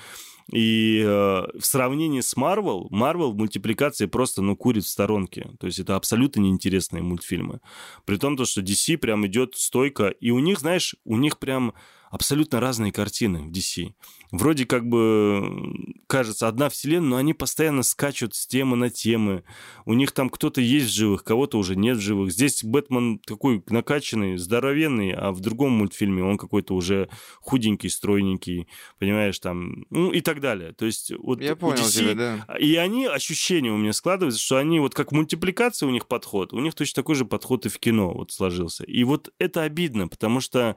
И 0.52 1.02
э, 1.04 1.08
в 1.08 1.66
сравнении 1.66 2.22
с 2.22 2.36
Марвел, 2.36 2.88
Марвел 2.90 3.32
в 3.32 3.38
мультипликации 3.38 4.08
просто, 4.08 4.42
ну, 4.42 4.56
курит 4.56 4.84
в 4.84 4.90
сторонке. 4.90 5.50
То 5.60 5.68
есть 5.68 5.80
это 5.80 5.96
абсолютно 5.96 6.42
неинтересные 6.42 7.04
мультфильмы. 7.04 7.60
При 8.06 8.18
том, 8.18 8.36
то, 8.36 8.46
что 8.46 8.62
DC 8.62 8.98
прям 8.98 9.26
идет 9.28 9.56
стойко. 9.56 10.08
И 10.08 10.32
у 10.32 10.40
них, 10.40 10.60
знаешь, 10.60 10.96
у 11.06 11.18
них 11.18 11.38
прям 11.40 11.74
абсолютно 12.12 12.60
разные 12.60 12.92
картины 12.92 13.40
в 13.40 13.52
DC. 13.52 13.94
Вроде 14.32 14.66
как 14.66 14.88
бы 14.88 15.94
кажется 16.08 16.48
одна 16.48 16.70
вселенная, 16.70 17.10
но 17.10 17.16
они 17.18 17.34
постоянно 17.34 17.84
скачут 17.84 18.34
с 18.36 18.48
темы 18.48 18.78
на 18.78 18.90
темы. 18.90 19.44
У 19.86 19.94
них 19.94 20.12
там 20.12 20.30
кто-то 20.30 20.62
есть 20.62 20.88
в 20.88 20.94
живых, 20.94 21.24
кого-то 21.24 21.58
уже 21.58 21.76
нет 21.76 21.98
в 21.98 22.02
живых. 22.02 22.32
Здесь 22.32 22.64
Бэтмен 22.64 23.20
такой 23.20 23.64
накачанный, 23.68 24.38
здоровенный, 24.38 25.12
а 25.12 25.32
в 25.32 25.42
другом 25.42 25.72
мультфильме 25.72 26.24
он 26.24 26.38
какой-то 26.38 26.76
уже 26.76 27.10
худенький, 27.40 27.90
стройненький, 27.90 28.68
понимаешь, 29.00 29.38
там, 29.40 29.86
ну 29.90 30.12
и 30.12 30.22
так 30.22 30.40
далее. 30.40 30.74
То 30.74 30.86
есть 30.86 31.12
вот 31.18 31.42
Я 31.42 31.56
понял 31.56 31.84
DC, 31.84 31.92
тебя, 31.92 32.16
да. 32.16 32.58
И 32.58 32.76
они, 32.76 33.08
ощущение 33.08 33.72
у 33.72 33.78
меня 33.78 33.94
складывается, 33.94 34.40
что 34.40 34.58
они 34.58 34.80
вот 34.80 34.94
как 34.94 35.12
мультипликация 35.12 35.88
у 35.88 35.92
них 35.92 36.08
подход, 36.08 36.54
у 36.54 36.60
них 36.60 36.74
точно 36.74 37.02
такой 37.02 37.16
же 37.16 37.26
подход 37.26 37.66
и 37.66 37.70
в 37.70 37.80
кино 37.80 38.14
вот 38.14 38.32
сложился. 38.32 38.84
И 38.86 39.04
вот 39.04 39.34
это 39.40 39.64
обидно, 39.64 40.08
потому 40.08 40.40
что 40.40 40.76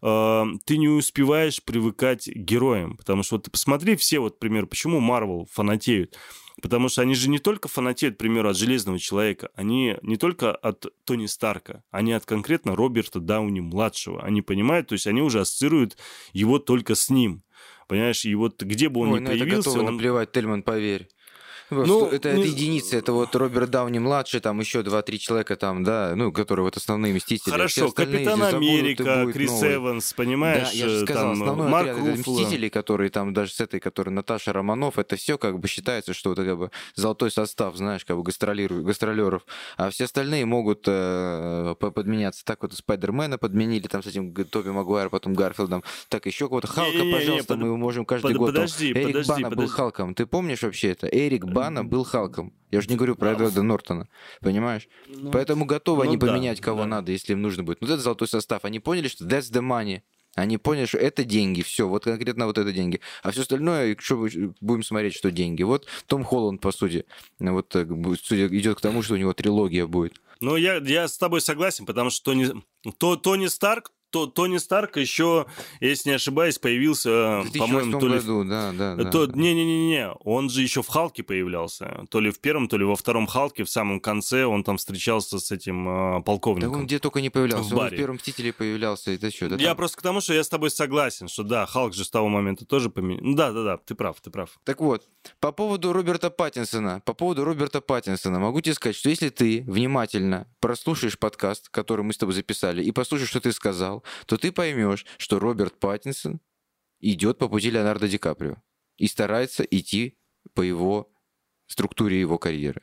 э, 0.00 0.44
ты 0.64 0.73
ты 0.74 0.78
не 0.78 0.88
успеваешь 0.88 1.62
привыкать 1.62 2.24
к 2.24 2.36
героям. 2.36 2.96
Потому 2.96 3.22
что 3.22 3.36
вот 3.36 3.44
ты 3.44 3.50
посмотри 3.52 3.94
все, 3.94 4.18
вот, 4.18 4.34
например, 4.34 4.66
почему 4.66 4.98
Марвел 4.98 5.46
фанатеют. 5.52 6.18
Потому 6.60 6.88
что 6.88 7.02
они 7.02 7.14
же 7.14 7.30
не 7.30 7.38
только 7.38 7.68
фанатеют, 7.68 8.16
к 8.16 8.18
примеру, 8.18 8.48
от 8.48 8.56
Железного 8.56 8.98
Человека, 8.98 9.50
они 9.54 9.96
не 10.02 10.16
только 10.16 10.52
от 10.52 10.86
Тони 11.04 11.26
Старка, 11.26 11.84
они 11.92 12.12
от 12.12 12.26
конкретно 12.26 12.74
Роберта 12.74 13.20
Дауни-младшего. 13.20 14.20
Они 14.20 14.42
понимают, 14.42 14.88
то 14.88 14.94
есть 14.94 15.06
они 15.06 15.22
уже 15.22 15.40
ассоциируют 15.40 15.96
его 16.32 16.58
только 16.58 16.96
с 16.96 17.08
ним. 17.08 17.44
Понимаешь, 17.86 18.24
и 18.24 18.34
вот 18.34 18.60
где 18.60 18.88
бы 18.88 19.02
он 19.02 19.12
Ой, 19.12 19.20
ни 19.20 19.22
ну 19.22 19.30
появился... 19.30 19.54
Это 19.54 19.68
готово 19.68 19.78
он... 19.86 19.94
наплевать, 19.94 20.32
Тельман, 20.32 20.64
поверь. 20.64 21.08
Ну, 21.70 22.06
это, 22.06 22.32
не... 22.32 22.42
это 22.42 22.48
единицы, 22.48 22.96
это 22.96 23.12
вот 23.12 23.34
Роберт 23.34 23.70
Дауни 23.70 23.98
младший, 23.98 24.40
там 24.40 24.60
еще 24.60 24.82
два-три 24.82 25.18
человека 25.18 25.56
там, 25.56 25.82
да, 25.82 26.14
ну, 26.14 26.32
которые 26.32 26.64
вот 26.64 26.76
основные 26.76 27.14
мстители. 27.14 27.50
Хорошо, 27.50 27.90
Капитан 27.90 28.42
Америка, 28.42 29.22
будет, 29.22 29.34
Крис 29.34 29.50
новый. 29.50 29.74
Эванс, 29.74 30.12
понимаешь? 30.12 30.70
Да, 30.70 30.76
я 30.76 30.88
же 30.88 31.04
сказал, 31.04 31.22
там, 31.22 31.32
основной 31.32 31.68
Марк 31.68 31.88
отряд 31.88 32.06
это 32.06 32.18
мстители, 32.18 32.68
которые 32.68 33.10
там 33.10 33.32
даже 33.32 33.52
с 33.52 33.60
этой, 33.60 33.80
которой 33.80 34.10
Наташа 34.10 34.52
Романов, 34.52 34.98
это 34.98 35.16
все 35.16 35.38
как 35.38 35.58
бы 35.58 35.68
считается, 35.68 36.12
что 36.14 36.32
это 36.32 36.44
как 36.44 36.58
бы 36.58 36.70
золотой 36.94 37.30
состав, 37.30 37.76
знаешь, 37.76 38.04
как 38.04 38.16
бы 38.16 38.22
гастролеров, 38.22 39.46
а 39.76 39.90
все 39.90 40.04
остальные 40.04 40.44
могут 40.46 40.84
э, 40.86 41.74
подменяться. 41.78 42.44
Так 42.44 42.62
вот 42.62 42.74
Спайдермена 42.74 43.38
подменили 43.38 43.86
там 43.86 44.02
с 44.02 44.06
этим 44.06 44.34
Тоби 44.34 44.68
Магуайр, 44.68 45.08
потом 45.08 45.34
Гарфилдом, 45.34 45.82
так 46.08 46.26
еще 46.26 46.48
кого-то 46.48 46.66
Халка, 46.66 46.98
не, 46.98 47.06
не, 47.06 47.12
пожалуйста, 47.12 47.54
не, 47.54 47.60
под... 47.60 47.68
мы 47.68 47.76
можем 47.76 48.04
каждый 48.04 48.32
под, 48.32 48.36
год. 48.36 48.54
Подожди, 48.54 48.92
Эрик 48.92 49.06
подожди, 49.06 49.28
Бана 49.30 49.50
подожди. 49.50 49.56
был 49.56 49.74
Халком, 49.74 50.14
ты 50.14 50.26
помнишь 50.26 50.62
вообще 50.62 50.90
это? 50.90 51.06
Эрик 51.06 51.44
Бана 51.54 51.84
был 51.84 52.04
Халком. 52.04 52.52
Я 52.70 52.80
же 52.80 52.88
не 52.88 52.96
говорю 52.96 53.14
про 53.14 53.32
Эдварда 53.32 53.62
Нортона, 53.62 54.08
понимаешь? 54.40 54.88
Ну, 55.06 55.30
Поэтому 55.30 55.64
готовы 55.64 56.04
ну, 56.04 56.10
они 56.10 56.16
да, 56.16 56.26
поменять 56.26 56.60
кого 56.60 56.80
да. 56.80 56.86
надо, 56.86 57.12
если 57.12 57.32
им 57.32 57.42
нужно 57.42 57.62
будет. 57.62 57.80
Вот 57.80 57.88
это 57.88 58.02
золотой 58.02 58.26
состав. 58.26 58.64
Они 58.64 58.80
поняли, 58.80 59.08
что 59.08 59.24
that's 59.24 59.52
the 59.52 59.62
money. 59.62 60.02
Они 60.34 60.58
поняли, 60.58 60.86
что 60.86 60.98
это 60.98 61.24
деньги, 61.24 61.62
все, 61.62 61.86
вот 61.86 62.04
конкретно 62.04 62.46
вот 62.46 62.58
это 62.58 62.72
деньги. 62.72 63.00
А 63.22 63.30
все 63.30 63.42
остальное, 63.42 63.96
что 64.00 64.26
будем 64.60 64.82
смотреть, 64.82 65.14
что 65.14 65.30
деньги. 65.30 65.62
Вот 65.62 65.86
Том 66.06 66.24
Холланд, 66.24 66.60
по 66.60 66.72
сути, 66.72 67.06
вот 67.38 67.76
судя, 68.22 68.46
идет 68.48 68.78
к 68.78 68.80
тому, 68.80 69.02
что 69.02 69.14
у 69.14 69.16
него 69.16 69.32
трилогия 69.32 69.86
будет. 69.86 70.20
Ну, 70.40 70.56
я, 70.56 70.78
я 70.78 71.06
с 71.06 71.16
тобой 71.16 71.40
согласен, 71.40 71.86
потому 71.86 72.10
что 72.10 72.32
Тони, 72.32 72.48
то, 72.98 73.16
Тони 73.16 73.46
Старк 73.46 73.92
то, 74.14 74.26
Тони 74.28 74.58
Старк 74.58 74.96
еще, 74.96 75.46
если 75.80 76.10
не 76.10 76.14
ошибаюсь, 76.14 76.60
появился, 76.60 77.42
по-моему, 77.58 77.98
то 77.98 78.06
ли... 78.06 78.20
году, 78.20 78.44
да, 78.44 78.70
да, 78.70 78.94
да. 78.94 79.10
То... 79.10 79.26
Не-не-не, 79.26 80.12
он 80.22 80.50
же 80.50 80.62
еще 80.62 80.84
в 80.84 80.86
Халке 80.86 81.24
появлялся. 81.24 82.04
То 82.10 82.20
ли 82.20 82.30
в 82.30 82.38
первом, 82.38 82.68
то 82.68 82.76
ли 82.76 82.84
во 82.84 82.94
втором 82.94 83.26
Халке, 83.26 83.64
в 83.64 83.70
самом 83.70 83.98
конце 83.98 84.44
он 84.44 84.62
там 84.62 84.76
встречался 84.76 85.40
с 85.40 85.50
этим 85.50 85.88
э, 86.18 86.22
полковником. 86.22 86.72
Да 86.72 86.78
он 86.78 86.86
где 86.86 87.00
только 87.00 87.20
не 87.20 87.28
появлялся. 87.28 87.74
В 87.74 87.76
он 87.76 87.88
в 87.88 87.90
первом 87.90 88.16
Мстителе 88.16 88.52
появлялся, 88.52 89.10
это 89.10 89.32
что? 89.32 89.48
Да, 89.48 89.56
я 89.56 89.70
там... 89.70 89.78
просто 89.78 89.96
к 89.96 90.02
тому, 90.02 90.20
что 90.20 90.32
я 90.32 90.44
с 90.44 90.48
тобой 90.48 90.70
согласен, 90.70 91.26
что 91.26 91.42
да, 91.42 91.66
Халк 91.66 91.92
же 91.92 92.04
с 92.04 92.10
того 92.10 92.28
момента 92.28 92.64
тоже 92.64 92.90
поменял. 92.90 93.20
Ну 93.20 93.34
да, 93.34 93.50
да, 93.50 93.64
да, 93.64 93.78
ты 93.78 93.96
прав, 93.96 94.20
ты 94.20 94.30
прав. 94.30 94.60
Так 94.62 94.80
вот, 94.80 95.08
по 95.40 95.50
поводу 95.50 95.92
Роберта 95.92 96.30
Паттинсона, 96.30 97.02
по 97.04 97.14
поводу 97.14 97.44
Роберта 97.44 97.80
Паттинсона, 97.80 98.38
могу 98.38 98.60
тебе 98.60 98.74
сказать, 98.74 98.94
что 98.94 99.10
если 99.10 99.30
ты 99.30 99.64
внимательно 99.66 100.46
прослушаешь 100.60 101.18
подкаст, 101.18 101.68
который 101.68 102.04
мы 102.04 102.12
с 102.12 102.18
тобой 102.18 102.36
записали, 102.36 102.84
и 102.84 102.92
послушаешь, 102.92 103.30
что 103.30 103.40
ты 103.40 103.50
сказал, 103.50 104.03
то 104.26 104.36
ты 104.36 104.52
поймешь, 104.52 105.06
что 105.18 105.38
Роберт 105.38 105.78
Паттинсон 105.78 106.40
идет 107.00 107.38
по 107.38 107.48
пути 107.48 107.70
Леонардо 107.70 108.08
Ди 108.08 108.18
Каприо 108.18 108.56
и 108.96 109.06
старается 109.06 109.62
идти 109.64 110.16
по 110.54 110.62
его 110.62 111.12
структуре 111.66 112.20
его 112.20 112.38
карьеры. 112.38 112.82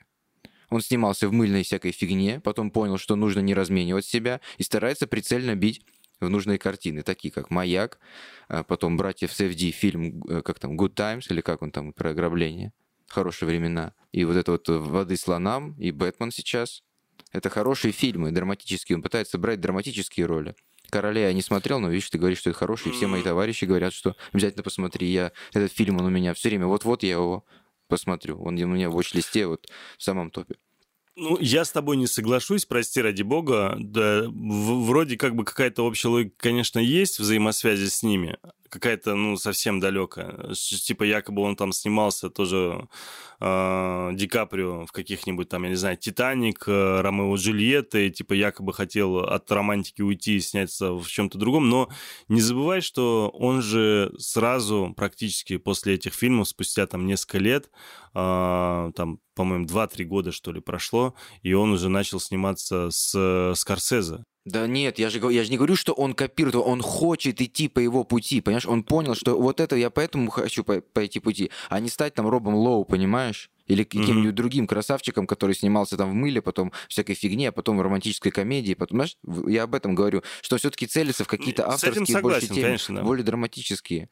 Он 0.70 0.82
снимался 0.82 1.28
в 1.28 1.34
мыльной 1.34 1.64
всякой 1.64 1.92
фигне, 1.92 2.40
потом 2.40 2.72
понял, 2.72 2.98
что 2.98 3.16
нужно 3.16 3.42
не 3.42 3.54
разменивать 3.54 4.06
себя 4.06 4.40
и 4.58 4.64
старается 4.64 5.06
прицельно 5.06 5.56
бить 5.56 5.86
в 6.22 6.30
нужные 6.30 6.58
картины, 6.58 7.02
такие 7.02 7.32
как 7.32 7.50
«Маяк», 7.50 8.00
а 8.48 8.64
потом 8.64 8.96
«Братьев 8.96 9.34
Севди», 9.34 9.72
фильм, 9.72 10.24
э, 10.30 10.42
как 10.42 10.60
там, 10.60 10.80
«Good 10.80 10.94
Times», 10.94 11.30
или 11.30 11.42
как 11.42 11.62
он 11.62 11.72
там, 11.72 11.94
про 11.94 12.12
ограбление, 12.12 12.74
«Хорошие 13.08 13.48
времена», 13.48 13.94
и 14.12 14.24
вот 14.24 14.36
это 14.36 14.52
вот 14.52 14.70
«Воды 14.70 15.18
слонам», 15.18 15.76
и 15.80 15.92
«Бэтмен» 15.92 16.32
сейчас. 16.32 16.84
Это 17.32 17.50
хорошие 17.50 17.92
фильмы, 17.92 18.32
драматические. 18.32 18.98
Он 18.98 19.02
пытается 19.02 19.38
брать 19.38 19.62
драматические 19.62 20.26
роли. 20.26 20.56
«Короля» 20.92 21.28
я 21.28 21.34
не 21.34 21.42
смотрел, 21.42 21.80
но 21.80 21.90
видишь, 21.90 22.10
ты 22.10 22.20
говоришь, 22.20 22.40
что 22.40 22.52
это 22.52 22.60
хороший, 22.60 22.90
и 22.90 22.92
все 22.92 23.08
мои 23.08 23.24
товарищи 23.24 23.66
говорят, 23.66 23.94
что 23.94 24.16
обязательно 24.32 24.64
посмотри. 24.64 25.08
Я 25.08 25.32
этот 25.54 25.72
фильм, 25.72 25.98
он 25.98 26.06
у 26.06 26.10
меня 26.10 26.34
все 26.34 26.50
время, 26.50 26.68
вот-вот 26.68 27.02
я 27.04 27.12
его 27.12 27.46
посмотрю. 27.88 28.42
Он 28.42 28.62
у 28.62 28.68
меня 28.68 28.90
в 28.90 28.98
watch-листе 28.98 29.48
вот 29.48 29.68
в 29.98 30.04
самом 30.04 30.30
топе. 30.32 30.56
Ну, 31.16 31.38
я 31.40 31.66
с 31.66 31.72
тобой 31.72 31.98
не 31.98 32.08
соглашусь, 32.08 32.66
прости 32.66 33.02
ради 33.02 33.22
бога. 33.22 33.76
Да, 33.80 34.24
в, 34.28 34.86
вроде 34.86 35.18
как 35.18 35.36
бы 35.36 35.44
какая-то 35.44 35.84
общая 35.84 36.08
логика, 36.08 36.36
конечно, 36.38 36.80
есть 36.80 37.20
взаимосвязи 37.20 37.90
с 37.90 38.02
ними, 38.02 38.38
какая-то, 38.72 39.16
ну, 39.16 39.36
совсем 39.36 39.80
далекая. 39.80 40.54
Типа, 40.54 41.04
якобы 41.04 41.42
он 41.42 41.56
там 41.56 41.74
снимался 41.74 42.30
тоже 42.30 42.88
э, 43.42 44.10
Ди 44.14 44.28
Каприо 44.28 44.86
в 44.86 44.92
каких-нибудь 44.94 45.50
там, 45.50 45.64
я 45.64 45.70
не 45.70 45.76
знаю, 45.76 45.98
Титаник, 45.98 46.64
э, 46.68 47.02
Ромео 47.02 47.36
Джульетта, 47.36 48.00
и 48.00 48.10
типа 48.10 48.34
якобы 48.34 48.74
хотел 48.74 49.18
от 49.18 49.52
романтики 49.52 50.02
уйти 50.02 50.38
и 50.38 50.40
сняться 50.40 50.94
в 50.94 51.06
чем-то 51.06 51.38
другом. 51.38 51.70
Но 51.70 51.90
не 52.30 52.40
забывай, 52.40 52.82
что 52.82 53.30
он 53.34 53.62
же 53.62 54.14
сразу, 54.18 54.94
практически 54.96 55.58
после 55.58 55.96
этих 55.96 56.14
фильмов, 56.14 56.48
спустя 56.48 56.88
там 56.88 57.06
несколько 57.06 57.40
лет, 57.40 57.70
э, 58.16 58.92
там, 58.96 59.20
по-моему, 59.36 59.66
2-3 59.66 60.06
года, 60.06 60.32
что 60.32 60.54
ли, 60.54 60.62
прошло, 60.62 61.14
и 61.42 61.54
он 61.54 61.74
уже 61.74 61.90
начал 61.90 62.22
сниматься 62.22 62.90
с 62.90 63.14
э, 63.16 63.54
Скорсезе. 63.56 64.24
Да 64.44 64.66
нет, 64.66 64.98
я 64.98 65.12
же, 65.12 65.20
я 65.32 65.44
же 65.44 65.52
не 65.52 65.58
говорю, 65.58 65.76
что 65.76 65.94
он 65.94 66.14
копирует, 66.14 66.56
он 66.56 66.82
хочет 66.82 67.40
идти 67.42 67.68
по 67.68 67.78
его 67.78 68.04
пути, 68.04 68.42
понимаешь? 68.42 68.66
Он 68.66 68.84
понял, 68.84 69.14
что 69.14 69.40
вот 69.40 69.60
это 69.60 69.76
я 69.76 69.92
поэтому 69.92 70.32
хочу 70.32 70.64
по, 70.64 70.82
пойти 70.82 71.20
пути, 71.20 71.52
а 71.70 71.80
не 71.80 71.90
стать 71.90 72.16
там 72.16 72.28
Робом 72.28 72.56
Лоу, 72.56 72.84
понимаешь? 72.84 73.52
Или 73.68 73.84
каким-нибудь 73.84 74.32
mm-hmm. 74.32 74.36
другим 74.36 74.68
красавчиком, 74.68 75.28
который 75.28 75.56
снимался 75.56 75.96
там 75.96 76.10
в 76.10 76.14
мыле, 76.14 76.42
потом 76.42 76.72
всякой 76.90 77.14
фигне, 77.14 77.50
а 77.50 77.52
потом 77.52 77.78
в 77.78 77.82
романтической 77.82 78.32
комедии. 78.32 78.74
Потом, 78.74 78.98
знаешь, 78.98 79.18
я 79.48 79.64
об 79.64 79.76
этом 79.76 79.94
говорю, 79.94 80.24
что 80.42 80.58
все-таки 80.58 80.88
целится 80.88 81.24
в 81.24 81.28
какие-то 81.28 81.70
авторские 81.70 82.20
больше 82.20 82.48
темы, 82.48 82.62
конечно, 82.62 82.96
да. 82.96 83.04
более 83.04 83.24
драматические. 83.24 84.10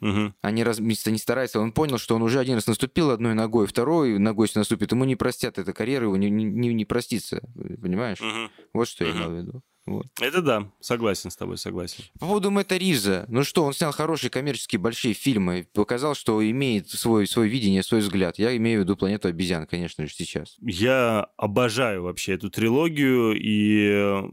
Угу. 0.00 0.34
Они 0.42 0.64
раз, 0.64 0.78
не 0.78 0.94
стараются. 0.94 1.60
Он 1.60 1.72
понял, 1.72 1.98
что 1.98 2.14
он 2.14 2.22
уже 2.22 2.38
один 2.38 2.56
раз 2.56 2.66
наступил 2.66 3.10
одной 3.10 3.34
ногой, 3.34 3.66
второй 3.66 4.18
ногой 4.18 4.46
если 4.46 4.60
наступит, 4.60 4.92
ему 4.92 5.04
не 5.04 5.16
простят 5.16 5.58
эта 5.58 5.72
карьера, 5.72 6.04
его 6.04 6.16
не, 6.16 6.30
не, 6.30 6.74
не 6.74 6.84
простится. 6.84 7.40
Понимаешь? 7.54 8.20
Угу. 8.20 8.50
Вот 8.74 8.88
что 8.88 9.04
угу. 9.04 9.12
я 9.12 9.16
имел 9.18 9.30
в 9.30 9.36
виду. 9.36 9.62
Вот. 9.88 10.06
Это 10.20 10.42
да, 10.42 10.70
согласен 10.80 11.30
с 11.30 11.36
тобой, 11.36 11.56
согласен. 11.56 12.04
По 12.20 12.26
поводу 12.26 12.50
Мэтта 12.50 12.76
Ривза, 12.76 13.24
ну 13.28 13.42
что, 13.42 13.64
он 13.64 13.72
снял 13.72 13.90
хорошие 13.92 14.30
коммерческие 14.30 14.78
большие 14.78 15.14
фильмы, 15.14 15.66
показал, 15.72 16.14
что 16.14 16.46
имеет 16.50 16.90
свой, 16.90 17.26
свое 17.26 17.48
видение, 17.48 17.82
свой 17.82 18.00
взгляд. 18.00 18.38
Я 18.38 18.54
имею 18.56 18.80
в 18.80 18.84
виду 18.84 18.96
«Планету 18.96 19.28
обезьян», 19.28 19.66
конечно 19.66 20.06
же, 20.06 20.12
сейчас. 20.12 20.56
Я 20.60 21.28
обожаю 21.38 22.02
вообще 22.02 22.34
эту 22.34 22.50
трилогию, 22.50 23.34
и 23.34 24.28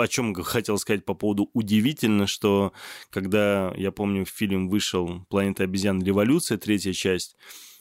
о 0.00 0.08
чем 0.08 0.34
хотел 0.34 0.78
сказать 0.78 1.04
по 1.04 1.14
поводу 1.14 1.50
удивительно, 1.52 2.26
что 2.26 2.72
когда, 3.10 3.72
я 3.76 3.92
помню, 3.92 4.24
фильм 4.24 4.68
вышел 4.68 5.26
«Планета 5.28 5.64
обезьян. 5.64 6.02
Революция», 6.02 6.58
третья 6.58 6.92
часть, 6.92 7.36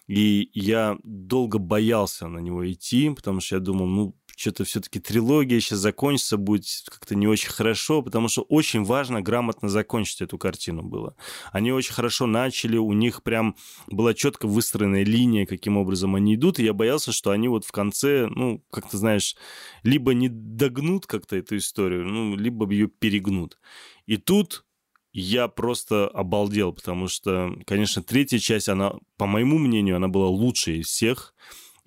и 0.08 0.50
я 0.54 0.98
долго 1.04 1.60
боялся 1.60 2.28
на 2.28 2.40
него 2.40 2.70
идти, 2.70 3.10
потому 3.12 3.42
что 3.42 3.56
я 3.56 3.60
думал, 3.60 3.86
ну, 3.86 4.16
что-то 4.40 4.64
все-таки 4.64 5.00
трилогия 5.00 5.60
сейчас 5.60 5.80
закончится, 5.80 6.38
будет 6.38 6.66
как-то 6.86 7.14
не 7.14 7.28
очень 7.28 7.50
хорошо, 7.50 8.02
потому 8.02 8.30
что 8.30 8.44
очень 8.44 8.84
важно 8.84 9.22
грамотно 9.22 9.68
закончить 9.68 10.22
эту 10.22 10.38
картину 10.38 10.82
было. 10.82 11.16
Они 11.52 11.74
очень 11.74 11.94
хорошо 11.94 12.26
начали, 12.26 12.78
у 12.78 12.94
них 12.94 13.22
прям 13.22 13.58
была 13.88 14.14
четко 14.14 14.48
выстроенная 14.48 15.04
линия, 15.04 15.46
каким 15.46 15.76
образом 15.76 16.16
они 16.16 16.36
идут, 16.36 16.60
и 16.60 16.64
я 16.64 16.74
боялся, 16.74 17.12
что 17.12 17.32
они 17.32 17.50
вот 17.50 17.66
в 17.66 17.72
конце, 17.74 18.28
ну, 18.28 18.64
как-то, 18.72 18.98
знаешь, 18.98 19.36
либо 19.84 20.14
не 20.14 20.30
догнут 20.30 21.06
как-то 21.06 21.36
эту 21.36 21.58
историю, 21.58 22.06
ну, 22.06 22.38
либо 22.38 22.70
ее 22.72 22.88
перегнут. 22.88 23.60
И 24.06 24.16
тут 24.16 24.64
я 25.12 25.50
просто 25.50 26.08
обалдел, 26.08 26.72
потому 26.72 27.10
что, 27.10 27.54
конечно, 27.66 28.02
третья 28.02 28.40
часть, 28.40 28.70
она, 28.70 28.94
по 29.18 29.26
моему 29.26 29.58
мнению, 29.58 29.98
она 29.98 30.08
была 30.08 30.28
лучшей 30.28 30.80
из 30.80 30.88
всех 30.88 31.34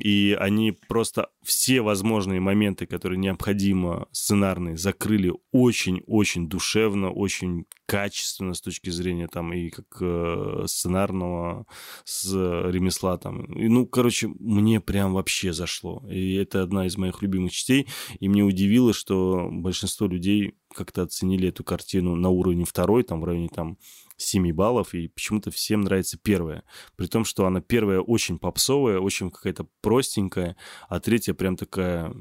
и 0.02 0.32
они 0.32 0.72
просто 0.72 1.28
все 1.44 1.80
возможные 1.80 2.40
моменты, 2.40 2.86
которые 2.86 3.18
необходимо 3.18 4.08
сценарные, 4.10 4.76
закрыли 4.76 5.32
очень-очень 5.52 6.48
душевно, 6.48 7.12
очень 7.12 7.66
качественно 7.86 8.54
с 8.54 8.60
точки 8.60 8.90
зрения 8.90 9.28
там 9.28 9.52
и 9.52 9.70
как 9.70 9.86
э, 10.00 10.64
сценарного 10.66 11.66
с 12.04 12.32
ремесла 12.34 13.16
там. 13.16 13.44
И, 13.44 13.68
ну, 13.68 13.86
короче, 13.86 14.26
мне 14.26 14.80
прям 14.80 15.12
вообще 15.12 15.52
зашло. 15.52 16.02
И 16.10 16.34
это 16.34 16.62
одна 16.62 16.86
из 16.86 16.96
моих 16.96 17.22
любимых 17.22 17.52
частей. 17.52 17.86
И 18.18 18.28
мне 18.28 18.42
удивило, 18.42 18.92
что 18.92 19.48
большинство 19.52 20.08
людей 20.08 20.54
как-то 20.74 21.02
оценили 21.02 21.48
эту 21.48 21.62
картину 21.62 22.16
на 22.16 22.28
уровне 22.28 22.64
второй, 22.64 23.04
там 23.04 23.20
в 23.20 23.24
районе 23.24 23.48
там 23.48 23.78
7 24.16 24.52
баллов, 24.52 24.94
и 24.94 25.08
почему-то 25.08 25.50
всем 25.50 25.82
нравится 25.82 26.18
первая. 26.22 26.64
При 26.96 27.06
том, 27.06 27.24
что 27.24 27.46
она 27.46 27.60
первая 27.60 28.00
очень 28.00 28.38
попсовая, 28.38 28.98
очень 28.98 29.30
какая-то 29.30 29.66
простенькая, 29.80 30.56
а 30.88 31.00
третья 31.00 31.34
прям 31.34 31.56
такая 31.56 32.14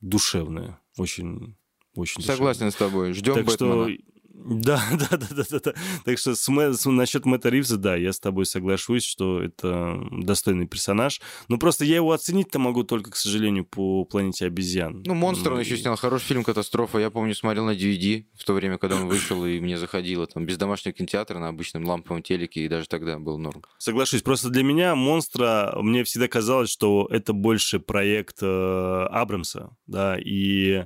душевная, 0.00 0.80
очень 0.96 1.56
очень 1.94 2.22
Согласен 2.22 2.66
душевная. 2.66 2.70
с 2.70 2.74
тобой. 2.74 3.12
Ждем 3.12 3.34
так 3.34 3.46
Бэтмена. 3.46 3.88
Что 3.88 4.02
да, 4.44 4.82
да, 4.92 5.16
да, 5.16 5.26
да, 5.30 5.44
да, 5.50 5.58
да. 5.64 5.74
Так 6.04 6.18
что 6.18 6.34
с, 6.34 6.48
с, 6.48 6.86
насчет 6.86 7.24
Мэтта 7.24 7.48
Ривза, 7.48 7.78
да, 7.78 7.96
я 7.96 8.12
с 8.12 8.20
тобой 8.20 8.46
соглашусь, 8.46 9.04
что 9.04 9.42
это 9.42 9.98
достойный 10.12 10.66
персонаж. 10.66 11.20
Но 11.48 11.58
просто 11.58 11.84
я 11.84 11.96
его 11.96 12.12
оценить-то 12.12 12.58
могу 12.58 12.84
только, 12.84 13.10
к 13.10 13.16
сожалению, 13.16 13.64
по 13.64 14.04
планете 14.04 14.46
обезьян. 14.46 15.02
Ну, 15.06 15.14
монстр 15.14 15.52
он 15.52 15.60
еще 15.60 15.76
снял. 15.76 15.96
Хороший 15.96 16.26
фильм 16.26 16.44
«Катастрофа». 16.44 16.98
Я 16.98 17.10
помню, 17.10 17.34
смотрел 17.34 17.64
на 17.64 17.74
DVD 17.74 18.24
в 18.34 18.44
то 18.44 18.52
время, 18.52 18.78
когда 18.78 18.96
он 18.96 19.06
вышел, 19.08 19.44
и 19.46 19.58
мне 19.60 19.78
заходило 19.78 20.26
там 20.26 20.44
без 20.44 20.58
домашнего 20.58 20.92
кинотеатра 20.92 21.38
на 21.38 21.48
обычном 21.48 21.84
ламповом 21.84 22.22
телеке, 22.22 22.62
и 22.62 22.68
даже 22.68 22.88
тогда 22.88 23.18
был 23.18 23.38
норм. 23.38 23.62
Соглашусь. 23.78 24.22
Просто 24.22 24.50
для 24.50 24.62
меня 24.62 24.94
«Монстра» 24.94 25.74
мне 25.80 26.04
всегда 26.04 26.28
казалось, 26.28 26.70
что 26.70 27.08
это 27.10 27.32
больше 27.32 27.80
проект 27.80 28.38
э, 28.42 29.06
Абрамса, 29.10 29.76
да, 29.86 30.16
и 30.18 30.84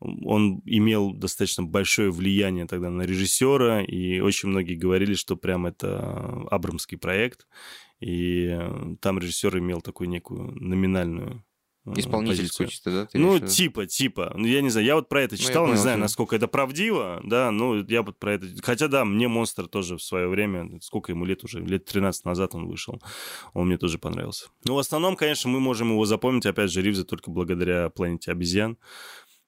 он 0.00 0.62
имел 0.64 1.12
достаточно 1.12 1.62
большое 1.62 2.10
влияние 2.10 2.66
тогда 2.66 2.90
на 2.90 3.02
режиссера, 3.02 3.82
и 3.82 4.20
очень 4.20 4.48
многие 4.48 4.74
говорили, 4.74 5.14
что 5.14 5.36
прям 5.36 5.66
это 5.66 6.46
Абрамский 6.50 6.96
проект, 6.96 7.46
и 8.00 8.58
там 9.00 9.18
режиссер 9.18 9.58
имел 9.58 9.82
такую 9.82 10.08
некую 10.08 10.52
номинальную 10.52 11.44
э, 11.84 11.92
Исполнительскую 11.96 12.66
чисто, 12.70 12.90
да? 12.90 13.06
ты 13.06 13.18
Ну, 13.18 13.34
виду? 13.34 13.46
типа, 13.46 13.86
типа. 13.86 14.32
Ну, 14.34 14.46
я 14.46 14.62
не 14.62 14.70
знаю, 14.70 14.86
я 14.86 14.94
вот 14.94 15.10
про 15.10 15.20
это 15.20 15.34
Ну, 15.34 15.38
читал, 15.38 15.64
не 15.64 15.72
понял, 15.72 15.82
знаю, 15.82 15.98
насколько 15.98 16.34
это 16.34 16.48
правдиво, 16.48 17.20
да, 17.22 17.50
ну, 17.50 17.84
я 17.84 18.00
вот 18.02 18.18
про 18.18 18.34
это... 18.34 18.46
Хотя, 18.62 18.88
да, 18.88 19.04
мне 19.04 19.28
«Монстр» 19.28 19.68
тоже 19.68 19.98
в 19.98 20.02
свое 20.02 20.28
время, 20.28 20.80
сколько 20.80 21.12
ему 21.12 21.26
лет 21.26 21.44
уже, 21.44 21.60
лет 21.60 21.84
13 21.84 22.24
назад 22.24 22.54
он 22.54 22.66
вышел, 22.66 23.02
он 23.52 23.66
мне 23.66 23.76
тоже 23.76 23.98
понравился. 23.98 24.46
Ну, 24.64 24.76
в 24.76 24.78
основном, 24.78 25.14
конечно, 25.14 25.50
мы 25.50 25.60
можем 25.60 25.90
его 25.90 26.06
запомнить, 26.06 26.46
опять 26.46 26.70
же, 26.70 26.80
Ривза 26.80 27.04
только 27.04 27.30
благодаря 27.30 27.90
«Планете 27.90 28.32
обезьян». 28.32 28.78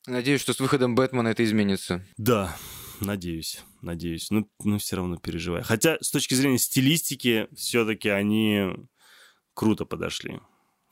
Надеюсь, 0.06 0.40
что 0.40 0.52
с 0.52 0.60
выходом 0.60 0.94
Бэтмена 0.94 1.28
это 1.28 1.44
изменится. 1.44 2.04
Да, 2.16 2.56
надеюсь, 3.00 3.62
надеюсь. 3.82 4.30
Ну, 4.30 4.50
но 4.64 4.78
все 4.78 4.96
равно 4.96 5.16
переживаю. 5.16 5.64
Хотя, 5.64 5.98
с 6.00 6.10
точки 6.10 6.34
зрения 6.34 6.58
стилистики, 6.58 7.48
все-таки 7.54 8.08
они 8.08 8.68
круто 9.54 9.84
подошли. 9.84 10.40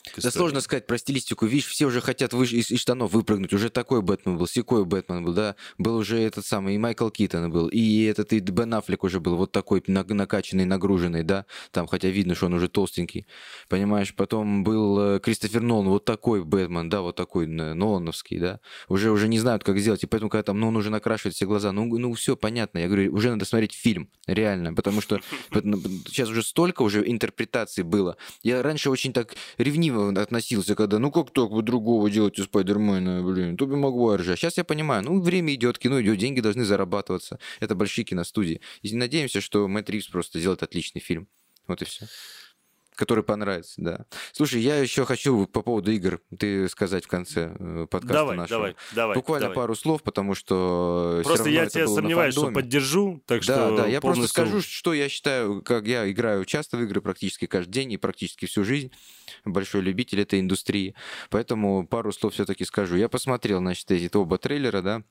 Да 0.04 0.12
истории. 0.16 0.32
сложно 0.32 0.60
сказать 0.60 0.86
про 0.86 0.98
стилистику. 0.98 1.46
Видишь, 1.46 1.66
все 1.66 1.86
уже 1.86 2.00
хотят 2.00 2.32
выш- 2.32 2.54
из, 2.54 2.70
из 2.70 2.80
штанов 2.80 3.12
выпрыгнуть. 3.12 3.52
Уже 3.52 3.70
такой 3.70 4.02
Бэтмен 4.02 4.36
был, 4.38 4.46
секой 4.46 4.84
Бэтмен 4.84 5.24
был, 5.24 5.32
да. 5.32 5.56
Был 5.78 5.96
уже 5.96 6.18
этот 6.20 6.46
самый, 6.46 6.74
и 6.74 6.78
Майкл 6.78 7.08
Китон 7.10 7.50
был, 7.50 7.68
и 7.68 8.04
этот, 8.04 8.32
и 8.32 8.40
Бен 8.40 8.74
Аффлек 8.74 9.04
уже 9.04 9.20
был 9.20 9.36
вот 9.36 9.52
такой 9.52 9.82
на- 9.86 10.04
накачанный, 10.04 10.64
нагруженный, 10.64 11.22
да. 11.22 11.46
Там, 11.70 11.86
хотя 11.86 12.08
видно, 12.08 12.34
что 12.34 12.46
он 12.46 12.54
уже 12.54 12.68
толстенький. 12.68 13.26
Понимаешь, 13.68 14.14
потом 14.14 14.64
был 14.64 14.98
э, 15.16 15.20
Кристофер 15.20 15.62
Нолан, 15.62 15.88
вот 15.88 16.04
такой 16.04 16.44
Бэтмен, 16.44 16.88
да, 16.88 17.00
вот 17.02 17.16
такой 17.16 17.46
Нолановский, 17.46 18.38
да. 18.38 18.60
Уже, 18.88 19.10
уже 19.10 19.28
не 19.28 19.38
знают, 19.38 19.64
как 19.64 19.78
сделать. 19.78 20.02
И 20.02 20.06
поэтому, 20.06 20.30
когда 20.30 20.42
там, 20.44 20.60
ну, 20.60 20.68
он 20.68 20.76
уже 20.76 20.90
накрашивает 20.90 21.34
все 21.34 21.46
глаза, 21.46 21.72
ну, 21.72 21.84
ну 21.98 22.12
все 22.14 22.36
понятно. 22.36 22.78
Я 22.78 22.86
говорю, 22.86 23.14
уже 23.14 23.30
надо 23.30 23.44
смотреть 23.44 23.72
фильм, 23.72 24.10
реально. 24.26 24.74
Потому 24.74 25.00
что 25.00 25.20
сейчас 25.50 26.28
уже 26.28 26.42
столько 26.42 26.82
уже 26.82 27.08
интерпретаций 27.08 27.84
было. 27.84 28.16
Я 28.42 28.62
раньше 28.62 28.90
очень 28.90 29.12
так 29.12 29.34
ревниво 29.90 30.22
относился, 30.22 30.74
когда, 30.74 30.98
ну 30.98 31.10
как 31.10 31.30
так 31.32 31.50
вы 31.50 31.62
другого 31.62 32.10
делаете 32.10 32.42
Спайдермена, 32.44 33.22
блин, 33.22 33.56
Тоби 33.56 33.74
Магуайр 33.74 34.22
же. 34.22 34.36
Сейчас 34.36 34.56
я 34.56 34.64
понимаю, 34.64 35.04
ну 35.04 35.20
время 35.20 35.54
идет, 35.54 35.78
кино 35.78 36.00
идет, 36.00 36.18
деньги 36.18 36.40
должны 36.40 36.64
зарабатываться. 36.64 37.38
Это 37.60 37.74
большие 37.74 38.04
киностудии. 38.04 38.60
И 38.82 38.96
надеемся, 38.96 39.40
что 39.40 39.66
Мэтт 39.68 39.90
Ривз 39.90 40.08
просто 40.08 40.38
сделает 40.38 40.62
отличный 40.62 41.00
фильм. 41.00 41.28
Вот 41.66 41.82
и 41.82 41.84
все. 41.84 42.06
Который 43.00 43.24
понравится, 43.24 43.72
да. 43.78 44.04
Слушай, 44.30 44.60
я 44.60 44.76
еще 44.76 45.06
хочу 45.06 45.46
по 45.46 45.62
поводу 45.62 45.90
игр 45.90 46.20
ты 46.38 46.68
сказать 46.68 47.06
в 47.06 47.08
конце 47.08 47.56
э, 47.58 47.86
подкаста 47.90 48.12
Давай, 48.14 48.36
нашего. 48.36 48.58
давай, 48.58 48.76
давай. 48.94 49.16
Буквально 49.16 49.44
давай. 49.46 49.56
пару 49.56 49.74
слов, 49.74 50.02
потому 50.02 50.34
что 50.34 51.22
Просто 51.24 51.48
я 51.48 51.64
тебя 51.64 51.88
сомневаюсь, 51.88 52.34
что 52.34 52.50
поддержу, 52.52 53.22
так 53.24 53.38
Да, 53.46 53.68
что 53.68 53.76
да, 53.78 53.86
я 53.86 54.02
просто 54.02 54.18
полностью- 54.18 54.28
скажу, 54.28 54.60
что 54.60 54.92
я 54.92 55.08
считаю, 55.08 55.62
как 55.62 55.86
я 55.86 56.10
играю 56.10 56.44
часто 56.44 56.76
в 56.76 56.82
игры 56.82 57.00
практически 57.00 57.46
каждый 57.46 57.70
день 57.70 57.92
и 57.92 57.96
практически 57.96 58.44
всю 58.44 58.64
жизнь. 58.64 58.92
Большой 59.46 59.80
любитель 59.80 60.20
этой 60.20 60.38
индустрии. 60.38 60.94
Поэтому 61.30 61.86
пару 61.86 62.12
слов 62.12 62.34
все-таки 62.34 62.66
скажу. 62.66 62.96
Я 62.96 63.08
посмотрел, 63.08 63.60
значит, 63.60 63.90
эти 63.90 64.14
оба 64.14 64.36
трейлера, 64.36 64.82
да, 64.82 65.02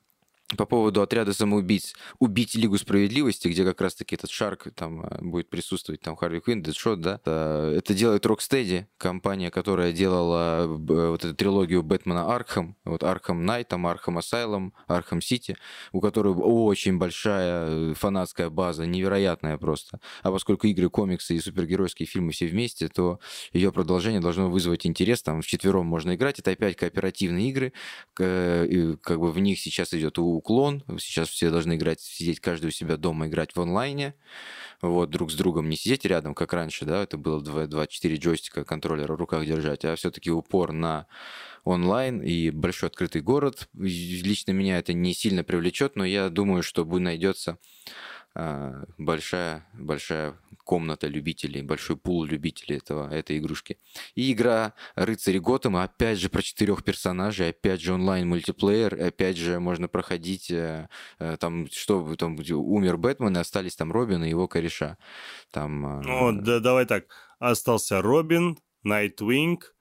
по 0.57 0.65
поводу 0.65 1.01
отряда 1.01 1.33
самоубийц 1.33 1.93
«Убить 2.17 2.55
Лигу 2.55 2.77
Справедливости», 2.77 3.47
где 3.47 3.63
как 3.63 3.81
раз-таки 3.81 4.15
этот 4.15 4.31
Шарк 4.31 4.67
там 4.75 5.05
э, 5.05 5.21
будет 5.21 5.49
присутствовать, 5.49 6.01
там 6.01 6.15
Харли 6.15 6.39
Квинн, 6.39 6.63
Дэдшот, 6.63 7.01
да. 7.01 7.21
Э, 7.25 7.75
Это 7.77 7.93
делает 7.93 8.25
Rocksteady, 8.25 8.85
компания, 8.97 9.51
которая 9.51 9.91
делала 9.91 10.63
э, 10.63 11.09
вот 11.11 11.23
эту 11.23 11.35
трилогию 11.35 11.83
Бэтмена 11.83 12.33
Архам, 12.33 12.75
вот 12.83 13.03
Arkham 13.03 13.45
Knight, 13.45 13.67
там 13.67 13.85
Arkham 13.85 14.17
Asylum, 14.17 14.73
Arkham 14.87 15.21
City, 15.21 15.55
у 15.91 16.01
которой 16.01 16.33
очень 16.33 16.97
большая 16.97 17.93
фанатская 17.93 18.49
база, 18.49 18.87
невероятная 18.87 19.57
просто. 19.57 19.99
А 20.23 20.31
поскольку 20.31 20.65
игры, 20.65 20.89
комиксы 20.89 21.35
и 21.35 21.39
супергеройские 21.39 22.07
фильмы 22.07 22.31
все 22.31 22.47
вместе, 22.47 22.87
то 22.87 23.19
ее 23.53 23.71
продолжение 23.71 24.19
должно 24.19 24.49
вызвать 24.49 24.87
интерес. 24.87 25.21
Там 25.21 25.41
вчетвером 25.41 25.85
можно 25.85 26.15
играть. 26.15 26.39
Это 26.39 26.51
опять 26.51 26.75
кооперативные 26.75 27.49
игры. 27.49 27.73
Как 28.13 29.19
бы 29.19 29.31
в 29.31 29.39
них 29.39 29.59
сейчас 29.59 29.93
идет 29.93 30.17
уклон. 30.39 30.83
Сейчас 30.97 31.29
все 31.29 31.51
должны 31.51 31.75
играть, 31.75 32.01
сидеть 32.01 32.39
каждый 32.39 32.67
у 32.67 32.71
себя 32.71 32.97
дома, 32.97 33.27
играть 33.27 33.55
в 33.55 33.61
онлайне. 33.61 34.15
Вот, 34.81 35.09
друг 35.09 35.31
с 35.31 35.35
другом 35.35 35.69
не 35.69 35.75
сидеть 35.75 36.05
рядом, 36.05 36.33
как 36.33 36.53
раньше, 36.53 36.85
да, 36.85 37.03
это 37.03 37.17
было 37.17 37.41
2, 37.41 37.67
24 37.67 38.15
джойстика 38.15 38.63
контроллера 38.63 39.13
в 39.13 39.17
руках 39.17 39.45
держать, 39.45 39.83
а 39.83 39.95
все-таки 39.95 40.31
упор 40.31 40.71
на 40.71 41.07
онлайн 41.65 42.21
и 42.21 42.49
большой 42.49 42.87
открытый 42.87 43.21
город. 43.21 43.67
Лично 43.73 44.51
меня 44.51 44.79
это 44.79 44.93
не 44.93 45.13
сильно 45.13 45.43
привлечет, 45.43 45.97
но 45.97 46.05
я 46.05 46.29
думаю, 46.29 46.63
что 46.63 46.85
будет 46.85 47.01
найдется 47.01 47.57
большая, 48.97 49.65
большая 49.73 50.35
комната 50.69 51.07
любителей, 51.07 51.63
большой 51.63 51.97
пул 51.97 52.23
любителей 52.23 52.77
этого, 52.77 53.11
этой 53.11 53.39
игрушки. 53.39 53.79
И 54.13 54.31
игра 54.31 54.73
«Рыцари 54.93 55.39
Готэма», 55.39 55.81
опять 55.81 56.19
же, 56.19 56.29
про 56.29 56.43
четырех 56.43 56.83
персонажей, 56.83 57.49
опять 57.49 57.81
же, 57.81 57.93
онлайн-мультиплеер, 57.93 58.93
опять 59.01 59.37
же, 59.37 59.59
можно 59.59 59.87
проходить, 59.87 60.51
э, 60.51 60.87
э, 61.17 61.37
там, 61.39 61.67
что, 61.71 62.15
там, 62.15 62.37
умер 62.37 62.97
Бэтмен, 62.97 63.35
и 63.35 63.39
остались 63.39 63.75
там 63.75 63.91
Робин 63.91 64.23
и 64.23 64.29
его 64.29 64.47
кореша. 64.47 64.99
Там, 65.51 66.01
э, 66.01 66.01
Ну, 66.03 66.31
да, 66.33 66.59
давай 66.59 66.85
так. 66.85 67.05
Остался 67.39 68.01
Робин, 68.03 68.59
Найтвинг, 68.83 69.73
а, 69.73 69.78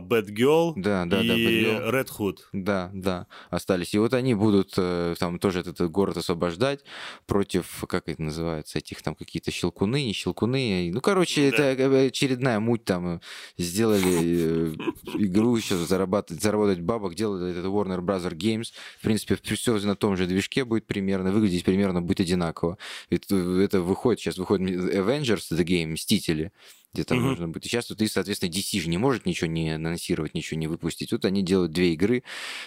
Бэтгерл 0.00 0.74
Да, 0.76 1.04
да, 1.04 1.18
да, 1.18 1.22
и 1.22 1.64
Batgirl. 1.64 1.90
Ред 1.90 2.10
Худ. 2.10 2.48
Да, 2.52 2.90
да, 2.94 3.26
остались. 3.50 3.94
И 3.94 3.98
вот 3.98 4.14
они 4.14 4.34
будут 4.34 4.74
э, 4.76 5.14
там 5.18 5.38
тоже 5.38 5.60
этот 5.60 5.90
город 5.90 6.16
освобождать 6.16 6.80
против, 7.26 7.84
как 7.88 8.08
это 8.08 8.22
называется, 8.22 8.78
этих 8.78 9.02
там 9.02 9.14
какие-то 9.14 9.50
щелкуны, 9.50 10.04
не 10.04 10.12
щелкуны. 10.12 10.90
Ну, 10.92 11.00
короче, 11.00 11.50
Да. 11.50 11.64
это 11.64 12.06
очередная 12.06 12.60
муть 12.60 12.84
там. 12.84 13.16
э, 13.16 13.20
Сделали 13.58 14.04
э, 14.04 14.74
игру 15.18 15.56
еще 15.56 15.76
зарабатывать, 15.76 16.42
заработать 16.42 16.80
бабок, 16.80 17.14
делали 17.14 17.50
этот 17.50 17.66
Warner 17.66 18.00
Bros. 18.00 18.30
Games. 18.34 18.68
В 18.98 19.02
принципе, 19.02 19.36
все 19.36 19.78
на 19.78 19.96
том 19.96 20.16
же 20.16 20.26
движке 20.26 20.64
будет 20.64 20.86
примерно, 20.86 21.32
выглядеть 21.32 21.64
примерно 21.64 22.00
будет 22.02 22.20
одинаково. 22.20 22.78
Ведь 23.10 23.24
э, 23.30 23.62
это 23.64 23.80
выходит, 23.80 24.20
сейчас 24.20 24.38
выходит 24.38 24.70
Avengers 24.94 25.50
The 25.52 25.64
Game, 25.64 25.88
Мстители 25.94 26.52
где 26.94 27.04
там 27.04 27.18
Мгм. 27.18 27.26
нужно 27.28 27.48
будет. 27.48 27.66
И 27.66 27.68
сейчас 27.68 27.90
вот 27.90 28.00
и, 28.00 28.06
соответственно, 28.08 28.50
DC 28.52 28.80
же 28.80 28.88
не 28.88 28.98
может 28.98 29.26
ничего 29.26 29.48
не 29.50 29.70
анонсировать, 29.74 30.34
ничего 30.34 30.58
не 30.58 30.68
выпустить. 30.68 31.10
Тут 31.10 31.24
они 31.24 31.42
делают 31.42 31.72
две 31.72 31.92
игры. 31.92 32.22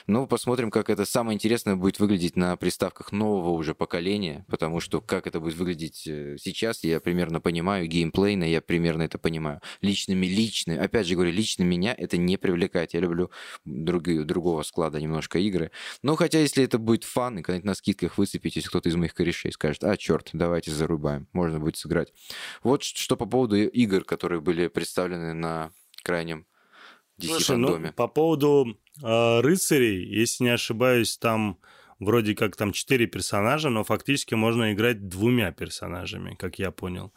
Ну, 0.05 0.27
посмотрим, 0.27 0.69
как 0.69 0.89
это 0.89 1.05
самое 1.05 1.35
интересное 1.35 1.75
будет 1.75 1.99
выглядеть 1.99 2.35
на 2.35 2.55
приставках 2.57 3.11
нового 3.11 3.51
уже 3.51 3.73
поколения, 3.73 4.45
потому 4.49 4.79
что 4.81 5.01
как 5.01 5.27
это 5.27 5.39
будет 5.39 5.55
выглядеть 5.55 6.05
э, 6.07 6.35
сейчас, 6.39 6.83
я 6.83 6.99
примерно 6.99 7.39
понимаю, 7.41 7.87
геймплейно 7.87 8.43
я 8.43 8.61
примерно 8.61 9.03
это 9.03 9.17
понимаю. 9.17 9.61
Лично, 9.81 10.13
ми- 10.13 10.27
лично, 10.29 10.81
опять 10.83 11.07
же 11.07 11.15
говорю, 11.15 11.31
лично 11.31 11.63
меня 11.63 11.95
это 11.97 12.17
не 12.17 12.37
привлекает. 12.37 12.93
Я 12.93 12.99
люблю 12.99 13.31
другие, 13.65 14.23
другого 14.25 14.63
склада 14.63 14.99
немножко 14.99 15.39
игры. 15.39 15.71
Но 16.03 16.15
хотя, 16.15 16.39
если 16.39 16.63
это 16.63 16.77
будет 16.77 17.03
фан, 17.05 17.39
и 17.39 17.41
когда 17.41 17.65
на 17.65 17.75
скидках 17.75 18.17
выцепить, 18.17 18.55
если 18.57 18.67
кто-то 18.69 18.89
из 18.89 18.95
моих 18.95 19.13
корешей 19.13 19.51
скажет, 19.53 19.83
а, 19.83 19.95
черт, 19.97 20.29
давайте 20.33 20.71
зарубаем, 20.71 21.27
можно 21.33 21.59
будет 21.59 21.77
сыграть. 21.77 22.13
Вот 22.63 22.83
что 22.83 23.15
по 23.15 23.25
поводу 23.25 23.55
игр, 23.57 24.03
которые 24.17 24.41
были 24.41 24.67
представлены 24.67 25.33
на 25.33 25.71
крайнем 26.03 26.47
DC 27.21 27.27
Слушай, 27.27 27.57
ну, 27.57 27.67
фандоме. 27.67 27.91
по 27.91 28.07
поводу 28.07 28.79
э, 29.03 29.39
рыцарей, 29.41 30.03
если 30.05 30.45
не 30.45 30.49
ошибаюсь, 30.49 31.17
там 31.19 31.59
вроде 31.99 32.35
как 32.35 32.55
там 32.55 32.71
четыре 32.71 33.07
персонажа, 33.07 33.69
но 33.69 33.83
фактически 33.83 34.33
можно 34.35 34.73
играть 34.73 35.07
двумя 35.07 35.51
персонажами, 35.51 36.35
как 36.35 36.59
я 36.59 36.71
понял. 36.71 37.13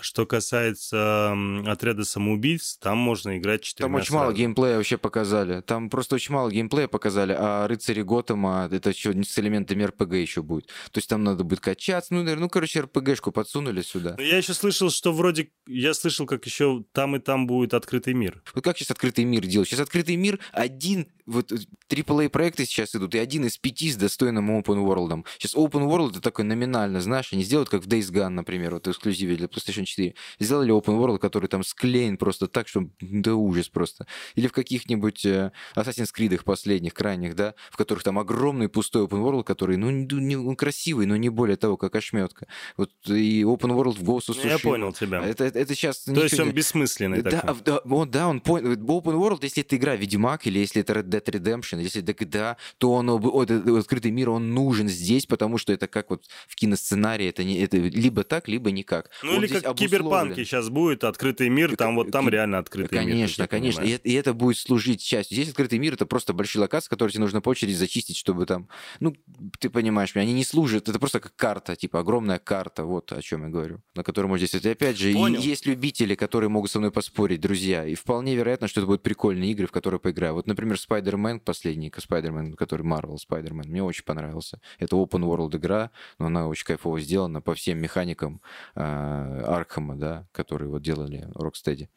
Что 0.00 0.26
касается 0.26 1.36
отряда 1.66 2.04
самоубийц, 2.04 2.78
там 2.78 2.98
можно 2.98 3.38
играть 3.38 3.62
четырьмя 3.62 3.88
Там 3.88 4.00
очень 4.00 4.14
мало 4.14 4.32
геймплея 4.32 4.76
вообще 4.76 4.98
показали. 4.98 5.60
Там 5.60 5.90
просто 5.90 6.14
очень 6.14 6.34
мало 6.34 6.50
геймплея 6.50 6.88
показали, 6.88 7.34
а 7.36 7.66
рыцари 7.66 8.02
Готэма 8.02 8.68
это 8.70 8.90
еще 8.90 9.12
с 9.22 9.38
элементами 9.38 9.84
РПГ 9.84 10.14
еще 10.14 10.42
будет. 10.42 10.66
То 10.66 10.98
есть 10.98 11.08
там 11.08 11.24
надо 11.24 11.44
будет 11.44 11.60
качаться. 11.60 12.14
Ну, 12.14 12.20
наверное, 12.22 12.42
ну 12.42 12.48
короче, 12.48 12.80
РПГшку 12.80 13.32
подсунули 13.32 13.82
сюда. 13.82 14.14
Но 14.16 14.22
я 14.22 14.38
еще 14.38 14.54
слышал, 14.54 14.90
что 14.90 15.12
вроде... 15.12 15.50
Я 15.66 15.94
слышал, 15.94 16.26
как 16.26 16.44
еще 16.46 16.84
там 16.92 17.16
и 17.16 17.18
там 17.18 17.46
будет 17.46 17.74
открытый 17.74 18.14
мир. 18.14 18.42
Вот 18.54 18.64
как 18.64 18.78
сейчас 18.78 18.90
открытый 18.90 19.24
мир 19.24 19.46
делать? 19.46 19.68
Сейчас 19.68 19.80
открытый 19.80 20.16
мир 20.16 20.38
один, 20.52 21.08
вот 21.26 21.52
AAA 21.88 22.28
проекты 22.28 22.64
сейчас 22.64 22.94
идут, 22.94 23.14
и 23.14 23.18
один 23.18 23.44
из 23.46 23.58
пяти 23.58 23.90
с 23.90 23.96
достойным 24.22 24.50
open 24.50 24.84
world. 24.84 25.24
Сейчас 25.38 25.54
open 25.54 25.88
world 25.88 26.10
это 26.10 26.20
такой 26.20 26.44
номинально, 26.44 27.00
знаешь, 27.00 27.32
они 27.32 27.42
сделают 27.42 27.68
как 27.68 27.82
в 27.82 27.88
Days 27.88 28.12
Gone, 28.12 28.28
например, 28.28 28.74
вот 28.74 28.88
эксклюзиве 28.88 29.36
для 29.36 29.46
PlayStation 29.46 29.84
4. 29.84 30.14
Сделали 30.38 30.72
open 30.72 30.98
world, 30.98 31.18
который 31.18 31.48
там 31.48 31.64
склеен 31.64 32.16
просто 32.16 32.46
так, 32.46 32.68
что 32.68 32.88
да 33.00 33.34
ужас 33.34 33.68
просто. 33.68 34.06
Или 34.36 34.46
в 34.46 34.52
каких-нибудь 34.52 35.24
э, 35.26 35.52
Assassin's 35.76 36.10
Creed 36.16 36.42
последних, 36.44 36.94
крайних, 36.94 37.34
да, 37.34 37.54
в 37.70 37.76
которых 37.76 38.02
там 38.02 38.18
огромный 38.18 38.68
пустой 38.68 39.04
open 39.04 39.22
world, 39.22 39.44
который, 39.44 39.76
ну, 39.76 39.90
не, 39.90 40.36
он 40.36 40.56
красивый, 40.56 41.06
но 41.06 41.16
не 41.16 41.28
более 41.28 41.56
того, 41.56 41.76
как 41.76 41.94
ошметка. 41.94 42.46
Вот 42.76 42.90
и 43.06 43.42
open 43.42 43.70
world 43.76 43.98
в 43.98 44.02
Ghost 44.02 44.28
of 44.30 44.36
Ну, 44.42 44.48
Я 44.48 44.56
Tsushima. 44.56 44.62
понял 44.62 44.92
тебя. 44.92 45.22
Это, 45.22 45.44
это 45.44 45.74
сейчас 45.74 46.00
То 46.04 46.22
есть 46.22 46.38
он 46.38 46.52
бессмысленный 46.52 47.22
да, 47.22 47.30
такой. 47.30 47.56
да, 47.64 47.78
он, 47.78 48.10
да, 48.10 48.28
он 48.28 48.40
понял. 48.40 48.72
Open 48.72 49.14
World, 49.14 49.38
если 49.42 49.62
это 49.62 49.76
игра 49.76 49.96
Ведьмак, 49.96 50.46
или 50.46 50.58
если 50.58 50.82
это 50.82 50.92
Red 50.92 51.08
Dead 51.08 51.24
Redemption, 51.24 51.80
если 51.80 52.02
это 52.02 52.12
GTA, 52.12 52.56
то 52.78 52.92
он 52.92 53.08
это 53.10 53.78
открытый 53.78 54.11
мир, 54.12 54.30
он 54.30 54.54
нужен 54.54 54.88
здесь, 54.88 55.26
потому 55.26 55.58
что 55.58 55.72
это 55.72 55.88
как 55.88 56.10
вот 56.10 56.26
в 56.46 56.54
киносценарии, 56.54 57.28
это, 57.28 57.44
не, 57.44 57.58
это 57.58 57.76
либо 57.76 58.24
так, 58.24 58.48
либо 58.48 58.70
никак. 58.70 59.10
Ну 59.22 59.32
он 59.32 59.44
или 59.44 59.52
как 59.52 59.72
в 59.72 59.74
Киберпанке 59.74 60.44
сейчас 60.44 60.68
будет 60.68 61.04
открытый 61.04 61.48
мир, 61.48 61.76
там 61.76 61.96
вот 61.96 62.10
там 62.10 62.28
реально 62.28 62.58
открытый 62.58 62.98
конечно, 62.98 63.42
мир. 63.42 63.48
Конечно, 63.48 63.48
конечно. 63.48 63.82
И, 63.82 64.10
и 64.10 64.14
это 64.14 64.34
будет 64.34 64.58
служить 64.58 65.02
частью. 65.02 65.36
Здесь 65.36 65.50
открытый 65.50 65.78
мир, 65.78 65.94
это 65.94 66.06
просто 66.06 66.32
большие 66.32 66.60
локации, 66.60 66.88
которые 66.88 67.12
тебе 67.12 67.22
нужно 67.22 67.40
по 67.40 67.50
очереди 67.50 67.74
зачистить, 67.74 68.16
чтобы 68.16 68.46
там... 68.46 68.68
Ну, 69.00 69.14
ты 69.58 69.70
понимаешь 69.70 70.14
меня, 70.14 70.24
они 70.24 70.34
не 70.34 70.44
служат, 70.44 70.88
это 70.88 70.98
просто 70.98 71.20
как 71.20 71.34
карта, 71.36 71.76
типа 71.76 72.00
огромная 72.00 72.38
карта, 72.38 72.84
вот 72.84 73.12
о 73.12 73.22
чем 73.22 73.44
я 73.44 73.48
говорю, 73.48 73.80
на 73.94 74.02
которой 74.02 74.26
можно 74.26 74.40
действовать. 74.40 74.66
И 74.66 74.70
опять 74.70 74.96
же, 74.98 75.12
Понял. 75.12 75.40
есть 75.40 75.66
любители, 75.66 76.14
которые 76.14 76.50
могут 76.50 76.70
со 76.70 76.78
мной 76.78 76.90
поспорить, 76.90 77.40
друзья, 77.40 77.86
и 77.86 77.94
вполне 77.94 78.34
вероятно, 78.36 78.68
что 78.68 78.80
это 78.80 78.86
будут 78.86 79.02
прикольные 79.02 79.52
игры, 79.52 79.66
в 79.66 79.72
которые 79.72 80.00
поиграю. 80.00 80.34
Вот, 80.34 80.46
например, 80.46 80.76
Spider-Man, 80.76 81.40
последний 81.40 81.90
Spider-Man, 81.90 82.54
который 82.54 82.86
Marvel 82.86 83.16
Spider-Man, 83.16 83.68
мне 83.68 83.82
очень 83.82 84.01
понравился. 84.04 84.60
Это 84.78 84.96
open 84.96 85.22
world 85.22 85.56
игра, 85.56 85.90
но 86.18 86.26
она 86.26 86.48
очень 86.48 86.66
кайфово 86.66 87.00
сделана 87.00 87.40
по 87.40 87.54
всем 87.54 87.78
механикам 87.78 88.40
э, 88.74 88.80
Аркхема, 88.80 89.96
да, 89.96 90.26
которые 90.32 90.68
вот 90.68 90.82
делали 90.82 91.28
Rocksteady. 91.34 91.88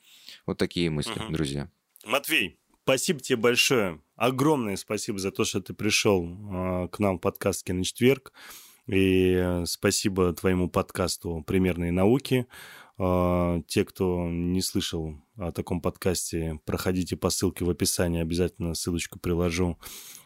Вот 0.46 0.58
такие 0.58 0.90
мысли, 0.90 1.20
угу. 1.20 1.34
друзья. 1.34 1.70
Матвей, 2.06 2.60
спасибо 2.84 3.20
тебе 3.20 3.38
большое. 3.38 4.02
Огромное 4.16 4.76
спасибо 4.76 5.20
за 5.20 5.32
то, 5.32 5.44
что 5.44 5.62
ты 5.62 5.74
пришел 5.74 6.26
э, 6.26 6.88
к 6.90 7.00
нам 7.00 7.18
в 7.18 7.22
подкаст 7.22 7.68
на 7.68 7.84
четверг. 7.84 8.32
И 8.88 9.34
э, 9.34 9.66
спасибо 9.66 10.34
твоему 10.34 10.70
подкасту 10.70 11.44
«Примерные 11.48 11.92
науки». 11.92 12.46
Э, 12.98 13.62
те, 13.68 13.84
кто 13.84 14.28
не 14.30 14.62
слышал 14.62 15.16
о 15.38 15.52
таком 15.52 15.82
подкасте, 15.82 16.60
проходите 16.66 17.18
по 17.18 17.30
ссылке 17.30 17.66
в 17.66 17.70
описании, 17.70 18.22
обязательно 18.22 18.74
ссылочку 18.76 19.20
приложу. 19.20 19.78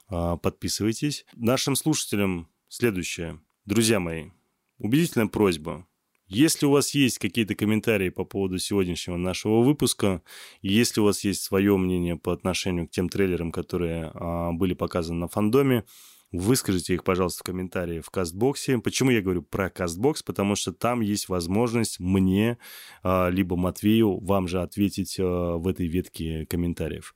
Э, 0.09 0.37
подписывайтесь. 0.41 1.25
Нашим 1.35 1.75
слушателям 1.75 2.47
следующее. 2.67 3.39
Друзья 3.65 3.99
мои, 3.99 4.29
убедительная 4.77 5.27
просьба. 5.27 5.85
Если 6.27 6.67
у 6.67 6.71
вас 6.71 6.93
есть 6.93 7.17
какие-то 7.17 7.55
комментарии 7.55 8.09
по 8.09 8.23
поводу 8.23 8.59
сегодняшнего 8.59 9.17
нашего 9.17 9.63
выпуска, 9.63 10.21
если 10.61 11.01
у 11.01 11.05
вас 11.05 11.23
есть 11.23 11.41
свое 11.41 11.75
мнение 11.75 12.17
по 12.17 12.31
отношению 12.31 12.87
к 12.87 12.91
тем 12.91 13.09
трейлерам, 13.09 13.51
которые 13.51 14.11
а, 14.13 14.51
были 14.51 14.75
показаны 14.75 15.21
на 15.21 15.27
фандоме, 15.27 15.85
Выскажите 16.31 16.93
их, 16.93 17.03
пожалуйста, 17.03 17.39
в 17.39 17.43
комментарии 17.43 18.01
в 18.01 18.11
кастбоксе. 18.11 18.77
Почему 18.77 19.09
я 19.09 19.21
говорю 19.21 19.41
про 19.41 19.71
кастбокс? 19.71 20.21
Потому 20.21 20.55
что 20.55 20.71
там 20.71 21.01
есть 21.01 21.27
возможность 21.27 21.99
мне, 21.99 22.59
а, 23.01 23.29
либо 23.29 23.55
Матвею, 23.55 24.19
вам 24.19 24.47
же 24.47 24.61
ответить 24.61 25.17
а, 25.19 25.57
в 25.57 25.67
этой 25.67 25.87
ветке 25.87 26.45
комментариев. 26.45 27.15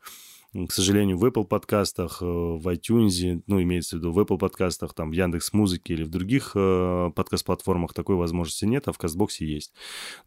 К 0.54 0.72
сожалению, 0.72 1.18
в 1.18 1.26
Apple 1.26 1.46
подкастах, 1.46 2.22
э, 2.22 2.26
в 2.26 2.68
iTunes, 2.68 3.42
ну, 3.48 3.60
имеется 3.64 3.96
в 3.96 4.00
виду 4.00 4.12
в 4.12 4.20
Apple 4.20 4.38
подкастах, 4.38 4.94
там, 4.94 5.10
в 5.10 5.14
Яндекс 5.14 5.52
Музыке 5.52 5.96
или 5.96 6.04
в 6.04 6.10
других 6.10 6.52
э, 6.54 7.12
подкаст-платформах 7.16 7.94
такой 7.96 8.18
возможности 8.18 8.66
нет, 8.66 8.88
а 8.88 8.92
в 8.92 9.00
Кастбоксе 9.00 9.48
есть. 9.48 9.74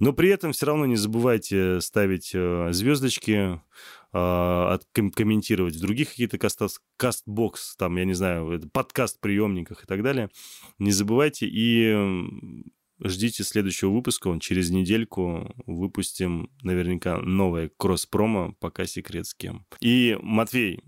Но 0.01 0.13
при 0.13 0.31
этом 0.31 0.51
все 0.51 0.67
равно 0.67 0.85
не 0.87 0.97
забывайте 0.97 1.81
ставить 1.81 2.33
э, 2.35 2.69
звездочки, 2.73 3.61
комментировать 4.13 5.77
в 5.77 5.81
других 5.81 6.09
какие-то 6.09 6.39
кастбокс, 6.97 7.77
там, 7.77 7.97
я 7.97 8.07
не 8.07 8.15
знаю, 8.15 8.63
подкаст-приемниках 8.73 9.85
и 9.85 9.87
так 9.87 10.03
далее. 10.03 10.31
Не 10.79 10.91
забывайте 10.91 11.47
и 11.47 12.65
Ждите 13.03 13.45
следующего 13.45 13.91
выпуска, 13.91 14.29
он 14.29 14.41
через 14.41 14.71
недельку 14.71 15.55
выпустим 15.67 16.51
наверняка 16.63 17.19
новое 17.19 17.71
кросс-промо, 17.77 18.55
пока 18.59 18.87
секрет 18.87 19.27
с 19.27 19.35
кем. 19.35 19.67
И, 19.81 20.17
Матвей, 20.23 20.81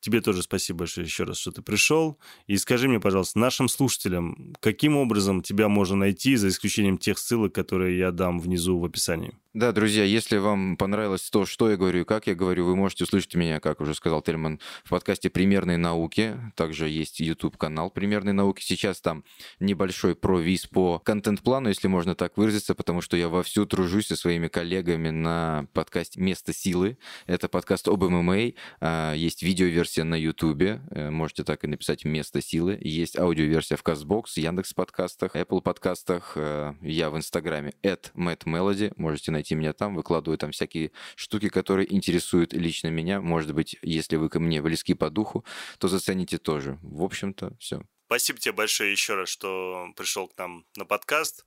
тебе 0.00 0.20
тоже 0.20 0.42
спасибо 0.42 0.80
большое 0.80 1.06
еще 1.06 1.24
раз, 1.24 1.38
что 1.38 1.52
ты 1.52 1.62
пришел. 1.62 2.18
И 2.46 2.56
скажи 2.56 2.88
мне, 2.88 2.98
пожалуйста, 2.98 3.38
нашим 3.38 3.68
слушателям, 3.68 4.54
каким 4.60 4.96
образом 4.96 5.42
тебя 5.42 5.68
можно 5.68 5.96
найти, 5.96 6.36
за 6.36 6.48
исключением 6.48 6.98
тех 6.98 7.18
ссылок, 7.18 7.54
которые 7.54 7.98
я 7.98 8.10
дам 8.10 8.40
внизу 8.40 8.78
в 8.78 8.84
описании? 8.84 9.34
Да, 9.52 9.72
друзья, 9.72 10.04
если 10.04 10.36
вам 10.36 10.76
понравилось 10.76 11.28
то, 11.28 11.44
что 11.44 11.72
я 11.72 11.76
говорю 11.76 12.02
и 12.02 12.04
как 12.04 12.28
я 12.28 12.36
говорю, 12.36 12.66
вы 12.66 12.76
можете 12.76 13.02
услышать 13.02 13.34
меня, 13.34 13.58
как 13.58 13.80
уже 13.80 13.96
сказал 13.96 14.22
Тельман, 14.22 14.60
в 14.84 14.90
подкасте 14.90 15.28
«Примерные 15.28 15.76
науки». 15.76 16.36
Также 16.54 16.88
есть 16.88 17.18
YouTube-канал 17.18 17.90
«Примерные 17.90 18.32
науки». 18.32 18.62
Сейчас 18.62 19.00
там 19.00 19.24
небольшой 19.58 20.14
провиз 20.14 20.68
по 20.68 21.00
контент-плану, 21.00 21.68
если 21.68 21.88
можно 21.88 22.14
так 22.14 22.36
выразиться, 22.36 22.76
потому 22.76 23.00
что 23.00 23.16
я 23.16 23.28
вовсю 23.28 23.66
тружусь 23.66 24.06
со 24.06 24.14
своими 24.14 24.46
коллегами 24.46 25.10
на 25.10 25.66
подкасте 25.72 26.20
«Место 26.20 26.52
силы». 26.52 26.96
Это 27.26 27.48
подкаст 27.48 27.88
об 27.88 28.04
ММА. 28.04 28.52
А, 28.80 29.14
есть 29.14 29.42
видеоверсия 29.42 30.04
на 30.04 30.14
YouTube. 30.14 30.62
Э, 30.62 31.10
можете 31.10 31.42
так 31.42 31.64
и 31.64 31.66
написать 31.66 32.04
«Место 32.04 32.40
силы». 32.40 32.78
Есть 32.80 33.18
аудиоверсия 33.18 33.76
в 33.76 33.82
CastBox, 33.82 34.26
Яндекс 34.36 34.74
подкастах, 34.74 35.34
Apple 35.34 35.60
подкастах. 35.60 36.34
Э, 36.36 36.74
я 36.82 37.10
в 37.10 37.16
Инстаграме 37.16 37.72
at. 37.82 38.12
Можете 38.14 39.32
найти 39.32 39.39
найти 39.40 39.54
меня 39.54 39.72
там, 39.72 39.94
выкладываю 39.94 40.38
там 40.38 40.52
всякие 40.52 40.92
штуки, 41.16 41.48
которые 41.48 41.92
интересуют 41.92 42.52
лично 42.52 42.88
меня. 42.88 43.20
Может 43.20 43.54
быть, 43.54 43.76
если 43.82 44.16
вы 44.16 44.28
ко 44.28 44.38
мне 44.38 44.60
близки 44.62 44.94
по 44.94 45.10
духу, 45.10 45.44
то 45.78 45.88
зацените 45.88 46.38
тоже. 46.38 46.78
В 46.82 47.02
общем-то, 47.02 47.56
все. 47.58 47.82
Спасибо 48.06 48.38
тебе 48.38 48.52
большое 48.52 48.92
еще 48.92 49.14
раз, 49.14 49.28
что 49.28 49.86
пришел 49.96 50.28
к 50.28 50.36
нам 50.36 50.64
на 50.76 50.84
подкаст. 50.84 51.46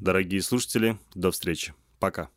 Дорогие 0.00 0.42
слушатели, 0.42 0.98
до 1.14 1.30
встречи. 1.30 1.74
Пока. 2.00 2.30